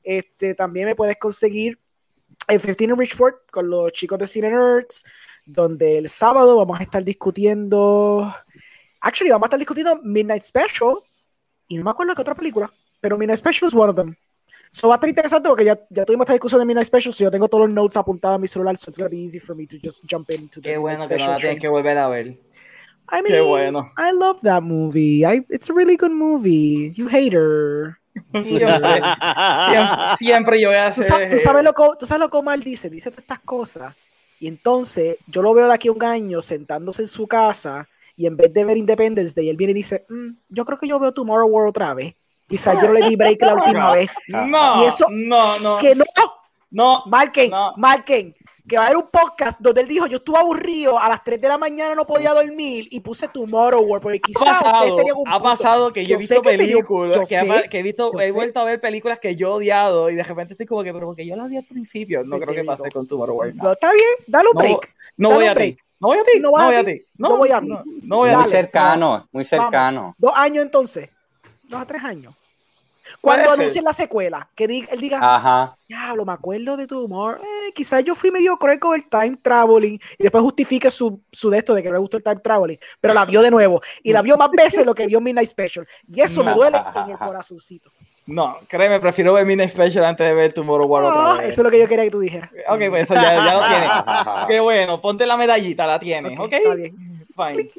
Este, 0.04 0.54
también 0.54 0.88
me 0.88 0.96
puedes 0.96 1.18
conseguir 1.18 1.80
en 2.50 2.60
15 2.60 2.84
en 2.84 2.98
Richport 2.98 3.50
con 3.52 3.70
los 3.70 3.92
chicos 3.92 4.18
de 4.20 4.28
Cine 4.28 4.50
Nerds, 4.50 5.04
donde 5.46 5.98
el 6.00 6.10
sábado 6.10 6.58
vamos 6.58 6.80
a 6.80 6.84
estar 6.84 7.04
discutiendo. 7.04 8.34
Actually, 9.02 9.32
vamos 9.32 9.46
a 9.46 9.48
estar 9.48 9.60
discutiendo 9.60 10.00
Midnight 10.04 10.42
Special 10.42 10.96
y 11.68 11.78
no 11.78 11.84
me 11.84 11.92
acuerdo 11.92 12.16
qué 12.16 12.22
otra 12.22 12.36
película, 12.36 12.72
pero 13.00 13.18
Midnight 13.18 13.40
Special 13.40 13.68
es 13.68 13.74
one 13.74 13.90
of 13.90 13.96
them. 13.96 14.16
So 14.72 14.88
va 14.90 14.96
a 14.96 14.98
estar 14.98 15.10
interesante 15.10 15.50
porque 15.50 15.66
ya, 15.66 15.80
ya 15.90 16.06
tuvimos 16.06 16.26
esta 16.26 16.34
discusión 16.34 16.60
de 16.60 16.66
Midnight 16.66 16.86
Special, 16.88 17.14
so 17.14 17.24
yo 17.24 17.32
tengo 17.32 17.48
todos 17.48 17.66
los 17.68 17.74
notes 17.74 17.98
apuntados 17.98 18.36
en 18.36 18.42
mi 18.42 18.48
celular, 18.48 18.78
so 18.78 18.92
it's 18.92 18.98
gonna 18.98 19.10
be 19.10 19.18
easy 19.18 19.40
for 19.40 19.56
me 19.56 19.66
to 19.66 19.78
just 19.84 20.04
jump 20.10 20.30
into 20.30 20.62
the 20.62 20.72
Qué 20.72 20.78
bueno 20.78 21.08
que 21.08 21.18
no 21.18 21.28
la 21.28 21.38
tienes 21.38 21.60
que 21.60 21.68
volver 21.68 21.98
a 21.98 22.08
ver. 22.08 22.28
I 23.12 23.24
mean, 23.24 23.26
Qué 23.28 23.42
bueno. 23.42 23.92
I 23.98 24.12
love 24.14 24.40
that 24.44 24.62
movie. 24.62 25.26
I, 25.26 25.44
it's 25.50 25.70
a 25.72 25.74
really 25.74 25.98
good 25.98 26.12
movie. 26.12 26.92
You 26.96 27.08
hater. 27.08 27.98
Siempre, 28.44 28.68
siempre, 29.70 30.18
siempre 30.18 30.62
yo 30.62 30.70
voy 30.70 30.78
a 30.78 30.94
tú, 30.94 31.02
hacer. 31.02 31.04
sa- 31.06 31.30
tú 31.30 31.38
sabes 31.40 31.64
lo 31.64 31.74
tú 31.98 32.06
sabes 32.06 32.20
lo 32.20 32.30
que 32.30 32.38
Omar 32.38 32.60
dice, 32.60 32.90
dice 32.90 33.10
todas 33.10 33.24
estas 33.24 33.40
cosas. 33.40 33.96
Y 34.40 34.48
entonces 34.48 35.18
yo 35.26 35.42
lo 35.42 35.54
veo 35.56 35.68
de 35.68 35.74
aquí 35.74 35.88
a 35.88 35.92
un 35.92 36.04
año 36.04 36.42
sentándose 36.44 37.02
en 37.02 37.08
su 37.08 37.28
casa 37.28 37.88
y 38.20 38.26
en 38.28 38.36
vez 38.36 38.54
de 38.54 38.66
ver 38.66 38.76
Independence 38.78 39.34
Day, 39.34 39.50
él 39.50 39.56
viene 39.56 39.72
y 39.72 39.76
dice, 39.76 40.06
"Mm, 40.10 40.32
yo 40.50 40.66
creo 40.66 40.78
que 40.78 40.88
yo 40.88 41.00
veo 41.00 41.14
Tomorrow 41.14 41.48
World 41.48 41.70
otra 41.70 41.94
vez. 41.94 42.16
Quizás 42.48 42.76
yo 42.82 42.88
no 42.88 42.94
le 42.94 43.08
di 43.08 43.16
break 43.16 43.42
la 43.42 43.54
última 43.84 43.92
vez. 43.92 44.10
No, 44.28 44.84
Y 44.84 44.88
eso- 44.88 45.06
no, 45.10 45.58
no. 45.60 45.78
Que 45.78 45.96
no, 45.96 46.04
No, 46.72 47.04
marquen, 47.08 47.50
No. 47.50 47.74
marquen. 47.78 48.36
Que 48.68 48.76
va 48.78 48.84
a 48.84 48.86
haber 48.88 48.98
un 48.98 49.10
podcast 49.10 49.60
donde 49.60 49.82
él 49.82 49.88
dijo, 49.88 50.06
yo 50.06 50.18
estuve 50.18 50.38
aburrido, 50.38 51.00
a 51.00 51.10
las 51.10 51.24
3 51.24 51.42
de 51.42 51.48
la 51.48 51.58
mañana 51.58 51.96
no 51.96 52.06
podía 52.06 52.32
dormir 52.34 52.88
y 52.92 53.00
puse 53.00 53.28
Tomorrow 53.28 53.82
World, 53.82 54.04
porque 54.04 54.18
ha 54.18 54.22
quizás 54.22 54.42
ustedes 54.44 54.62
pasado, 54.72 54.96
un 55.16 55.28
ha 55.28 55.40
pasado 55.40 55.92
que 55.92 56.04
yo, 56.04 56.10
Yo 56.10 56.16
he 56.18 56.20
visto 56.20 56.42
películas, 56.44 57.28
que, 57.28 57.36
ha- 57.38 57.64
he 57.72 57.82
visto, 57.84 58.12
yo 58.14 58.20
he 58.20 58.26
sé. 58.26 58.32
vuelto 58.32 58.60
a 58.60 58.66
ver 58.66 58.80
películas 58.80 59.18
que 59.20 59.36
yo 59.36 59.48
he 59.48 59.52
odiado 59.52 60.12
y 60.12 60.16
de 60.16 60.22
repente 60.24 60.54
estoy 60.54 60.68
como 60.68 60.84
que, 60.84 60.94
pero 60.94 61.08
porque 61.08 61.26
yo 61.26 61.36
las 61.36 61.50
vi 61.50 61.58
al 61.58 61.64
principio. 61.66 62.24
No 62.24 62.38
creo 62.40 62.54
que 62.54 62.64
pase 62.64 62.92
con 62.92 63.08
Tomorrow 63.08 63.36
World. 63.36 63.56
No, 63.56 63.72
está 63.72 63.92
bien, 63.92 64.06
dale 64.28 64.50
un 64.50 64.54
No, 64.56 64.60
break. 64.60 64.96
No 65.18 65.30
Dale 65.30 65.36
voy 65.40 65.44
un 65.46 65.50
a 65.50 65.54
ti. 65.56 65.60
break. 65.60 65.80
No 66.00 66.08
voy 66.08 66.18
a 66.18 66.24
ti. 66.24 66.40
No 66.40 66.52
No 66.52 66.66
voy 66.66 66.76
a 66.76 66.86
ti. 66.86 67.06
Yo 67.18 67.38
voy 67.38 67.52
a 67.52 67.62
mí. 67.62 67.70
No, 67.70 67.84
no 68.04 68.18
voy 68.18 68.30
a. 68.30 68.38
Muy 68.40 68.48
cercano, 68.50 69.28
muy 69.32 69.46
cercano. 69.46 70.16
Dos 70.18 70.32
años 70.36 70.64
entonces. 70.64 71.10
Dos 71.64 71.82
a 71.82 71.86
tres 71.86 72.04
años. 72.04 72.34
Cuando 73.22 73.52
anuncien 73.52 73.84
la 73.84 73.92
secuela, 73.92 74.48
que 74.54 74.68
diga, 74.68 74.88
él 74.92 75.00
diga, 75.00 75.20
Ajá. 75.20 75.76
diablo, 75.88 76.26
me 76.26 76.34
acuerdo 76.34 76.78
de 76.78 76.86
tu 76.86 77.04
humor. 77.04 77.42
Eh, 77.44 77.74
quizás 77.74 78.04
yo 78.04 78.14
fui 78.14 78.30
medio 78.30 78.56
cruel 78.58 78.80
con 78.80 78.96
el 78.96 79.10
time 79.10 79.36
traveling 79.42 80.00
y 80.18 80.24
después 80.24 80.44
justifique 80.44 80.92
su, 80.92 81.20
su 81.32 81.50
de 81.50 81.58
esto 81.58 81.74
de 81.74 81.82
que 81.82 81.90
no 81.90 81.94
le 81.96 82.00
gustó 82.02 82.18
el 82.18 82.24
time 82.24 82.38
traveling, 82.38 82.78
pero 83.02 83.16
la 83.16 83.26
vio 83.26 83.42
de 83.42 83.50
nuevo 83.50 83.82
y 84.04 84.14
la 84.14 84.22
vio 84.22 84.38
más 84.38 84.52
veces 84.52 84.80
de 84.82 84.86
lo 84.86 84.94
que 84.94 85.08
vio 85.08 85.20
Midnight 85.20 85.50
Special. 85.50 85.88
Y 86.08 86.22
eso 86.22 86.44
me 86.44 86.52
No. 86.52 86.58
duele 86.58 86.78
en 86.78 87.10
el 87.10 87.18
corazoncito. 87.18 87.92
No, 88.32 88.60
créeme, 88.68 89.00
prefiero 89.00 89.34
ver 89.34 89.46
Midnight 89.46 89.72
Special 89.72 90.06
antes 90.06 90.26
de 90.28 90.34
ver 90.34 90.54
Tomorrow 90.54 90.88
World 90.88 91.10
Ah, 91.12 91.32
otra 91.32 91.42
vez. 91.42 91.52
eso 91.54 91.62
es 91.62 91.66
lo 91.66 91.72
que 91.72 91.80
yo 91.80 91.88
quería 91.88 92.04
que 92.06 92.12
tú 92.12 92.20
dijeras. 92.20 92.50
Ok, 92.70 92.82
pues 92.90 93.04
eso 93.04 93.16
ya, 93.16 93.36
ya 93.36 93.54
lo 93.54 93.68
tienes. 93.68 93.90
Qué 94.48 94.60
bueno, 94.60 95.02
ponte 95.02 95.26
la 95.26 95.36
medallita, 95.36 95.88
la 95.88 96.00
tienes, 96.00 96.38
Ok, 96.38 96.46
¿ok? 96.46 96.54
está 96.54 96.76
bien. 96.76 96.96
Fine. 97.36 97.70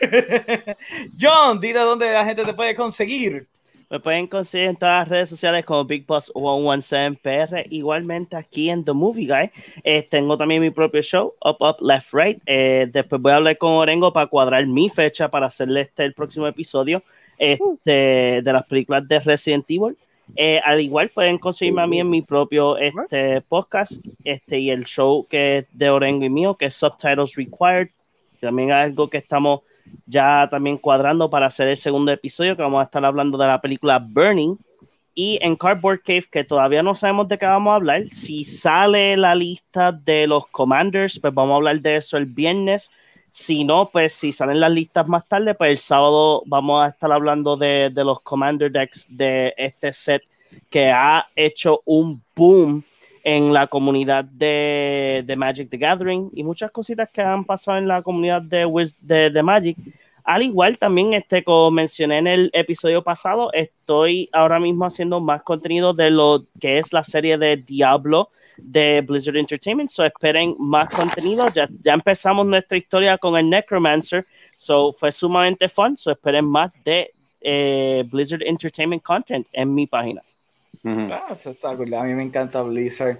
John, 1.20 1.60
dile 1.60 1.80
dónde 1.80 2.12
la 2.12 2.24
gente 2.24 2.44
te 2.44 2.54
puede 2.54 2.74
conseguir. 2.74 3.46
Me 3.88 3.98
pueden 3.98 4.28
conseguir 4.28 4.68
en 4.68 4.76
todas 4.76 5.00
las 5.00 5.08
redes 5.08 5.28
sociales 5.28 5.64
como 5.64 5.84
Big 5.84 6.06
Boss 6.06 6.30
117 6.34 7.18
PR. 7.22 7.66
Igualmente 7.70 8.36
aquí 8.36 8.70
en 8.70 8.84
The 8.84 8.92
Movie 8.92 9.26
Guy. 9.26 9.50
Eh, 9.82 10.02
tengo 10.08 10.38
también 10.38 10.62
mi 10.62 10.70
propio 10.70 11.02
show, 11.02 11.34
Up, 11.44 11.56
Up, 11.60 11.76
Left, 11.80 12.12
Right. 12.12 12.40
Eh, 12.46 12.88
después 12.92 13.20
voy 13.20 13.32
a 13.32 13.36
hablar 13.36 13.58
con 13.58 13.72
Orengo 13.72 14.12
para 14.12 14.28
cuadrar 14.28 14.64
mi 14.66 14.88
fecha 14.90 15.28
para 15.28 15.46
hacerle 15.46 15.80
este 15.80 16.04
el 16.04 16.14
próximo 16.14 16.46
episodio 16.46 17.02
este, 17.40 18.42
de 18.42 18.52
las 18.52 18.66
películas 18.66 19.08
de 19.08 19.18
Resident 19.18 19.64
Evil. 19.68 19.96
Eh, 20.36 20.60
al 20.62 20.80
igual 20.80 21.08
pueden 21.08 21.38
conseguirme 21.38 21.82
a 21.82 21.86
mí 21.86 21.98
en 21.98 22.08
mi 22.08 22.22
propio 22.22 22.76
este, 22.76 23.40
podcast 23.40 23.94
este, 24.22 24.60
y 24.60 24.70
el 24.70 24.84
show 24.84 25.26
que 25.28 25.58
es 25.58 25.66
de 25.72 25.90
Orengo 25.90 26.24
y 26.24 26.30
mío, 26.30 26.54
que 26.54 26.66
es 26.66 26.74
Subtitles 26.74 27.34
Required. 27.34 27.88
También 28.40 28.70
es 28.70 28.76
algo 28.76 29.08
que 29.08 29.18
estamos 29.18 29.60
ya 30.06 30.46
también 30.50 30.76
cuadrando 30.76 31.28
para 31.30 31.46
hacer 31.46 31.68
el 31.68 31.76
segundo 31.76 32.12
episodio, 32.12 32.54
que 32.54 32.62
vamos 32.62 32.80
a 32.80 32.84
estar 32.84 33.04
hablando 33.04 33.36
de 33.38 33.46
la 33.46 33.60
película 33.60 33.98
Burning. 33.98 34.56
Y 35.14 35.38
en 35.42 35.56
Cardboard 35.56 36.02
Cave, 36.02 36.26
que 36.30 36.44
todavía 36.44 36.82
no 36.82 36.94
sabemos 36.94 37.28
de 37.28 37.36
qué 37.36 37.46
vamos 37.46 37.72
a 37.72 37.76
hablar, 37.76 38.04
si 38.10 38.44
sale 38.44 39.16
la 39.16 39.34
lista 39.34 39.92
de 39.92 40.26
los 40.26 40.46
Commanders, 40.46 41.18
pues 41.18 41.34
vamos 41.34 41.54
a 41.54 41.56
hablar 41.56 41.80
de 41.80 41.96
eso 41.96 42.16
el 42.16 42.26
viernes. 42.26 42.90
Si 43.32 43.64
no, 43.64 43.90
pues 43.90 44.14
si 44.14 44.32
salen 44.32 44.60
las 44.60 44.72
listas 44.72 45.06
más 45.06 45.26
tarde, 45.26 45.54
pues 45.54 45.70
el 45.70 45.78
sábado 45.78 46.42
vamos 46.46 46.82
a 46.82 46.88
estar 46.88 47.12
hablando 47.12 47.56
de, 47.56 47.92
los 47.94 48.20
Commander 48.22 48.72
Decks 48.72 49.06
de 49.08 49.54
este 49.56 49.92
set 49.92 50.22
que 50.68 50.90
ha 50.90 51.26
hecho 51.36 51.82
un 51.84 52.22
boom 52.34 52.82
en 53.22 53.52
la 53.52 53.66
comunidad 53.66 54.24
de, 54.24 55.22
de 55.24 55.36
Magic 55.36 55.70
the 55.70 55.76
Gathering 55.76 56.30
y 56.34 56.42
muchas 56.42 56.70
cositas 56.70 57.08
que 57.10 57.20
han 57.20 57.44
pasado 57.44 57.78
en 57.78 57.86
la 57.86 58.02
comunidad 58.02 58.42
de, 58.42 58.66
de, 59.00 59.30
de 59.30 59.42
Magic. 59.42 59.76
Al 60.24 60.42
igual 60.42 60.78
también, 60.78 61.14
este, 61.14 61.44
como 61.44 61.70
mencioné 61.70 62.18
en 62.18 62.26
el 62.26 62.50
episodio 62.52 63.02
pasado, 63.02 63.52
estoy 63.52 64.28
ahora 64.32 64.58
mismo 64.58 64.86
haciendo 64.86 65.20
más 65.20 65.42
contenido 65.42 65.94
de 65.94 66.10
lo 66.10 66.44
que 66.60 66.78
es 66.78 66.92
la 66.92 67.04
serie 67.04 67.38
de 67.38 67.56
Diablo 67.56 68.30
de 68.56 69.00
Blizzard 69.00 69.36
Entertainment. 69.36 69.90
So 69.90 70.04
esperen 70.04 70.54
más 70.58 70.88
contenido. 70.88 71.48
Ya, 71.48 71.68
ya 71.82 71.94
empezamos 71.94 72.46
nuestra 72.46 72.76
historia 72.76 73.18
con 73.18 73.36
el 73.36 73.48
Necromancer. 73.48 74.26
So 74.56 74.92
fue 74.92 75.12
sumamente 75.12 75.68
fun. 75.68 75.96
So 75.96 76.10
esperen 76.10 76.44
más 76.44 76.72
de 76.84 77.10
eh, 77.40 78.04
Blizzard 78.10 78.42
Entertainment 78.42 79.02
content 79.02 79.46
en 79.52 79.74
mi 79.74 79.86
página. 79.86 80.22
Ah, 80.84 81.28
eso 81.32 81.50
está 81.50 81.76
cool. 81.76 81.92
A 81.94 82.04
mí 82.04 82.14
me 82.14 82.22
encanta 82.22 82.62
Blizzard. 82.62 83.18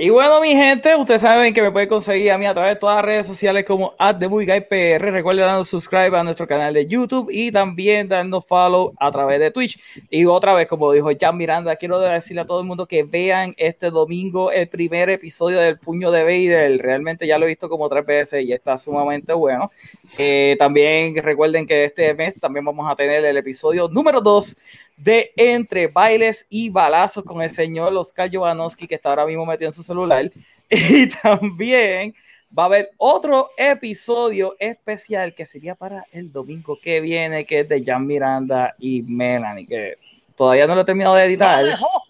Y 0.00 0.10
bueno, 0.10 0.40
mi 0.40 0.50
gente, 0.50 0.94
ustedes 0.94 1.22
saben 1.22 1.52
que 1.52 1.60
me 1.60 1.72
pueden 1.72 1.88
conseguir 1.88 2.30
a 2.30 2.38
mí 2.38 2.46
a 2.46 2.54
través 2.54 2.74
de 2.74 2.78
todas 2.78 2.94
las 2.94 3.04
redes 3.04 3.26
sociales 3.26 3.64
como 3.64 3.96
@TheMovieGuyPR. 3.98 5.10
Recuerden 5.10 5.44
darnos 5.44 5.68
subscribe 5.68 6.16
a 6.16 6.22
nuestro 6.22 6.46
canal 6.46 6.72
de 6.72 6.86
YouTube 6.86 7.28
y 7.32 7.50
también 7.50 8.06
darnos 8.06 8.46
follow 8.46 8.92
a 8.96 9.10
través 9.10 9.40
de 9.40 9.50
Twitch. 9.50 9.76
Y 10.08 10.24
otra 10.24 10.54
vez, 10.54 10.68
como 10.68 10.92
dijo 10.92 11.10
Jan 11.18 11.36
Miranda, 11.36 11.74
quiero 11.74 11.98
decirle 11.98 12.42
a 12.42 12.46
todo 12.46 12.60
el 12.60 12.66
mundo 12.68 12.86
que 12.86 13.02
vean 13.02 13.54
este 13.56 13.90
domingo 13.90 14.52
el 14.52 14.68
primer 14.68 15.10
episodio 15.10 15.58
del 15.58 15.80
Puño 15.80 16.12
de 16.12 16.22
Vader. 16.22 16.80
Realmente 16.80 17.26
ya 17.26 17.36
lo 17.36 17.46
he 17.46 17.48
visto 17.48 17.68
como 17.68 17.88
tres 17.88 18.06
veces 18.06 18.44
y 18.44 18.52
está 18.52 18.78
sumamente 18.78 19.32
bueno. 19.32 19.72
Eh, 20.16 20.56
también 20.58 21.14
recuerden 21.22 21.66
que 21.66 21.84
este 21.84 22.12
mes 22.14 22.38
también 22.40 22.64
vamos 22.64 22.90
a 22.90 22.96
tener 22.96 23.24
el 23.24 23.36
episodio 23.36 23.88
número 23.88 24.20
2 24.20 24.56
de 24.96 25.32
Entre 25.36 25.86
Bailes 25.86 26.46
y 26.48 26.70
Balazos 26.70 27.24
con 27.24 27.42
el 27.42 27.50
señor 27.50 27.94
Oscar 27.94 28.30
Jovanovski, 28.32 28.86
que 28.86 28.94
está 28.94 29.10
ahora 29.10 29.26
mismo 29.26 29.44
metido 29.44 29.68
en 29.68 29.72
su 29.72 29.82
celular. 29.82 30.30
Y 30.70 31.08
también 31.08 32.14
va 32.56 32.64
a 32.64 32.66
haber 32.66 32.90
otro 32.98 33.50
episodio 33.56 34.54
especial 34.58 35.34
que 35.34 35.46
sería 35.46 35.74
para 35.74 36.04
el 36.12 36.30
domingo 36.30 36.78
que 36.78 37.00
viene, 37.00 37.46
que 37.46 37.60
es 37.60 37.68
de 37.68 37.82
Jan 37.82 38.06
Miranda 38.06 38.74
y 38.78 39.02
Melanie, 39.02 39.66
que 39.66 39.98
todavía 40.36 40.66
no 40.66 40.74
lo 40.74 40.82
he 40.82 40.84
terminado 40.84 41.14
de 41.14 41.24
editar. 41.24 41.64
No, 41.64 41.70
mejor. 41.70 42.02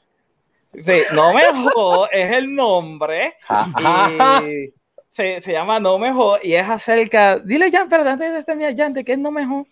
Sí, 0.76 1.02
No 1.14 1.32
Mejor 1.32 2.10
es 2.12 2.36
el 2.36 2.54
nombre. 2.54 3.34
Y 4.44 4.72
se, 5.18 5.40
se 5.40 5.52
llama 5.52 5.80
No 5.80 5.98
Mejor 5.98 6.38
y 6.44 6.54
es 6.54 6.68
acerca. 6.68 7.40
Dile, 7.40 7.72
Jan, 7.72 7.88
pero 7.88 8.08
antes 8.08 8.32
de 8.32 8.44
terminar, 8.44 8.72
Jan, 8.76 8.92
¿de 8.92 9.04
qué 9.04 9.12
es 9.12 9.18
No 9.18 9.32
Mejor? 9.32 9.66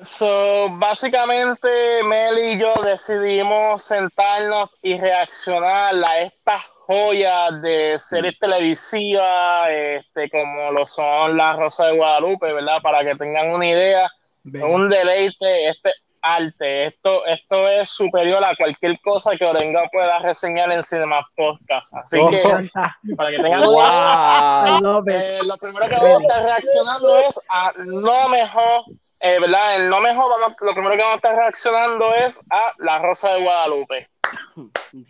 So, 0.00 0.68
básicamente, 0.70 1.68
Mel 2.04 2.38
y 2.38 2.58
yo 2.58 2.72
decidimos 2.84 3.82
sentarnos 3.82 4.70
y 4.82 4.96
reaccionar 4.96 5.94
a 6.04 6.20
estas 6.20 6.62
joyas 6.86 7.62
de 7.62 7.96
series 7.98 8.38
televisivas, 8.38 9.68
este, 9.70 10.30
como 10.30 10.70
lo 10.70 10.86
son 10.86 11.36
La 11.36 11.56
Rosa 11.56 11.86
de 11.86 11.96
Guadalupe, 11.96 12.52
¿verdad? 12.52 12.80
Para 12.80 13.02
que 13.04 13.16
tengan 13.16 13.50
una 13.50 13.66
idea, 13.66 14.06
es 14.44 14.62
un 14.62 14.88
deleite, 14.88 15.68
este 15.68 15.90
arte, 16.24 16.86
esto, 16.86 17.26
esto 17.26 17.68
es 17.68 17.90
superior 17.90 18.42
a 18.42 18.56
cualquier 18.56 18.98
cosa 19.02 19.36
que 19.36 19.44
Orenga 19.44 19.88
pueda 19.92 20.18
reseñar 20.20 20.72
en 20.72 20.82
Cinema 20.82 21.26
Podcast. 21.36 21.94
Así 21.94 22.18
Oh. 22.18 22.30
que, 22.30 23.14
para 23.14 23.30
que 23.30 23.36
tengan 23.36 23.60
¡Wow! 23.60 25.04
Eh, 25.06 25.38
lo 25.44 25.58
primero 25.58 25.86
que 25.86 25.94
vamos 25.96 26.18
a 26.18 26.22
estar 26.22 26.42
reaccionando 26.42 27.18
es 27.18 27.40
a 27.50 27.72
no 27.84 28.28
mejor, 28.30 28.84
eh, 29.20 29.38
¿verdad? 29.38 29.76
El 29.76 29.90
no 29.90 30.00
mejor, 30.00 30.40
vamos, 30.40 30.56
lo 30.60 30.72
primero 30.72 30.96
que 30.96 31.02
vamos 31.02 31.12
a 31.12 31.16
estar 31.16 31.36
reaccionando 31.36 32.14
es 32.14 32.40
a 32.50 32.72
La 32.78 32.98
Rosa 33.00 33.34
de 33.34 33.42
Guadalupe. 33.42 34.08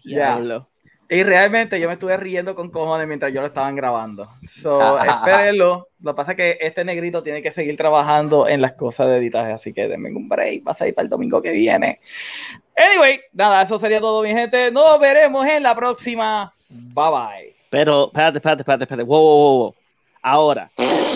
Diablo. 0.05 0.69
Y 1.09 1.22
realmente 1.22 1.78
yo 1.78 1.86
me 1.89 1.94
estuve 1.94 2.16
riendo 2.16 2.55
con 2.55 2.70
cojones 2.70 3.06
mientras 3.06 3.32
yo 3.32 3.40
lo 3.40 3.47
estaban 3.47 3.76
grabando. 3.76 4.28
So, 4.48 4.81
Ajá, 4.81 5.02
ajá. 5.02 5.31
espérenlo. 5.31 5.89
Lo 6.01 6.12
que 6.12 6.16
pasa 6.16 6.31
es 6.32 6.36
que 6.36 6.59
este 6.60 6.85
negrito 6.85 7.22
tiene 7.22 7.43
que 7.43 7.51
seguir 7.51 7.76
trabajando 7.76 8.48
en 8.48 8.60
las 8.62 8.72
cosas 8.72 9.09
de 9.09 9.18
editaje, 9.18 9.52
así 9.52 9.72
que 9.72 9.89
denme 9.89 10.10
un 10.10 10.28
break. 10.28 10.66
Va 10.66 10.72
a 10.72 10.74
salir 10.74 10.94
para 10.94 11.05
el 11.05 11.10
domingo 11.10 11.43
que 11.43 11.51
viene. 11.51 12.01
Anyway, 12.76 13.20
nada, 13.32 13.62
eso 13.62 13.78
sería 13.78 14.01
todo, 14.01 14.22
mi 14.22 14.31
gente. 14.31 14.70
Nos 14.70 14.98
veremos 14.98 15.47
en 15.47 15.62
la 15.62 15.74
próxima. 15.74 16.52
Bye 16.68 17.10
bye. 17.10 17.56
Pero, 17.70 18.06
espérate, 18.06 18.39
espérate, 18.39 18.62
espérate, 18.62 18.85
espérate. 18.85 19.02
Wow, 19.05 19.20
wow, 19.22 19.59
wow. 19.59 19.74
Ahora, 20.22 20.70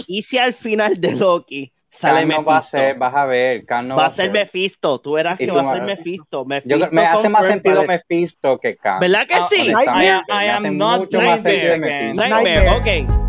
¿y 0.07 0.21
si 0.21 0.37
al 0.37 0.53
final 0.53 1.01
de 1.01 1.13
Loki 1.13 1.73
sale 1.91 2.27
no 2.27 2.45
va 2.45 2.59
a 2.59 2.63
ser, 2.63 2.97
vas 2.99 3.15
a 3.15 3.25
ver, 3.27 3.65
Khan 3.65 3.89
no 3.89 3.97
va 3.97 4.07
a 4.07 4.11
ser 4.11 4.31
Mephisto. 4.31 5.01
Tú 5.01 5.13
verás 5.13 5.39
que 5.39 5.47
tú 5.47 5.55
va 5.55 5.61
a 5.71 5.75
ser. 5.75 5.83
Mephisto. 5.83 6.43
Yo, 6.65 6.77
Mephisto 6.77 6.95
me 6.95 7.07
hace 7.07 7.29
más 7.29 7.47
sentido 7.47 7.85
Mephisto 7.85 8.59
que 8.59 8.77
Khan. 8.77 9.01
¿Verdad 9.01 9.27
que 9.27 9.35
Ah, 9.35 9.47
sí? 9.49 9.69
I 9.71 10.07
am- 10.09 10.25
I 10.29 10.77
not 10.77 10.99
mucho 11.01 11.21
más 11.21 11.43
sentido. 11.43 11.77
Nightmare, 11.79 12.15
Nightmare. 12.15 13.05
ok. 13.05 13.28